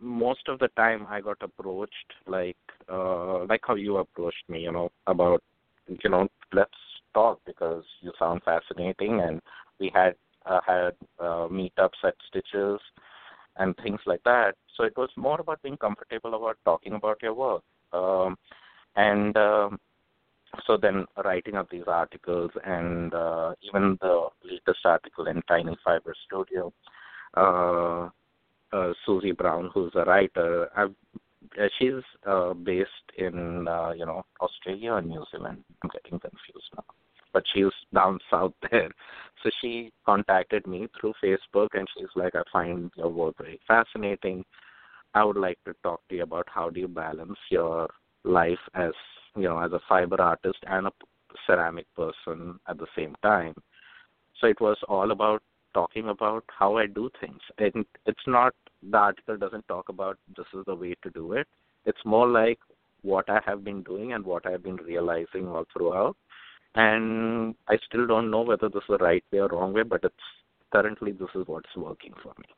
most 0.00 0.48
of 0.48 0.58
the 0.58 0.68
time 0.76 1.06
I 1.08 1.20
got 1.20 1.38
approached 1.40 2.12
like 2.26 2.56
uh, 2.92 3.44
like 3.46 3.62
how 3.64 3.74
you 3.74 3.96
approached 3.98 4.44
me, 4.48 4.60
you 4.60 4.72
know, 4.72 4.90
about 5.06 5.42
you 5.88 6.10
know, 6.10 6.28
let's 6.52 6.70
talk 7.14 7.40
because 7.46 7.84
you 8.00 8.12
sound 8.18 8.42
fascinating. 8.44 9.20
And 9.20 9.40
we 9.80 9.90
had 9.94 10.14
uh, 10.44 10.60
had 10.66 10.92
uh, 11.18 11.48
meetups 11.48 12.04
at 12.04 12.14
Stitches 12.28 12.80
and 13.56 13.74
things 13.82 14.00
like 14.06 14.22
that. 14.24 14.54
So 14.76 14.84
it 14.84 14.96
was 14.96 15.08
more 15.16 15.40
about 15.40 15.62
being 15.62 15.76
comfortable 15.78 16.34
about 16.34 16.58
talking 16.64 16.92
about 16.92 17.18
your 17.22 17.34
work. 17.34 17.62
Um, 17.92 18.36
and 18.96 19.36
um, 19.36 19.78
so 20.66 20.76
then 20.76 21.06
writing 21.24 21.54
up 21.56 21.70
these 21.70 21.86
articles 21.86 22.50
and 22.64 23.12
uh, 23.14 23.54
even 23.62 23.98
the 24.00 24.28
latest 24.44 24.84
article 24.84 25.26
in 25.26 25.42
Tiny 25.42 25.76
Fiber 25.84 26.14
Studio, 26.26 26.72
uh, 27.36 28.08
uh, 28.72 28.92
Susie 29.04 29.32
Brown, 29.32 29.70
who's 29.72 29.92
a 29.94 30.04
writer, 30.04 30.68
I've 30.76 30.94
uh, 31.60 31.68
she's 31.78 32.02
uh, 32.26 32.52
based 32.54 32.90
in 33.16 33.66
uh, 33.68 33.92
you 33.96 34.04
know 34.04 34.24
Australia 34.40 34.92
or 34.92 35.02
New 35.02 35.24
Zealand. 35.30 35.62
I'm 35.82 35.90
getting 35.90 36.18
confused 36.18 36.70
now, 36.76 36.84
but 37.32 37.44
she's 37.52 37.72
down 37.94 38.18
south 38.30 38.52
there. 38.70 38.90
So 39.42 39.50
she 39.60 39.92
contacted 40.04 40.66
me 40.66 40.88
through 40.98 41.14
Facebook, 41.22 41.68
and 41.74 41.86
she's 41.96 42.08
like, 42.14 42.34
"I 42.34 42.42
find 42.52 42.90
your 42.96 43.08
work 43.08 43.36
very 43.38 43.60
fascinating. 43.66 44.44
I 45.14 45.24
would 45.24 45.36
like 45.36 45.58
to 45.66 45.74
talk 45.82 46.00
to 46.08 46.16
you 46.16 46.24
about 46.24 46.46
how 46.52 46.68
do 46.68 46.80
you 46.80 46.88
balance 46.88 47.38
your 47.50 47.88
life 48.24 48.58
as 48.74 48.92
you 49.36 49.48
know 49.48 49.58
as 49.58 49.72
a 49.72 49.80
fiber 49.88 50.20
artist 50.20 50.58
and 50.66 50.86
a 50.86 50.92
ceramic 51.46 51.86
person 51.94 52.58
at 52.68 52.78
the 52.78 52.86
same 52.96 53.14
time." 53.22 53.54
So 54.40 54.46
it 54.46 54.60
was 54.60 54.76
all 54.88 55.10
about 55.10 55.42
talking 55.74 56.08
about 56.08 56.44
how 56.58 56.76
I 56.78 56.86
do 56.86 57.10
things. 57.20 57.40
And 57.58 57.84
it's 58.06 58.26
not 58.26 58.54
the 58.90 58.98
article 58.98 59.36
doesn't 59.36 59.68
talk 59.68 59.88
about 59.88 60.18
this 60.36 60.46
is 60.54 60.64
the 60.66 60.74
way 60.74 60.94
to 61.02 61.10
do 61.10 61.32
it. 61.32 61.46
It's 61.84 62.04
more 62.04 62.28
like 62.28 62.58
what 63.02 63.28
I 63.28 63.40
have 63.46 63.64
been 63.64 63.82
doing 63.82 64.12
and 64.12 64.24
what 64.24 64.46
I 64.46 64.52
have 64.52 64.62
been 64.62 64.76
realizing 64.76 65.48
all 65.48 65.64
throughout. 65.72 66.16
And 66.74 67.54
I 67.68 67.76
still 67.86 68.06
don't 68.06 68.30
know 68.30 68.42
whether 68.42 68.68
this 68.68 68.82
is 68.82 68.88
the 68.88 68.98
right 68.98 69.24
way 69.32 69.40
or 69.40 69.48
wrong 69.48 69.72
way, 69.72 69.82
but 69.82 70.04
it's 70.04 70.28
currently 70.72 71.12
this 71.12 71.28
is 71.34 71.46
what's 71.46 71.76
working 71.76 72.14
for 72.22 72.32
me. 72.38 72.48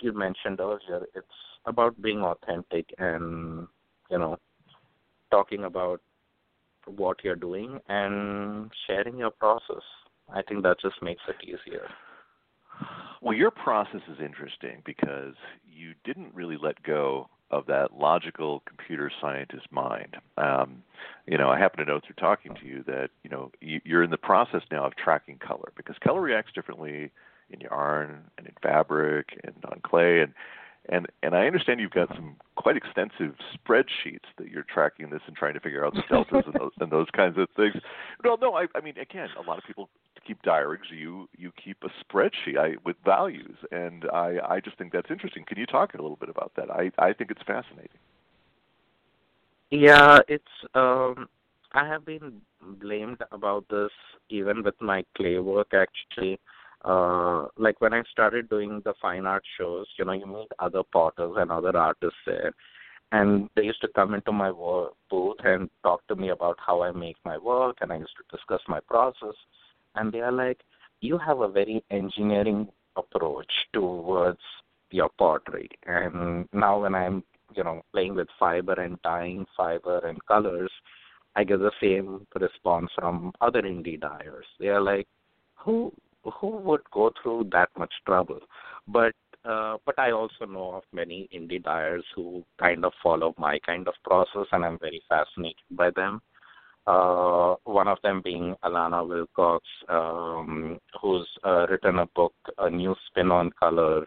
you 0.00 0.12
mentioned 0.12 0.60
earlier, 0.60 1.06
it's 1.14 1.38
about 1.64 2.00
being 2.00 2.22
authentic 2.22 2.86
and 2.98 3.66
you 4.10 4.18
know 4.18 4.36
talking 5.30 5.64
about 5.64 6.00
what 6.86 7.18
you're 7.24 7.36
doing 7.36 7.80
and 7.88 8.70
sharing 8.86 9.18
your 9.18 9.30
process. 9.30 9.82
I 10.32 10.42
think 10.42 10.62
that 10.62 10.80
just 10.80 11.02
makes 11.02 11.22
it 11.28 11.36
easier. 11.44 11.88
Well, 13.22 13.34
your 13.34 13.50
process 13.50 14.02
is 14.08 14.18
interesting 14.20 14.82
because 14.84 15.34
you 15.66 15.94
didn't 16.04 16.34
really 16.34 16.58
let 16.60 16.82
go 16.82 17.28
of 17.50 17.66
that 17.66 17.96
logical 17.96 18.62
computer 18.66 19.10
scientist 19.20 19.66
mind. 19.70 20.16
Um, 20.36 20.82
you 21.26 21.38
know, 21.38 21.48
I 21.48 21.58
happen 21.58 21.84
to 21.84 21.90
know 21.90 22.00
through 22.04 22.16
talking 22.18 22.54
to 22.54 22.66
you 22.66 22.82
that 22.86 23.10
you 23.22 23.30
know 23.30 23.50
you, 23.60 23.80
you're 23.84 24.02
in 24.02 24.10
the 24.10 24.16
process 24.16 24.62
now 24.70 24.84
of 24.84 24.96
tracking 24.96 25.38
color 25.38 25.72
because 25.76 25.96
color 26.02 26.20
reacts 26.20 26.52
differently 26.52 27.10
in 27.50 27.60
yarn 27.60 28.24
and 28.36 28.46
in 28.46 28.52
fabric 28.62 29.38
and 29.44 29.54
on 29.70 29.80
clay 29.84 30.20
and 30.20 30.34
and 30.88 31.06
and 31.22 31.34
I 31.34 31.46
understand 31.46 31.80
you've 31.80 31.90
got 31.90 32.08
some 32.08 32.36
quite 32.56 32.76
extensive 32.76 33.34
spreadsheets 33.54 34.28
that 34.38 34.48
you're 34.48 34.64
tracking 34.72 35.10
this 35.10 35.22
and 35.26 35.36
trying 35.36 35.54
to 35.54 35.60
figure 35.60 35.84
out 35.84 35.94
the 35.94 36.02
deltas 36.08 36.44
and, 36.46 36.54
those, 36.54 36.72
and 36.80 36.90
those 36.90 37.08
kinds 37.14 37.38
of 37.38 37.48
things. 37.56 37.74
No, 38.24 38.36
no, 38.40 38.54
I, 38.54 38.66
I 38.74 38.80
mean 38.80 38.96
again, 38.98 39.28
a 39.38 39.42
lot 39.42 39.58
of 39.58 39.64
people 39.64 39.88
keep 40.26 40.42
diaries. 40.42 40.82
You 40.90 41.28
you 41.36 41.52
keep 41.62 41.78
a 41.82 41.88
spreadsheet 42.04 42.58
I, 42.58 42.76
with 42.84 42.96
values, 43.04 43.56
and 43.70 44.04
I 44.12 44.38
I 44.48 44.60
just 44.60 44.78
think 44.78 44.92
that's 44.92 45.10
interesting. 45.10 45.44
Can 45.46 45.58
you 45.58 45.66
talk 45.66 45.94
a 45.94 46.02
little 46.02 46.16
bit 46.16 46.28
about 46.28 46.52
that? 46.56 46.70
I 46.70 46.90
I 46.98 47.12
think 47.12 47.30
it's 47.30 47.42
fascinating. 47.46 47.98
Yeah, 49.70 50.18
it's 50.28 50.44
um 50.74 51.28
I 51.72 51.86
have 51.86 52.04
been 52.04 52.40
blamed 52.62 53.22
about 53.32 53.68
this 53.68 53.90
even 54.28 54.62
with 54.62 54.80
my 54.80 55.04
clay 55.16 55.38
work 55.38 55.72
actually 55.74 56.40
uh, 56.86 57.46
like 57.58 57.80
when 57.80 57.92
I 57.92 58.02
started 58.12 58.48
doing 58.48 58.80
the 58.84 58.94
fine 59.02 59.26
art 59.26 59.42
shows, 59.58 59.86
you 59.98 60.04
know, 60.04 60.12
you 60.12 60.26
meet 60.26 60.48
other 60.60 60.82
potters 60.92 61.34
and 61.36 61.50
other 61.50 61.76
artists 61.76 62.18
there, 62.24 62.52
and 63.10 63.50
they 63.56 63.62
used 63.64 63.80
to 63.80 63.88
come 63.88 64.14
into 64.14 64.30
my 64.30 64.52
work 64.52 64.92
booth 65.10 65.38
and 65.44 65.68
talk 65.82 66.06
to 66.06 66.14
me 66.14 66.28
about 66.30 66.56
how 66.64 66.82
I 66.82 66.92
make 66.92 67.16
my 67.24 67.38
work, 67.38 67.78
and 67.80 67.92
I 67.92 67.98
used 67.98 68.16
to 68.18 68.36
discuss 68.36 68.60
my 68.68 68.78
process, 68.80 69.34
and 69.96 70.12
they 70.12 70.20
are 70.20 70.32
like, 70.32 70.60
"You 71.00 71.18
have 71.18 71.40
a 71.40 71.48
very 71.48 71.84
engineering 71.90 72.68
approach 72.94 73.52
towards 73.72 74.40
your 74.90 75.10
pottery," 75.18 75.68
and 75.86 76.48
now 76.52 76.80
when 76.82 76.94
I'm, 76.94 77.24
you 77.56 77.64
know, 77.64 77.82
playing 77.92 78.14
with 78.14 78.28
fiber 78.38 78.74
and 78.74 79.02
dyeing 79.02 79.44
fiber 79.56 79.98
and 80.06 80.24
colors, 80.26 80.70
I 81.34 81.42
get 81.42 81.58
the 81.58 81.72
same 81.80 82.26
response 82.34 82.92
from 82.94 83.32
other 83.40 83.62
indie 83.62 84.00
dyers. 84.00 84.46
They 84.60 84.68
are 84.68 84.80
like, 84.80 85.08
"Who 85.64 85.92
who 86.40 86.48
would 86.48 86.82
go 86.92 87.10
through 87.22 87.48
that 87.52 87.68
much 87.78 87.92
trouble? 88.04 88.40
But 88.88 89.14
uh, 89.44 89.76
but 89.86 89.96
I 89.98 90.10
also 90.10 90.44
know 90.44 90.72
of 90.72 90.82
many 90.92 91.28
indie 91.32 91.62
dyers 91.62 92.04
who 92.16 92.44
kind 92.58 92.84
of 92.84 92.92
follow 93.00 93.32
my 93.38 93.60
kind 93.64 93.86
of 93.86 93.94
process, 94.02 94.46
and 94.50 94.64
I'm 94.64 94.78
very 94.78 95.02
fascinated 95.08 95.62
by 95.70 95.90
them. 95.94 96.20
Uh, 96.86 97.54
one 97.64 97.88
of 97.88 97.98
them 98.02 98.22
being 98.24 98.54
Alana 98.64 99.06
Wilcox, 99.06 99.64
um, 99.88 100.78
who's 101.00 101.28
uh, 101.44 101.66
written 101.68 101.98
a 102.00 102.06
book, 102.06 102.34
A 102.58 102.70
New 102.70 102.94
Spin 103.06 103.30
on 103.30 103.50
Color, 103.58 104.04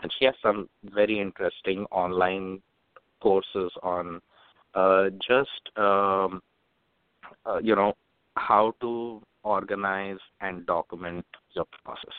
and 0.00 0.12
she 0.18 0.24
has 0.26 0.34
some 0.42 0.68
very 0.84 1.20
interesting 1.20 1.84
online 1.90 2.62
courses 3.20 3.72
on 3.82 4.20
uh, 4.74 5.08
just 5.26 5.76
um, 5.76 6.40
uh, 7.46 7.58
you 7.62 7.74
know 7.74 7.94
how 8.38 8.74
to 8.80 9.22
organize 9.42 10.18
and 10.40 10.66
document 10.66 11.24
your 11.54 11.66
process. 11.84 12.14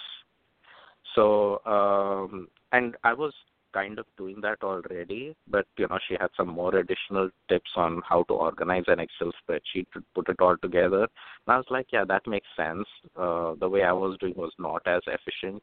So, 1.15 1.61
um, 1.65 2.47
and 2.71 2.95
I 3.03 3.13
was 3.13 3.33
kind 3.73 3.99
of 3.99 4.05
doing 4.17 4.41
that 4.41 4.63
already, 4.63 5.35
but 5.47 5.65
you 5.77 5.87
know, 5.87 5.99
she 6.07 6.15
had 6.19 6.29
some 6.35 6.49
more 6.49 6.75
additional 6.75 7.29
tips 7.49 7.69
on 7.75 8.01
how 8.07 8.23
to 8.23 8.33
organize 8.33 8.85
an 8.87 8.99
Excel 8.99 9.31
spreadsheet 9.41 9.85
to 9.93 10.03
put 10.15 10.29
it 10.29 10.37
all 10.39 10.57
together. 10.57 11.03
And 11.03 11.09
I 11.47 11.57
was 11.57 11.65
like, 11.69 11.87
yeah, 11.91 12.05
that 12.05 12.27
makes 12.27 12.47
sense. 12.57 12.87
Uh, 13.15 13.53
the 13.59 13.69
way 13.69 13.83
I 13.83 13.91
was 13.91 14.17
doing 14.19 14.33
was 14.35 14.51
not 14.57 14.81
as 14.87 15.01
efficient, 15.07 15.61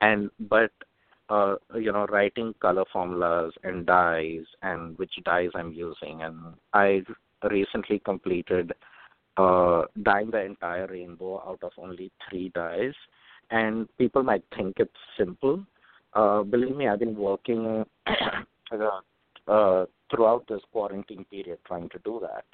and 0.00 0.30
but 0.40 0.70
uh, 1.28 1.56
you 1.74 1.92
know, 1.92 2.06
writing 2.06 2.54
color 2.60 2.84
formulas 2.92 3.54
and 3.64 3.86
dyes 3.86 4.44
and 4.62 4.98
which 4.98 5.12
dyes 5.24 5.50
I'm 5.54 5.72
using, 5.72 6.22
and 6.22 6.36
I 6.74 7.02
recently 7.50 8.00
completed 8.00 8.72
uh, 9.36 9.82
dyeing 10.02 10.30
the 10.30 10.44
entire 10.44 10.86
rainbow 10.86 11.42
out 11.46 11.60
of 11.62 11.72
only 11.78 12.10
three 12.28 12.50
dyes. 12.54 12.94
And 13.50 13.88
people 13.98 14.22
might 14.22 14.44
think 14.56 14.76
it's 14.78 14.90
simple. 15.18 15.64
Uh, 16.14 16.42
believe 16.42 16.76
me, 16.76 16.88
I've 16.88 16.98
been 16.98 17.16
working 17.16 17.84
uh, 18.06 19.84
throughout 20.10 20.44
this 20.48 20.60
quarantine 20.72 21.24
period 21.30 21.58
trying 21.66 21.88
to 21.90 21.98
do 22.04 22.20
that. 22.22 22.44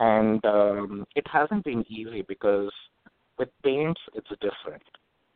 And 0.00 0.44
um, 0.46 1.06
it 1.14 1.26
hasn't 1.30 1.64
been 1.64 1.84
easy 1.88 2.22
because 2.22 2.72
with 3.38 3.48
paints, 3.62 4.00
it's 4.14 4.28
different. 4.28 4.82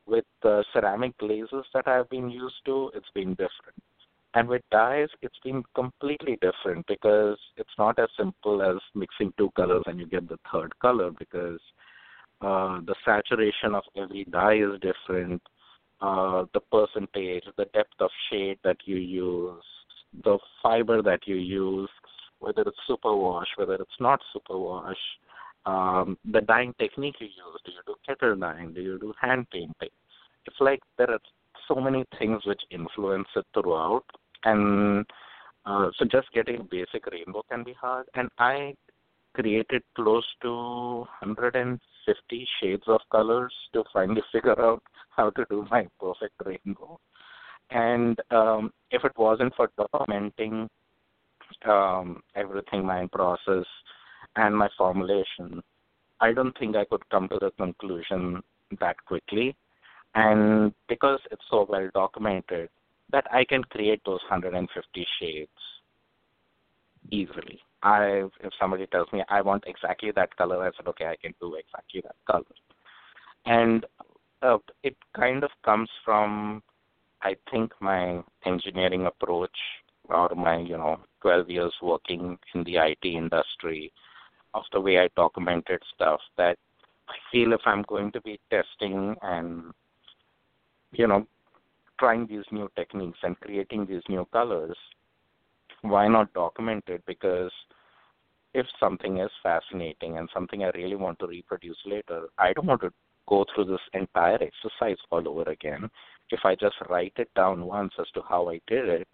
With 0.06 0.24
the 0.42 0.64
ceramic 0.72 1.16
glazes 1.18 1.64
that 1.72 1.88
I've 1.88 2.08
been 2.10 2.30
used 2.30 2.56
to, 2.66 2.90
it's 2.94 3.08
been 3.14 3.30
different 3.30 3.82
and 4.34 4.48
with 4.48 4.62
dyes, 4.72 5.08
it's 5.22 5.38
been 5.44 5.62
completely 5.74 6.36
different 6.42 6.84
because 6.88 7.38
it's 7.56 7.76
not 7.78 7.98
as 8.00 8.08
simple 8.18 8.62
as 8.62 8.76
mixing 8.94 9.32
two 9.38 9.50
colors 9.54 9.84
and 9.86 10.00
you 10.00 10.06
get 10.06 10.28
the 10.28 10.38
third 10.52 10.76
color 10.80 11.12
because 11.16 11.60
uh, 12.40 12.80
the 12.84 12.96
saturation 13.04 13.74
of 13.74 13.84
every 13.96 14.24
dye 14.24 14.56
is 14.56 14.80
different. 14.80 15.40
Uh, 16.00 16.44
the 16.52 16.60
percentage, 16.60 17.44
the 17.56 17.66
depth 17.74 17.94
of 18.00 18.10
shade 18.30 18.58
that 18.64 18.76
you 18.84 18.96
use, 18.96 19.62
the 20.24 20.36
fiber 20.60 21.00
that 21.00 21.20
you 21.26 21.36
use, 21.36 21.88
whether 22.40 22.62
it's 22.62 22.76
superwash, 22.90 23.46
whether 23.56 23.74
it's 23.74 24.00
not 24.00 24.20
superwash, 24.34 24.94
um, 25.64 26.18
the 26.30 26.40
dyeing 26.40 26.74
technique 26.80 27.14
you 27.20 27.28
use. 27.28 27.60
Do 27.64 27.72
you 27.72 27.80
do 27.86 27.94
kettle 28.04 28.36
dyeing? 28.36 28.74
Do 28.74 28.82
you 28.82 28.98
do 28.98 29.14
hand 29.20 29.46
painting? 29.50 29.88
It's 30.46 30.56
like 30.60 30.80
there 30.98 31.10
are 31.10 31.20
so 31.68 31.76
many 31.76 32.04
things 32.18 32.42
which 32.44 32.60
influence 32.70 33.28
it 33.36 33.46
throughout 33.54 34.04
and 34.44 35.06
uh, 35.66 35.90
so 35.96 36.04
just 36.04 36.30
getting 36.32 36.60
a 36.60 36.64
basic 36.64 37.06
rainbow 37.10 37.42
can 37.50 37.64
be 37.64 37.72
hard. 37.72 38.06
And 38.14 38.28
I 38.38 38.74
created 39.34 39.82
close 39.96 40.26
to 40.42 41.06
150 41.20 42.48
shades 42.60 42.82
of 42.86 43.00
colors 43.10 43.52
to 43.72 43.82
finally 43.92 44.22
figure 44.32 44.60
out 44.60 44.82
how 45.10 45.30
to 45.30 45.44
do 45.50 45.66
my 45.70 45.86
perfect 46.00 46.34
rainbow. 46.44 46.98
And 47.70 48.18
um, 48.30 48.72
if 48.90 49.04
it 49.04 49.12
wasn't 49.16 49.54
for 49.56 49.70
documenting 49.78 50.68
um, 51.66 52.22
everything, 52.34 52.84
my 52.84 53.08
process 53.12 53.64
and 54.36 54.56
my 54.56 54.68
formulation, 54.76 55.62
I 56.20 56.32
don't 56.32 56.56
think 56.58 56.76
I 56.76 56.84
could 56.84 57.08
come 57.10 57.28
to 57.28 57.38
the 57.40 57.50
conclusion 57.52 58.42
that 58.80 58.96
quickly. 59.06 59.56
And 60.14 60.72
because 60.88 61.20
it's 61.30 61.42
so 61.50 61.66
well 61.68 61.88
documented, 61.92 62.68
that 63.14 63.32
I 63.32 63.44
can 63.44 63.62
create 63.62 64.00
those 64.04 64.22
150 64.28 65.06
shades 65.20 65.62
easily. 67.12 67.60
I 67.84 68.24
if 68.42 68.52
somebody 68.60 68.86
tells 68.86 69.06
me 69.12 69.22
I 69.28 69.40
want 69.40 69.64
exactly 69.68 70.10
that 70.16 70.36
color, 70.36 70.58
I 70.66 70.70
said 70.76 70.88
okay, 70.88 71.06
I 71.06 71.16
can 71.22 71.32
do 71.40 71.54
exactly 71.54 72.00
that 72.02 72.16
color, 72.26 72.54
and 73.46 73.86
uh, 74.42 74.58
it 74.82 74.96
kind 75.14 75.44
of 75.44 75.50
comes 75.64 75.88
from 76.04 76.60
I 77.22 77.36
think 77.50 77.72
my 77.80 78.20
engineering 78.44 79.06
approach 79.06 79.58
or 80.08 80.30
my 80.34 80.58
you 80.58 80.76
know 80.76 80.98
12 81.20 81.50
years 81.50 81.74
working 81.80 82.36
in 82.54 82.64
the 82.64 82.76
IT 82.78 83.04
industry 83.04 83.92
of 84.54 84.64
the 84.72 84.80
way 84.80 84.98
I 84.98 85.08
documented 85.14 85.80
stuff 85.94 86.20
that 86.36 86.58
I 87.08 87.14
feel 87.30 87.52
if 87.52 87.60
I'm 87.64 87.82
going 87.82 88.10
to 88.12 88.20
be 88.22 88.40
testing 88.50 89.14
and 89.22 89.72
you 90.92 91.06
know 91.06 91.26
trying 92.04 92.26
these 92.26 92.44
new 92.52 92.68
techniques 92.76 93.18
and 93.22 93.40
creating 93.40 93.86
these 93.86 94.02
new 94.10 94.26
colors, 94.30 94.76
why 95.80 96.06
not 96.06 96.30
document 96.34 96.84
it? 96.86 97.02
Because 97.06 97.50
if 98.52 98.66
something 98.78 99.20
is 99.20 99.30
fascinating 99.42 100.18
and 100.18 100.28
something 100.34 100.64
I 100.64 100.70
really 100.74 100.96
want 100.96 101.18
to 101.20 101.26
reproduce 101.26 101.78
later, 101.86 102.26
I 102.38 102.52
don't 102.52 102.66
want 102.66 102.82
to 102.82 102.92
go 103.26 103.46
through 103.54 103.64
this 103.64 103.80
entire 103.94 104.34
exercise 104.34 104.98
all 105.10 105.26
over 105.26 105.48
again. 105.50 105.88
If 106.30 106.40
I 106.44 106.54
just 106.54 106.76
write 106.90 107.14
it 107.16 107.30
down 107.34 107.64
once 107.64 107.94
as 107.98 108.06
to 108.12 108.20
how 108.28 108.50
I 108.50 108.60
did 108.66 108.86
it, 108.86 109.08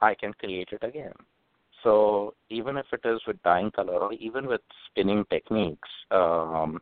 I 0.00 0.14
can 0.14 0.32
create 0.34 0.68
it 0.70 0.84
again. 0.84 1.14
So 1.82 2.34
even 2.50 2.76
if 2.76 2.86
it 2.92 3.00
is 3.04 3.20
with 3.26 3.42
dyeing 3.42 3.72
color 3.72 3.94
or 3.94 4.12
even 4.12 4.46
with 4.46 4.60
spinning 4.86 5.24
techniques, 5.28 5.88
um, 6.12 6.80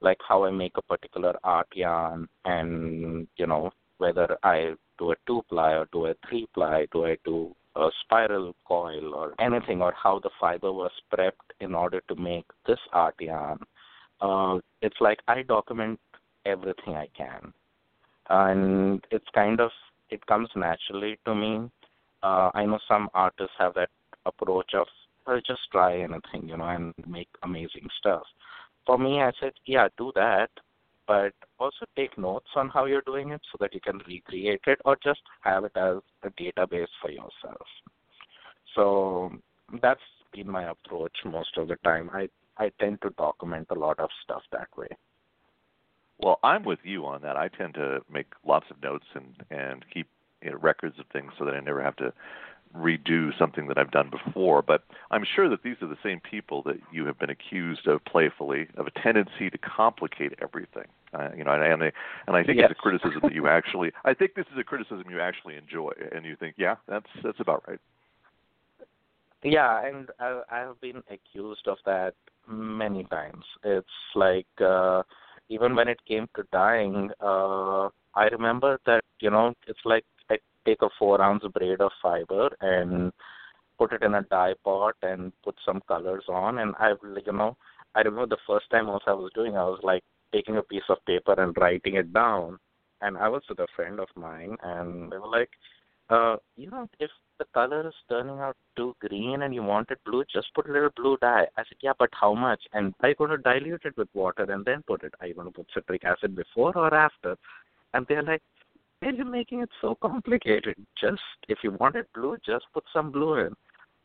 like 0.00 0.18
how 0.26 0.44
I 0.44 0.50
make 0.50 0.72
a 0.76 0.82
particular 0.82 1.34
art 1.44 1.68
yarn 1.74 2.28
and 2.44 3.28
you 3.36 3.46
know 3.46 3.70
whether 4.00 4.36
I 4.42 4.74
do 4.98 5.12
a 5.12 5.16
two 5.26 5.42
ply 5.48 5.72
or 5.72 5.86
do 5.92 6.06
a 6.06 6.14
three 6.28 6.46
ply, 6.54 6.86
do 6.92 7.04
I 7.04 7.16
do 7.24 7.54
a 7.76 7.88
spiral 8.02 8.54
coil 8.66 9.14
or 9.14 9.34
anything, 9.38 9.80
or 9.80 9.92
how 9.92 10.18
the 10.18 10.30
fiber 10.40 10.72
was 10.72 10.90
prepped 11.12 11.48
in 11.60 11.74
order 11.74 12.00
to 12.08 12.16
make 12.16 12.46
this 12.66 12.80
art 12.92 13.14
yarn. 13.20 13.58
Uh, 14.20 14.58
it's 14.82 15.00
like 15.00 15.20
I 15.28 15.42
document 15.42 16.00
everything 16.44 16.94
I 16.94 17.08
can, 17.16 17.52
and 18.28 19.04
it's 19.10 19.28
kind 19.34 19.60
of 19.60 19.70
it 20.10 20.26
comes 20.26 20.48
naturally 20.56 21.18
to 21.26 21.34
me. 21.34 21.70
Uh, 22.22 22.50
I 22.54 22.66
know 22.66 22.80
some 22.88 23.08
artists 23.14 23.54
have 23.58 23.74
that 23.74 23.90
approach 24.26 24.74
of 24.74 24.86
just 25.46 25.60
try 25.70 25.98
anything, 25.98 26.48
you 26.48 26.56
know, 26.56 26.64
and 26.64 26.92
make 27.06 27.28
amazing 27.42 27.88
stuff. 27.98 28.22
For 28.84 28.98
me, 28.98 29.20
I 29.22 29.30
said, 29.40 29.52
yeah, 29.66 29.88
do 29.96 30.10
that, 30.16 30.50
but 31.10 31.34
also 31.58 31.84
take 31.96 32.16
notes 32.16 32.46
on 32.54 32.68
how 32.68 32.84
you're 32.84 33.02
doing 33.04 33.30
it 33.30 33.40
so 33.50 33.56
that 33.58 33.74
you 33.74 33.80
can 33.80 34.00
recreate 34.06 34.60
it 34.68 34.78
or 34.84 34.96
just 35.02 35.18
have 35.40 35.64
it 35.64 35.72
as 35.74 35.96
a 36.22 36.30
database 36.40 36.92
for 37.02 37.10
yourself. 37.10 37.66
So 38.76 39.32
that's 39.82 40.08
been 40.32 40.48
my 40.48 40.70
approach 40.70 41.16
most 41.24 41.56
of 41.56 41.66
the 41.66 41.74
time. 41.82 42.10
I 42.12 42.28
I 42.58 42.70
tend 42.78 43.02
to 43.02 43.10
document 43.10 43.66
a 43.70 43.74
lot 43.74 43.98
of 43.98 44.08
stuff 44.22 44.42
that 44.52 44.68
way. 44.76 44.90
Well, 46.20 46.38
I'm 46.44 46.62
with 46.62 46.80
you 46.84 47.06
on 47.06 47.22
that. 47.22 47.36
I 47.36 47.48
tend 47.48 47.74
to 47.74 48.02
make 48.08 48.28
lots 48.46 48.66
of 48.70 48.80
notes 48.80 49.06
and 49.14 49.34
and 49.50 49.84
keep 49.92 50.06
you 50.42 50.50
know, 50.50 50.58
records 50.58 51.00
of 51.00 51.06
things 51.12 51.32
so 51.36 51.44
that 51.44 51.54
I 51.54 51.60
never 51.60 51.82
have 51.82 51.96
to 51.96 52.12
redo 52.76 53.36
something 53.36 53.66
that 53.66 53.78
I've 53.78 53.90
done 53.90 54.10
before. 54.10 54.62
But 54.62 54.84
I'm 55.10 55.24
sure 55.34 55.48
that 55.48 55.64
these 55.64 55.82
are 55.82 55.88
the 55.88 56.04
same 56.04 56.20
people 56.20 56.62
that 56.66 56.78
you 56.92 57.04
have 57.06 57.18
been 57.18 57.30
accused 57.30 57.88
of 57.88 58.04
playfully 58.04 58.68
of 58.76 58.86
a 58.86 58.92
tendency 58.92 59.50
to 59.50 59.58
complicate 59.58 60.34
everything. 60.40 60.86
Uh, 61.12 61.28
you 61.36 61.42
know, 61.42 61.52
and 61.52 61.62
and 61.62 61.82
I, 61.82 61.92
and 62.28 62.36
I 62.36 62.44
think 62.44 62.58
yes. 62.58 62.68
it's 62.70 62.78
a 62.78 62.82
criticism 62.82 63.20
that 63.22 63.34
you 63.34 63.48
actually. 63.48 63.90
I 64.04 64.14
think 64.14 64.34
this 64.34 64.46
is 64.52 64.58
a 64.58 64.64
criticism 64.64 65.04
you 65.10 65.20
actually 65.20 65.56
enjoy, 65.56 65.90
and 66.12 66.24
you 66.24 66.36
think, 66.36 66.54
yeah, 66.56 66.76
that's 66.86 67.08
that's 67.24 67.40
about 67.40 67.64
right. 67.66 67.80
Yeah, 69.42 69.84
and 69.86 70.08
I, 70.20 70.42
I 70.50 70.58
have 70.60 70.80
been 70.80 71.02
accused 71.10 71.66
of 71.66 71.78
that 71.84 72.14
many 72.48 73.04
times. 73.04 73.44
It's 73.64 73.88
like 74.14 74.46
uh, 74.64 75.02
even 75.48 75.74
when 75.74 75.88
it 75.88 75.98
came 76.06 76.28
to 76.36 76.44
dyeing, 76.52 77.10
uh, 77.20 77.88
I 78.14 78.26
remember 78.30 78.78
that 78.86 79.02
you 79.20 79.30
know 79.30 79.54
it's 79.66 79.80
like 79.84 80.04
I 80.30 80.36
take 80.64 80.82
a 80.82 80.90
four 80.98 81.20
ounce 81.20 81.44
braid 81.52 81.80
of 81.80 81.90
fiber 82.00 82.50
and 82.60 83.12
put 83.78 83.92
it 83.92 84.02
in 84.02 84.14
a 84.14 84.22
dye 84.22 84.54
pot 84.62 84.94
and 85.02 85.32
put 85.42 85.56
some 85.64 85.80
colors 85.88 86.24
on, 86.28 86.58
and 86.58 86.74
I 86.78 86.92
you 87.26 87.32
know 87.32 87.56
I 87.94 88.02
remember 88.02 88.36
the 88.36 88.42
first 88.46 88.70
time 88.70 88.88
also 88.88 89.04
I 89.08 89.14
was 89.14 89.32
doing 89.34 89.56
I 89.56 89.64
was 89.64 89.80
like 89.82 90.04
taking 90.32 90.56
a 90.56 90.62
piece 90.62 90.88
of 90.88 91.04
paper 91.06 91.34
and 91.34 91.56
writing 91.58 91.96
it 91.96 92.12
down, 92.12 92.58
and 93.00 93.16
I 93.16 93.28
was 93.28 93.42
with 93.48 93.58
a 93.58 93.66
friend 93.76 94.00
of 94.00 94.08
mine, 94.14 94.56
and 94.62 95.10
they 95.10 95.18
were 95.18 95.28
like, 95.28 95.50
uh, 96.10 96.36
you 96.56 96.68
know, 96.70 96.88
if 96.98 97.10
the 97.38 97.44
color 97.54 97.86
is 97.86 97.94
turning 98.08 98.38
out 98.40 98.56
too 98.76 98.94
green 99.00 99.42
and 99.42 99.54
you 99.54 99.62
want 99.62 99.90
it 99.90 99.98
blue, 100.04 100.24
just 100.32 100.52
put 100.54 100.68
a 100.68 100.72
little 100.72 100.90
blue 100.96 101.16
dye. 101.20 101.46
I 101.56 101.62
said, 101.62 101.78
yeah, 101.80 101.92
but 101.98 102.10
how 102.12 102.34
much? 102.34 102.60
And 102.72 102.92
are 103.00 103.10
you 103.10 103.14
going 103.14 103.30
to 103.30 103.38
dilute 103.38 103.82
it 103.84 103.96
with 103.96 104.08
water 104.12 104.42
and 104.42 104.64
then 104.64 104.82
put 104.86 105.04
it? 105.04 105.14
Are 105.20 105.26
you 105.26 105.34
going 105.34 105.46
to 105.46 105.52
put 105.52 105.68
citric 105.72 106.04
acid 106.04 106.34
before 106.34 106.76
or 106.76 106.92
after? 106.92 107.36
And 107.94 108.06
they're 108.08 108.22
like, 108.22 108.42
why 108.98 109.08
are 109.08 109.12
you 109.12 109.24
making 109.24 109.60
it 109.60 109.70
so 109.80 109.96
complicated? 110.02 110.74
Just, 111.00 111.22
if 111.48 111.58
you 111.62 111.70
want 111.72 111.96
it 111.96 112.08
blue, 112.14 112.36
just 112.44 112.66
put 112.74 112.84
some 112.92 113.10
blue 113.10 113.36
in. 113.36 113.54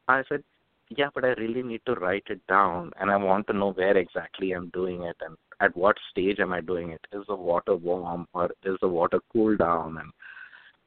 I 0.07 0.23
said, 0.29 0.43
yeah, 0.89 1.09
but 1.13 1.25
I 1.25 1.29
really 1.29 1.63
need 1.63 1.81
to 1.87 1.95
write 1.95 2.25
it 2.29 2.45
down 2.47 2.91
and 2.99 3.09
I 3.09 3.17
want 3.17 3.47
to 3.47 3.53
know 3.53 3.71
where 3.71 3.97
exactly 3.97 4.51
I'm 4.51 4.69
doing 4.69 5.03
it 5.03 5.17
and 5.21 5.35
at 5.61 5.75
what 5.75 5.95
stage 6.11 6.39
am 6.39 6.53
I 6.53 6.61
doing 6.61 6.91
it? 6.91 7.01
Is 7.11 7.23
the 7.27 7.35
water 7.35 7.75
warm 7.75 8.27
or 8.33 8.49
is 8.63 8.77
the 8.81 8.87
water 8.87 9.19
cool 9.31 9.55
down? 9.57 9.97
And 9.97 10.11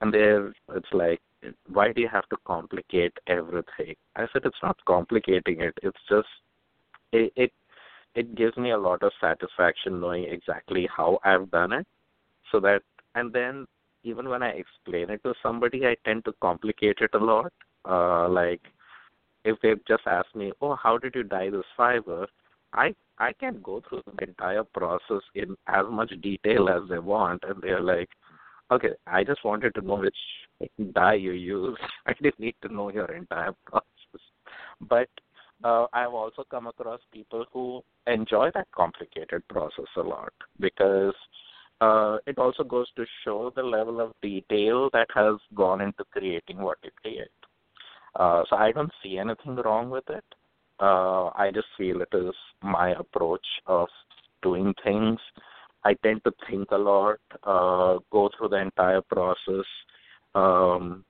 and 0.00 0.12
there 0.12 0.52
it's 0.74 0.92
like 0.92 1.20
why 1.72 1.92
do 1.92 2.00
you 2.00 2.08
have 2.08 2.28
to 2.28 2.36
complicate 2.44 3.12
everything 3.26 3.94
i 4.16 4.26
said 4.32 4.42
it's 4.44 4.62
not 4.62 4.76
complicating 4.86 5.60
it 5.60 5.74
it's 5.82 6.04
just 6.08 6.28
it 7.12 7.32
it, 7.36 7.52
it 8.14 8.34
gives 8.34 8.56
me 8.56 8.70
a 8.70 8.78
lot 8.78 9.02
of 9.02 9.12
satisfaction 9.20 10.00
knowing 10.00 10.24
exactly 10.24 10.88
how 10.94 11.18
i've 11.24 11.50
done 11.50 11.72
it 11.72 11.86
so 12.50 12.60
that 12.60 12.82
and 13.14 13.32
then 13.32 13.66
even 14.04 14.28
when 14.28 14.42
i 14.42 14.50
explain 14.50 15.10
it 15.10 15.22
to 15.22 15.34
somebody 15.42 15.86
i 15.86 15.94
tend 16.04 16.24
to 16.24 16.32
complicate 16.40 16.98
it 17.00 17.10
a 17.14 17.24
lot 17.24 17.52
uh 17.88 18.28
like 18.28 18.60
if 19.44 19.56
they 19.62 19.74
just 19.86 20.06
ask 20.06 20.34
me 20.34 20.52
oh 20.60 20.76
how 20.76 20.98
did 20.98 21.14
you 21.14 21.22
dye 21.22 21.50
this 21.50 21.70
fiber 21.76 22.26
i 22.72 22.94
i 23.18 23.32
can 23.32 23.60
go 23.62 23.82
through 23.88 24.02
the 24.06 24.24
entire 24.24 24.64
process 24.64 25.22
in 25.34 25.56
as 25.66 25.84
much 25.90 26.12
detail 26.22 26.68
as 26.68 26.88
they 26.88 26.98
want 26.98 27.42
and 27.48 27.62
they're 27.62 27.80
like 27.80 28.08
Okay, 28.70 28.90
I 29.06 29.24
just 29.24 29.44
wanted 29.44 29.74
to 29.76 29.80
know 29.80 29.96
which 29.96 30.16
dye 30.94 31.14
you 31.14 31.32
use. 31.32 31.78
I 32.06 32.12
didn't 32.12 32.38
need 32.38 32.54
to 32.62 32.72
know 32.72 32.90
your 32.90 33.10
entire 33.14 33.54
process. 33.64 33.86
But 34.80 35.08
uh, 35.64 35.86
I've 35.92 36.12
also 36.12 36.44
come 36.50 36.66
across 36.66 37.00
people 37.12 37.46
who 37.52 37.82
enjoy 38.06 38.50
that 38.54 38.68
complicated 38.72 39.46
process 39.48 39.86
a 39.96 40.02
lot 40.02 40.32
because 40.60 41.14
uh, 41.80 42.18
it 42.26 42.38
also 42.38 42.62
goes 42.62 42.88
to 42.96 43.06
show 43.24 43.52
the 43.56 43.62
level 43.62 44.00
of 44.00 44.12
detail 44.22 44.90
that 44.92 45.08
has 45.14 45.36
gone 45.54 45.80
into 45.80 46.04
creating 46.12 46.58
what 46.58 46.78
you 46.84 46.90
create. 47.02 47.28
Uh, 48.16 48.42
so 48.50 48.56
I 48.56 48.72
don't 48.72 48.92
see 49.02 49.18
anything 49.18 49.56
wrong 49.56 49.88
with 49.88 50.08
it. 50.10 50.24
Uh, 50.80 51.26
I 51.34 51.50
just 51.52 51.66
feel 51.76 52.02
it 52.02 52.08
is 52.12 52.34
my 52.62 52.90
approach 52.90 53.46
of 53.66 53.88
doing 54.42 54.74
things 54.84 55.18
I 55.84 55.94
tend 56.02 56.22
to 56.24 56.32
think 56.48 56.70
a 56.70 56.76
lot, 56.76 57.18
uh, 57.44 57.98
go 58.10 58.30
through 58.36 58.48
the 58.50 58.60
entire 58.60 59.02
process. 59.02 59.64
Um, 60.34 61.04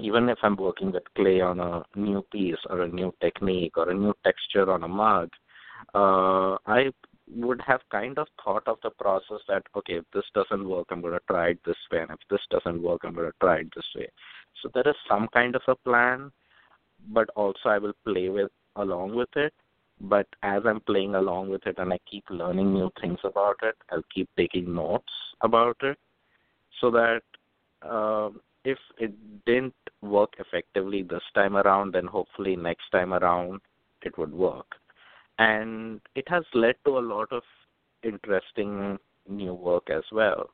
even 0.00 0.28
if 0.28 0.38
I'm 0.42 0.56
working 0.56 0.92
with 0.92 1.02
clay 1.14 1.40
on 1.40 1.60
a 1.60 1.84
new 1.94 2.22
piece 2.32 2.58
or 2.68 2.82
a 2.82 2.88
new 2.88 3.12
technique 3.20 3.76
or 3.76 3.90
a 3.90 3.94
new 3.94 4.14
texture 4.24 4.70
on 4.70 4.84
a 4.84 4.88
mug, 4.88 5.30
uh, 5.94 6.56
I 6.66 6.92
would 7.28 7.60
have 7.66 7.80
kind 7.90 8.18
of 8.18 8.28
thought 8.42 8.66
of 8.68 8.78
the 8.82 8.90
process 8.90 9.40
that 9.48 9.64
okay, 9.76 9.94
if 9.94 10.04
this 10.14 10.24
doesn't 10.34 10.68
work, 10.68 10.86
I'm 10.90 11.00
going 11.00 11.14
to 11.14 11.20
try 11.28 11.48
it 11.48 11.60
this 11.66 11.76
way, 11.90 12.00
and 12.00 12.10
if 12.10 12.20
this 12.30 12.40
doesn't 12.50 12.82
work, 12.82 13.00
I'm 13.04 13.14
going 13.14 13.30
to 13.30 13.36
try 13.40 13.58
it 13.58 13.68
this 13.74 13.86
way. 13.96 14.08
So 14.62 14.70
there 14.72 14.88
is 14.88 14.96
some 15.08 15.28
kind 15.32 15.56
of 15.56 15.62
a 15.66 15.74
plan, 15.76 16.30
but 17.08 17.28
also 17.36 17.68
I 17.68 17.78
will 17.78 17.94
play 18.04 18.28
with 18.28 18.50
along 18.76 19.14
with 19.14 19.28
it 19.36 19.52
but 20.00 20.26
as 20.42 20.62
I'm 20.66 20.80
playing 20.80 21.14
along 21.14 21.48
with 21.50 21.66
it 21.66 21.78
and 21.78 21.92
I 21.92 21.98
keep 22.10 22.24
learning 22.28 22.74
new 22.74 22.90
things 23.00 23.18
about 23.24 23.56
it, 23.62 23.76
I'll 23.90 24.04
keep 24.14 24.28
taking 24.36 24.74
notes 24.74 25.12
about 25.40 25.76
it 25.82 25.98
so 26.80 26.90
that 26.90 27.22
uh, 27.82 28.30
if 28.64 28.78
it 28.98 29.14
didn't 29.46 29.74
work 30.02 30.34
effectively 30.38 31.02
this 31.02 31.22
time 31.34 31.56
around, 31.56 31.94
then 31.94 32.06
hopefully 32.06 32.56
next 32.56 32.90
time 32.92 33.14
around 33.14 33.60
it 34.02 34.16
would 34.18 34.32
work. 34.32 34.66
And 35.38 36.00
it 36.14 36.28
has 36.28 36.44
led 36.52 36.76
to 36.84 36.98
a 36.98 37.00
lot 37.00 37.32
of 37.32 37.42
interesting 38.02 38.98
new 39.28 39.54
work 39.54 39.88
as 39.90 40.04
well. 40.12 40.50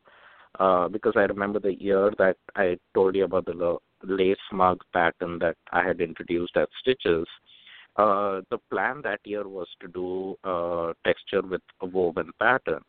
Uh, 0.61 0.87
because 0.87 1.14
I 1.16 1.23
remember 1.23 1.59
the 1.59 1.75
year 1.75 2.12
that 2.18 2.37
I 2.57 2.79
told 2.95 3.16
you 3.16 3.25
about 3.25 3.47
the 3.47 3.79
lace 4.05 4.37
mug 4.53 4.83
pattern 4.93 5.39
that 5.39 5.57
I 5.73 5.83
had 5.83 6.01
introduced 6.01 6.57
at 6.57 6.68
Stitches 6.81 7.27
uh, 7.97 8.40
the 8.51 8.59
plan 8.70 9.03
that 9.03 9.20
year 9.24 9.47
was 9.47 9.68
to 9.80 9.88
do 9.88 10.36
uh, 10.45 10.93
texture 11.05 11.43
with 11.43 11.62
a 11.80 11.86
woven 11.86 12.30
pattern, 12.38 12.82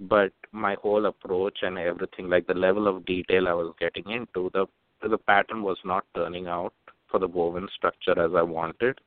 but 0.00 0.32
my 0.52 0.76
whole 0.82 1.06
approach 1.06 1.58
and 1.62 1.78
everything, 1.78 2.28
like 2.28 2.46
the 2.46 2.54
level 2.54 2.88
of 2.88 3.04
detail 3.06 3.48
I 3.48 3.52
was 3.52 3.74
getting 3.78 4.10
into, 4.10 4.50
the 4.52 4.66
the 5.06 5.18
pattern 5.18 5.62
was 5.62 5.76
not 5.84 6.04
turning 6.14 6.46
out 6.46 6.72
for 7.10 7.20
the 7.20 7.28
woven 7.28 7.68
structure 7.74 8.18
as 8.18 8.32
I 8.34 8.42
wanted. 8.42 8.98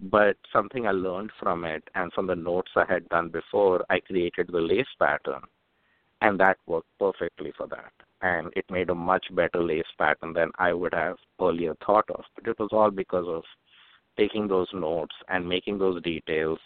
But 0.00 0.36
something 0.52 0.86
I 0.86 0.92
learned 0.92 1.30
from 1.38 1.64
it 1.64 1.82
and 1.94 2.12
from 2.12 2.26
the 2.26 2.36
notes 2.36 2.70
I 2.74 2.84
had 2.88 3.08
done 3.10 3.28
before, 3.28 3.84
I 3.90 4.00
created 4.00 4.48
the 4.50 4.60
lace 4.60 4.86
pattern, 4.98 5.42
and 6.22 6.40
that 6.40 6.56
worked 6.66 6.88
perfectly 6.98 7.52
for 7.56 7.66
that. 7.66 7.92
And 8.22 8.50
it 8.56 8.70
made 8.70 8.90
a 8.90 8.94
much 8.94 9.26
better 9.34 9.62
lace 9.62 9.90
pattern 9.98 10.32
than 10.32 10.50
I 10.58 10.72
would 10.72 10.94
have 10.94 11.16
earlier 11.40 11.74
thought 11.84 12.08
of. 12.10 12.24
But 12.34 12.48
it 12.48 12.58
was 12.58 12.70
all 12.72 12.90
because 12.90 13.26
of 13.26 13.44
taking 14.20 14.46
those 14.46 14.68
notes 14.74 15.14
and 15.28 15.48
making 15.48 15.78
those 15.78 16.02
details 16.02 16.58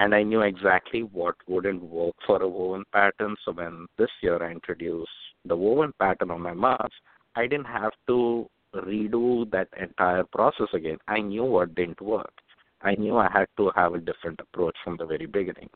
and 0.00 0.14
I 0.14 0.22
knew 0.22 0.40
exactly 0.40 1.02
what 1.02 1.34
wouldn't 1.46 1.82
work 1.82 2.14
for 2.26 2.42
a 2.42 2.48
woven 2.48 2.84
pattern. 2.90 3.36
So 3.44 3.52
when 3.52 3.86
this 3.98 4.08
year 4.22 4.42
I 4.42 4.50
introduced 4.50 5.10
the 5.44 5.54
woven 5.54 5.92
pattern 6.00 6.30
on 6.30 6.40
my 6.40 6.54
mask, 6.54 6.94
I 7.36 7.42
didn't 7.46 7.66
have 7.66 7.92
to 8.06 8.48
redo 8.74 9.50
that 9.50 9.68
entire 9.78 10.24
process 10.24 10.68
again. 10.72 10.96
I 11.06 11.20
knew 11.20 11.44
what 11.44 11.74
didn't 11.74 12.00
work. 12.00 12.32
I 12.80 12.94
knew 12.94 13.18
I 13.18 13.28
had 13.30 13.46
to 13.58 13.70
have 13.76 13.92
a 13.92 13.98
different 13.98 14.40
approach 14.40 14.76
from 14.82 14.96
the 14.96 15.04
very 15.04 15.26
beginning. 15.26 15.68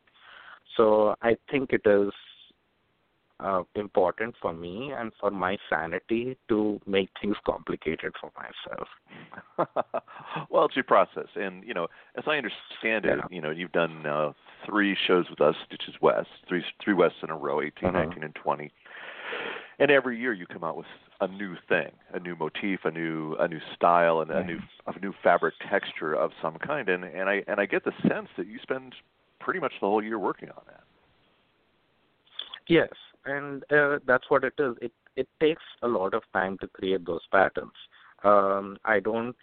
So 0.78 1.14
I 1.20 1.36
think 1.50 1.74
it 1.74 1.82
is 1.84 2.10
uh, 3.40 3.62
important 3.74 4.34
for 4.40 4.52
me 4.52 4.92
and 4.96 5.12
for 5.20 5.30
my 5.30 5.56
sanity 5.68 6.36
to 6.48 6.80
make 6.86 7.08
things 7.20 7.36
complicated 7.44 8.12
for 8.20 8.30
myself. 8.36 8.88
well, 10.50 10.64
it's 10.66 10.76
your 10.76 10.84
process, 10.84 11.28
and 11.34 11.64
you 11.64 11.74
know, 11.74 11.88
as 12.16 12.24
I 12.26 12.36
understand 12.36 13.04
it, 13.04 13.18
yeah. 13.18 13.26
you 13.30 13.40
know, 13.40 13.50
you've 13.50 13.72
done 13.72 14.06
uh, 14.06 14.32
three 14.66 14.96
shows 15.06 15.26
with 15.28 15.40
us, 15.40 15.56
Stitches 15.66 15.94
West, 16.00 16.28
three 16.48 16.64
three 16.82 16.94
Wests 16.94 17.18
in 17.22 17.30
a 17.30 17.36
row, 17.36 17.60
18, 17.60 17.88
uh-huh. 17.88 18.04
19, 18.04 18.24
and 18.24 18.34
20. 18.34 18.70
And 19.80 19.90
every 19.90 20.18
year 20.20 20.32
you 20.32 20.46
come 20.46 20.62
out 20.62 20.76
with 20.76 20.86
a 21.20 21.26
new 21.26 21.56
thing, 21.68 21.90
a 22.12 22.20
new 22.20 22.36
motif, 22.36 22.80
a 22.84 22.90
new 22.90 23.34
a 23.40 23.48
new 23.48 23.60
style, 23.74 24.20
and 24.20 24.30
a 24.30 24.44
new 24.44 24.58
a 24.86 24.98
new 25.00 25.12
fabric 25.22 25.54
texture 25.68 26.14
of 26.14 26.30
some 26.40 26.56
kind. 26.58 26.88
And 26.88 27.02
and 27.04 27.28
I 27.28 27.42
and 27.48 27.58
I 27.58 27.66
get 27.66 27.84
the 27.84 27.92
sense 28.02 28.28
that 28.36 28.46
you 28.46 28.58
spend 28.62 28.94
pretty 29.40 29.58
much 29.58 29.72
the 29.80 29.88
whole 29.88 30.02
year 30.02 30.18
working 30.18 30.50
on 30.50 30.62
that. 30.66 30.84
Yes, 32.68 32.90
and 33.26 33.62
uh, 33.72 33.98
that's 34.06 34.28
what 34.28 34.44
it 34.44 34.54
is. 34.58 34.74
It 34.80 34.92
it 35.16 35.28
takes 35.40 35.62
a 35.82 35.88
lot 35.88 36.14
of 36.14 36.22
time 36.32 36.58
to 36.58 36.66
create 36.68 37.06
those 37.06 37.26
patterns. 37.30 37.72
Um, 38.24 38.76
I 38.84 39.00
don't, 39.00 39.36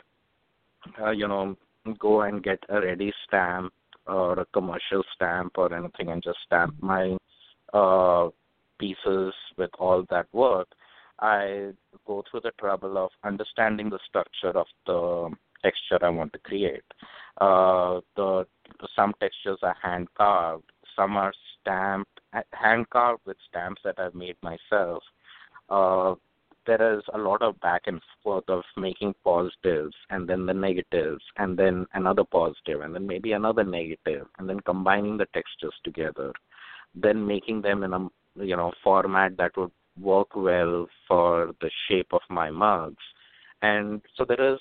uh, 1.01 1.11
you 1.11 1.27
know, 1.27 1.55
go 1.99 2.21
and 2.21 2.43
get 2.43 2.59
a 2.69 2.81
ready 2.81 3.13
stamp 3.27 3.73
or 4.07 4.39
a 4.39 4.45
commercial 4.47 5.03
stamp 5.15 5.53
or 5.57 5.73
anything 5.73 6.09
and 6.09 6.21
just 6.21 6.39
stamp 6.45 6.75
my 6.81 7.17
uh, 7.73 8.29
pieces 8.79 9.33
with 9.57 9.69
all 9.79 10.03
that 10.09 10.27
work. 10.33 10.67
I 11.19 11.71
go 12.05 12.23
through 12.29 12.41
the 12.41 12.51
trouble 12.59 12.97
of 12.97 13.11
understanding 13.23 13.89
the 13.89 13.99
structure 14.07 14.57
of 14.57 14.65
the 14.87 15.29
texture 15.63 16.03
I 16.03 16.09
want 16.09 16.33
to 16.33 16.39
create. 16.39 16.83
Uh, 17.39 18.01
the 18.15 18.45
some 18.95 19.13
textures 19.19 19.59
are 19.61 19.75
hand 19.81 20.07
carved, 20.17 20.63
some 20.95 21.15
are 21.15 21.33
stamped, 21.61 22.20
hand 22.53 22.89
carved 22.89 23.21
with 23.25 23.37
stamps 23.49 23.81
that 23.83 23.99
I've 23.99 24.15
made 24.15 24.37
myself. 24.41 25.03
Uh, 25.69 26.15
there 26.67 26.97
is 26.97 27.03
a 27.13 27.17
lot 27.17 27.41
of 27.41 27.59
back 27.59 27.83
and 27.87 28.01
forth 28.23 28.43
of 28.47 28.63
making 28.77 29.15
positives 29.23 29.95
and 30.09 30.27
then 30.27 30.45
the 30.45 30.53
negatives 30.53 31.23
and 31.37 31.57
then 31.57 31.87
another 31.93 32.23
positive 32.23 32.81
and 32.81 32.93
then 32.93 33.07
maybe 33.07 33.31
another 33.31 33.63
negative 33.63 34.27
and 34.37 34.47
then 34.47 34.59
combining 34.59 35.17
the 35.17 35.25
textures 35.33 35.73
together 35.83 36.31
then 36.93 37.25
making 37.25 37.61
them 37.61 37.83
in 37.83 37.93
a 37.93 38.07
you 38.35 38.55
know 38.55 38.71
format 38.83 39.35
that 39.37 39.55
would 39.57 39.71
work 39.99 40.35
well 40.35 40.87
for 41.07 41.53
the 41.61 41.71
shape 41.87 42.13
of 42.13 42.21
my 42.29 42.49
mugs 42.51 43.03
and 43.61 44.01
so 44.15 44.23
there 44.23 44.53
is 44.53 44.59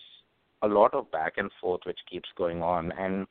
a 0.62 0.68
lot 0.68 0.92
of 0.94 1.10
back 1.10 1.34
and 1.36 1.50
forth 1.60 1.80
which 1.84 1.98
keeps 2.10 2.28
going 2.36 2.62
on 2.62 2.92
and 2.92 3.26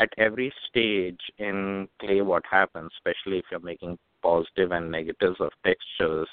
at 0.00 0.10
every 0.18 0.52
stage 0.68 1.20
in 1.38 1.88
clay 2.00 2.20
what 2.20 2.42
happens 2.50 2.90
especially 2.98 3.38
if 3.38 3.44
you're 3.50 3.60
making 3.60 3.98
positive 4.22 4.72
and 4.72 4.90
negatives 4.90 5.36
of 5.40 5.50
textures 5.64 6.28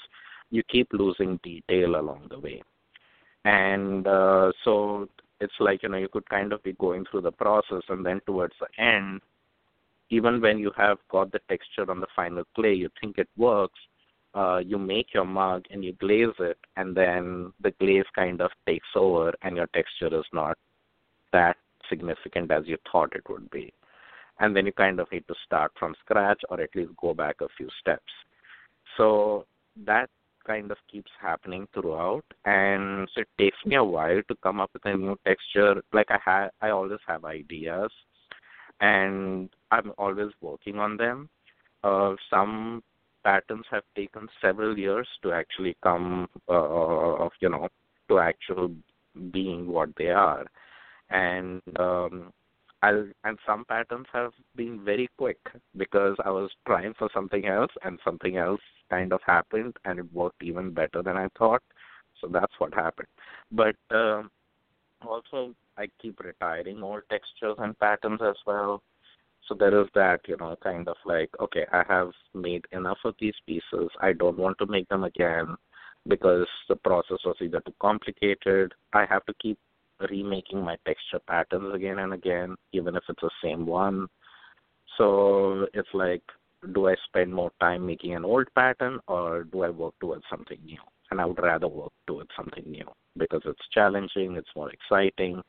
you 0.50 0.62
keep 0.70 0.88
losing 0.92 1.38
detail 1.42 1.96
along 1.96 2.28
the 2.30 2.38
way. 2.38 2.62
And 3.44 4.06
uh, 4.06 4.52
so 4.64 5.08
it's 5.40 5.54
like 5.58 5.82
you 5.82 5.88
know 5.88 5.98
you 5.98 6.08
could 6.08 6.28
kind 6.28 6.52
of 6.52 6.62
be 6.62 6.72
going 6.74 7.04
through 7.10 7.22
the 7.22 7.32
process 7.32 7.82
and 7.88 8.06
then 8.06 8.20
towards 8.24 8.54
the 8.60 8.82
end 8.82 9.20
even 10.10 10.40
when 10.40 10.58
you 10.58 10.70
have 10.76 10.98
got 11.10 11.32
the 11.32 11.40
texture 11.48 11.90
on 11.90 11.98
the 11.98 12.06
final 12.14 12.44
clay 12.54 12.72
you 12.72 12.88
think 13.00 13.18
it 13.18 13.28
works 13.36 13.78
uh, 14.34 14.58
you 14.64 14.78
make 14.78 15.12
your 15.12 15.24
mug 15.24 15.64
and 15.70 15.84
you 15.84 15.92
glaze 15.94 16.36
it 16.38 16.56
and 16.76 16.96
then 16.96 17.52
the 17.62 17.72
glaze 17.80 18.04
kind 18.14 18.40
of 18.40 18.50
takes 18.64 18.86
over 18.94 19.34
and 19.42 19.56
your 19.56 19.66
texture 19.74 20.16
is 20.16 20.24
not 20.32 20.56
that 21.32 21.56
significant 21.88 22.50
as 22.50 22.64
you 22.66 22.76
thought 22.90 23.14
it 23.14 23.28
would 23.28 23.50
be. 23.50 23.72
And 24.40 24.54
then 24.54 24.66
you 24.66 24.72
kind 24.72 24.98
of 25.00 25.10
need 25.12 25.26
to 25.28 25.34
start 25.44 25.72
from 25.78 25.94
scratch 26.04 26.42
or 26.48 26.60
at 26.60 26.74
least 26.74 26.90
go 27.00 27.14
back 27.14 27.36
a 27.40 27.48
few 27.56 27.68
steps. 27.80 28.12
So 28.96 29.46
that 29.84 30.10
kind 30.46 30.70
of 30.70 30.78
keeps 30.90 31.10
happening 31.20 31.66
throughout. 31.72 32.24
And 32.44 33.08
so 33.14 33.22
it 33.22 33.28
takes 33.38 33.56
me 33.64 33.76
a 33.76 33.84
while 33.84 34.20
to 34.28 34.34
come 34.42 34.60
up 34.60 34.70
with 34.72 34.84
a 34.86 34.96
new 34.96 35.16
texture. 35.26 35.82
Like 35.92 36.10
i 36.10 36.18
have 36.24 36.50
i 36.60 36.70
always 36.70 37.00
have 37.06 37.24
ideas 37.24 37.90
and 38.80 39.48
i'm 39.70 39.92
always 39.98 40.32
working 40.40 40.78
on 40.78 40.96
them. 40.96 41.28
Uh, 41.82 42.14
some 42.30 42.82
patterns 43.24 43.64
have 43.70 43.84
taken 43.96 44.28
several 44.40 44.78
years 44.78 45.08
to 45.22 45.32
actually 45.32 45.76
come 45.82 46.28
uh, 46.48 47.28
you 47.40 47.48
know 47.48 47.68
to 48.08 48.18
actual 48.18 48.70
being 49.32 49.66
what 49.66 49.88
they 49.96 50.10
are 50.10 50.44
and 51.10 51.60
um 51.78 52.32
I'll, 52.82 53.06
and 53.24 53.38
some 53.46 53.64
patterns 53.64 54.06
have 54.12 54.32
been 54.56 54.84
very 54.84 55.08
quick 55.16 55.38
because 55.74 56.16
I 56.22 56.30
was 56.30 56.50
trying 56.66 56.92
for 56.98 57.08
something 57.14 57.46
else 57.46 57.70
and 57.82 57.98
something 58.04 58.36
else 58.36 58.60
kind 58.90 59.10
of 59.14 59.20
happened 59.24 59.74
and 59.86 59.98
it 59.98 60.12
worked 60.12 60.42
even 60.42 60.70
better 60.70 61.02
than 61.02 61.16
I 61.16 61.28
thought. 61.38 61.62
So 62.20 62.28
that's 62.30 62.52
what 62.58 62.74
happened. 62.74 63.08
But 63.50 63.76
uh, 63.90 64.24
also, 65.00 65.54
I 65.78 65.88
keep 66.00 66.20
retiring 66.20 66.82
old 66.82 67.02
textures 67.10 67.56
and 67.58 67.78
patterns 67.78 68.20
as 68.22 68.36
well. 68.46 68.82
So 69.48 69.54
there 69.54 69.80
is 69.80 69.88
that, 69.94 70.20
you 70.26 70.36
know, 70.38 70.56
kind 70.62 70.86
of 70.86 70.96
like, 71.06 71.30
okay, 71.40 71.66
I 71.72 71.84
have 71.88 72.10
made 72.34 72.66
enough 72.72 72.98
of 73.04 73.14
these 73.18 73.34
pieces. 73.46 73.88
I 74.00 74.12
don't 74.12 74.38
want 74.38 74.58
to 74.58 74.66
make 74.66 74.88
them 74.88 75.04
again 75.04 75.56
because 76.06 76.46
the 76.68 76.76
process 76.76 77.18
was 77.24 77.36
either 77.40 77.60
too 77.60 77.74
complicated. 77.80 78.72
I 78.92 79.06
have 79.06 79.24
to 79.26 79.34
keep 79.40 79.58
remaking 80.10 80.62
my 80.62 80.76
texture 80.86 81.20
patterns 81.26 81.74
again 81.74 81.98
and 81.98 82.12
again, 82.12 82.56
even 82.72 82.96
if 82.96 83.02
it's 83.08 83.20
the 83.20 83.30
same 83.42 83.66
one. 83.66 84.08
So 84.98 85.66
it's 85.74 85.88
like 85.92 86.22
do 86.72 86.88
I 86.88 86.94
spend 87.06 87.34
more 87.34 87.52
time 87.60 87.86
making 87.86 88.14
an 88.14 88.24
old 88.24 88.48
pattern 88.54 89.00
or 89.06 89.44
do 89.44 89.62
I 89.62 89.70
work 89.70 89.94
towards 90.00 90.24
something 90.30 90.58
new? 90.64 90.80
And 91.10 91.20
I 91.20 91.26
would 91.26 91.42
rather 91.42 91.68
work 91.68 91.92
towards 92.06 92.30
something 92.36 92.64
new 92.66 92.86
because 93.16 93.42
it's 93.44 93.60
challenging, 93.72 94.36
it's 94.36 94.48
more 94.56 94.70
exciting, 94.70 95.42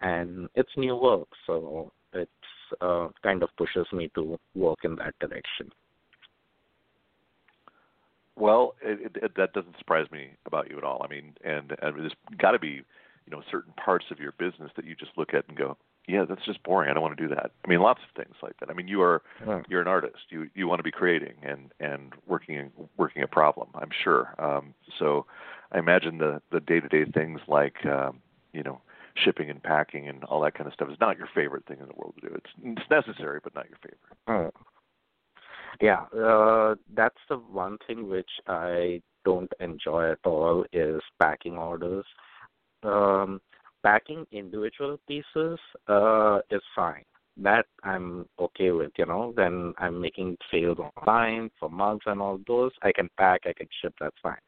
and 0.00 0.48
it's 0.54 0.70
new 0.76 0.96
work. 0.96 1.28
So 1.46 1.92
it 2.12 2.30
uh, 2.80 3.08
kind 3.22 3.42
of 3.42 3.50
pushes 3.56 3.86
me 3.92 4.10
to 4.14 4.38
work 4.54 4.78
in 4.84 4.96
that 4.96 5.14
direction. 5.20 5.70
Well, 8.36 8.74
it, 8.82 9.12
it, 9.22 9.32
that 9.36 9.52
doesn't 9.52 9.78
surprise 9.78 10.06
me 10.10 10.30
about 10.46 10.68
you 10.68 10.78
at 10.78 10.84
all. 10.84 11.02
I 11.04 11.08
mean, 11.08 11.34
and, 11.44 11.70
and 11.80 12.00
there's 12.00 12.12
got 12.38 12.52
to 12.52 12.58
be, 12.58 12.82
you 13.26 13.30
know, 13.30 13.42
certain 13.50 13.72
parts 13.72 14.06
of 14.10 14.18
your 14.18 14.32
business 14.32 14.70
that 14.76 14.84
you 14.84 14.94
just 14.94 15.12
look 15.16 15.34
at 15.34 15.48
and 15.48 15.56
go, 15.56 15.76
yeah, 16.06 16.24
that's 16.28 16.44
just 16.44 16.62
boring. 16.62 16.90
I 16.90 16.94
don't 16.94 17.02
want 17.02 17.16
to 17.16 17.28
do 17.28 17.34
that. 17.34 17.52
I 17.64 17.68
mean, 17.68 17.80
lots 17.80 18.00
of 18.02 18.22
things 18.22 18.36
like 18.42 18.58
that. 18.60 18.68
I 18.68 18.74
mean, 18.74 18.88
you 18.88 19.00
are 19.00 19.22
you're 19.68 19.80
an 19.80 19.88
artist. 19.88 20.18
You 20.28 20.50
you 20.54 20.68
want 20.68 20.78
to 20.78 20.82
be 20.82 20.90
creating 20.90 21.34
and 21.42 21.72
and 21.80 22.12
working 22.26 22.70
working 22.98 23.22
a 23.22 23.26
problem. 23.26 23.68
I'm 23.74 23.90
sure. 24.02 24.34
Um, 24.38 24.74
so, 24.98 25.24
I 25.72 25.78
imagine 25.78 26.18
the 26.18 26.42
the 26.52 26.60
day 26.60 26.80
to 26.80 26.88
day 26.88 27.10
things 27.10 27.40
like 27.48 27.86
um, 27.86 28.20
you 28.52 28.62
know 28.62 28.80
shipping 29.14 29.48
and 29.48 29.62
packing 29.62 30.08
and 30.08 30.24
all 30.24 30.40
that 30.42 30.54
kind 30.54 30.66
of 30.66 30.74
stuff 30.74 30.90
is 30.90 30.98
not 31.00 31.16
your 31.16 31.28
favorite 31.34 31.64
thing 31.66 31.78
in 31.80 31.86
the 31.86 31.94
world 31.94 32.14
to 32.20 32.28
do. 32.28 32.34
It's 32.34 32.50
it's 32.62 32.90
necessary, 32.90 33.40
but 33.42 33.54
not 33.54 33.66
your 33.68 33.78
favorite. 33.78 34.52
Oh. 34.54 34.60
Yeah, 35.80 36.02
uh, 36.16 36.76
that's 36.94 37.18
the 37.28 37.36
one 37.36 37.78
thing 37.86 38.08
which 38.08 38.30
I 38.46 39.02
don't 39.24 39.52
enjoy 39.58 40.12
at 40.12 40.18
all 40.24 40.64
is 40.72 41.00
packing 41.20 41.56
orders. 41.56 42.04
Um, 42.84 43.40
packing 43.82 44.26
individual 44.32 44.98
pieces 45.06 45.58
uh, 45.88 46.40
is 46.50 46.62
fine. 46.74 47.04
That 47.36 47.66
I'm 47.82 48.26
okay 48.38 48.70
with, 48.70 48.92
you 48.96 49.06
know. 49.06 49.32
Then 49.36 49.74
I'm 49.78 50.00
making 50.00 50.36
sales 50.50 50.78
online 50.96 51.50
for 51.58 51.68
mugs 51.68 52.04
and 52.06 52.20
all 52.20 52.38
those. 52.46 52.72
I 52.82 52.92
can 52.92 53.08
pack, 53.18 53.42
I 53.44 53.52
can 53.52 53.68
ship. 53.80 53.94
That's 54.00 54.16
fine. 54.22 54.38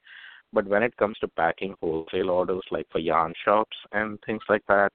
But 0.52 0.66
when 0.66 0.82
it 0.82 0.96
comes 0.96 1.18
to 1.18 1.28
packing 1.28 1.74
wholesale 1.80 2.30
orders, 2.30 2.62
like 2.70 2.86
for 2.90 2.98
yarn 2.98 3.34
shops 3.44 3.76
and 3.92 4.18
things 4.24 4.42
like 4.48 4.62
that, 4.68 4.92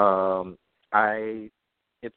um, 0.00 0.58
I 0.92 1.50
it's 2.02 2.16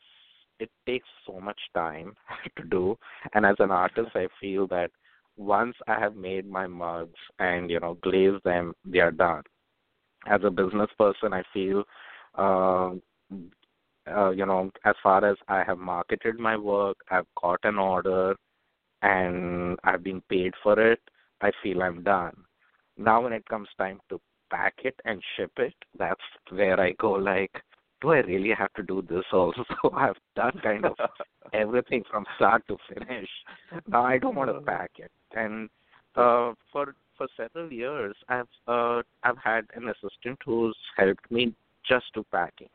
it 0.59 0.69
takes 0.87 1.07
so 1.27 1.39
much 1.39 1.59
time 1.75 2.13
to 2.57 2.63
do. 2.63 2.97
And 3.33 3.45
as 3.45 3.55
an 3.59 3.71
artist, 3.71 4.09
I 4.15 4.27
feel 4.41 4.67
that 4.67 4.89
once 5.37 5.75
I 5.87 5.99
have 5.99 6.15
made 6.15 6.49
my 6.49 6.65
mugs 6.65 7.19
and 7.39 7.69
you 7.69 7.79
know 7.79 7.97
glazed 8.01 8.43
them, 8.43 8.73
they 8.83 8.99
are 8.99 9.11
done 9.11 9.43
as 10.27 10.41
a 10.43 10.49
business 10.49 10.89
person, 10.97 11.33
I 11.33 11.43
feel, 11.53 11.83
uh, 12.37 12.91
uh, 14.09 14.29
you 14.31 14.45
know, 14.45 14.71
as 14.85 14.95
far 15.01 15.23
as 15.25 15.37
I 15.47 15.63
have 15.63 15.77
marketed 15.77 16.39
my 16.39 16.57
work, 16.57 16.97
I've 17.09 17.27
got 17.41 17.59
an 17.63 17.77
order, 17.77 18.35
and 19.01 19.77
I've 19.83 20.03
been 20.03 20.21
paid 20.29 20.53
for 20.61 20.79
it. 20.79 20.99
I 21.41 21.51
feel 21.61 21.83
I'm 21.83 22.03
done. 22.03 22.35
Now, 22.97 23.21
when 23.21 23.33
it 23.33 23.45
comes 23.47 23.67
time 23.77 23.99
to 24.09 24.19
pack 24.49 24.75
it 24.83 24.95
and 25.05 25.21
ship 25.35 25.51
it, 25.57 25.73
that's 25.97 26.21
where 26.49 26.79
I 26.79 26.93
go 26.99 27.11
like, 27.11 27.51
do 28.01 28.11
I 28.11 28.17
really 28.17 28.51
have 28.57 28.71
to 28.73 28.83
do 28.83 29.01
this 29.09 29.23
also? 29.31 29.63
I've 29.95 30.15
done 30.35 30.59
kind 30.61 30.85
of 30.85 30.95
everything 31.53 32.03
from 32.09 32.25
start 32.35 32.63
to 32.67 32.77
finish. 32.93 33.29
Now 33.87 34.03
I 34.05 34.17
don't 34.17 34.35
want 34.35 34.53
to 34.53 34.61
pack 34.61 34.91
it. 34.97 35.11
And 35.35 35.69
uh, 36.15 36.53
for 36.71 36.95
for 37.17 37.27
several 37.37 37.71
years, 37.71 38.15
I've 38.29 38.47
uh, 38.67 39.01
I've 39.23 39.37
had 39.37 39.65
an 39.75 39.89
assistant 39.89 40.39
who's 40.45 40.75
helped 40.97 41.29
me 41.31 41.53
just 41.87 42.05
do 42.13 42.25
packing, 42.31 42.69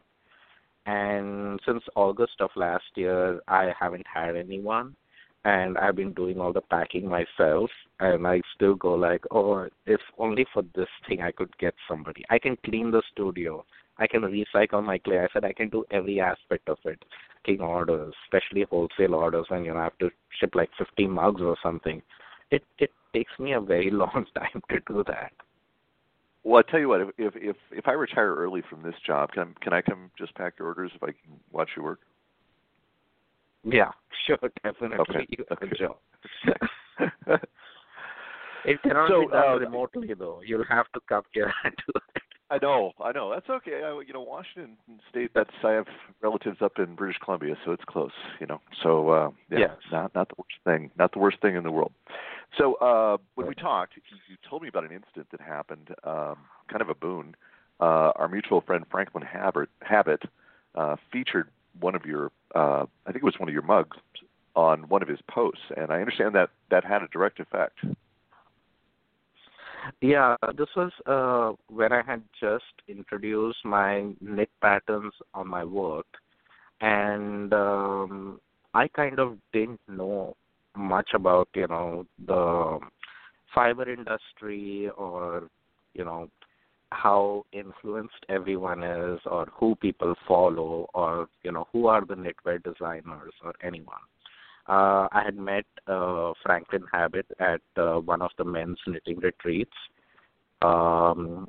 and 0.87 1.61
since 1.67 1.83
August 1.95 2.41
of 2.41 2.51
last 2.57 2.85
year, 2.95 3.41
I 3.49 3.73
haven't 3.79 4.07
had 4.07 4.37
anyone, 4.37 4.97
and 5.45 5.77
I've 5.79 5.97
been 5.97 6.13
doing 6.13 6.41
all 6.41 6.53
the 6.53 6.61
packing 6.63 7.09
myself. 7.09 7.71
And 8.01 8.27
I 8.27 8.41
still 8.55 8.75
go 8.75 8.95
like, 8.95 9.25
oh, 9.31 9.69
if 9.87 10.01
only 10.19 10.47
for 10.53 10.63
this 10.75 10.89
thing 11.09 11.21
I 11.21 11.33
could 11.33 11.57
get 11.59 11.75
somebody. 11.89 12.25
I 12.31 12.39
can 12.39 12.57
clean 12.65 12.91
the 12.91 13.03
studio. 13.13 13.65
I 13.99 14.07
can 14.07 14.23
recycle 14.23 14.85
my 14.85 14.99
clay. 14.99 15.19
I 15.19 15.29
said 15.33 15.45
I 15.45 15.53
can 15.53 15.69
do 15.69 15.85
every 15.91 16.21
aspect 16.21 16.69
of 16.69 16.79
it. 16.85 17.03
King 17.45 17.61
orders, 17.61 18.15
especially 18.25 18.65
wholesale 18.71 19.15
orders 19.15 19.47
when 19.49 19.65
you 19.65 19.73
know, 19.73 19.81
I 19.81 19.85
have 19.85 19.99
to 19.99 20.11
ship 20.39 20.55
like 20.55 20.71
50 20.79 21.07
mugs 21.07 21.41
or 21.41 21.57
something. 21.63 22.03
It 22.51 22.63
it 22.79 22.91
takes 23.15 23.33
me 23.39 23.53
a 23.53 23.61
very 23.61 23.91
long 24.03 24.27
time 24.37 24.63
to 24.71 24.81
do 24.87 25.05
that. 25.07 25.33
Well, 26.45 26.63
I 26.67 26.71
tell 26.71 26.81
you 26.81 26.89
what, 26.89 27.01
if 27.01 27.09
if 27.19 27.35
if, 27.37 27.57
if 27.73 27.89
I 27.89 27.93
retire 27.93 28.35
early 28.35 28.63
from 28.71 28.83
this 28.83 28.95
job, 29.07 29.31
can 29.33 29.55
can 29.61 29.73
I 29.73 29.83
come 29.83 30.11
just 30.17 30.35
pack 30.35 30.55
your 30.59 30.69
orders 30.69 30.93
if 30.95 31.03
I 31.03 31.09
can 31.09 31.39
watch 31.53 31.71
you 31.77 31.83
work? 31.83 32.01
Yeah, 33.65 33.91
sure, 34.27 34.39
definitely. 34.63 34.99
Okay. 34.99 35.27
You 35.31 35.45
have 35.49 35.59
okay. 35.63 35.71
a 35.71 35.79
job. 35.79 37.41
It 38.65 38.83
cannot 38.83 39.09
So, 39.09 39.21
be 39.23 39.29
done 39.29 39.49
uh, 39.49 39.59
remotely, 39.59 40.15
though. 40.15 40.41
You'll 40.45 40.65
have 40.69 40.91
to 40.93 41.01
come 41.09 41.23
here 41.33 41.53
and 41.65 41.75
do 41.87 41.93
it. 41.95 42.18
I 42.51 42.59
know, 42.63 42.93
I 43.03 43.13
know. 43.13 43.31
That's 43.31 43.49
okay. 43.49 43.83
I, 43.85 44.03
you 44.07 44.13
know, 44.15 44.23
Washington 44.23 44.77
State. 45.11 45.33
That's 45.35 45.51
I 45.63 45.73
have 45.73 45.87
relatives 46.23 46.59
up 46.63 46.79
in 46.79 46.95
British 46.95 47.19
Columbia, 47.23 47.57
so 47.65 47.73
it's 47.73 47.85
close. 47.87 48.13
You 48.41 48.47
know, 48.47 48.61
so 48.83 49.11
uh, 49.11 49.31
yeah, 49.51 49.59
Yes. 49.59 49.71
not 49.93 50.15
not 50.15 50.29
the 50.29 50.37
worst 50.39 50.59
thing, 50.65 50.91
not 50.99 51.13
the 51.13 51.19
worst 51.19 51.41
thing 51.43 51.57
in 51.57 51.65
the 51.65 51.71
world. 51.71 51.93
So 52.57 52.75
uh, 52.75 53.19
when 53.35 53.47
we 53.47 53.55
talked, 53.55 53.97
you, 53.97 54.03
you 54.29 54.37
told 54.49 54.63
me 54.63 54.69
about 54.69 54.85
an 54.85 54.93
incident 54.93 55.27
that 55.31 55.41
happened, 55.41 55.95
um, 56.05 56.37
kind 56.69 56.81
of 56.81 56.89
a 56.89 56.95
boon. 56.95 57.37
Uh, 57.81 58.13
our 58.17 58.29
mutual 58.29 58.63
friend 58.63 58.85
Franklin 58.91 59.23
Habit, 59.23 59.69
Habit 59.83 60.23
uh, 60.75 60.97
featured 61.13 61.49
one 61.79 61.95
of 61.95 62.05
your, 62.07 62.33
uh, 62.55 62.87
I 63.07 63.13
think 63.13 63.17
it 63.17 63.25
was 63.25 63.39
one 63.39 63.49
of 63.49 63.53
your 63.53 63.63
mugs, 63.63 63.97
on 64.57 64.89
one 64.89 65.03
of 65.03 65.09
his 65.09 65.21
posts, 65.31 65.61
and 65.77 65.93
I 65.93 66.01
understand 66.01 66.35
that 66.35 66.51
that 66.71 66.85
had 66.85 67.03
a 67.03 67.09
direct 67.09 67.39
effect. 67.39 67.79
Yeah, 70.01 70.37
this 70.57 70.69
was 70.77 70.93
uh, 71.07 71.53
when 71.69 71.93
I 71.93 72.03
had 72.03 72.23
just 72.41 72.65
introduced 72.89 73.65
my 73.65 74.13
knit 74.21 74.51
patterns 74.61 75.13
on 75.35 75.49
my 75.49 75.65
work, 75.65 76.07
and 76.81 77.53
um, 77.53 78.41
I 78.75 78.89
kind 78.89 79.19
of 79.19 79.39
didn't 79.53 79.81
know 79.89 80.37
much 80.77 81.11
about 81.15 81.49
you 81.55 81.67
know 81.67 82.07
the 82.27 82.79
fiber 83.55 83.91
industry 83.91 84.91
or 84.97 85.49
you 85.95 86.05
know 86.05 86.29
how 86.91 87.45
influenced 87.53 88.25
everyone 88.29 88.83
is 88.83 89.21
or 89.27 89.47
who 89.53 89.75
people 89.77 90.15
follow 90.27 90.89
or 90.95 91.29
you 91.43 91.53
know 91.53 91.67
who 91.73 91.87
are 91.87 92.05
the 92.05 92.15
knitwear 92.15 92.63
designers 92.63 93.33
or 93.45 93.53
anyone 93.63 93.99
uh, 94.69 95.09
I 95.11 95.23
had 95.25 95.37
met 95.37 95.65
uh, 95.87 96.33
Franklin 96.43 96.85
Habit 96.93 97.27
at 97.41 97.63
uh, 97.77 98.01
one 98.01 98.23
of 98.23 98.31
the 98.37 98.45
men's 98.45 98.79
knitting 98.87 99.19
retreats. 99.19 99.77
Um, 100.63 101.49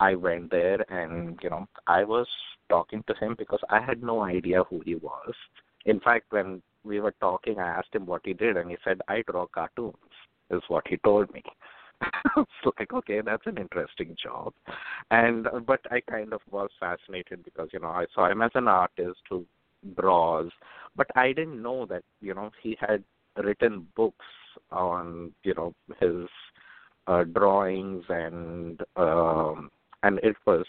I 0.00 0.14
went 0.14 0.50
there 0.50 0.84
and 0.92 1.38
you 1.42 1.50
know 1.50 1.66
I 1.86 2.04
was 2.04 2.26
talking 2.68 3.02
to 3.06 3.14
him 3.14 3.34
because 3.38 3.60
I 3.70 3.80
had 3.80 4.02
no 4.02 4.22
idea 4.22 4.64
who 4.64 4.80
he 4.84 4.94
was. 4.96 5.34
In 5.86 6.00
fact, 6.00 6.26
when 6.30 6.62
we 6.84 7.00
were 7.00 7.14
talking, 7.20 7.58
I 7.58 7.68
asked 7.68 7.94
him 7.94 8.06
what 8.06 8.22
he 8.24 8.34
did, 8.34 8.56
and 8.56 8.70
he 8.70 8.76
said, 8.84 9.00
"I 9.08 9.22
draw 9.28 9.46
cartoons." 9.46 9.94
Is 10.50 10.62
what 10.68 10.86
he 10.86 10.98
told 10.98 11.32
me. 11.32 11.42
it's 12.36 12.78
like 12.78 12.92
okay, 12.92 13.20
that's 13.22 13.46
an 13.46 13.58
interesting 13.58 14.14
job, 14.22 14.52
and 15.10 15.48
but 15.66 15.80
I 15.90 16.00
kind 16.00 16.32
of 16.32 16.40
was 16.50 16.70
fascinated 16.78 17.44
because 17.44 17.70
you 17.72 17.80
know 17.80 17.88
I 17.88 18.06
saw 18.14 18.30
him 18.30 18.42
as 18.42 18.50
an 18.54 18.68
artist 18.68 19.20
who 19.30 19.46
draws, 19.96 20.50
but 20.96 21.06
I 21.16 21.28
didn't 21.28 21.62
know 21.62 21.86
that 21.86 22.02
you 22.20 22.34
know 22.34 22.50
he 22.62 22.76
had 22.80 23.04
written 23.36 23.86
books 23.96 24.26
on 24.70 25.32
you 25.42 25.54
know 25.54 25.74
his 26.00 26.28
uh, 27.06 27.24
drawings 27.24 28.04
and 28.08 28.80
um, 28.96 29.70
and 30.02 30.18
it 30.22 30.36
was 30.46 30.64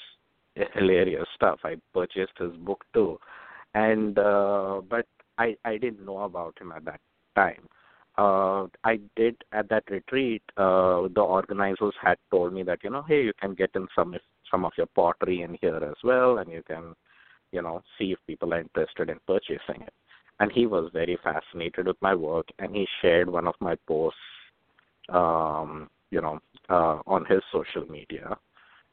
hilarious 0.73 1.27
stuff. 1.35 1.59
I 1.63 1.75
purchased 1.93 2.37
his 2.37 2.51
book 2.57 2.83
too, 2.93 3.19
and 3.73 4.17
uh, 4.17 4.81
but 4.89 5.05
I 5.37 5.55
I 5.65 5.77
didn't 5.77 6.05
know 6.05 6.19
about 6.19 6.57
him 6.59 6.71
at 6.71 6.85
that 6.85 6.99
time. 7.35 7.67
Uh, 8.17 8.67
I 8.85 8.99
did 9.17 9.35
at 9.51 9.67
that 9.69 9.83
retreat. 9.89 10.41
Uh, 10.55 11.09
the 11.13 11.21
organizers 11.21 11.93
had 12.01 12.17
told 12.31 12.53
me 12.53 12.63
that 12.63 12.79
you 12.83 12.89
know, 12.89 13.03
hey, 13.07 13.23
you 13.23 13.33
can 13.39 13.53
get 13.53 13.71
in 13.75 13.87
some 13.95 14.15
some 14.49 14.63
of 14.63 14.71
your 14.77 14.87
pottery 14.87 15.41
in 15.41 15.57
here 15.59 15.75
as 15.77 15.97
well, 16.03 16.37
and 16.37 16.49
you 16.49 16.63
can, 16.65 16.93
you 17.55 17.61
know, 17.61 17.81
see 17.97 18.11
if 18.11 18.19
people 18.27 18.53
are 18.53 18.59
interested 18.59 19.09
in 19.09 19.19
purchasing 19.25 19.81
it. 19.81 19.93
And 20.39 20.51
he 20.51 20.65
was 20.65 20.89
very 20.93 21.17
fascinated 21.23 21.87
with 21.87 21.95
my 22.01 22.13
work, 22.13 22.47
and 22.59 22.75
he 22.75 22.85
shared 23.01 23.29
one 23.29 23.47
of 23.47 23.55
my 23.59 23.75
posts, 23.87 24.19
um, 25.09 25.89
you 26.11 26.21
know, 26.21 26.39
uh, 26.69 26.99
on 27.07 27.25
his 27.25 27.41
social 27.51 27.89
media. 27.89 28.37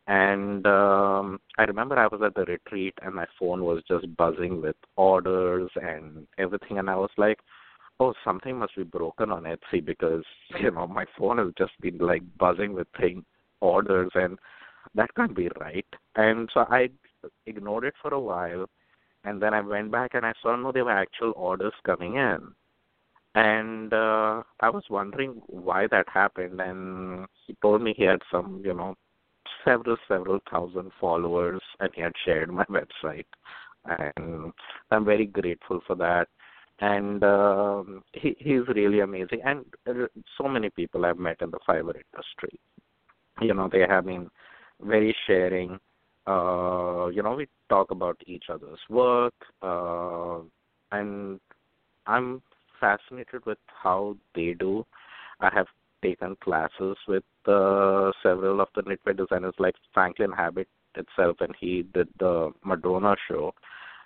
And 0.07 0.67
um, 0.67 1.41
I 1.59 1.65
remember 1.65 1.99
I 1.99 2.07
was 2.07 2.21
at 2.25 2.35
the 2.35 2.45
retreat, 2.45 2.95
and 3.03 3.15
my 3.15 3.27
phone 3.39 3.65
was 3.65 3.83
just 3.89 4.07
buzzing 4.17 4.63
with 4.63 4.77
orders 4.97 5.71
and 5.77 6.27
everything, 6.39 6.79
and 6.79 6.89
I 6.89 6.97
was 6.97 7.11
like 7.17 7.39
oh, 8.01 8.15
something 8.25 8.59
must 8.59 8.75
be 8.77 8.83
broken 8.83 9.31
on 9.31 9.45
Etsy 9.45 9.85
because 9.85 10.25
you 10.61 10.71
know 10.71 10.87
my 10.87 11.05
phone 11.19 11.39
has 11.39 11.53
just 11.57 11.73
been 11.81 11.99
like 11.99 12.23
buzzing 12.39 12.73
with 12.73 12.89
thing 13.01 13.25
orders, 13.61 14.11
and 14.15 14.39
that 14.95 15.15
can't 15.15 15.37
be 15.37 15.49
right. 15.61 15.87
And 16.17 16.49
so 16.53 16.61
I 16.69 16.91
ignored 17.47 17.85
it 17.85 17.95
for 18.01 18.13
a 18.15 18.21
while, 18.21 18.67
and 19.25 19.41
then 19.41 19.55
I 19.55 19.61
went 19.61 19.91
back 19.91 20.15
and 20.15 20.27
I 20.27 20.33
saw 20.43 20.57
no, 20.57 20.73
there 20.73 20.85
were 20.85 20.91
actual 20.91 21.33
orders 21.37 21.75
coming 21.85 22.17
in, 22.17 22.55
and 23.35 23.93
uh, 23.93 24.43
I 24.61 24.71
was 24.71 24.85
wondering 24.91 25.41
why 25.47 25.87
that 25.91 26.09
happened. 26.09 26.61
And 26.61 27.27
he 27.47 27.57
told 27.63 27.83
me 27.83 27.95
he 27.97 28.05
had 28.05 28.21
some, 28.31 28.63
you 28.65 28.75
know, 28.75 28.95
several 29.65 29.97
several 30.09 30.39
thousand 30.51 30.91
followers, 31.01 31.63
and 31.81 31.91
he 31.95 32.03
had 32.03 32.13
shared 32.25 32.51
my 32.51 32.65
website, 32.71 33.27
and 33.85 34.53
I'm 34.91 35.05
very 35.05 35.27
grateful 35.27 35.81
for 35.87 35.97
that. 35.97 36.29
And 36.81 37.23
um, 37.23 38.03
he 38.13 38.37
he's 38.39 38.67
really 38.69 39.01
amazing. 39.01 39.41
And 39.45 39.65
uh, 39.89 40.07
so 40.37 40.49
many 40.49 40.71
people 40.71 41.05
I've 41.05 41.19
met 41.19 41.41
in 41.41 41.51
the 41.51 41.61
fiber 41.67 41.95
industry. 41.95 42.59
You 43.41 43.55
know 43.55 43.69
they 43.71 43.87
have 43.89 44.07
been 44.07 44.31
very 44.81 45.15
sharing 45.27 45.79
uh 46.27 47.07
you 47.13 47.23
know 47.23 47.35
we 47.35 47.47
talk 47.69 47.91
about 47.91 48.17
each 48.27 48.45
other's 48.49 48.79
work 48.89 49.35
uh 49.63 50.39
and 50.93 51.41
I'm 52.07 52.43
fascinated 52.81 53.45
with 53.47 53.59
how 53.67 54.17
they 54.35 54.55
do 54.59 54.85
I 55.41 55.51
have 55.55 55.67
taken 56.03 56.37
classes 56.37 56.97
with 57.07 57.25
uh, 57.47 58.11
several 58.23 58.61
of 58.61 58.69
the 58.75 58.83
knitwear 58.83 59.17
designers 59.17 59.55
like 59.59 59.75
Franklin 59.95 60.33
Habit 60.33 60.69
itself 60.97 61.37
and 61.41 61.55
he 61.59 61.83
did 61.95 62.09
the 62.19 62.51
Madrona 62.65 63.15
show 63.29 63.55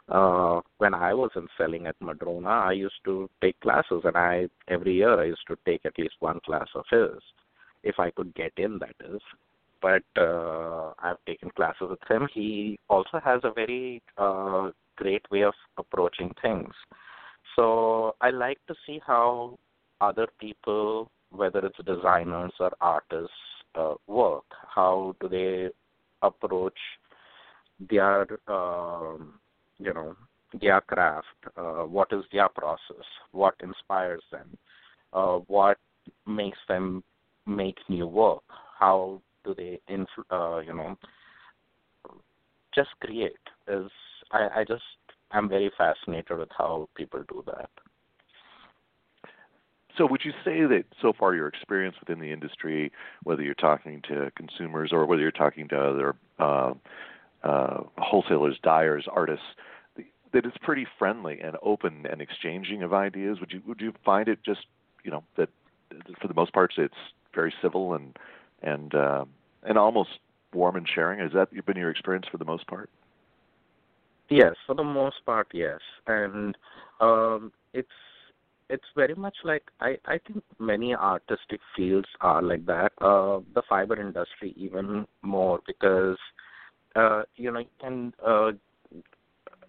uh, 0.09 0.61
when 0.79 0.95
I 0.95 1.15
wasn't 1.15 1.51
selling 1.57 1.87
at 1.87 1.97
Madrona, 2.01 2.49
I 2.49 2.73
used 2.73 3.01
to 3.05 3.29
take 3.43 3.59
classes, 3.61 4.03
and 4.05 4.17
I 4.17 4.49
every 4.69 4.95
year 4.95 5.21
I 5.21 5.25
used 5.25 5.47
to 5.49 5.57
take 5.67 5.85
at 5.85 5.99
least 5.99 6.15
one 6.21 6.41
class 6.47 6.69
of 6.75 6.85
his, 6.91 7.21
if 7.83 7.99
I 7.99 8.11
could 8.11 8.35
get 8.35 8.53
in, 8.57 8.79
that 8.79 8.95
is. 9.01 9.21
But 9.87 10.21
uh, 10.21 10.95
I've 10.99 11.25
taken 11.27 11.51
classes 11.51 11.89
with 11.89 12.01
him. 12.11 12.27
He 12.35 12.77
also 12.89 13.21
has 13.25 13.41
a 13.45 13.53
very 13.53 14.03
uh, 14.19 14.71
great 14.97 15.25
way 15.31 15.43
of 15.43 15.55
approaching 15.79 16.35
things. 16.43 16.73
So 17.55 18.17
I 18.21 18.31
like 18.31 18.59
to 18.67 18.75
see 18.85 19.01
how 19.07 19.57
other 20.01 20.27
people, 20.41 21.09
whether 21.31 21.61
it's 21.65 21.79
designers 21.87 22.53
or 22.59 22.73
artists, 22.81 23.31
uh, 23.77 23.95
work. 24.09 24.47
How 24.75 25.15
do 25.21 25.29
they 25.29 25.69
approach 26.21 26.81
their 27.89 28.27
um, 28.49 29.35
you 29.79 29.95
know 29.95 30.17
their 30.61 30.81
craft 30.81 31.27
uh, 31.57 31.83
what 31.83 32.09
is 32.11 32.25
their 32.33 32.49
process 32.49 33.07
what 33.33 33.55
inspires 33.63 34.23
them 34.33 34.57
uh, 35.13 35.37
what 35.47 35.77
makes 36.27 36.59
them 36.67 37.05
make 37.47 37.77
new 37.91 38.07
work 38.07 38.43
how 38.79 39.21
they 39.55 39.81
influ- 39.91 40.31
uh, 40.31 40.61
you 40.61 40.75
know 40.75 40.97
just 42.75 42.91
create 43.01 43.33
is 43.69 43.91
I, 44.33 44.49
I 44.57 44.65
just 44.67 44.83
i'm 45.33 45.49
very 45.49 45.71
fascinated 45.77 46.39
with 46.39 46.51
how 46.57 46.89
people 46.97 47.23
do 47.29 47.43
that 47.47 47.71
So, 49.97 50.07
would 50.07 50.23
you 50.25 50.33
say 50.45 50.67
that 50.67 50.85
so 51.01 51.13
far 51.19 51.35
your 51.35 51.49
experience 51.49 51.97
within 52.01 52.21
the 52.21 52.31
industry, 52.31 52.93
whether 53.23 53.43
you're 53.43 53.55
talking 53.55 54.03
to 54.09 54.31
consumers 54.37 54.91
or 54.93 55.07
whether 55.07 55.23
you're 55.23 55.31
talking 55.31 55.69
to 55.69 55.79
other 55.79 56.15
uh, 56.39 56.75
uh, 57.43 57.81
wholesalers, 57.97 58.59
dyers, 58.63 59.07
artists, 59.11 59.47
that 59.97 60.45
it's 60.45 60.57
pretty 60.63 60.87
friendly 60.99 61.41
and 61.41 61.57
open 61.63 62.05
and 62.11 62.21
exchanging 62.21 62.83
of 62.83 62.93
ideas? 62.93 63.39
Would 63.41 63.53
you 63.53 63.63
would 63.67 63.81
you 63.81 63.95
find 64.05 64.29
it 64.29 64.41
just 64.45 64.67
you 65.03 65.11
know 65.11 65.25
that 65.37 65.49
for 66.21 66.29
the 66.29 66.35
most 66.35 66.53
part 66.53 66.75
it's 66.77 66.95
very 67.35 67.55
civil 67.63 67.95
and 67.95 68.19
and 68.63 68.95
uh, 68.95 69.25
and 69.65 69.79
almost 69.79 70.11
warm 70.53 70.77
and 70.77 70.89
sharing? 70.95 71.21
Has 71.21 71.33
that 71.35 71.49
been 71.67 71.77
your 71.77 71.91
experience 71.91 72.27
for 72.31 72.39
the 72.39 72.45
most 72.45 72.67
part? 72.67 72.91
Yes, 74.29 74.55
for 74.67 74.75
the 74.75 74.85
most 74.85 75.17
part, 75.25 75.49
yes, 75.53 75.81
and 76.07 76.57
um, 77.01 77.53
it's 77.73 77.89
it's 78.69 78.85
very 78.97 79.15
much 79.15 79.37
like 79.45 79.63
I 79.81 79.97
I 80.07 80.19
think 80.27 80.43
many 80.59 80.95
artistic 80.95 81.61
fields 81.77 82.09
are 82.21 82.43
like 82.43 82.67
that. 82.67 82.93
Uh, 83.01 83.41
the 83.55 83.63
fiber 83.69 84.01
industry 84.01 84.53
even 84.57 85.07
more 85.23 85.61
because 85.67 86.19
uh, 86.97 87.23
you 87.37 87.51
know 87.53 87.61
you 87.61 87.67
can 87.81 88.13
uh, 88.27 88.51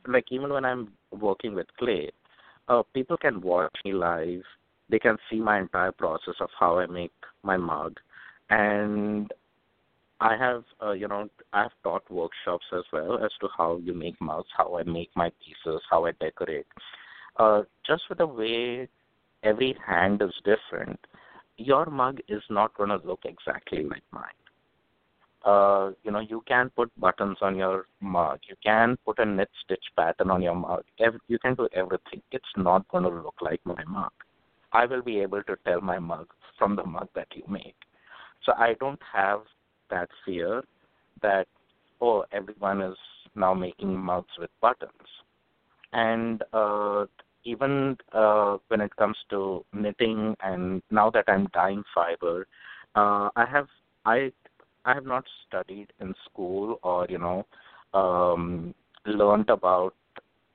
like 0.07 0.25
even 0.31 0.51
when 0.51 0.65
I'm 0.65 0.93
working 1.11 1.53
with 1.53 1.67
clay, 1.77 2.11
uh, 2.67 2.83
people 2.93 3.17
can 3.17 3.41
watch 3.41 3.75
me 3.85 3.93
live. 3.93 4.41
They 4.89 4.99
can 4.99 5.17
see 5.29 5.39
my 5.39 5.59
entire 5.59 5.91
process 5.91 6.35
of 6.39 6.49
how 6.59 6.79
I 6.79 6.85
make 6.85 7.11
my 7.43 7.57
mug, 7.57 7.97
and 8.49 9.31
I 10.19 10.35
have, 10.35 10.63
uh, 10.81 10.91
you 10.91 11.07
know, 11.07 11.29
I've 11.53 11.71
taught 11.83 12.09
workshops 12.09 12.65
as 12.73 12.83
well 12.91 13.23
as 13.23 13.31
to 13.41 13.47
how 13.55 13.77
you 13.77 13.93
make 13.93 14.19
mugs, 14.19 14.47
how 14.55 14.77
I 14.77 14.83
make 14.83 15.09
my 15.15 15.31
pieces, 15.45 15.81
how 15.89 16.05
I 16.05 16.11
decorate. 16.19 16.65
Uh, 17.37 17.63
just 17.85 18.03
with 18.09 18.17
the 18.17 18.25
way 18.25 18.89
every 19.43 19.75
hand 19.85 20.21
is 20.23 20.33
different, 20.43 20.99
your 21.57 21.85
mug 21.85 22.19
is 22.27 22.41
not 22.49 22.75
going 22.75 22.89
to 22.89 22.99
look 23.05 23.19
exactly 23.25 23.83
like 23.83 24.03
mine. 24.11 24.23
Uh, 25.45 25.91
you 26.03 26.11
know, 26.11 26.19
you 26.19 26.43
can 26.47 26.71
put 26.75 26.91
buttons 26.99 27.37
on 27.41 27.55
your 27.55 27.85
mug. 28.01 28.39
You 28.49 28.55
can 28.63 28.97
put 29.05 29.19
a 29.19 29.25
knit 29.25 29.49
stitch 29.63 29.85
pattern 29.95 30.31
on 30.31 30.41
your 30.41 30.55
mug. 30.55 30.83
Ev- 30.99 31.21
you 31.27 31.37
can 31.39 31.53
do 31.53 31.69
everything. 31.73 32.21
It's 32.31 32.45
not 32.57 32.87
going 32.87 33.03
to 33.03 33.09
look 33.09 33.35
like 33.41 33.61
my 33.63 33.83
mug. 33.85 34.11
I 34.73 34.85
will 34.85 35.03
be 35.03 35.19
able 35.19 35.43
to 35.43 35.55
tell 35.65 35.79
my 35.79 35.99
mug 35.99 36.27
from 36.57 36.75
the 36.75 36.83
mug 36.83 37.07
that 37.15 37.27
you 37.33 37.43
make. 37.47 37.75
So 38.47 38.53
I 38.57 38.75
don't 38.79 39.01
have 39.13 39.41
that 39.89 40.09
fear 40.25 40.63
that 41.21 41.47
oh 41.99 42.23
everyone 42.31 42.81
is 42.81 42.95
now 43.35 43.53
making 43.53 43.95
mugs 43.97 44.31
with 44.39 44.49
buttons. 44.61 45.09
And 45.91 46.43
uh, 46.53 47.05
even 47.43 47.97
uh, 48.13 48.57
when 48.69 48.79
it 48.81 48.95
comes 48.95 49.17
to 49.31 49.65
knitting, 49.73 50.35
and 50.41 50.81
now 50.91 51.09
that 51.11 51.25
I'm 51.27 51.47
dyeing 51.53 51.83
fiber, 51.93 52.47
uh, 52.95 53.29
I 53.35 53.45
have 53.51 53.67
I 54.05 54.31
I 54.85 54.93
have 54.93 55.05
not 55.05 55.25
studied 55.47 55.91
in 55.99 56.15
school 56.25 56.79
or 56.83 57.05
you 57.09 57.17
know 57.17 57.45
um, 57.93 58.73
learned 59.05 59.49
about 59.49 59.93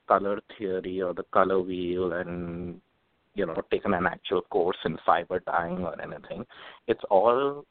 color 0.07 0.41
theory 0.57 0.99
or 1.01 1.13
the 1.13 1.25
color 1.31 1.61
wheel 1.61 2.13
and 2.13 2.81
you 3.35 3.45
know 3.45 3.61
taken 3.71 3.93
an 3.93 4.07
actual 4.07 4.41
course 4.41 4.77
in 4.83 4.97
fiber 5.05 5.41
dyeing 5.45 5.83
or 5.83 5.99
anything. 6.01 6.43
It's 6.87 7.03
all 7.11 7.65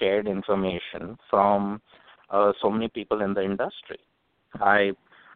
shared 0.00 0.26
information 0.26 1.16
from 1.28 1.80
uh, 2.30 2.52
so 2.60 2.70
many 2.70 2.88
people 2.88 3.20
in 3.20 3.34
the 3.34 3.44
industry. 3.44 4.00
I, 4.54 4.92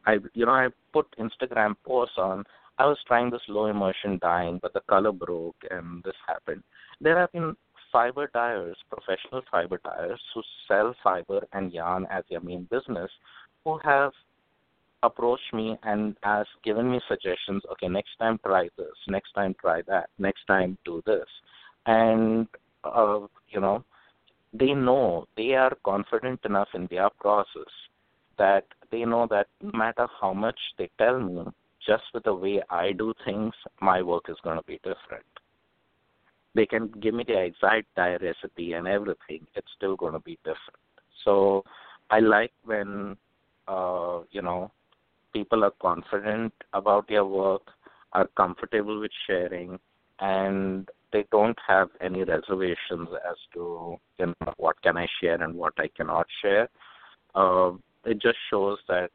I, 0.06 0.16
you 0.32 0.46
know, 0.46 0.52
I 0.52 0.68
put 0.92 1.06
Instagram 1.18 1.76
posts 1.86 2.16
on. 2.18 2.44
I 2.78 2.86
was 2.86 2.98
trying 3.06 3.30
this 3.30 3.42
low 3.46 3.66
immersion 3.66 4.18
dyeing, 4.20 4.58
but 4.60 4.72
the 4.72 4.80
color 4.88 5.12
broke, 5.12 5.56
and 5.70 6.02
this 6.02 6.16
happened. 6.26 6.62
There 7.00 7.16
have 7.18 7.30
been 7.30 7.54
fiber 7.92 8.28
dyers, 8.34 8.76
professional 8.90 9.42
fiber 9.48 9.80
dyers, 9.84 10.20
who 10.34 10.42
sell 10.66 10.94
fiber 11.02 11.46
and 11.52 11.72
yarn 11.72 12.06
as 12.10 12.24
their 12.28 12.40
main 12.40 12.66
business, 12.70 13.10
who 13.64 13.78
have 13.84 14.10
approached 15.04 15.52
me 15.52 15.76
and 15.84 16.16
has 16.22 16.46
given 16.64 16.90
me 16.90 17.00
suggestions. 17.06 17.62
Okay, 17.72 17.88
next 17.88 18.16
time 18.18 18.40
try 18.44 18.68
this. 18.76 18.96
Next 19.06 19.32
time 19.34 19.54
try 19.60 19.82
that. 19.82 20.10
Next 20.18 20.44
time 20.48 20.76
do 20.84 21.02
this. 21.06 21.26
And 21.86 22.48
uh, 22.82 23.20
you 23.48 23.60
know, 23.60 23.84
they 24.54 24.72
know 24.72 25.26
they 25.36 25.54
are 25.54 25.76
confident 25.84 26.40
enough 26.44 26.68
in 26.74 26.86
their 26.90 27.10
process 27.20 27.72
that 28.38 28.64
they 28.90 29.04
know 29.04 29.26
that 29.28 29.48
no 29.60 29.76
matter 29.76 30.06
how 30.20 30.32
much 30.32 30.58
they 30.78 30.88
tell 30.98 31.18
me, 31.20 31.44
just 31.86 32.04
with 32.14 32.24
the 32.24 32.34
way 32.34 32.62
I 32.70 32.92
do 32.92 33.12
things, 33.24 33.52
my 33.80 34.00
work 34.00 34.24
is 34.28 34.36
going 34.42 34.56
to 34.56 34.64
be 34.64 34.76
different. 34.76 35.26
They 36.54 36.66
can 36.66 36.88
give 37.00 37.14
me 37.14 37.24
the 37.26 37.38
exact 37.38 37.86
dye 37.96 38.16
recipe 38.16 38.72
and 38.74 38.86
everything; 38.86 39.46
it's 39.54 39.72
still 39.76 39.96
going 39.96 40.12
to 40.12 40.20
be 40.20 40.38
different. 40.44 40.84
So, 41.24 41.64
I 42.10 42.20
like 42.20 42.52
when, 42.64 43.16
uh, 43.66 44.20
you 44.30 44.40
know, 44.40 44.70
people 45.32 45.64
are 45.64 45.72
confident 45.82 46.52
about 46.72 47.08
their 47.08 47.24
work, 47.24 47.62
are 48.12 48.28
comfortable 48.36 49.00
with 49.00 49.10
sharing, 49.26 49.78
and 50.20 50.88
they 51.14 51.24
don't 51.30 51.58
have 51.66 51.88
any 52.00 52.24
reservations 52.24 53.08
as 53.30 53.36
to 53.54 53.96
you 54.18 54.26
know, 54.26 54.52
what 54.56 54.82
can 54.82 54.96
I 54.96 55.06
share 55.20 55.40
and 55.40 55.54
what 55.54 55.72
I 55.78 55.88
cannot 55.96 56.26
share. 56.42 56.68
Uh, 57.36 57.70
it 58.04 58.20
just 58.20 58.36
shows 58.50 58.78
that 58.88 59.10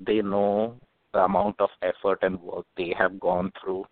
they 0.00 0.22
know 0.22 0.76
the 1.12 1.20
amount 1.20 1.56
of 1.60 1.68
effort 1.82 2.20
and 2.22 2.40
work 2.40 2.64
they 2.78 2.94
have 2.98 3.20
gone 3.20 3.52
through 3.60 3.84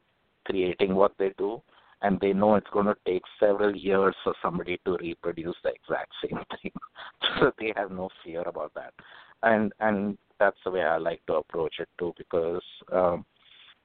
creating 0.47 0.95
what 0.95 1.13
they 1.19 1.33
do, 1.37 1.61
and 2.01 2.19
they 2.19 2.33
know 2.33 2.55
it's 2.55 2.71
going 2.73 2.87
to 2.87 2.97
take 3.07 3.23
several 3.39 3.77
years 3.77 4.17
for 4.25 4.35
somebody 4.43 4.81
to 4.87 4.97
reproduce 4.97 5.57
the 5.63 5.71
exact 5.71 6.13
same 6.25 6.43
thing. 6.63 6.73
so 7.39 7.53
they 7.59 7.75
have 7.77 7.91
no 7.91 8.09
fear 8.25 8.41
about 8.47 8.73
that, 8.75 8.95
and 9.43 9.71
and 9.81 10.17
that's 10.39 10.57
the 10.65 10.71
way 10.71 10.83
I 10.83 10.97
like 10.97 11.21
to 11.27 11.35
approach 11.35 11.75
it 11.79 11.89
too, 11.99 12.15
because 12.17 12.63
um, 12.91 13.27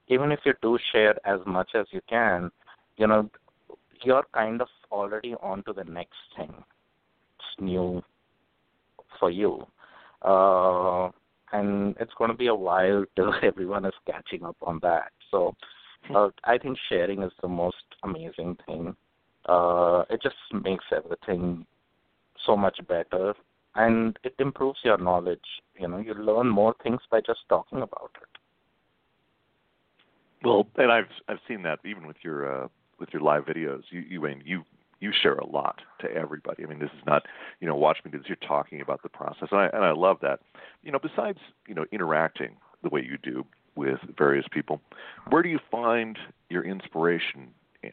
even 0.08 0.32
if 0.32 0.40
you 0.46 0.54
do 0.62 0.78
share 0.92 1.14
as 1.28 1.40
much 1.44 1.72
as 1.74 1.84
you 1.90 2.00
can, 2.08 2.50
you 2.96 3.06
know 3.06 3.28
you're 4.04 4.26
kind 4.34 4.60
of 4.60 4.68
already 4.90 5.34
on 5.42 5.62
to 5.64 5.72
the 5.72 5.84
next 5.84 6.16
thing. 6.36 6.52
It's 6.52 7.60
new 7.60 8.02
for 9.18 9.30
you. 9.30 9.66
Uh, 10.22 11.10
and 11.52 11.96
it's 12.00 12.12
going 12.18 12.30
to 12.30 12.36
be 12.36 12.48
a 12.48 12.54
while 12.54 13.04
till 13.14 13.32
everyone 13.42 13.84
is 13.84 13.94
catching 14.06 14.44
up 14.44 14.56
on 14.62 14.80
that. 14.82 15.12
So 15.30 15.54
uh, 16.14 16.28
I 16.44 16.58
think 16.58 16.78
sharing 16.88 17.22
is 17.22 17.32
the 17.42 17.48
most 17.48 17.76
amazing 18.02 18.56
thing. 18.66 18.96
Uh, 19.46 20.04
it 20.10 20.20
just 20.22 20.36
makes 20.64 20.84
everything 20.94 21.66
so 22.44 22.56
much 22.56 22.78
better 22.88 23.34
and 23.76 24.18
it 24.24 24.34
improves 24.38 24.78
your 24.82 24.98
knowledge. 24.98 25.38
You 25.78 25.88
know, 25.88 25.98
you 25.98 26.14
learn 26.14 26.48
more 26.48 26.74
things 26.82 27.00
by 27.10 27.20
just 27.20 27.40
talking 27.48 27.82
about 27.82 28.10
it. 28.20 28.28
Well, 30.44 30.66
and 30.76 30.92
I've 30.92 31.04
I've 31.28 31.38
seen 31.48 31.62
that 31.62 31.80
even 31.84 32.06
with 32.06 32.16
your 32.22 32.64
uh, 32.64 32.68
with 32.98 33.10
your 33.12 33.22
live 33.22 33.44
videos. 33.44 33.82
You 33.90 34.00
you 34.00 34.20
mean, 34.20 34.42
you 34.44 34.64
you 35.00 35.12
share 35.22 35.34
a 35.34 35.46
lot 35.46 35.80
to 36.00 36.10
everybody. 36.10 36.64
I 36.64 36.66
mean, 36.66 36.78
this 36.78 36.90
is 36.96 37.04
not, 37.06 37.22
you 37.60 37.66
know, 37.66 37.76
watch 37.76 37.98
me 38.04 38.10
do 38.10 38.18
this. 38.18 38.28
You're 38.28 38.36
talking 38.48 38.80
about 38.80 39.02
the 39.02 39.08
process, 39.08 39.48
and 39.50 39.60
I 39.60 39.66
and 39.66 39.84
I 39.84 39.92
love 39.92 40.18
that. 40.22 40.40
You 40.82 40.92
know, 40.92 40.98
besides 40.98 41.38
you 41.66 41.74
know 41.74 41.84
interacting 41.92 42.56
the 42.82 42.88
way 42.88 43.02
you 43.02 43.18
do 43.22 43.44
with 43.74 43.98
various 44.16 44.46
people, 44.50 44.80
where 45.30 45.42
do 45.42 45.48
you 45.48 45.58
find 45.70 46.18
your 46.48 46.64
inspiration 46.64 47.48
in? 47.82 47.92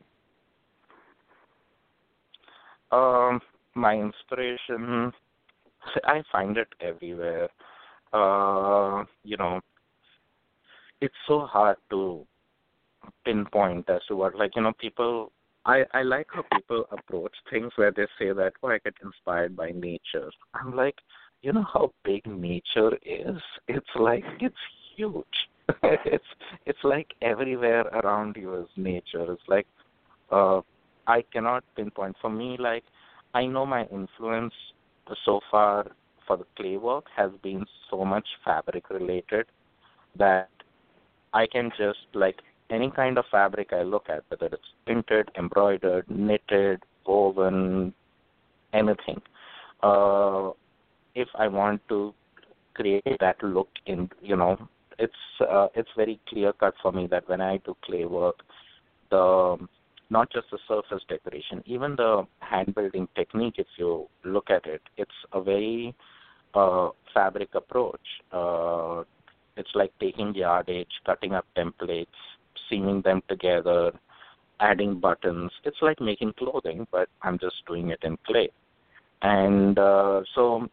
Um, 2.92 3.42
my 3.76 3.96
inspiration, 3.96 5.12
I 6.06 6.24
find 6.32 6.58
it 6.58 6.70
everywhere. 6.80 7.50
Uh, 8.14 9.04
you 9.24 9.36
know, 9.38 9.60
it's 11.02 11.16
so 11.28 11.42
hard 11.42 11.78
to 11.90 12.26
pinpoint 13.26 13.90
as 13.90 14.02
to 14.08 14.16
what 14.16 14.36
like 14.36 14.56
you 14.56 14.62
know 14.62 14.74
people 14.80 15.32
I 15.66 15.84
I 15.94 16.04
like 16.04 16.28
how 16.30 16.44
people 16.54 16.86
approach 16.92 17.34
things 17.50 17.72
where 17.76 17.92
they 17.92 18.08
say 18.20 18.34
that 18.34 18.54
oh 18.62 18.70
I 18.70 18.80
get 18.80 18.96
inspired 19.04 19.56
by 19.56 19.72
nature. 19.72 20.30
I'm 20.54 20.76
like, 20.76 20.96
you 21.42 21.54
know 21.54 21.66
how 21.74 21.92
big 22.04 22.26
nature 22.26 22.96
is? 23.06 23.42
It's 23.68 23.96
like 23.96 24.26
it's 24.40 24.56
huge. 24.96 25.26
it's 25.84 26.26
it's 26.66 26.84
like 26.84 27.14
everywhere 27.22 27.84
around 27.88 28.36
you 28.36 28.56
is 28.56 28.68
nature. 28.76 29.32
It's 29.34 29.48
like 29.48 29.68
uh 30.32 30.62
I 31.08 31.24
cannot 31.34 31.64
pinpoint. 31.76 32.16
For 32.22 32.30
me, 32.30 32.58
like 32.60 32.84
I 33.34 33.46
know 33.46 33.66
my 33.66 33.86
influence 33.86 34.54
so 35.26 35.40
far 35.50 35.86
for 36.28 36.38
the 36.38 36.46
clay 36.56 36.78
work 36.78 37.06
has 37.16 37.32
been 37.42 37.66
so 37.90 38.06
much 38.06 38.28
fabric 38.44 38.90
related 38.90 39.46
that 40.18 40.50
I 41.34 41.48
can 41.48 41.72
just 41.78 42.00
like 42.14 42.40
any 42.74 42.90
kind 42.91 43.18
of 43.18 43.26
fabric 43.32 43.72
I 43.72 43.84
look 43.84 44.08
at, 44.10 44.24
whether 44.30 44.48
it's 44.48 44.72
printed, 44.86 45.30
embroidered, 45.38 46.06
knitted, 46.10 46.82
woven, 47.06 47.94
anything. 48.74 49.22
Uh, 49.82 50.52
if 51.16 51.28
I 51.36 51.48
want 51.48 51.82
to 51.90 52.14
create 52.74 53.18
that 53.20 53.41
look 53.44 53.70
in, 53.86 54.10
you 54.22 54.36
know, 54.36 54.58
it's 54.98 55.14
uh, 55.41 55.68
it's 55.76 55.90
very 55.95 56.20
clear 56.28 56.54
cut 56.54 56.74
for 56.82 56.91
me 56.91 57.08
that 57.08 57.28
when 57.28 57.41
I 57.41 57.58
do 57.66 57.76
clay 57.86 58.06
work, 58.06 58.40
the 59.10 59.58
not 60.10 60.32
just 60.32 60.48
the 60.52 60.60
surface 60.68 61.04
decoration, 61.10 61.64
even 61.66 61.95
the 61.95 62.26
hand 62.40 62.76
building 62.76 63.08
technique. 63.16 63.56
If 63.58 63.68
you 63.78 64.08
look 64.24 64.50
at 64.50 64.66
it, 64.66 64.82
it's 64.98 65.20
a 65.34 65.41
very 65.41 65.95
uh, 66.54 66.90
fabric 67.14 67.50
approach. 67.56 68.08
Uh, 68.32 69.04
it's 69.58 69.70
like 69.76 69.91
taking 70.00 70.34
yardage, 70.34 70.94
cutting 71.06 71.34
up 71.34 71.45
templates, 71.58 72.20
seaming 72.69 73.02
them 73.02 73.22
together, 73.27 73.91
adding 74.60 74.99
buttons. 74.99 75.52
It's 75.64 75.81
like 75.81 75.99
making 75.99 76.34
clothing, 76.34 76.88
but 76.91 77.10
I'm 77.22 77.38
just 77.40 77.56
doing 77.68 77.90
it 77.90 77.99
in 78.03 78.18
clay. 78.26 78.49
And 79.22 79.77
uh, 79.80 80.22
so 80.35 80.68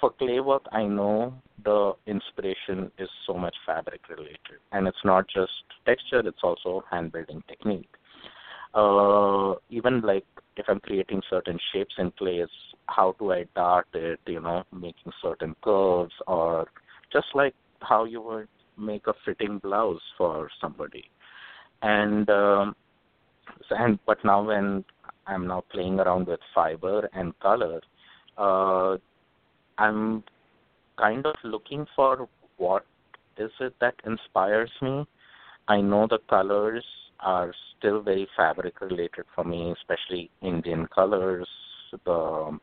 for 0.00 0.10
clay 0.12 0.40
work, 0.40 0.64
I 0.72 0.84
know 0.84 1.34
the 1.64 1.92
inspiration 2.06 2.90
is 2.98 3.08
so 3.26 3.34
much 3.34 3.54
fabric 3.66 4.00
related, 4.08 4.60
and 4.72 4.86
it's 4.86 5.04
not 5.04 5.26
just 5.28 5.52
texture; 5.86 6.20
it's 6.20 6.42
also 6.42 6.84
hand 6.90 7.12
building 7.12 7.42
technique. 7.48 7.88
Uh, 8.74 9.54
even 9.70 10.00
like 10.00 10.26
if 10.56 10.66
I'm 10.68 10.80
creating 10.80 11.22
certain 11.30 11.58
shapes 11.72 11.94
in 11.98 12.10
clay, 12.12 12.36
it's 12.36 12.52
how 12.86 13.14
do 13.18 13.32
I 13.32 13.46
dart 13.54 13.86
it? 13.94 14.20
You 14.26 14.40
know, 14.40 14.64
making 14.72 15.12
certain 15.22 15.54
curves, 15.62 16.14
or 16.26 16.66
just 17.12 17.28
like 17.34 17.54
how 17.80 18.04
you 18.04 18.20
would 18.22 18.48
make 18.78 19.06
a 19.06 19.14
fitting 19.24 19.58
blouse 19.58 20.00
for 20.16 20.48
somebody. 20.60 21.04
And 21.82 22.28
um, 22.30 22.76
and 23.70 23.98
but 24.06 24.18
now 24.24 24.42
when 24.42 24.84
i'm 25.26 25.46
now 25.46 25.62
playing 25.70 26.00
around 26.00 26.26
with 26.26 26.40
fiber 26.54 27.08
and 27.14 27.38
color 27.40 27.80
uh, 28.36 28.96
i'm 29.78 30.22
kind 30.98 31.24
of 31.26 31.34
looking 31.44 31.86
for 31.94 32.28
what 32.56 32.84
is 33.36 33.50
it 33.60 33.74
that 33.80 33.94
inspires 34.06 34.70
me. 34.80 35.06
I 35.68 35.80
know 35.80 36.06
the 36.08 36.18
colors 36.28 36.84
are 37.20 37.52
still 37.76 38.02
very 38.02 38.28
fabric 38.36 38.80
related 38.80 39.24
for 39.34 39.44
me, 39.44 39.72
especially 39.72 40.30
Indian 40.42 40.86
colors, 40.94 41.48
the 42.04 42.58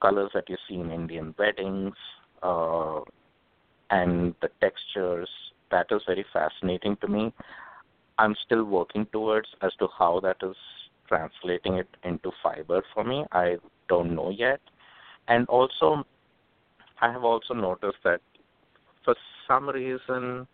colors 0.00 0.30
that 0.34 0.48
you 0.48 0.56
see 0.68 0.74
in 0.74 0.90
Indian 0.90 1.34
weddings, 1.38 1.94
uh, 2.42 3.00
and 3.94 4.34
the 4.42 4.48
textures. 4.60 5.30
That 5.70 5.86
is 5.90 6.02
very 6.06 6.26
fascinating 6.32 6.96
to 7.00 7.08
me. 7.08 7.32
I'm 8.18 8.34
still 8.44 8.64
working 8.64 9.06
towards 9.12 9.48
as 9.62 9.72
to 9.78 9.88
how 9.98 10.20
that 10.20 10.36
is 10.42 10.56
translating 11.08 11.74
it 11.74 11.88
into 12.02 12.30
fiber 12.42 12.82
for 12.92 13.04
me. 13.04 13.24
I 13.32 13.56
don't 13.88 14.14
know 14.14 14.30
yet. 14.30 14.60
And 15.28 15.46
also, 15.48 16.04
I 17.00 17.12
have 17.12 17.24
also 17.24 17.54
noticed 17.54 18.02
that 18.04 18.20
for 19.04 19.14
some 19.48 19.68
reason, 19.68 20.46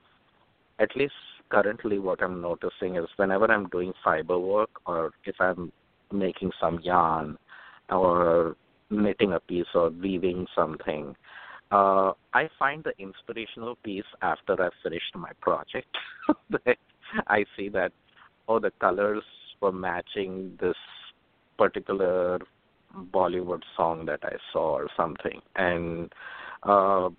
at 0.78 0.94
least 0.96 1.14
currently, 1.50 1.98
what 1.98 2.22
I'm 2.22 2.40
noticing 2.40 2.96
is 2.96 3.06
whenever 3.16 3.50
I'm 3.50 3.68
doing 3.68 3.92
fiber 4.04 4.38
work 4.38 4.70
or 4.86 5.12
if 5.24 5.36
I'm 5.40 5.72
making 6.12 6.50
some 6.60 6.80
yarn 6.82 7.38
or 7.88 8.56
knitting 8.90 9.32
a 9.32 9.40
piece 9.40 9.72
or 9.74 9.90
weaving 9.90 10.46
something, 10.54 11.14
uh, 11.70 12.12
I 12.34 12.48
find 12.58 12.84
the 12.84 12.92
inspirational 12.98 13.76
piece 13.76 14.04
after 14.22 14.60
I've 14.60 14.72
finished 14.82 15.14
my 15.14 15.30
project. 15.40 15.96
I 17.26 17.44
see 17.56 17.68
that, 17.70 17.92
oh, 18.48 18.58
the 18.58 18.72
colors 18.80 19.22
were 19.60 19.72
matching 19.72 20.58
this 20.60 20.76
particular 21.58 22.40
Bollywood 23.12 23.62
song 23.76 24.06
that 24.06 24.20
I 24.22 24.36
saw 24.52 24.74
or 24.74 24.88
something. 24.96 25.40
And 25.56 26.12
uh, 26.62 27.10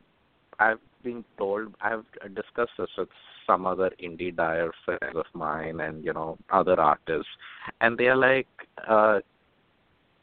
I've 0.60 0.80
been 1.04 1.24
told, 1.38 1.74
I've 1.82 2.06
discussed 2.36 2.72
this 2.78 2.90
with 2.98 3.10
some 3.48 3.66
other 3.66 3.92
indie 4.04 4.36
dyer 4.36 4.72
friends 4.86 5.16
of 5.16 5.26
mine 5.34 5.80
and, 5.80 6.04
you 6.04 6.14
know, 6.14 6.38
other 6.52 6.80
artists. 6.80 7.30
And 7.80 7.98
they're 7.98 8.16
like, 8.16 8.48
uh, 8.88 9.20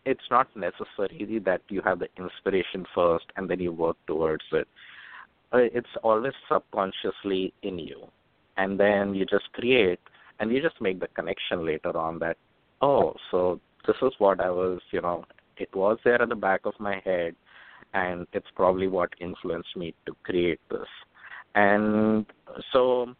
it's 0.08 0.30
not 0.30 0.48
necessarily 0.56 1.38
that 1.40 1.60
you 1.68 1.82
have 1.82 1.98
the 1.98 2.08
inspiration 2.16 2.86
first 2.94 3.26
and 3.36 3.48
then 3.48 3.60
you 3.60 3.72
work 3.72 3.96
towards 4.06 4.44
it. 4.52 4.66
Uh, 5.52 5.58
it's 5.58 5.94
always 6.02 6.32
subconsciously 6.50 7.52
in 7.62 7.78
you. 7.78 8.06
And 8.56 8.80
then 8.80 9.14
you 9.14 9.26
just 9.26 9.52
create 9.52 10.00
and 10.40 10.50
you 10.50 10.62
just 10.62 10.80
make 10.80 10.98
the 10.98 11.08
connection 11.08 11.66
later 11.66 11.96
on 11.96 12.18
that, 12.20 12.38
oh, 12.80 13.14
so 13.30 13.60
this 13.86 13.96
is 14.00 14.12
what 14.18 14.40
I 14.40 14.50
was, 14.50 14.80
you 14.92 15.02
know, 15.02 15.24
it 15.58 15.68
was 15.74 15.98
there 16.04 16.22
at 16.22 16.28
the 16.28 16.34
back 16.34 16.62
of 16.64 16.74
my 16.78 17.02
head 17.04 17.34
and 17.92 18.26
it's 18.32 18.46
probably 18.54 18.88
what 18.88 19.10
influenced 19.20 19.76
me 19.76 19.94
to 20.06 20.16
create 20.24 20.60
this. 20.70 20.88
And 21.54 22.24
so 22.72 23.14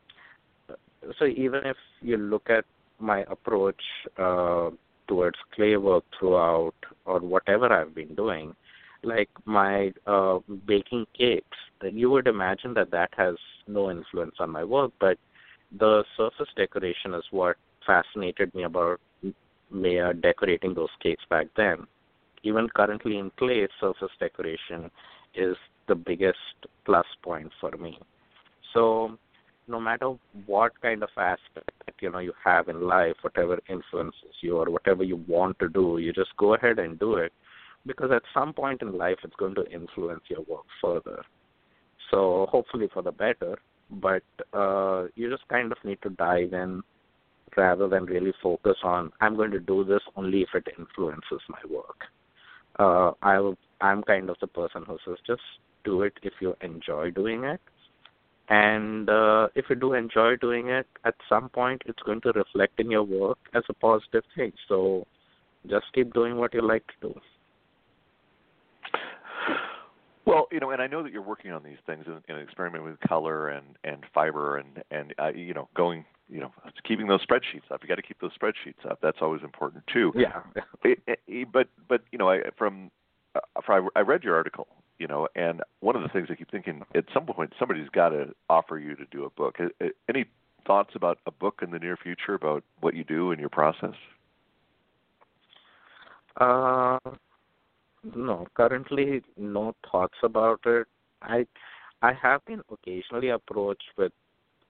so 1.19 1.27
even 1.27 1.61
if 1.65 1.77
you 2.01 2.17
look 2.17 2.49
at 2.51 2.65
my 2.99 3.25
approach 3.31 3.81
uh, 4.19 4.71
towards 5.09 5.39
clay 5.55 5.77
work 5.77 6.05
throughout 6.19 6.75
or 7.05 7.21
whatever 7.21 7.73
I've 7.73 7.95
been 7.95 8.15
doing, 8.15 8.55
like 9.03 9.31
my 9.45 9.93
uh, 10.07 10.39
baking 10.67 11.07
cakes, 11.17 11.57
then 11.81 11.97
you 11.97 12.11
would 12.11 12.27
imagine 12.27 12.75
that 12.75 12.91
that 12.91 13.11
has 13.17 13.37
no 13.67 13.91
influence 13.91 14.37
on 14.39 14.51
my 14.51 14.65
work, 14.65 14.93
but 15.01 15.19
the 15.79 16.05
surface 16.17 16.49
decoration 16.57 17.15
is 17.15 17.25
what 17.31 17.57
fascinated 17.87 18.55
me 18.55 18.65
about 18.65 19.01
me 19.71 19.99
uh, 20.01 20.13
decorating 20.13 20.75
those 20.75 20.89
cakes 21.03 21.23
back 21.29 21.47
then. 21.57 21.87
Even 22.43 22.69
currently 22.75 23.19
in 23.19 23.31
clay, 23.39 23.67
surface 23.81 24.11
decoration 24.19 24.91
is 25.35 25.57
the 25.89 25.95
biggest 25.95 26.39
plus 26.85 27.07
point 27.23 27.51
for 27.61 27.73
me. 27.73 27.99
So 28.73 29.19
no 29.69 29.81
matter 29.81 30.15
what 30.47 30.73
kind 30.81 31.03
of 31.03 31.11
aspect 31.17 31.71
you 32.01 32.11
know 32.11 32.19
you 32.19 32.33
have 32.45 32.69
in 32.69 32.81
life, 32.83 33.15
whatever 33.23 33.59
influences 33.69 34.35
you 34.41 34.57
or 34.57 34.71
whatever 34.71 35.03
you 35.03 35.17
want 35.29 35.59
to 35.59 35.69
do, 35.69 35.99
you 35.99 36.13
just 36.13 36.37
go 36.37 36.55
ahead 36.55 36.79
and 36.79 36.99
do 36.99 37.15
it 37.15 37.33
because 37.87 38.11
at 38.13 38.23
some 38.35 38.53
point 38.53 38.83
in 38.83 38.97
life 38.97 39.19
it's 39.25 39.37
going 39.37 39.55
to 39.55 39.71
influence 39.71 40.23
your 40.29 40.43
work 40.43 40.65
further. 40.83 41.23
So 42.11 42.47
hopefully 42.51 42.89
for 42.93 43.03
the 43.03 43.13
better, 43.13 43.59
but 43.91 44.23
uh, 44.53 45.07
you 45.15 45.31
just 45.31 45.47
kind 45.49 45.73
of 45.73 45.79
need 45.85 45.99
to 46.03 46.11
dive 46.11 46.53
in 46.53 46.83
rather 47.57 47.89
than 47.89 48.05
really 48.05 48.33
focus 48.43 48.77
on 48.83 49.11
I'm 49.21 49.37
going 49.37 49.51
to 49.53 49.61
do 49.61 49.85
this 49.85 50.03
only 50.17 50.43
if 50.43 50.51
it 50.55 50.67
influences 50.79 51.41
my 51.49 51.61
work. 51.71 52.05
Uh, 52.79 53.13
I 53.23 53.53
I'm 53.81 54.03
kind 54.03 54.31
of 54.31 54.37
the 54.41 54.47
person 54.47 54.85
who 54.87 54.99
says 55.05 55.17
just 55.27 55.43
do 55.85 56.03
it 56.03 56.13
if 56.23 56.35
you 56.41 56.55
enjoy 56.61 57.11
doing 57.11 57.45
it 57.45 57.61
and 58.51 59.11
uh, 59.11 59.49
if 59.55 59.67
you 59.69 59.77
do 59.77 59.93
enjoy 59.93 60.37
doing 60.37 60.69
it 60.69 60.87
at 61.05 61.15
some 61.29 61.49
point 61.49 61.83
it's 61.87 62.03
going 62.03 62.21
to 62.21 62.33
reflect 62.33 62.79
in 62.81 62.91
your 62.91 63.03
work 63.03 63.39
as 63.55 63.63
a 63.69 63.75
positive 63.75 64.25
thing 64.37 64.53
so 64.69 65.07
just 65.69 65.87
keep 65.95 66.13
doing 66.15 66.37
what 66.37 66.55
you 66.55 66.67
like 66.67 66.87
to 66.87 67.09
do 67.09 67.21
well, 70.29 70.47
you 70.53 70.61
know, 70.61 70.73
and 70.73 70.83
I 70.83 70.87
know 70.87 71.03
that 71.03 71.11
you're 71.11 71.23
working 71.23 71.53
on 71.53 71.63
these 71.63 71.79
things 71.87 72.05
and, 72.07 72.21
and 72.29 72.39
experimenting 72.39 72.87
with 72.87 73.01
color 73.01 73.49
and 73.49 73.65
and 73.83 74.05
fiber 74.13 74.59
and 74.59 74.83
and 74.91 75.15
uh, 75.19 75.33
you 75.35 75.55
know 75.55 75.71
going 75.75 76.05
you 76.29 76.39
know 76.39 76.53
keeping 76.87 77.07
those 77.07 77.27
spreadsheets 77.27 77.71
up. 77.73 77.81
You 77.83 77.89
got 77.89 77.95
to 77.95 78.03
keep 78.03 78.21
those 78.21 78.33
spreadsheets 78.37 78.85
up. 78.91 78.99
That's 79.01 79.17
always 79.23 79.43
important 79.43 79.85
too. 79.91 80.13
Yeah. 80.15 80.43
it, 80.85 80.99
it, 81.27 81.49
but 81.51 81.69
but 81.89 82.03
you 82.13 82.19
know, 82.19 82.29
I 82.29 82.41
from 82.59 82.91
uh, 83.35 83.41
from 83.65 83.89
I 83.97 84.01
read 84.01 84.23
your 84.23 84.37
article 84.37 84.69
you 84.99 85.07
know 85.07 85.29
and 85.35 85.63
one 85.81 85.97
of 85.97 86.03
the 86.03 86.09
things 86.09 86.29
i 86.31 86.35
keep 86.35 86.51
thinking 86.51 86.83
at 86.95 87.05
some 87.15 87.27
point 87.27 87.53
somebody's 87.59 87.89
got 87.91 88.11
to 88.11 88.35
offer 88.49 88.79
you 88.79 88.95
to 88.97 89.05
do 89.11 89.25
a 89.25 89.31
book. 89.31 89.57
Any 90.09 90.27
thoughts 90.67 90.91
about 90.95 91.19
a 91.27 91.31
book 91.31 91.61
in 91.63 91.71
the 91.71 91.79
near 91.79 91.97
future 91.97 92.35
about 92.35 92.63
what 92.81 92.95
you 92.95 93.05
do 93.05 93.31
and 93.31 93.41
your 93.41 93.49
process? 93.49 93.95
Uh 96.37 96.99
no 98.15 98.47
currently 98.55 99.23
no 99.37 99.75
thoughts 99.91 100.19
about 100.23 100.61
it. 100.67 100.87
I 101.23 101.47
i 102.03 102.13
have 102.13 102.45
been 102.45 102.63
occasionally 102.71 103.31
approached 103.31 103.91
with 103.97 104.13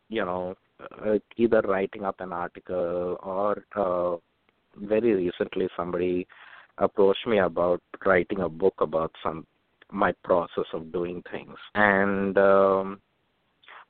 you 0.08 0.24
know 0.24 0.54
uh, 0.80 1.18
either 1.36 1.60
writing 1.62 2.04
up 2.04 2.20
an 2.20 2.32
article 2.32 3.18
or 3.22 3.64
uh, 3.74 4.16
very 4.76 5.12
recently 5.12 5.68
somebody 5.76 6.26
approached 6.78 7.26
me 7.26 7.38
about 7.38 7.82
writing 8.06 8.40
a 8.40 8.48
book 8.48 8.74
about 8.78 9.12
some 9.22 9.46
my 9.90 10.12
process 10.24 10.64
of 10.72 10.92
doing 10.92 11.22
things. 11.30 11.56
And 11.74 12.36
um, 12.38 13.00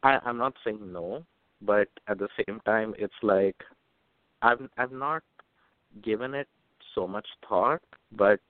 I, 0.02 0.18
I'm 0.24 0.38
not 0.38 0.54
saying 0.64 0.92
no, 0.92 1.24
but 1.62 1.88
at 2.06 2.18
the 2.18 2.28
same 2.36 2.60
time, 2.64 2.94
it's 2.98 3.12
like 3.22 3.56
I've 4.42 4.60
I've 4.76 4.92
not 4.92 5.22
given 6.02 6.34
it 6.34 6.48
so 6.94 7.06
much 7.06 7.26
thought, 7.48 7.82
but 8.12 8.40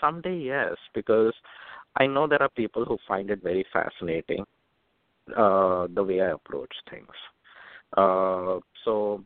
someday 0.00 0.36
yes, 0.36 0.76
because 0.94 1.34
I 1.96 2.06
know 2.06 2.26
there 2.26 2.42
are 2.42 2.48
people 2.50 2.84
who 2.84 2.98
find 3.06 3.30
it 3.30 3.42
very 3.42 3.66
fascinating 3.72 4.44
uh, 5.36 5.86
the 5.94 6.04
way 6.04 6.20
I 6.20 6.30
approach 6.30 6.72
things. 6.90 7.08
Uh, 7.96 8.60
so 8.84 9.24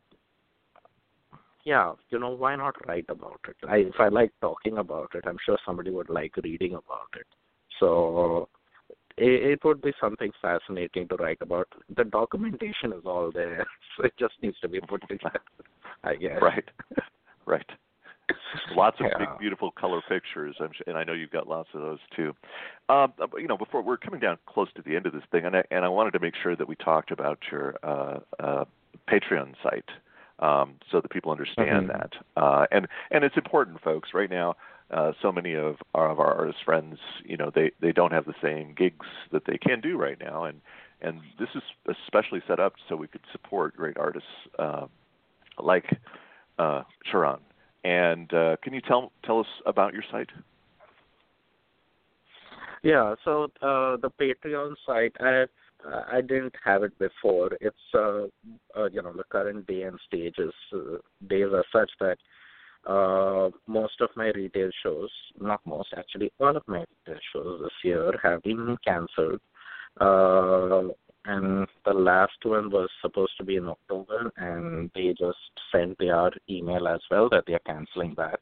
yeah, 1.65 1.93
you 2.11 2.19
know, 2.19 2.31
why 2.31 2.57
not 2.57 2.75
write 2.87 3.07
about 3.09 3.41
it? 3.49 3.57
I, 3.69 3.77
if 3.77 3.99
I 3.99 4.09
like 4.09 4.33
talking 4.41 4.79
about 4.79 5.11
it, 5.15 5.25
I'm 5.27 5.39
sure 5.45 5.59
somebody 5.65 5.91
would 5.91 6.11
like 6.11 6.37
reading 6.43 6.73
about 6.73 7.09
it. 7.17 7.27
So 7.81 8.49
it, 9.17 9.53
it 9.53 9.65
would 9.65 9.81
be 9.81 9.93
something 10.01 10.31
fascinating 10.43 11.09
to 11.09 11.17
write 11.17 11.39
about. 11.41 11.69
The 11.97 12.05
documentation 12.05 12.93
is 12.93 13.03
all 13.07 13.31
there, 13.33 13.67
so 13.97 14.05
it 14.05 14.13
just 14.19 14.35
needs 14.43 14.59
to 14.61 14.69
be 14.69 14.81
put 14.81 15.09
together, 15.09 15.41
I 16.03 16.17
guess. 16.17 16.39
Right, 16.41 16.65
right. 17.47 17.67
Lots 18.75 18.97
of 19.01 19.07
yeah. 19.07 19.19
big, 19.19 19.29
beautiful 19.39 19.71
color 19.71 20.01
pictures, 20.09 20.57
I'm 20.61 20.71
sure, 20.75 20.85
and 20.87 20.97
I 20.97 21.05
know 21.05 21.13
you've 21.13 21.31
got 21.31 21.47
lots 21.47 21.69
of 21.75 21.83
those 21.83 21.99
too. 22.17 22.35
Um, 22.89 23.13
you 23.37 23.47
know, 23.47 23.59
before 23.59 23.83
we're 23.83 23.99
coming 23.99 24.21
down 24.21 24.39
close 24.47 24.69
to 24.77 24.83
the 24.83 24.97
end 24.97 25.07
of 25.07 25.13
this 25.13 25.23
thing, 25.31 25.45
and 25.45 25.57
I, 25.57 25.63
and 25.71 25.85
I 25.85 25.89
wanted 25.89 26.13
to 26.13 26.21
make 26.21 26.35
sure 26.43 26.57
that 26.57 26.67
we 26.67 26.75
talked 26.77 27.11
about 27.11 27.39
your 27.51 27.75
uh, 27.83 28.21
uh, 28.39 28.65
Patreon 29.11 29.55
site 29.63 29.89
um, 30.39 30.75
so 30.91 31.01
that 31.01 31.11
people 31.11 31.31
understand 31.31 31.89
mm-hmm. 31.89 31.99
that. 31.99 32.13
Uh, 32.37 32.67
and 32.71 32.87
and 33.11 33.25
it's 33.25 33.37
important, 33.37 33.81
folks. 33.81 34.11
Right 34.15 34.31
now, 34.31 34.57
uh, 34.91 35.13
so 35.23 35.33
many 35.33 35.55
of 35.55 35.77
our, 35.95 36.11
of 36.11 36.21
our 36.21 36.35
artist 36.35 36.59
friends, 36.65 36.99
you 37.25 37.37
know, 37.37 37.51
they 37.55 37.73
they 37.81 37.93
don't 37.93 38.13
have 38.13 38.27
the 38.27 38.35
same 38.43 38.75
gigs 38.77 39.07
that 39.33 39.43
they 39.47 39.59
can 39.59 39.81
do 39.81 39.97
right 39.97 40.19
now, 40.21 40.45
and 40.45 40.61
and 41.01 41.21
this 41.39 41.49
is 41.55 41.63
especially 41.89 42.43
set 42.47 42.61
up 42.61 42.75
so 42.89 42.97
we 42.97 43.07
could 43.07 43.25
support 43.33 43.77
great 43.77 43.97
artists 43.97 44.29
uh, 44.59 44.87
like 45.59 45.99
uh, 46.59 46.83
Charan. 47.11 47.41
And 47.85 48.33
uh, 48.33 48.57
can 48.63 48.73
you 48.73 48.81
tell 48.81 49.13
tell 49.25 49.41
us 49.41 49.47
about 49.67 49.93
your 49.93 50.05
site? 50.11 50.31
Yeah, 52.83 53.15
so 53.25 53.45
uh, 53.63 53.97
the 53.97 54.11
Patreon 54.21 54.75
site, 54.87 55.17
I 55.19 55.47
I 56.11 56.21
didn't 56.21 56.55
have 56.65 56.83
it 56.83 56.99
before. 56.99 57.51
It's 57.61 57.77
uh, 57.95 58.25
uh, 58.77 58.89
you 58.91 59.03
know 59.03 59.13
the 59.13 59.25
current 59.31 59.67
day 59.67 59.83
and 59.83 59.99
stages 60.07 60.53
uh, 60.73 60.99
days 61.29 61.49
are 61.53 61.65
such 61.73 61.91
that 62.01 62.19
uh, 62.87 63.51
most 63.67 64.01
of 64.01 64.11
my 64.17 64.31
retail 64.35 64.71
shows, 64.83 65.11
not 65.41 65.61
most 65.67 65.89
actually, 65.97 66.33
all 66.41 66.57
of 66.57 66.63
my 66.67 66.85
retail 67.07 67.21
shows 67.33 67.61
this 67.63 67.73
year 67.83 68.13
have 68.23 68.43
been 68.43 68.77
cancelled. 68.85 69.41
Uh, 70.01 70.93
and 71.27 71.67
the 71.87 71.93
last 71.93 72.37
one 72.43 72.71
was 72.71 72.91
supposed 73.01 73.33
to 73.39 73.45
be 73.45 73.57
in 73.57 73.69
October, 73.69 74.31
and 74.37 74.91
they 74.95 75.15
just 75.19 75.39
sent 75.73 75.97
their 75.99 76.31
email 76.51 76.87
as 76.87 77.01
well 77.11 77.29
that 77.31 77.45
they 77.47 77.55
are 77.55 77.61
canceling 77.61 78.15
that. 78.19 78.41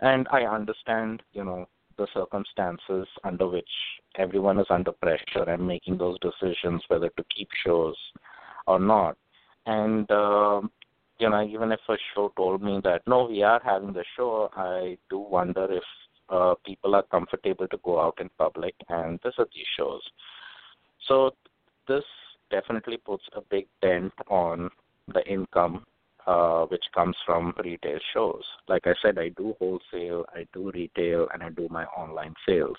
And 0.00 0.26
I 0.32 0.42
understand, 0.42 1.22
you 1.32 1.44
know, 1.44 1.68
the 1.98 2.06
circumstances 2.14 3.06
under 3.24 3.48
which 3.48 3.68
everyone 4.16 4.58
is 4.58 4.66
under 4.70 4.92
pressure 4.92 5.44
and 5.46 5.66
making 5.66 5.98
those 5.98 6.16
decisions 6.20 6.82
whether 6.88 7.08
to 7.10 7.24
keep 7.34 7.48
shows 7.64 7.96
or 8.66 8.78
not. 8.78 9.16
And 9.66 10.10
uh, 10.10 10.62
you 11.18 11.28
know, 11.28 11.42
even 11.42 11.72
if 11.72 11.80
a 11.88 11.96
show 12.14 12.32
told 12.36 12.62
me 12.62 12.80
that 12.84 13.02
no, 13.06 13.26
we 13.26 13.42
are 13.42 13.60
having 13.64 13.92
the 13.92 14.04
show, 14.16 14.48
I 14.56 14.96
do 15.10 15.18
wonder 15.18 15.66
if 15.70 15.82
uh, 16.28 16.54
people 16.64 16.94
are 16.94 17.02
comfortable 17.04 17.66
to 17.68 17.78
go 17.84 18.00
out 18.00 18.18
in 18.20 18.30
public 18.38 18.74
and 18.88 19.20
visit 19.22 19.48
these 19.54 19.66
shows. 19.76 20.02
So 21.06 21.32
this 21.86 22.04
definitely 22.50 22.98
puts 22.98 23.24
a 23.34 23.40
big 23.40 23.66
dent 23.82 24.12
on 24.28 24.70
the 25.12 25.24
income 25.26 25.84
uh, 26.28 26.66
which 26.66 26.84
comes 26.94 27.16
from 27.24 27.54
retail 27.64 27.98
shows. 28.12 28.42
Like 28.68 28.86
I 28.86 28.92
said, 29.00 29.18
I 29.18 29.30
do 29.30 29.54
wholesale, 29.58 30.26
I 30.34 30.46
do 30.52 30.70
retail, 30.72 31.26
and 31.32 31.42
I 31.42 31.48
do 31.48 31.68
my 31.70 31.84
online 31.86 32.34
sales. 32.46 32.76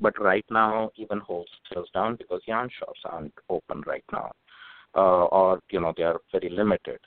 But 0.00 0.20
right 0.20 0.44
now, 0.50 0.90
even 0.94 1.18
wholesale's 1.18 1.90
down 1.92 2.14
because 2.14 2.42
yarn 2.46 2.70
shops 2.78 3.00
aren't 3.04 3.34
open 3.48 3.82
right 3.86 4.04
now, 4.12 4.30
uh, 4.94 5.24
or 5.24 5.60
you 5.70 5.80
know 5.80 5.92
they 5.96 6.04
are 6.04 6.20
very 6.30 6.48
limited. 6.48 7.00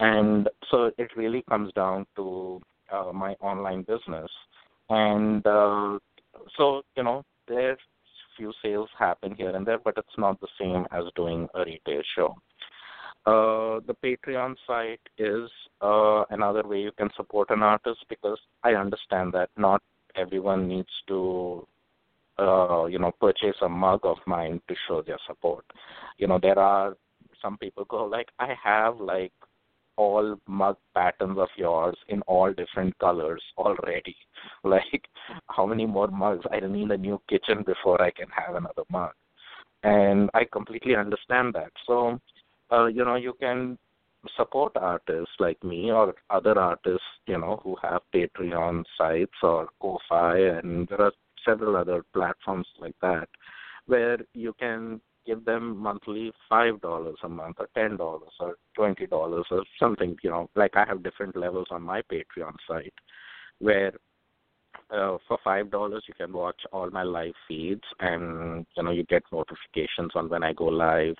And 0.00 0.48
so 0.70 0.92
it 0.96 1.10
really 1.14 1.42
comes 1.42 1.72
down 1.74 2.06
to 2.16 2.62
uh, 2.90 3.12
my 3.12 3.34
online 3.40 3.82
business, 3.82 4.30
and 4.88 5.46
uh, 5.46 5.98
so 6.56 6.82
you 6.96 7.02
know 7.02 7.22
there's 7.48 7.78
few 8.38 8.52
sales 8.62 8.88
happen 8.98 9.34
here 9.34 9.54
and 9.54 9.66
there, 9.66 9.80
but 9.84 9.94
it's 9.98 10.16
not 10.16 10.40
the 10.40 10.48
same 10.58 10.86
as 10.92 11.04
doing 11.16 11.48
a 11.54 11.64
retail 11.64 12.02
show. 12.16 12.34
Uh, 13.28 13.80
the 13.86 13.94
Patreon 14.02 14.54
site 14.66 15.06
is 15.18 15.50
uh, 15.82 16.24
another 16.30 16.66
way 16.66 16.78
you 16.80 16.92
can 16.92 17.10
support 17.14 17.50
an 17.50 17.62
artist 17.62 17.98
because 18.08 18.38
I 18.64 18.70
understand 18.70 19.34
that 19.34 19.50
not 19.58 19.82
everyone 20.16 20.66
needs 20.66 20.88
to, 21.08 21.66
uh, 22.38 22.86
you 22.86 22.98
know, 22.98 23.12
purchase 23.20 23.56
a 23.60 23.68
mug 23.68 24.00
of 24.04 24.16
mine 24.26 24.62
to 24.66 24.74
show 24.86 25.02
their 25.02 25.18
support. 25.26 25.66
You 26.16 26.26
know, 26.26 26.38
there 26.40 26.58
are 26.58 26.96
some 27.42 27.58
people 27.58 27.84
go 27.84 28.06
like, 28.06 28.28
I 28.38 28.54
have 28.64 28.98
like 28.98 29.32
all 29.96 30.36
mug 30.46 30.78
patterns 30.94 31.38
of 31.38 31.48
yours 31.56 31.98
in 32.08 32.22
all 32.22 32.50
different 32.54 32.96
colors 32.98 33.42
already. 33.58 34.16
Like, 34.64 35.04
how 35.48 35.66
many 35.66 35.84
more 35.84 36.08
mugs? 36.08 36.46
I 36.50 36.60
need 36.60 36.90
a 36.90 36.96
new 36.96 37.20
kitchen 37.28 37.62
before 37.66 38.00
I 38.00 38.10
can 38.10 38.28
have 38.30 38.54
another 38.56 38.84
mug. 38.90 39.12
And 39.82 40.30
I 40.32 40.44
completely 40.50 40.96
understand 40.96 41.54
that. 41.54 41.72
So, 41.86 42.18
uh, 42.72 42.86
you 42.86 43.04
know, 43.04 43.16
you 43.16 43.34
can 43.40 43.78
support 44.36 44.72
artists 44.76 45.34
like 45.38 45.62
me 45.62 45.90
or 45.90 46.14
other 46.30 46.58
artists, 46.58 47.06
you 47.26 47.38
know, 47.38 47.60
who 47.62 47.76
have 47.82 48.02
Patreon 48.14 48.84
sites 48.96 49.38
or 49.42 49.68
Ko-Fi, 49.80 50.38
and 50.38 50.88
there 50.88 51.02
are 51.02 51.12
several 51.44 51.76
other 51.76 52.04
platforms 52.12 52.66
like 52.80 52.96
that, 53.00 53.28
where 53.86 54.18
you 54.34 54.54
can 54.58 55.00
give 55.28 55.44
them 55.44 55.76
monthly 55.76 56.32
five 56.48 56.80
dollars 56.80 57.18
a 57.22 57.28
month 57.28 57.56
or 57.58 57.68
ten 57.74 57.98
dollars 57.98 58.32
or 58.40 58.56
twenty 58.74 59.06
dollars 59.06 59.44
or 59.50 59.62
something 59.78 60.16
you 60.22 60.30
know 60.30 60.48
like 60.56 60.74
i 60.74 60.86
have 60.86 61.02
different 61.02 61.36
levels 61.36 61.66
on 61.70 61.82
my 61.82 62.00
patreon 62.10 62.54
site 62.66 62.94
where 63.58 63.92
uh, 64.90 65.18
for 65.26 65.36
five 65.44 65.70
dollars 65.70 66.02
you 66.08 66.14
can 66.14 66.32
watch 66.32 66.62
all 66.72 66.88
my 66.90 67.02
live 67.02 67.34
feeds 67.46 67.82
and 68.00 68.64
you 68.74 68.82
know 68.82 68.90
you 68.90 69.04
get 69.04 69.22
notifications 69.30 70.12
on 70.14 70.30
when 70.30 70.42
i 70.42 70.52
go 70.54 70.64
live 70.64 71.16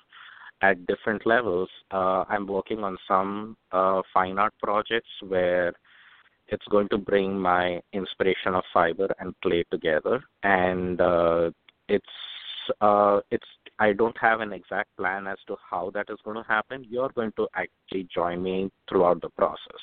at 0.61 0.85
different 0.87 1.25
levels 1.25 1.69
uh, 1.91 2.23
i'm 2.29 2.47
working 2.47 2.83
on 2.83 2.97
some 3.07 3.55
uh, 3.71 4.01
fine 4.13 4.37
art 4.37 4.53
projects 4.61 5.09
where 5.27 5.73
it's 6.47 6.65
going 6.69 6.89
to 6.89 6.97
bring 6.97 7.39
my 7.39 7.79
inspiration 7.93 8.55
of 8.55 8.63
fiber 8.73 9.07
and 9.19 9.33
clay 9.41 9.63
together 9.71 10.21
and 10.43 10.99
uh, 11.01 11.49
it's 11.87 12.05
uh, 12.81 13.19
it's 13.31 13.47
I 13.79 13.93
don't 13.93 14.17
have 14.17 14.41
an 14.41 14.51
exact 14.51 14.95
plan 14.97 15.25
as 15.25 15.37
to 15.47 15.55
how 15.69 15.89
that 15.93 16.07
is 16.09 16.17
going 16.25 16.35
to 16.35 16.43
happen. 16.43 16.85
You're 16.89 17.09
going 17.09 17.31
to 17.37 17.47
actually 17.55 18.07
join 18.13 18.43
me 18.43 18.69
throughout 18.89 19.21
the 19.21 19.29
process. 19.29 19.81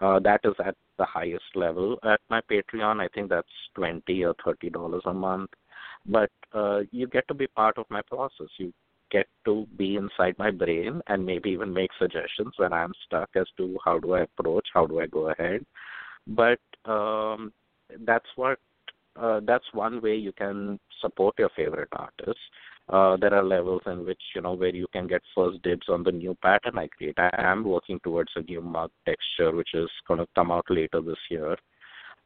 Uh, 0.00 0.18
that 0.20 0.40
is 0.44 0.54
at 0.64 0.74
the 0.98 1.04
highest 1.04 1.44
level 1.54 1.98
at 2.04 2.20
my 2.28 2.40
Patreon. 2.50 3.00
I 3.00 3.08
think 3.08 3.28
that's 3.28 3.48
twenty 3.74 4.24
or 4.24 4.34
thirty 4.44 4.70
dollars 4.70 5.02
a 5.04 5.12
month. 5.12 5.50
But 6.06 6.30
uh, 6.54 6.80
you 6.90 7.06
get 7.06 7.28
to 7.28 7.34
be 7.34 7.46
part 7.46 7.76
of 7.78 7.84
my 7.90 8.00
process. 8.02 8.48
You 8.56 8.72
get 9.10 9.26
to 9.44 9.66
be 9.76 9.96
inside 9.96 10.36
my 10.38 10.50
brain 10.50 11.00
and 11.08 11.24
maybe 11.24 11.50
even 11.50 11.72
make 11.72 11.90
suggestions 11.98 12.52
when 12.56 12.72
I'm 12.72 12.92
stuck 13.06 13.30
as 13.34 13.46
to 13.56 13.78
how 13.84 13.98
do 13.98 14.14
I 14.14 14.20
approach, 14.20 14.66
how 14.72 14.86
do 14.86 15.00
I 15.00 15.06
go 15.06 15.30
ahead. 15.30 15.64
But 16.26 16.60
um, 16.84 17.52
that's 18.06 18.28
what 18.36 18.58
uh, 19.20 19.40
that's 19.44 19.64
one 19.72 20.00
way 20.00 20.14
you 20.14 20.32
can 20.32 20.78
support 21.00 21.34
your 21.38 21.50
favorite 21.56 21.88
artists. 21.92 22.40
Uh, 22.88 23.16
there 23.16 23.34
are 23.34 23.44
levels 23.44 23.82
in 23.86 24.04
which 24.04 24.20
you 24.34 24.40
know 24.40 24.54
where 24.54 24.74
you 24.74 24.86
can 24.92 25.06
get 25.06 25.22
first 25.34 25.62
dibs 25.62 25.88
on 25.88 26.02
the 26.02 26.12
new 26.12 26.36
pattern 26.42 26.78
I 26.78 26.88
create. 26.88 27.18
I 27.18 27.30
am 27.38 27.64
working 27.64 28.00
towards 28.02 28.30
a 28.36 28.42
new 28.42 28.60
mug 28.60 28.90
texture 29.06 29.54
which 29.54 29.74
is 29.74 29.88
going 30.08 30.18
to 30.18 30.26
come 30.34 30.50
out 30.50 30.66
later 30.68 31.00
this 31.00 31.18
year. 31.30 31.56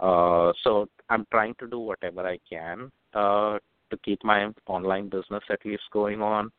Uh, 0.01 0.53
so 0.63 0.89
I'm 1.09 1.27
trying 1.31 1.55
to 1.61 1.69
do 1.69 1.79
whatever 1.79 2.27
I 2.27 2.39
can 2.51 2.91
uh, 3.13 3.59
to 3.91 3.97
keep 4.05 4.25
my 4.25 4.51
online 4.67 5.09
business 5.09 5.43
at 5.51 5.65
least 5.65 5.85
going 5.93 6.21
on, 6.23 6.51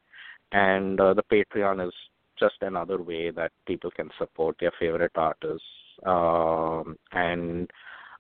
and 0.52 1.00
uh, 1.00 1.14
the 1.14 1.24
Patreon 1.24 1.86
is 1.86 1.94
just 2.40 2.56
another 2.62 3.02
way 3.02 3.32
that 3.32 3.52
people 3.66 3.92
can 3.92 4.10
support 4.18 4.58
their 4.60 4.72
favorite 4.80 5.14
artists 5.16 5.66
um, 6.06 6.98
and 7.12 7.70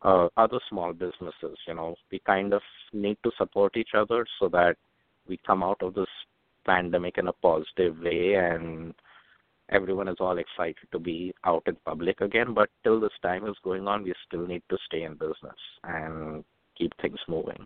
uh, 0.03 0.27
other 0.37 0.59
small 0.69 0.93
businesses. 0.93 1.57
You 1.67 1.75
know, 1.75 1.95
we 2.11 2.19
kind 2.19 2.53
of 2.53 2.61
need 2.93 3.17
to 3.23 3.31
support 3.37 3.75
each 3.75 3.89
other 3.95 4.25
so 4.39 4.47
that 4.49 4.75
we 5.27 5.39
come 5.45 5.63
out 5.63 5.81
of 5.81 5.93
this 5.93 6.07
pandemic 6.65 7.17
in 7.17 7.27
a 7.27 7.33
positive 7.33 7.99
way 7.99 8.35
and 8.35 8.93
everyone 9.69 10.07
is 10.07 10.17
all 10.19 10.37
excited 10.37 10.87
to 10.91 10.99
be 10.99 11.33
out 11.43 11.63
in 11.67 11.75
public 11.85 12.21
again. 12.21 12.53
But 12.53 12.69
till 12.83 12.99
this 12.99 13.11
time 13.21 13.47
is 13.47 13.55
going 13.63 13.87
on, 13.87 14.03
we 14.03 14.13
still 14.27 14.45
need 14.45 14.63
to 14.69 14.77
stay 14.85 15.03
in 15.03 15.13
business 15.13 15.57
and 15.83 16.43
keep 16.77 16.93
things 17.01 17.19
moving. 17.27 17.65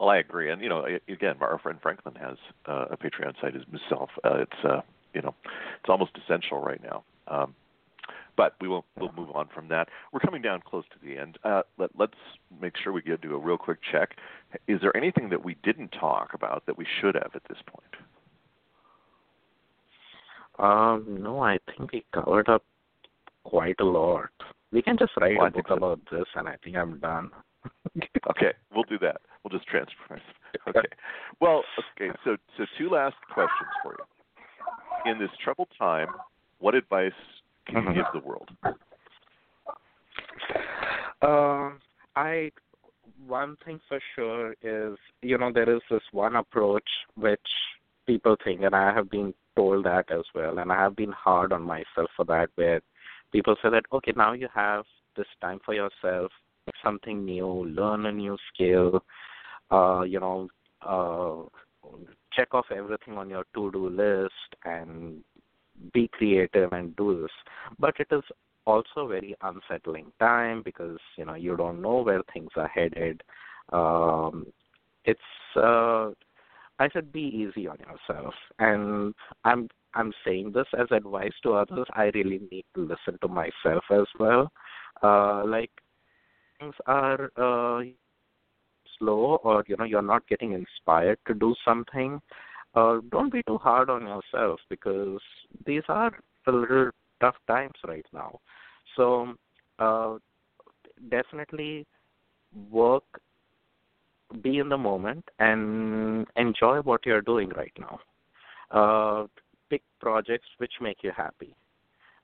Well, 0.00 0.08
I 0.08 0.16
agree, 0.16 0.50
and 0.50 0.62
you 0.62 0.70
know, 0.70 0.86
again, 1.08 1.34
our 1.42 1.58
friend 1.58 1.78
Franklin 1.82 2.14
has 2.14 2.38
uh, 2.66 2.86
a 2.90 2.96
Patreon 2.96 3.38
site 3.38 3.52
himself. 3.52 4.08
Uh, 4.24 4.38
it's 4.38 4.64
uh, 4.64 4.80
you 5.12 5.20
know, 5.20 5.34
it's 5.44 5.90
almost 5.90 6.12
essential 6.24 6.62
right 6.62 6.80
now. 6.82 7.04
Um, 7.28 7.54
but 8.34 8.54
we 8.62 8.68
will 8.68 8.86
we'll 8.98 9.12
move 9.12 9.28
on 9.34 9.48
from 9.54 9.68
that. 9.68 9.88
We're 10.10 10.20
coming 10.20 10.40
down 10.40 10.62
close 10.64 10.84
to 10.92 11.06
the 11.06 11.20
end. 11.20 11.36
Uh, 11.44 11.62
let, 11.76 11.90
let's 11.98 12.14
make 12.62 12.78
sure 12.82 12.94
we 12.94 13.02
get 13.02 13.20
do 13.20 13.34
a 13.34 13.38
real 13.38 13.58
quick 13.58 13.80
check. 13.92 14.16
Is 14.66 14.80
there 14.80 14.96
anything 14.96 15.28
that 15.28 15.44
we 15.44 15.56
didn't 15.62 15.88
talk 15.88 16.30
about 16.32 16.64
that 16.64 16.78
we 16.78 16.86
should 17.02 17.14
have 17.16 17.32
at 17.34 17.42
this 17.50 17.58
point? 17.66 17.94
Um, 20.58 21.18
no, 21.22 21.42
I 21.42 21.58
think 21.66 21.92
we 21.92 22.06
covered 22.14 22.48
up 22.48 22.64
quite 23.44 23.78
a 23.80 23.84
lot. 23.84 24.30
We 24.72 24.80
can 24.80 24.96
just 24.96 25.12
write 25.20 25.36
well, 25.36 25.48
a 25.48 25.50
book 25.50 25.66
so. 25.68 25.74
about 25.74 26.00
this, 26.10 26.24
and 26.36 26.48
I 26.48 26.56
think 26.64 26.76
I'm 26.76 26.98
done. 27.00 27.30
okay, 28.30 28.54
we'll 28.74 28.84
do 28.84 28.98
that. 29.00 29.20
We'll 29.42 29.56
just 29.56 29.68
transfer. 29.68 30.20
Okay. 30.66 30.80
Well, 31.40 31.62
okay. 31.96 32.10
So, 32.24 32.36
so 32.56 32.64
two 32.76 32.90
last 32.90 33.14
questions 33.32 33.70
for 33.84 33.94
you. 33.96 35.12
In 35.12 35.18
this 35.18 35.30
troubled 35.42 35.68
time, 35.78 36.08
what 36.58 36.74
advice 36.74 37.12
can 37.68 37.84
you 37.84 37.94
give 37.94 38.04
the 38.12 38.18
world? 38.26 38.48
Uh, 41.22 41.70
I 42.16 42.50
one 43.26 43.56
thing 43.64 43.80
for 43.88 44.00
sure 44.14 44.54
is 44.62 44.98
you 45.22 45.38
know 45.38 45.52
there 45.52 45.72
is 45.74 45.82
this 45.90 46.02
one 46.12 46.36
approach 46.36 46.88
which 47.14 47.38
people 48.06 48.36
think, 48.42 48.62
and 48.62 48.74
I 48.74 48.92
have 48.92 49.10
been 49.10 49.34
told 49.56 49.84
that 49.84 50.10
as 50.10 50.24
well, 50.34 50.58
and 50.58 50.72
I 50.72 50.76
have 50.76 50.96
been 50.96 51.12
hard 51.12 51.52
on 51.52 51.62
myself 51.62 52.10
for 52.16 52.24
that, 52.26 52.48
where 52.56 52.80
people 53.32 53.56
say 53.62 53.70
that 53.70 53.84
okay, 53.92 54.12
now 54.16 54.32
you 54.32 54.48
have 54.54 54.84
this 55.16 55.26
time 55.40 55.60
for 55.64 55.74
yourself, 55.74 56.32
something 56.82 57.24
new, 57.24 57.64
learn 57.66 58.06
a 58.06 58.12
new 58.12 58.36
skill, 58.52 59.02
uh, 59.70 60.02
you 60.02 60.20
know, 60.20 60.48
uh, 60.82 61.88
check 62.32 62.54
off 62.54 62.66
everything 62.70 63.18
on 63.18 63.28
your 63.28 63.44
to-do 63.54 63.88
list 63.88 64.34
and 64.64 65.22
be 65.92 66.08
creative 66.12 66.72
and 66.72 66.94
do 66.96 67.22
this. 67.22 67.30
But 67.78 67.94
it 67.98 68.08
is 68.10 68.22
also 68.66 69.08
very 69.08 69.34
unsettling 69.42 70.12
time 70.20 70.62
because 70.62 70.98
you 71.16 71.24
know 71.24 71.34
you 71.34 71.56
don't 71.56 71.80
know 71.80 72.02
where 72.02 72.22
things 72.32 72.50
are 72.56 72.68
headed. 72.68 73.22
Um, 73.72 74.46
it's 75.04 75.20
uh, 75.56 76.10
I 76.78 76.88
said 76.92 77.12
be 77.12 77.20
easy 77.20 77.66
on 77.66 77.78
yourself, 77.78 78.34
and 78.58 79.14
I'm 79.44 79.68
I'm 79.94 80.12
saying 80.24 80.52
this 80.52 80.66
as 80.78 80.86
advice 80.90 81.32
to 81.42 81.54
others. 81.54 81.86
I 81.94 82.10
really 82.14 82.40
need 82.50 82.64
to 82.74 82.82
listen 82.82 83.18
to 83.22 83.28
myself 83.28 83.84
as 83.90 84.06
well. 84.18 84.52
Uh, 85.02 85.44
like 85.46 85.70
things 86.58 86.74
are 86.86 87.30
uh, 87.36 87.82
slow, 89.00 89.40
or 89.42 89.64
you 89.66 89.76
know 89.76 89.84
you're 89.84 90.02
not 90.02 90.28
getting 90.28 90.52
inspired 90.52 91.18
to 91.26 91.34
do 91.34 91.54
something 91.64 92.20
uh, 92.74 92.98
don't 93.10 93.32
be 93.32 93.42
too 93.42 93.58
hard 93.58 93.90
on 93.90 94.02
yourself 94.02 94.60
because 94.68 95.20
these 95.66 95.82
are 95.88 96.12
a 96.46 96.52
little 96.52 96.90
tough 97.20 97.36
times 97.46 97.74
right 97.86 98.06
now. 98.12 98.38
So 98.96 99.34
uh, 99.78 100.16
definitely 101.10 101.86
work, 102.70 103.04
be 104.42 104.58
in 104.58 104.68
the 104.68 104.78
moment, 104.78 105.24
and 105.38 106.26
enjoy 106.36 106.78
what 106.80 107.04
you're 107.04 107.22
doing 107.22 107.50
right 107.50 107.72
now. 107.78 107.98
Uh, 108.70 109.26
pick 109.68 109.82
projects 110.00 110.46
which 110.58 110.72
make 110.80 110.98
you 111.02 111.10
happy. 111.16 111.56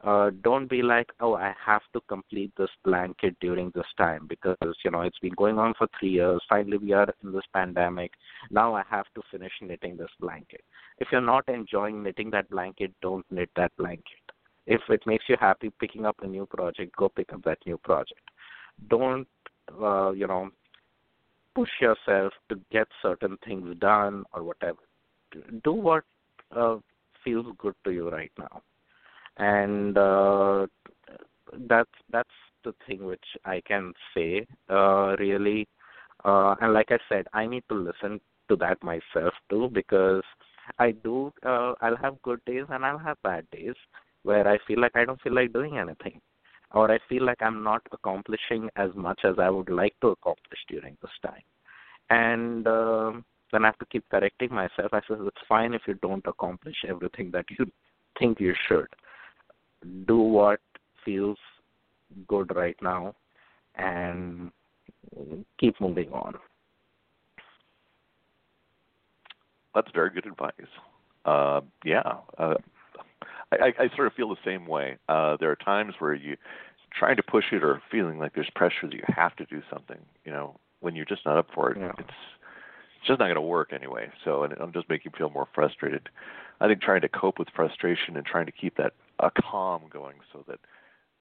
Uh, 0.05 0.31
don't 0.43 0.69
be 0.69 0.83
like, 0.83 1.09
oh, 1.21 1.35
I 1.35 1.55
have 1.65 1.81
to 1.95 2.01
complete 2.03 2.53
this 2.57 2.71
blanket 2.85 3.35
during 3.41 3.73
this 3.75 3.87
time 3.97 4.27
because 4.29 4.57
you 4.85 4.91
know 4.91 5.01
it's 5.01 5.19
been 5.21 5.33
going 5.37 5.59
on 5.59 5.73
for 5.79 5.89
three 5.99 6.11
years. 6.11 6.41
Finally, 6.49 6.79
we 6.79 6.93
are 6.93 7.09
in 7.25 7.33
this 7.33 7.47
pandemic. 7.55 8.13
Now 8.51 8.75
I 8.75 8.83
have 8.91 9.07
to 9.15 9.23
finish 9.31 9.53
knitting 9.63 9.97
this 9.97 10.11
blanket. 10.21 10.63
If 10.99 11.09
you're 11.11 11.23
not 11.23 11.49
enjoying 11.49 12.03
knitting 12.03 12.31
that 12.31 12.51
blanket, 12.51 12.93
don't 13.01 13.25
knit 13.31 13.49
that 13.57 13.73
blanket. 13.79 14.21
If 14.67 14.83
it 14.91 15.03
makes 15.07 15.25
you 15.29 15.37
happy 15.41 15.71
picking 15.81 16.05
up 16.05 16.17
a 16.23 16.27
new 16.27 16.45
project, 16.45 16.95
go 16.97 17.09
pick 17.09 17.33
up 17.33 17.43
that 17.45 17.59
new 17.65 17.79
project. 17.79 18.21
Don't, 18.89 19.27
uh, 19.81 20.11
you 20.11 20.27
know, 20.27 20.51
push 21.55 21.71
yourself 21.81 22.35
to 22.51 22.61
get 22.71 22.87
certain 23.01 23.39
things 23.47 23.75
done 23.79 24.25
or 24.35 24.43
whatever. 24.43 24.81
Do 25.65 25.73
what 25.73 26.05
uh, 26.55 26.77
feels 27.25 27.47
good 27.59 27.75
to 27.85 27.93
you 27.93 28.11
right 28.11 28.33
now 28.39 28.63
and 29.39 29.97
uh, 29.99 30.67
that's 31.69 31.91
that's 32.11 32.29
the 32.65 32.75
thing 32.87 33.05
which 33.05 33.25
I 33.45 33.61
can 33.67 33.93
say 34.15 34.47
uh, 34.71 35.17
really. 35.19 35.69
Uh, 36.25 36.55
and 36.61 36.73
like 36.73 36.91
I 36.91 36.99
said, 37.09 37.27
I 37.33 37.47
need 37.47 37.65
to 37.69 37.75
listen 37.75 38.21
to 38.49 38.57
that 38.57 38.83
myself 38.83 39.35
too 39.51 39.71
because 39.73 40.23
I 40.79 40.93
do. 40.93 41.33
Uh, 41.45 41.75
I'll 41.81 41.97
have 41.97 42.21
good 42.23 42.45
days 42.47 42.65
and 42.71 42.85
I'll 42.85 42.99
have 42.99 43.23
bad 43.23 43.49
days 43.51 43.75
where 44.23 44.49
I 44.49 44.59
feel 44.67 44.81
like 44.81 44.97
I 44.97 45.05
don't 45.05 45.21
feel 45.21 45.35
like 45.35 45.53
doing 45.53 45.79
anything, 45.79 46.21
or 46.73 46.91
I 46.91 46.99
feel 47.09 47.25
like 47.25 47.41
I'm 47.41 47.63
not 47.63 47.83
accomplishing 47.93 48.69
as 48.75 48.91
much 48.95 49.21
as 49.25 49.37
I 49.39 49.51
would 49.51 49.71
like 49.71 49.95
to 50.01 50.09
accomplish 50.09 50.59
during 50.69 50.97
this 51.01 51.13
time. 51.23 51.43
And 52.11 52.67
uh, 52.67 53.13
then 53.53 53.65
I 53.65 53.69
have 53.69 53.79
to 53.79 53.87
keep 53.87 54.05
correcting 54.11 54.53
myself. 54.53 54.93
I 54.93 55.01
said 55.07 55.19
it's 55.21 55.47
fine 55.49 55.75
if 55.75 55.83
you 55.87 55.95
don't 56.03 56.27
accomplish 56.27 56.77
everything 56.89 57.31
that 57.33 57.45
you 57.57 57.71
think 58.19 58.41
you 58.41 58.55
should 58.67 58.89
do 60.07 60.19
what 60.19 60.61
feels 61.05 61.39
good 62.29 62.55
right 62.55 62.77
now 62.83 63.15
and 63.75 64.51
keep 65.59 65.81
moving 65.81 66.11
on. 66.13 66.35
That's 69.75 69.89
very 69.95 70.11
good 70.11 70.27
advice. 70.27 70.53
Uh, 71.25 71.61
yeah, 71.85 72.15
uh, 72.39 72.55
I, 73.53 73.73
I 73.79 73.89
sort 73.95 74.07
of 74.07 74.15
feel 74.15 74.29
the 74.29 74.37
same 74.45 74.67
way. 74.67 74.97
Uh, 75.09 75.37
there 75.39 75.51
are 75.51 75.57
times 75.57 75.95
where 75.99 76.15
you 76.15 76.37
trying 76.99 77.17
to 77.17 77.23
push 77.23 77.45
it 77.53 77.63
or 77.63 77.83
feeling 77.91 78.19
like 78.19 78.35
there's 78.35 78.51
pressure 78.55 78.85
that 78.85 78.95
you 78.95 79.03
have 79.09 79.37
to 79.37 79.45
do 79.47 79.61
something. 79.71 79.99
You 80.25 80.33
know, 80.33 80.57
when 80.81 80.95
you're 80.95 81.05
just 81.05 81.27
not 81.27 81.37
up 81.37 81.49
for 81.55 81.73
it, 81.73 81.79
yeah. 81.79 81.93
it's 81.99 82.09
it's 82.99 83.07
just 83.07 83.21
not 83.21 83.27
going 83.27 83.35
to 83.35 83.41
work 83.43 83.73
anyway. 83.73 84.09
So, 84.25 84.45
and 84.45 84.55
I'm 84.55 84.73
just 84.73 84.89
making 84.89 85.13
you 85.13 85.19
feel 85.19 85.31
more 85.31 85.47
frustrated. 85.55 86.09
I 86.61 86.69
think 86.69 86.81
trying 86.81 87.03
to 87.03 87.09
cope 87.09 87.39
with 87.39 87.49
frustration 87.55 88.17
and 88.17 88.25
trying 88.25 88.47
to 88.47 88.53
keep 88.53 88.77
that 88.79 88.95
a 89.21 89.31
calm 89.31 89.83
going 89.91 90.17
so 90.33 90.45
that 90.49 90.59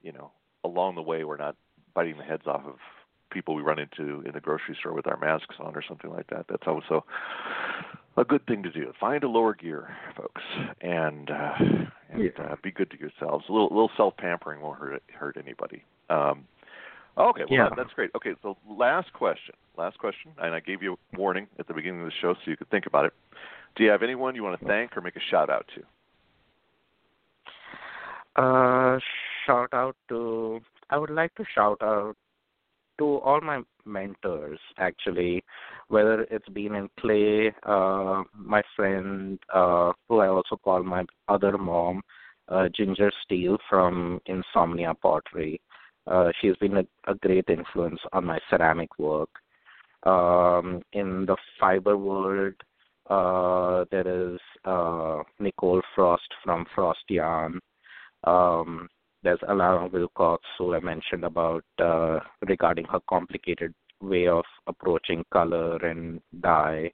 you 0.02 0.12
know 0.12 0.30
along 0.64 0.94
the 0.94 1.02
way 1.02 1.24
we're 1.24 1.36
not 1.36 1.56
biting 1.94 2.18
the 2.18 2.24
heads 2.24 2.42
off 2.46 2.62
of 2.66 2.76
people 3.30 3.54
we 3.54 3.62
run 3.62 3.78
into 3.78 4.22
in 4.22 4.32
the 4.34 4.40
grocery 4.40 4.76
store 4.78 4.92
with 4.92 5.06
our 5.06 5.16
masks 5.16 5.56
on 5.58 5.74
or 5.74 5.82
something 5.86 6.10
like 6.10 6.28
that. 6.28 6.46
That's 6.48 6.66
also 6.66 7.04
a 8.16 8.24
good 8.24 8.46
thing 8.46 8.62
to 8.62 8.70
do. 8.70 8.92
Find 8.98 9.24
a 9.24 9.28
lower 9.28 9.54
gear, 9.54 9.88
folks, 10.16 10.42
and 10.80 11.30
uh, 11.30 11.52
and 12.12 12.32
uh, 12.38 12.56
be 12.62 12.70
good 12.70 12.90
to 12.90 12.98
yourselves. 12.98 13.44
A 13.48 13.52
little, 13.52 13.68
little 13.68 13.90
self 13.96 14.16
pampering 14.16 14.60
won't 14.60 14.78
hurt 14.78 15.02
hurt 15.12 15.36
anybody. 15.36 15.84
Um, 16.08 16.44
okay, 17.18 17.42
well 17.48 17.58
yeah. 17.58 17.68
that, 17.68 17.76
that's 17.76 17.92
great. 17.94 18.10
Okay, 18.16 18.34
so 18.42 18.56
last 18.68 19.12
question, 19.12 19.54
last 19.76 19.98
question, 19.98 20.32
and 20.38 20.54
I 20.54 20.60
gave 20.60 20.82
you 20.82 20.94
a 20.94 21.18
warning 21.18 21.46
at 21.58 21.66
the 21.68 21.74
beginning 21.74 22.00
of 22.00 22.06
the 22.06 22.12
show 22.20 22.34
so 22.34 22.50
you 22.50 22.56
could 22.56 22.70
think 22.70 22.86
about 22.86 23.04
it. 23.06 23.12
Do 23.74 23.84
you 23.84 23.90
have 23.90 24.02
anyone 24.02 24.34
you 24.34 24.42
want 24.42 24.58
to 24.58 24.66
thank 24.66 24.96
or 24.96 25.02
make 25.02 25.16
a 25.16 25.20
shout 25.30 25.50
out 25.50 25.66
to? 25.74 25.82
Uh, 28.36 28.98
shout 29.46 29.68
out 29.72 29.96
to 30.08 30.60
I 30.90 30.98
would 30.98 31.10
like 31.10 31.34
to 31.36 31.44
shout 31.54 31.78
out 31.80 32.14
to 32.98 33.18
all 33.18 33.40
my 33.40 33.62
mentors 33.86 34.58
actually, 34.78 35.42
whether 35.88 36.22
it's 36.30 36.48
been 36.50 36.74
in 36.74 36.88
clay, 37.00 37.54
uh, 37.62 38.22
my 38.34 38.62
friend 38.74 39.38
uh, 39.52 39.92
who 40.08 40.18
I 40.18 40.28
also 40.28 40.56
call 40.56 40.82
my 40.82 41.04
other 41.28 41.56
mom, 41.56 42.02
uh, 42.48 42.68
Ginger 42.74 43.10
Steele 43.24 43.58
from 43.70 44.20
Insomnia 44.26 44.92
Pottery. 44.94 45.60
Uh, 46.06 46.30
she's 46.40 46.56
been 46.56 46.76
a, 46.76 46.84
a 47.10 47.14
great 47.14 47.46
influence 47.48 48.00
on 48.12 48.26
my 48.26 48.38
ceramic 48.50 48.90
work. 48.98 49.30
Um, 50.02 50.82
in 50.92 51.26
the 51.26 51.36
fiber 51.58 51.96
world, 51.96 52.54
uh, 53.08 53.84
there 53.90 54.34
is 54.34 54.38
uh, 54.64 55.22
Nicole 55.40 55.82
Frost 55.94 56.28
from 56.44 56.66
Frost 56.74 57.04
Yarn. 57.08 57.60
Um, 58.26 58.88
there's 59.22 59.40
Alana 59.40 59.90
Wilcox, 59.90 60.44
who 60.58 60.74
I 60.74 60.80
mentioned 60.80 61.24
about 61.24 61.64
uh, 61.78 62.20
regarding 62.46 62.84
her 62.86 63.00
complicated 63.08 63.74
way 64.00 64.28
of 64.28 64.44
approaching 64.66 65.24
color 65.32 65.76
and 65.76 66.20
dye. 66.40 66.90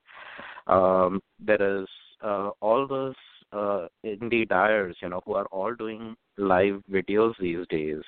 Um, 0.67 1.21
there 1.39 1.81
is 1.83 1.89
uh, 2.23 2.51
all 2.61 2.87
those 2.87 3.15
uh, 3.53 3.87
indie 4.05 4.49
dyers, 4.49 4.97
you 5.03 5.09
know, 5.09 5.21
who 5.27 5.35
are 5.35 5.47
all 5.47 5.75
doing 5.75 6.15
live 6.39 6.81
videos 6.91 7.35
these 7.41 7.67
days. 7.69 8.03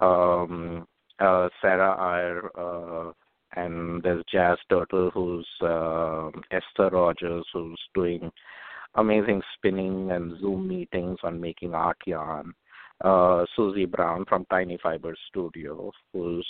Um, 0.00 0.86
uh, 1.20 1.48
Sarah 1.62 1.94
Iyer, 1.94 2.50
uh, 2.58 3.12
and 3.56 4.02
there's 4.02 4.24
Jazz 4.30 4.58
Turtle, 4.68 5.10
who's 5.14 5.46
uh, 5.62 6.28
Esther 6.50 6.90
Rodgers, 6.90 7.46
who's 7.52 7.80
doing 7.94 8.30
amazing 8.96 9.42
spinning 9.54 10.10
and 10.10 10.38
Zoom 10.40 10.68
meetings 10.68 11.18
on 11.22 11.40
making 11.40 11.74
art 11.74 11.98
yarn. 12.06 12.52
Uh, 13.04 13.44
Susie 13.56 13.86
Brown 13.86 14.24
from 14.26 14.46
Tiny 14.50 14.78
Fiber 14.82 15.14
Studio, 15.28 15.90
who's 16.12 16.46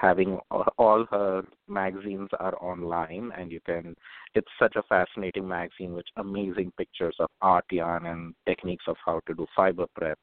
having 0.00 0.38
all 0.78 1.06
her 1.10 1.42
magazines 1.68 2.28
are 2.40 2.56
online 2.62 3.30
and 3.36 3.52
you 3.52 3.60
can 3.64 3.94
it's 4.34 4.48
such 4.58 4.74
a 4.76 4.82
fascinating 4.84 5.46
magazine 5.46 5.92
with 5.92 6.04
amazing 6.16 6.72
pictures 6.76 7.14
of 7.20 7.28
art 7.42 7.64
yarn 7.70 8.06
and 8.06 8.34
techniques 8.46 8.84
of 8.88 8.96
how 9.04 9.20
to 9.26 9.34
do 9.34 9.46
fiber 9.54 9.86
prep 9.94 10.18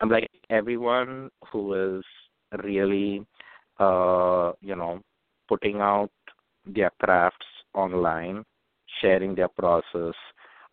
i'm 0.00 0.08
like 0.08 0.30
everyone 0.50 1.28
who 1.52 1.96
is 1.98 2.04
really 2.62 3.26
uh 3.78 4.52
you 4.60 4.76
know 4.76 5.00
putting 5.48 5.80
out 5.80 6.10
their 6.66 6.90
crafts 7.02 7.46
online 7.74 8.42
sharing 9.00 9.34
their 9.34 9.48
process 9.48 10.14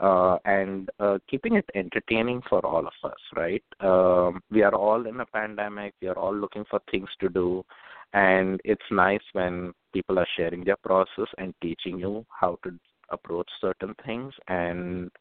uh, 0.01 0.37
and 0.45 0.89
uh, 0.99 1.19
keeping 1.29 1.55
it 1.55 1.69
entertaining 1.75 2.41
for 2.49 2.65
all 2.65 2.85
of 2.87 2.93
us, 3.03 3.19
right? 3.35 3.63
Um, 3.79 4.41
we 4.49 4.63
are 4.63 4.73
all 4.73 5.05
in 5.05 5.19
a 5.19 5.25
pandemic. 5.27 5.93
We 6.01 6.07
are 6.07 6.17
all 6.17 6.35
looking 6.35 6.65
for 6.69 6.81
things 6.89 7.09
to 7.19 7.29
do, 7.29 7.63
and 8.13 8.59
it's 8.65 8.81
nice 8.89 9.21
when 9.33 9.73
people 9.93 10.17
are 10.17 10.27
sharing 10.35 10.63
their 10.63 10.77
process 10.77 11.27
and 11.37 11.53
teaching 11.61 11.99
you 11.99 12.25
how 12.29 12.57
to 12.63 12.77
approach 13.11 13.49
certain 13.59 13.93
things, 14.05 14.33
and 14.47 15.11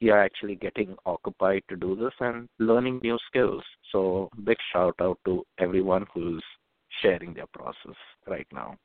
you're 0.00 0.22
actually 0.22 0.54
getting 0.54 0.96
occupied 1.04 1.62
to 1.68 1.76
do 1.76 1.94
this 1.94 2.14
and 2.20 2.48
learning 2.58 3.00
new 3.02 3.18
skills. 3.28 3.62
So, 3.92 4.30
big 4.44 4.56
shout 4.72 4.94
out 5.00 5.18
to 5.26 5.44
everyone 5.58 6.06
who's 6.14 6.42
sharing 7.02 7.34
their 7.34 7.48
process 7.52 7.96
right 8.26 8.46
now. 8.52 8.76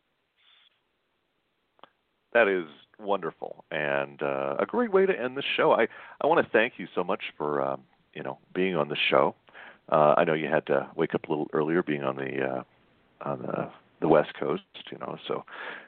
That 2.35 2.49
is 2.49 2.65
wonderful 2.99 3.63
and 3.71 4.21
uh, 4.21 4.55
a 4.59 4.65
great 4.65 4.91
way 4.91 5.05
to 5.05 5.13
end 5.17 5.37
the 5.37 5.43
show. 5.55 5.71
I 5.71 5.87
I 6.21 6.27
want 6.27 6.45
to 6.45 6.51
thank 6.51 6.73
you 6.75 6.85
so 6.93 7.01
much 7.01 7.21
for 7.37 7.61
um, 7.61 7.83
you 8.13 8.23
know 8.23 8.39
being 8.53 8.75
on 8.75 8.89
the 8.89 8.97
show. 9.09 9.35
Uh, 9.89 10.15
I 10.17 10.25
know 10.25 10.33
you 10.33 10.49
had 10.49 10.65
to 10.67 10.89
wake 10.97 11.15
up 11.15 11.23
a 11.29 11.31
little 11.31 11.47
earlier, 11.53 11.81
being 11.81 12.03
on 12.03 12.17
the 12.17 12.43
uh, 12.43 12.63
on 13.21 13.41
the 13.41 13.71
the 14.01 14.09
West 14.09 14.33
Coast, 14.37 14.63
you 14.91 14.97
know. 14.97 15.15
So, 15.29 15.45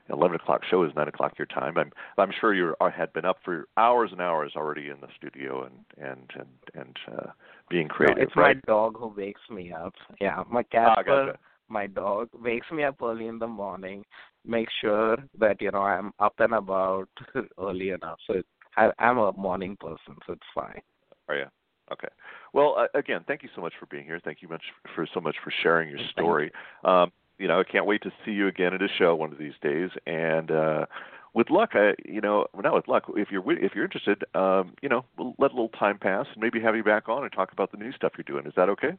eleven 0.09 0.37
o'clock 0.37 0.61
show 0.69 0.85
is 0.85 0.93
nine 0.95 1.09
o'clock 1.09 1.33
your 1.37 1.47
time. 1.47 1.77
I'm 1.77 1.91
I'm 2.17 2.31
sure 2.39 2.53
you 2.53 2.75
had 2.95 3.11
been 3.11 3.25
up 3.25 3.39
for 3.43 3.67
hours 3.75 4.11
and 4.13 4.21
hours 4.21 4.53
already 4.55 4.87
in 4.87 5.01
the 5.01 5.09
studio 5.17 5.65
and 5.65 6.07
and 6.09 6.31
and 6.33 6.81
and 6.81 6.97
uh, 7.11 7.31
being 7.69 7.89
creative. 7.89 8.19
No, 8.19 8.23
it's 8.23 8.35
right? 8.37 8.55
my 8.55 8.61
dog 8.65 8.95
who 8.97 9.09
wakes 9.09 9.41
me 9.51 9.73
up. 9.73 9.95
Yeah, 10.21 10.43
my 10.49 10.63
cat. 10.63 10.95
Ah, 10.97 11.03
gotcha 11.03 11.37
my 11.69 11.87
dog 11.87 12.29
wakes 12.33 12.67
me 12.71 12.83
up 12.83 13.01
early 13.01 13.27
in 13.27 13.39
the 13.39 13.47
morning, 13.47 14.03
make 14.45 14.67
sure 14.81 15.17
that 15.39 15.61
you 15.61 15.71
know 15.71 15.81
I'm 15.81 16.11
up 16.19 16.35
and 16.39 16.53
about 16.53 17.09
early 17.59 17.89
enough. 17.89 18.19
So 18.27 18.33
it, 18.33 18.45
I, 18.75 18.91
I'm 18.99 19.17
a 19.17 19.31
morning 19.33 19.77
person, 19.79 20.15
so 20.25 20.33
it's 20.33 20.41
fine. 20.53 20.81
Are 21.27 21.35
you? 21.35 21.45
Okay. 21.91 22.09
Well, 22.53 22.75
uh, 22.77 22.97
again, 22.97 23.23
thank 23.27 23.43
you 23.43 23.49
so 23.55 23.61
much 23.61 23.73
for 23.79 23.85
being 23.85 24.03
here. 24.03 24.19
Thank 24.23 24.41
you 24.41 24.47
much 24.47 24.63
for 24.93 25.07
so 25.13 25.21
much 25.21 25.35
for 25.43 25.53
sharing 25.63 25.89
your 25.89 25.99
story. 26.11 26.51
You. 26.83 26.89
Um, 26.89 27.11
you 27.37 27.47
know, 27.47 27.59
I 27.59 27.63
can't 27.63 27.85
wait 27.85 28.01
to 28.03 28.11
see 28.25 28.31
you 28.31 28.47
again 28.47 28.73
at 28.73 28.81
a 28.81 28.87
show 28.97 29.15
one 29.15 29.31
of 29.31 29.37
these 29.37 29.53
days. 29.61 29.89
And 30.05 30.51
uh, 30.51 30.85
with 31.33 31.49
luck, 31.49 31.71
I, 31.73 31.93
you 32.03 32.19
know, 32.19 32.47
not 32.55 32.73
with 32.73 32.87
luck. 32.87 33.03
If 33.15 33.29
you're 33.31 33.43
if 33.51 33.73
you're 33.75 33.85
interested, 33.85 34.23
um, 34.33 34.73
you 34.81 34.89
know, 34.89 35.05
we'll 35.17 35.35
let 35.37 35.51
a 35.51 35.53
little 35.53 35.69
time 35.69 35.97
pass 35.97 36.25
and 36.33 36.41
maybe 36.41 36.59
have 36.61 36.75
you 36.75 36.83
back 36.83 37.07
on 37.09 37.23
and 37.23 37.31
talk 37.31 37.51
about 37.51 37.71
the 37.71 37.77
new 37.77 37.91
stuff 37.93 38.13
you're 38.17 38.23
doing. 38.23 38.47
Is 38.47 38.53
that 38.55 38.69
okay? 38.69 38.97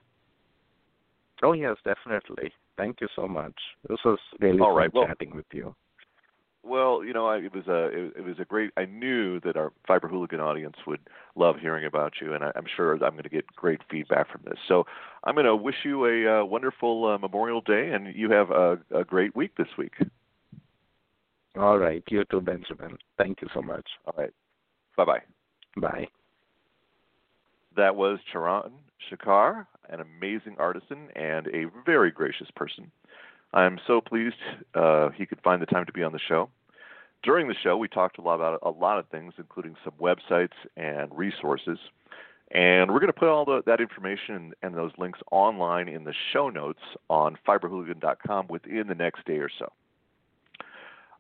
Oh 1.42 1.52
yes, 1.52 1.76
definitely. 1.84 2.52
Thank 2.76 3.00
you 3.00 3.08
so 3.14 3.26
much. 3.26 3.54
This 3.88 3.98
was 4.04 4.18
really 4.40 4.60
All 4.60 4.76
fun 4.76 4.90
well- 4.92 5.06
chatting 5.06 5.34
with 5.34 5.46
you. 5.52 5.74
Well, 6.64 7.02
you 7.04 7.12
know, 7.14 7.26
I, 7.26 7.38
it 7.38 7.54
was 7.54 7.66
a 7.68 7.84
it, 7.86 8.12
it 8.18 8.24
was 8.24 8.38
a 8.40 8.44
great. 8.44 8.72
I 8.76 8.84
knew 8.84 9.40
that 9.40 9.56
our 9.56 9.72
Fiber 9.86 10.08
Hooligan 10.08 10.40
audience 10.40 10.74
would 10.86 11.00
love 11.36 11.54
hearing 11.58 11.86
about 11.86 12.14
you, 12.20 12.34
and 12.34 12.44
I, 12.44 12.50
I'm 12.56 12.66
sure 12.76 12.92
I'm 12.92 13.12
going 13.12 13.22
to 13.22 13.28
get 13.28 13.46
great 13.54 13.80
feedback 13.88 14.30
from 14.30 14.42
this. 14.44 14.58
So 14.66 14.84
I'm 15.24 15.34
going 15.34 15.46
to 15.46 15.56
wish 15.56 15.76
you 15.84 16.04
a 16.04 16.40
uh, 16.40 16.44
wonderful 16.44 17.06
uh, 17.06 17.16
Memorial 17.16 17.60
Day, 17.62 17.92
and 17.92 18.14
you 18.14 18.30
have 18.32 18.50
a, 18.50 18.76
a 18.94 19.04
great 19.04 19.34
week 19.36 19.52
this 19.56 19.68
week. 19.78 19.94
All 21.56 21.78
right, 21.78 22.02
you 22.10 22.24
too, 22.30 22.40
Benjamin. 22.40 22.98
Thank 23.16 23.40
you 23.40 23.48
so 23.54 23.62
much. 23.62 23.86
All 24.06 24.14
right, 24.18 24.32
bye 24.96 25.04
bye. 25.04 25.22
Bye. 25.76 26.08
That 27.76 27.94
was 27.94 28.18
Charan 28.32 28.72
Sachar, 29.10 29.66
an 29.88 30.00
amazing 30.00 30.56
artisan 30.58 31.08
and 31.14 31.46
a 31.48 31.66
very 31.84 32.10
gracious 32.10 32.48
person. 32.54 32.90
I'm 33.52 33.78
so 33.86 34.00
pleased 34.00 34.36
uh, 34.74 35.10
he 35.10 35.26
could 35.26 35.40
find 35.42 35.62
the 35.62 35.66
time 35.66 35.86
to 35.86 35.92
be 35.92 36.02
on 36.02 36.12
the 36.12 36.20
show. 36.28 36.50
During 37.22 37.48
the 37.48 37.54
show, 37.62 37.76
we 37.76 37.88
talked 37.88 38.18
a 38.18 38.22
lot 38.22 38.36
about 38.36 38.60
a 38.62 38.70
lot 38.70 38.98
of 38.98 39.08
things, 39.08 39.34
including 39.38 39.74
some 39.82 39.94
websites 40.00 40.52
and 40.76 41.10
resources. 41.16 41.78
And 42.52 42.90
we're 42.90 43.00
going 43.00 43.12
to 43.12 43.18
put 43.18 43.28
all 43.28 43.44
the, 43.44 43.62
that 43.66 43.80
information 43.80 44.52
and 44.62 44.74
those 44.74 44.92
links 44.98 45.18
online 45.30 45.88
in 45.88 46.04
the 46.04 46.14
show 46.32 46.48
notes 46.48 46.80
on 47.10 47.36
fiberhooligan.com 47.46 48.46
within 48.48 48.86
the 48.88 48.94
next 48.94 49.26
day 49.26 49.38
or 49.38 49.50
so. 49.58 49.72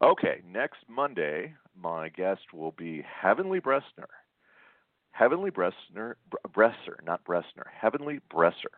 Okay, 0.02 0.42
next 0.50 0.78
Monday, 0.88 1.54
my 1.80 2.08
guest 2.08 2.52
will 2.54 2.72
be 2.72 3.02
Heavenly 3.02 3.60
Bressner. 3.60 4.06
Heavenly 5.18 5.50
Bressner, 5.50 6.14
Bresser, 6.54 7.04
not 7.04 7.24
Bressner, 7.24 7.66
Heavenly 7.76 8.20
Bresser. 8.32 8.70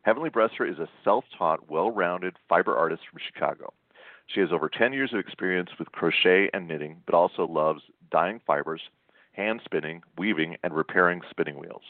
Heavenly 0.00 0.30
Bresser 0.30 0.66
is 0.66 0.78
a 0.78 0.88
self 1.04 1.26
taught, 1.36 1.70
well 1.70 1.90
rounded 1.90 2.38
fiber 2.48 2.74
artist 2.74 3.02
from 3.10 3.20
Chicago. 3.26 3.74
She 4.26 4.40
has 4.40 4.52
over 4.52 4.70
10 4.70 4.94
years 4.94 5.12
of 5.12 5.18
experience 5.18 5.68
with 5.78 5.92
crochet 5.92 6.48
and 6.54 6.66
knitting, 6.66 7.02
but 7.04 7.14
also 7.14 7.46
loves 7.46 7.82
dyeing 8.10 8.40
fibers, 8.46 8.80
hand 9.32 9.60
spinning, 9.66 10.02
weaving, 10.16 10.56
and 10.64 10.74
repairing 10.74 11.20
spinning 11.28 11.58
wheels. 11.58 11.82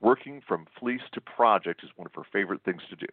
Working 0.00 0.40
from 0.46 0.68
fleece 0.78 1.02
to 1.14 1.20
project 1.20 1.82
is 1.82 1.90
one 1.96 2.06
of 2.06 2.14
her 2.14 2.30
favorite 2.32 2.62
things 2.64 2.82
to 2.90 2.94
do. 2.94 3.06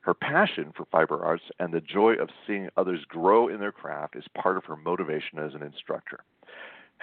Her 0.00 0.14
passion 0.14 0.72
for 0.76 0.86
fiber 0.86 1.24
arts 1.24 1.44
and 1.60 1.72
the 1.72 1.80
joy 1.80 2.14
of 2.14 2.30
seeing 2.48 2.68
others 2.76 3.04
grow 3.06 3.46
in 3.46 3.60
their 3.60 3.70
craft 3.70 4.16
is 4.16 4.24
part 4.36 4.56
of 4.56 4.64
her 4.64 4.76
motivation 4.76 5.38
as 5.38 5.54
an 5.54 5.62
instructor. 5.62 6.18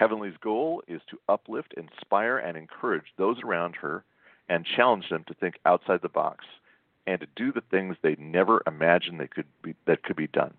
Heavenly's 0.00 0.38
goal 0.42 0.82
is 0.88 1.02
to 1.10 1.18
uplift, 1.28 1.74
inspire, 1.76 2.38
and 2.38 2.56
encourage 2.56 3.04
those 3.18 3.36
around 3.44 3.76
her 3.76 4.02
and 4.48 4.64
challenge 4.64 5.10
them 5.10 5.24
to 5.28 5.34
think 5.34 5.56
outside 5.66 6.00
the 6.00 6.08
box 6.08 6.46
and 7.06 7.20
to 7.20 7.26
do 7.36 7.52
the 7.52 7.60
things 7.70 7.96
they 8.00 8.16
never 8.18 8.62
imagined 8.66 9.20
they 9.20 9.26
could 9.26 9.44
be, 9.62 9.74
that 9.86 10.02
could 10.02 10.16
be 10.16 10.26
done. 10.26 10.54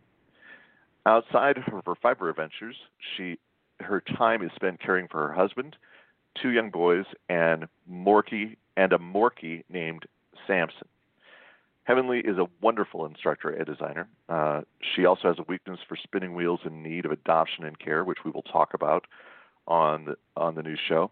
Outside 1.08 1.58
of 1.58 1.84
her 1.84 1.96
fiber 2.00 2.30
adventures, 2.30 2.76
she 3.18 3.40
her 3.80 4.00
time 4.16 4.44
is 4.44 4.52
spent 4.56 4.80
caring 4.80 5.08
for 5.08 5.28
her 5.28 5.34
husband, 5.34 5.76
two 6.40 6.50
young 6.52 6.70
boys, 6.70 7.06
and 7.28 7.68
Morky 7.92 8.58
and 8.78 8.94
a 8.94 9.00
Morky 9.00 9.64
named 9.72 10.06
Samson. 10.46 10.88
Heavenly 11.86 12.20
is 12.20 12.38
a 12.38 12.46
wonderful 12.62 13.08
instructor 13.08 13.50
and 13.50 13.66
designer. 13.66 14.08
Uh, 14.30 14.62
she 14.96 15.06
also 15.06 15.30
has 15.30 15.40
a 15.40 15.46
weakness 15.48 15.80
for 15.88 15.98
spinning 15.98 16.36
wheels 16.36 16.60
in 16.64 16.84
need 16.84 17.06
of 17.06 17.12
adoption 17.12 17.64
and 17.66 17.80
care, 17.80 18.04
which 18.04 18.20
we 18.24 18.30
will 18.30 18.44
talk 18.44 18.76
about 18.76 19.08
on 19.72 20.06
the, 20.06 20.16
on 20.36 20.56
the 20.56 20.62
new 20.62 20.76
show. 20.90 21.10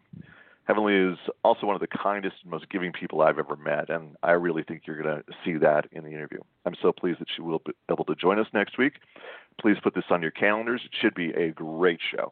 Heavenly 0.66 0.94
is 0.94 1.18
also 1.44 1.66
one 1.66 1.76
of 1.76 1.82
the 1.82 1.88
kindest 1.88 2.36
and 2.44 2.52
most 2.52 2.70
giving 2.70 2.92
people 2.92 3.22
I've 3.22 3.40
ever 3.40 3.56
met, 3.56 3.90
and 3.90 4.16
I 4.22 4.32
really 4.32 4.64
think 4.64 4.84
you're 4.86 5.02
going 5.02 5.16
to 5.16 5.24
see 5.44 5.58
that 5.58 5.88
in 5.92 6.04
the 6.04 6.12
interview. 6.12 6.42
I'm 6.66 6.76
so 6.80 6.92
pleased 6.92 7.20
that 7.22 7.28
she 7.36 7.42
will 7.42 7.60
be 7.66 7.72
able 7.90 8.06
to 8.06 8.14
join 8.16 8.38
us 8.38 8.46
next 8.54 8.78
week. 8.78 8.94
Please 9.60 9.78
put 9.82 9.96
this 9.96 10.04
on 10.12 10.22
your 10.22 10.30
calendars. 10.30 10.82
It 10.86 10.92
should 11.02 11.16
be 11.16 11.32
a 11.32 11.50
great 11.50 12.00
show. 12.14 12.32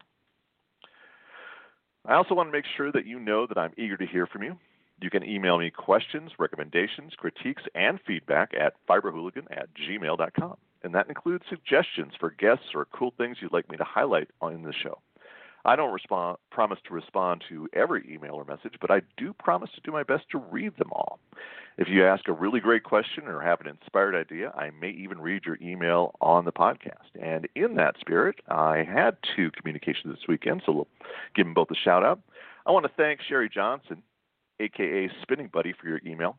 I 2.05 2.13
also 2.13 2.35
want 2.35 2.47
to 2.47 2.51
make 2.51 2.65
sure 2.75 2.91
that 2.91 3.07
you 3.07 3.19
know 3.19 3.47
that 3.47 3.57
I'm 3.57 3.73
eager 3.75 3.97
to 3.97 4.05
hear 4.05 4.27
from 4.27 4.43
you. 4.43 4.57
You 5.01 5.09
can 5.09 5.23
email 5.23 5.57
me 5.57 5.71
questions, 5.71 6.31
recommendations, 6.37 7.13
critiques, 7.17 7.63
and 7.73 7.99
feedback 8.05 8.51
at 8.59 8.73
fiberhooligan 8.87 9.45
at 9.49 9.69
gmail.com. 9.73 10.57
And 10.83 10.93
that 10.93 11.09
includes 11.09 11.43
suggestions 11.49 12.13
for 12.19 12.31
guests 12.31 12.65
or 12.75 12.85
cool 12.93 13.13
things 13.17 13.37
you'd 13.41 13.53
like 13.53 13.69
me 13.69 13.77
to 13.77 13.83
highlight 13.83 14.29
on 14.41 14.61
the 14.61 14.73
show. 14.73 14.99
I 15.67 15.75
don't 15.75 15.91
respond, 15.91 16.37
promise 16.49 16.79
to 16.87 16.93
respond 16.93 17.43
to 17.49 17.67
every 17.73 18.09
email 18.09 18.35
or 18.35 18.45
message, 18.45 18.75
but 18.79 18.89
I 18.89 19.01
do 19.17 19.33
promise 19.33 19.69
to 19.75 19.81
do 19.81 19.91
my 19.91 20.01
best 20.01 20.23
to 20.31 20.37
read 20.37 20.77
them 20.77 20.93
all. 20.93 21.19
If 21.77 21.89
you 21.89 22.07
ask 22.07 22.29
a 22.29 22.31
really 22.31 22.61
great 22.61 22.83
question 22.83 23.25
or 23.27 23.41
have 23.41 23.59
an 23.59 23.67
inspired 23.67 24.15
idea, 24.15 24.51
I 24.51 24.69
may 24.69 24.91
even 24.91 25.19
read 25.19 25.43
your 25.45 25.57
email 25.61 26.15
on 26.21 26.45
the 26.45 26.53
podcast. 26.53 27.11
And 27.21 27.49
in 27.53 27.75
that 27.75 27.99
spirit, 27.99 28.39
I 28.47 28.77
had 28.77 29.17
two 29.35 29.51
communications 29.51 30.15
this 30.15 30.27
weekend, 30.27 30.63
so 30.65 30.71
we'll 30.71 30.87
give 31.35 31.45
them 31.45 31.53
both 31.53 31.69
a 31.69 31.75
shout 31.75 32.03
out. 32.03 32.21
I 32.65 32.71
want 32.71 32.85
to 32.85 32.91
thank 32.95 33.19
Sherry 33.21 33.49
Johnson, 33.53 34.01
aka 34.61 35.09
Spinning 35.21 35.49
Buddy, 35.51 35.73
for 35.79 35.89
your 35.89 35.99
email. 36.05 36.37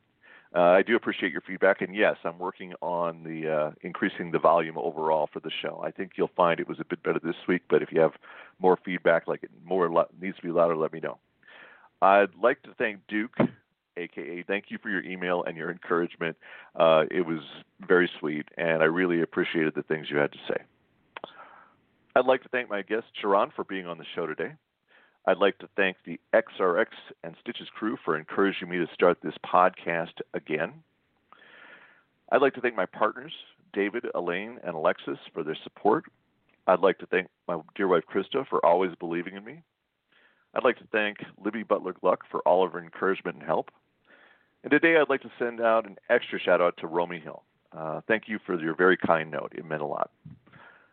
Uh, 0.54 0.60
I 0.60 0.82
do 0.82 0.96
appreciate 0.96 1.30
your 1.30 1.42
feedback, 1.42 1.82
and 1.82 1.94
yes, 1.94 2.16
I'm 2.24 2.38
working 2.38 2.72
on 2.80 3.22
the 3.22 3.52
uh, 3.52 3.70
increasing 3.82 4.30
the 4.30 4.38
volume 4.38 4.78
overall 4.78 5.28
for 5.30 5.40
the 5.40 5.50
show. 5.62 5.82
I 5.84 5.90
think 5.90 6.12
you'll 6.16 6.30
find 6.36 6.58
it 6.58 6.68
was 6.68 6.80
a 6.80 6.84
bit 6.84 7.02
better 7.02 7.20
this 7.22 7.36
week, 7.46 7.62
but 7.68 7.82
if 7.82 7.92
you 7.92 8.00
have 8.00 8.12
more 8.58 8.78
feedback, 8.82 9.28
like 9.28 9.42
it 9.42 9.50
more 9.62 9.90
lo- 9.90 10.08
needs 10.20 10.36
to 10.36 10.42
be 10.42 10.48
louder, 10.48 10.74
let 10.74 10.92
me 10.92 11.00
know. 11.00 11.18
I'd 12.00 12.34
like 12.40 12.62
to 12.62 12.70
thank 12.78 13.00
Duke, 13.08 13.36
aka 13.98 14.42
thank 14.46 14.66
you 14.68 14.78
for 14.82 14.88
your 14.88 15.02
email 15.02 15.44
and 15.44 15.54
your 15.54 15.70
encouragement. 15.70 16.36
Uh, 16.74 17.04
it 17.10 17.26
was 17.26 17.40
very 17.86 18.10
sweet, 18.18 18.46
and 18.56 18.82
I 18.82 18.86
really 18.86 19.20
appreciated 19.20 19.74
the 19.74 19.82
things 19.82 20.06
you 20.10 20.16
had 20.16 20.32
to 20.32 20.38
say. 20.48 20.62
I'd 22.16 22.24
like 22.24 22.42
to 22.42 22.48
thank 22.48 22.70
my 22.70 22.82
guest 22.82 23.04
Charan 23.20 23.50
for 23.54 23.64
being 23.64 23.86
on 23.86 23.98
the 23.98 24.04
show 24.14 24.26
today. 24.26 24.52
I'd 25.26 25.38
like 25.38 25.58
to 25.58 25.68
thank 25.76 25.96
the 26.04 26.18
XRX 26.34 26.86
and 27.22 27.34
Stitches 27.40 27.68
crew 27.74 27.98
for 28.04 28.16
encouraging 28.16 28.68
me 28.68 28.78
to 28.78 28.86
start 28.94 29.18
this 29.22 29.34
podcast 29.44 30.20
again. 30.34 30.72
I'd 32.30 32.42
like 32.42 32.54
to 32.54 32.60
thank 32.60 32.76
my 32.76 32.86
partners, 32.86 33.32
David, 33.72 34.04
Elaine, 34.14 34.58
and 34.62 34.74
Alexis, 34.74 35.18
for 35.32 35.42
their 35.42 35.58
support. 35.62 36.04
I'd 36.66 36.80
like 36.80 36.98
to 36.98 37.06
thank 37.06 37.28
my 37.46 37.58
dear 37.74 37.88
wife, 37.88 38.04
Krista, 38.12 38.46
for 38.48 38.64
always 38.64 38.92
believing 39.00 39.36
in 39.36 39.44
me. 39.44 39.62
I'd 40.54 40.64
like 40.64 40.78
to 40.78 40.86
thank 40.92 41.18
Libby 41.42 41.62
Butler 41.62 41.94
Gluck 42.00 42.24
for 42.30 42.40
all 42.40 42.64
of 42.64 42.72
her 42.72 42.82
encouragement 42.82 43.36
and 43.36 43.44
help. 43.44 43.70
And 44.64 44.70
today 44.70 44.96
I'd 44.96 45.08
like 45.08 45.22
to 45.22 45.30
send 45.38 45.60
out 45.60 45.86
an 45.86 45.96
extra 46.10 46.40
shout 46.40 46.60
out 46.60 46.76
to 46.78 46.86
Romy 46.86 47.20
Hill. 47.20 47.42
Uh, 47.76 48.00
thank 48.08 48.24
you 48.28 48.38
for 48.44 48.58
your 48.60 48.74
very 48.74 48.96
kind 48.96 49.30
note. 49.30 49.52
It 49.54 49.64
meant 49.64 49.82
a 49.82 49.86
lot. 49.86 50.10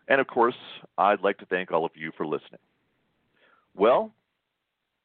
And 0.08 0.22
of 0.22 0.28
course, 0.28 0.56
I'd 0.98 1.22
like 1.22 1.38
to 1.40 1.46
thank 1.46 1.72
all 1.72 1.86
of 1.86 1.92
you 1.96 2.12
for 2.16 2.26
listening. 2.26 2.60
Well, 3.76 4.14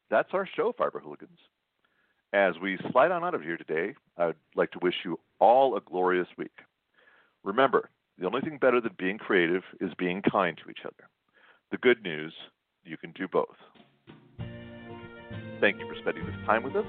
that's 0.09 0.29
our 0.33 0.47
show, 0.55 0.73
Fiber 0.77 0.99
Hooligans. 0.99 1.39
As 2.33 2.53
we 2.61 2.77
slide 2.91 3.11
on 3.11 3.23
out 3.23 3.35
of 3.35 3.41
here 3.41 3.57
today, 3.57 3.93
I'd 4.17 4.35
like 4.55 4.71
to 4.71 4.79
wish 4.81 4.95
you 5.03 5.19
all 5.39 5.75
a 5.75 5.81
glorious 5.81 6.27
week. 6.37 6.57
Remember, 7.43 7.89
the 8.17 8.25
only 8.25 8.41
thing 8.41 8.57
better 8.61 8.79
than 8.79 8.93
being 8.97 9.17
creative 9.17 9.63
is 9.81 9.91
being 9.97 10.21
kind 10.21 10.57
to 10.63 10.69
each 10.69 10.85
other. 10.85 11.09
The 11.71 11.77
good 11.77 12.01
news, 12.03 12.33
you 12.83 12.97
can 12.97 13.11
do 13.11 13.27
both. 13.27 13.55
Thank 15.59 15.79
you 15.79 15.87
for 15.87 15.95
spending 16.01 16.25
this 16.25 16.35
time 16.45 16.63
with 16.63 16.75
us. 16.75 16.85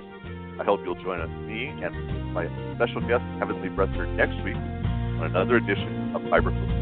I 0.61 0.65
hope 0.65 0.81
you'll 0.85 1.03
join 1.03 1.21
us, 1.21 1.29
me 1.47 1.67
and 1.67 2.33
my 2.33 2.47
special 2.77 3.01
guest, 3.01 3.25
Heavenly 3.39 3.69
Bresser, 3.69 4.07
next 4.15 4.37
week 4.45 4.57
on 4.57 5.27
another 5.31 5.57
edition 5.57 6.15
of 6.15 6.23
Fiber 6.31 6.51
Hooligans. 6.51 6.82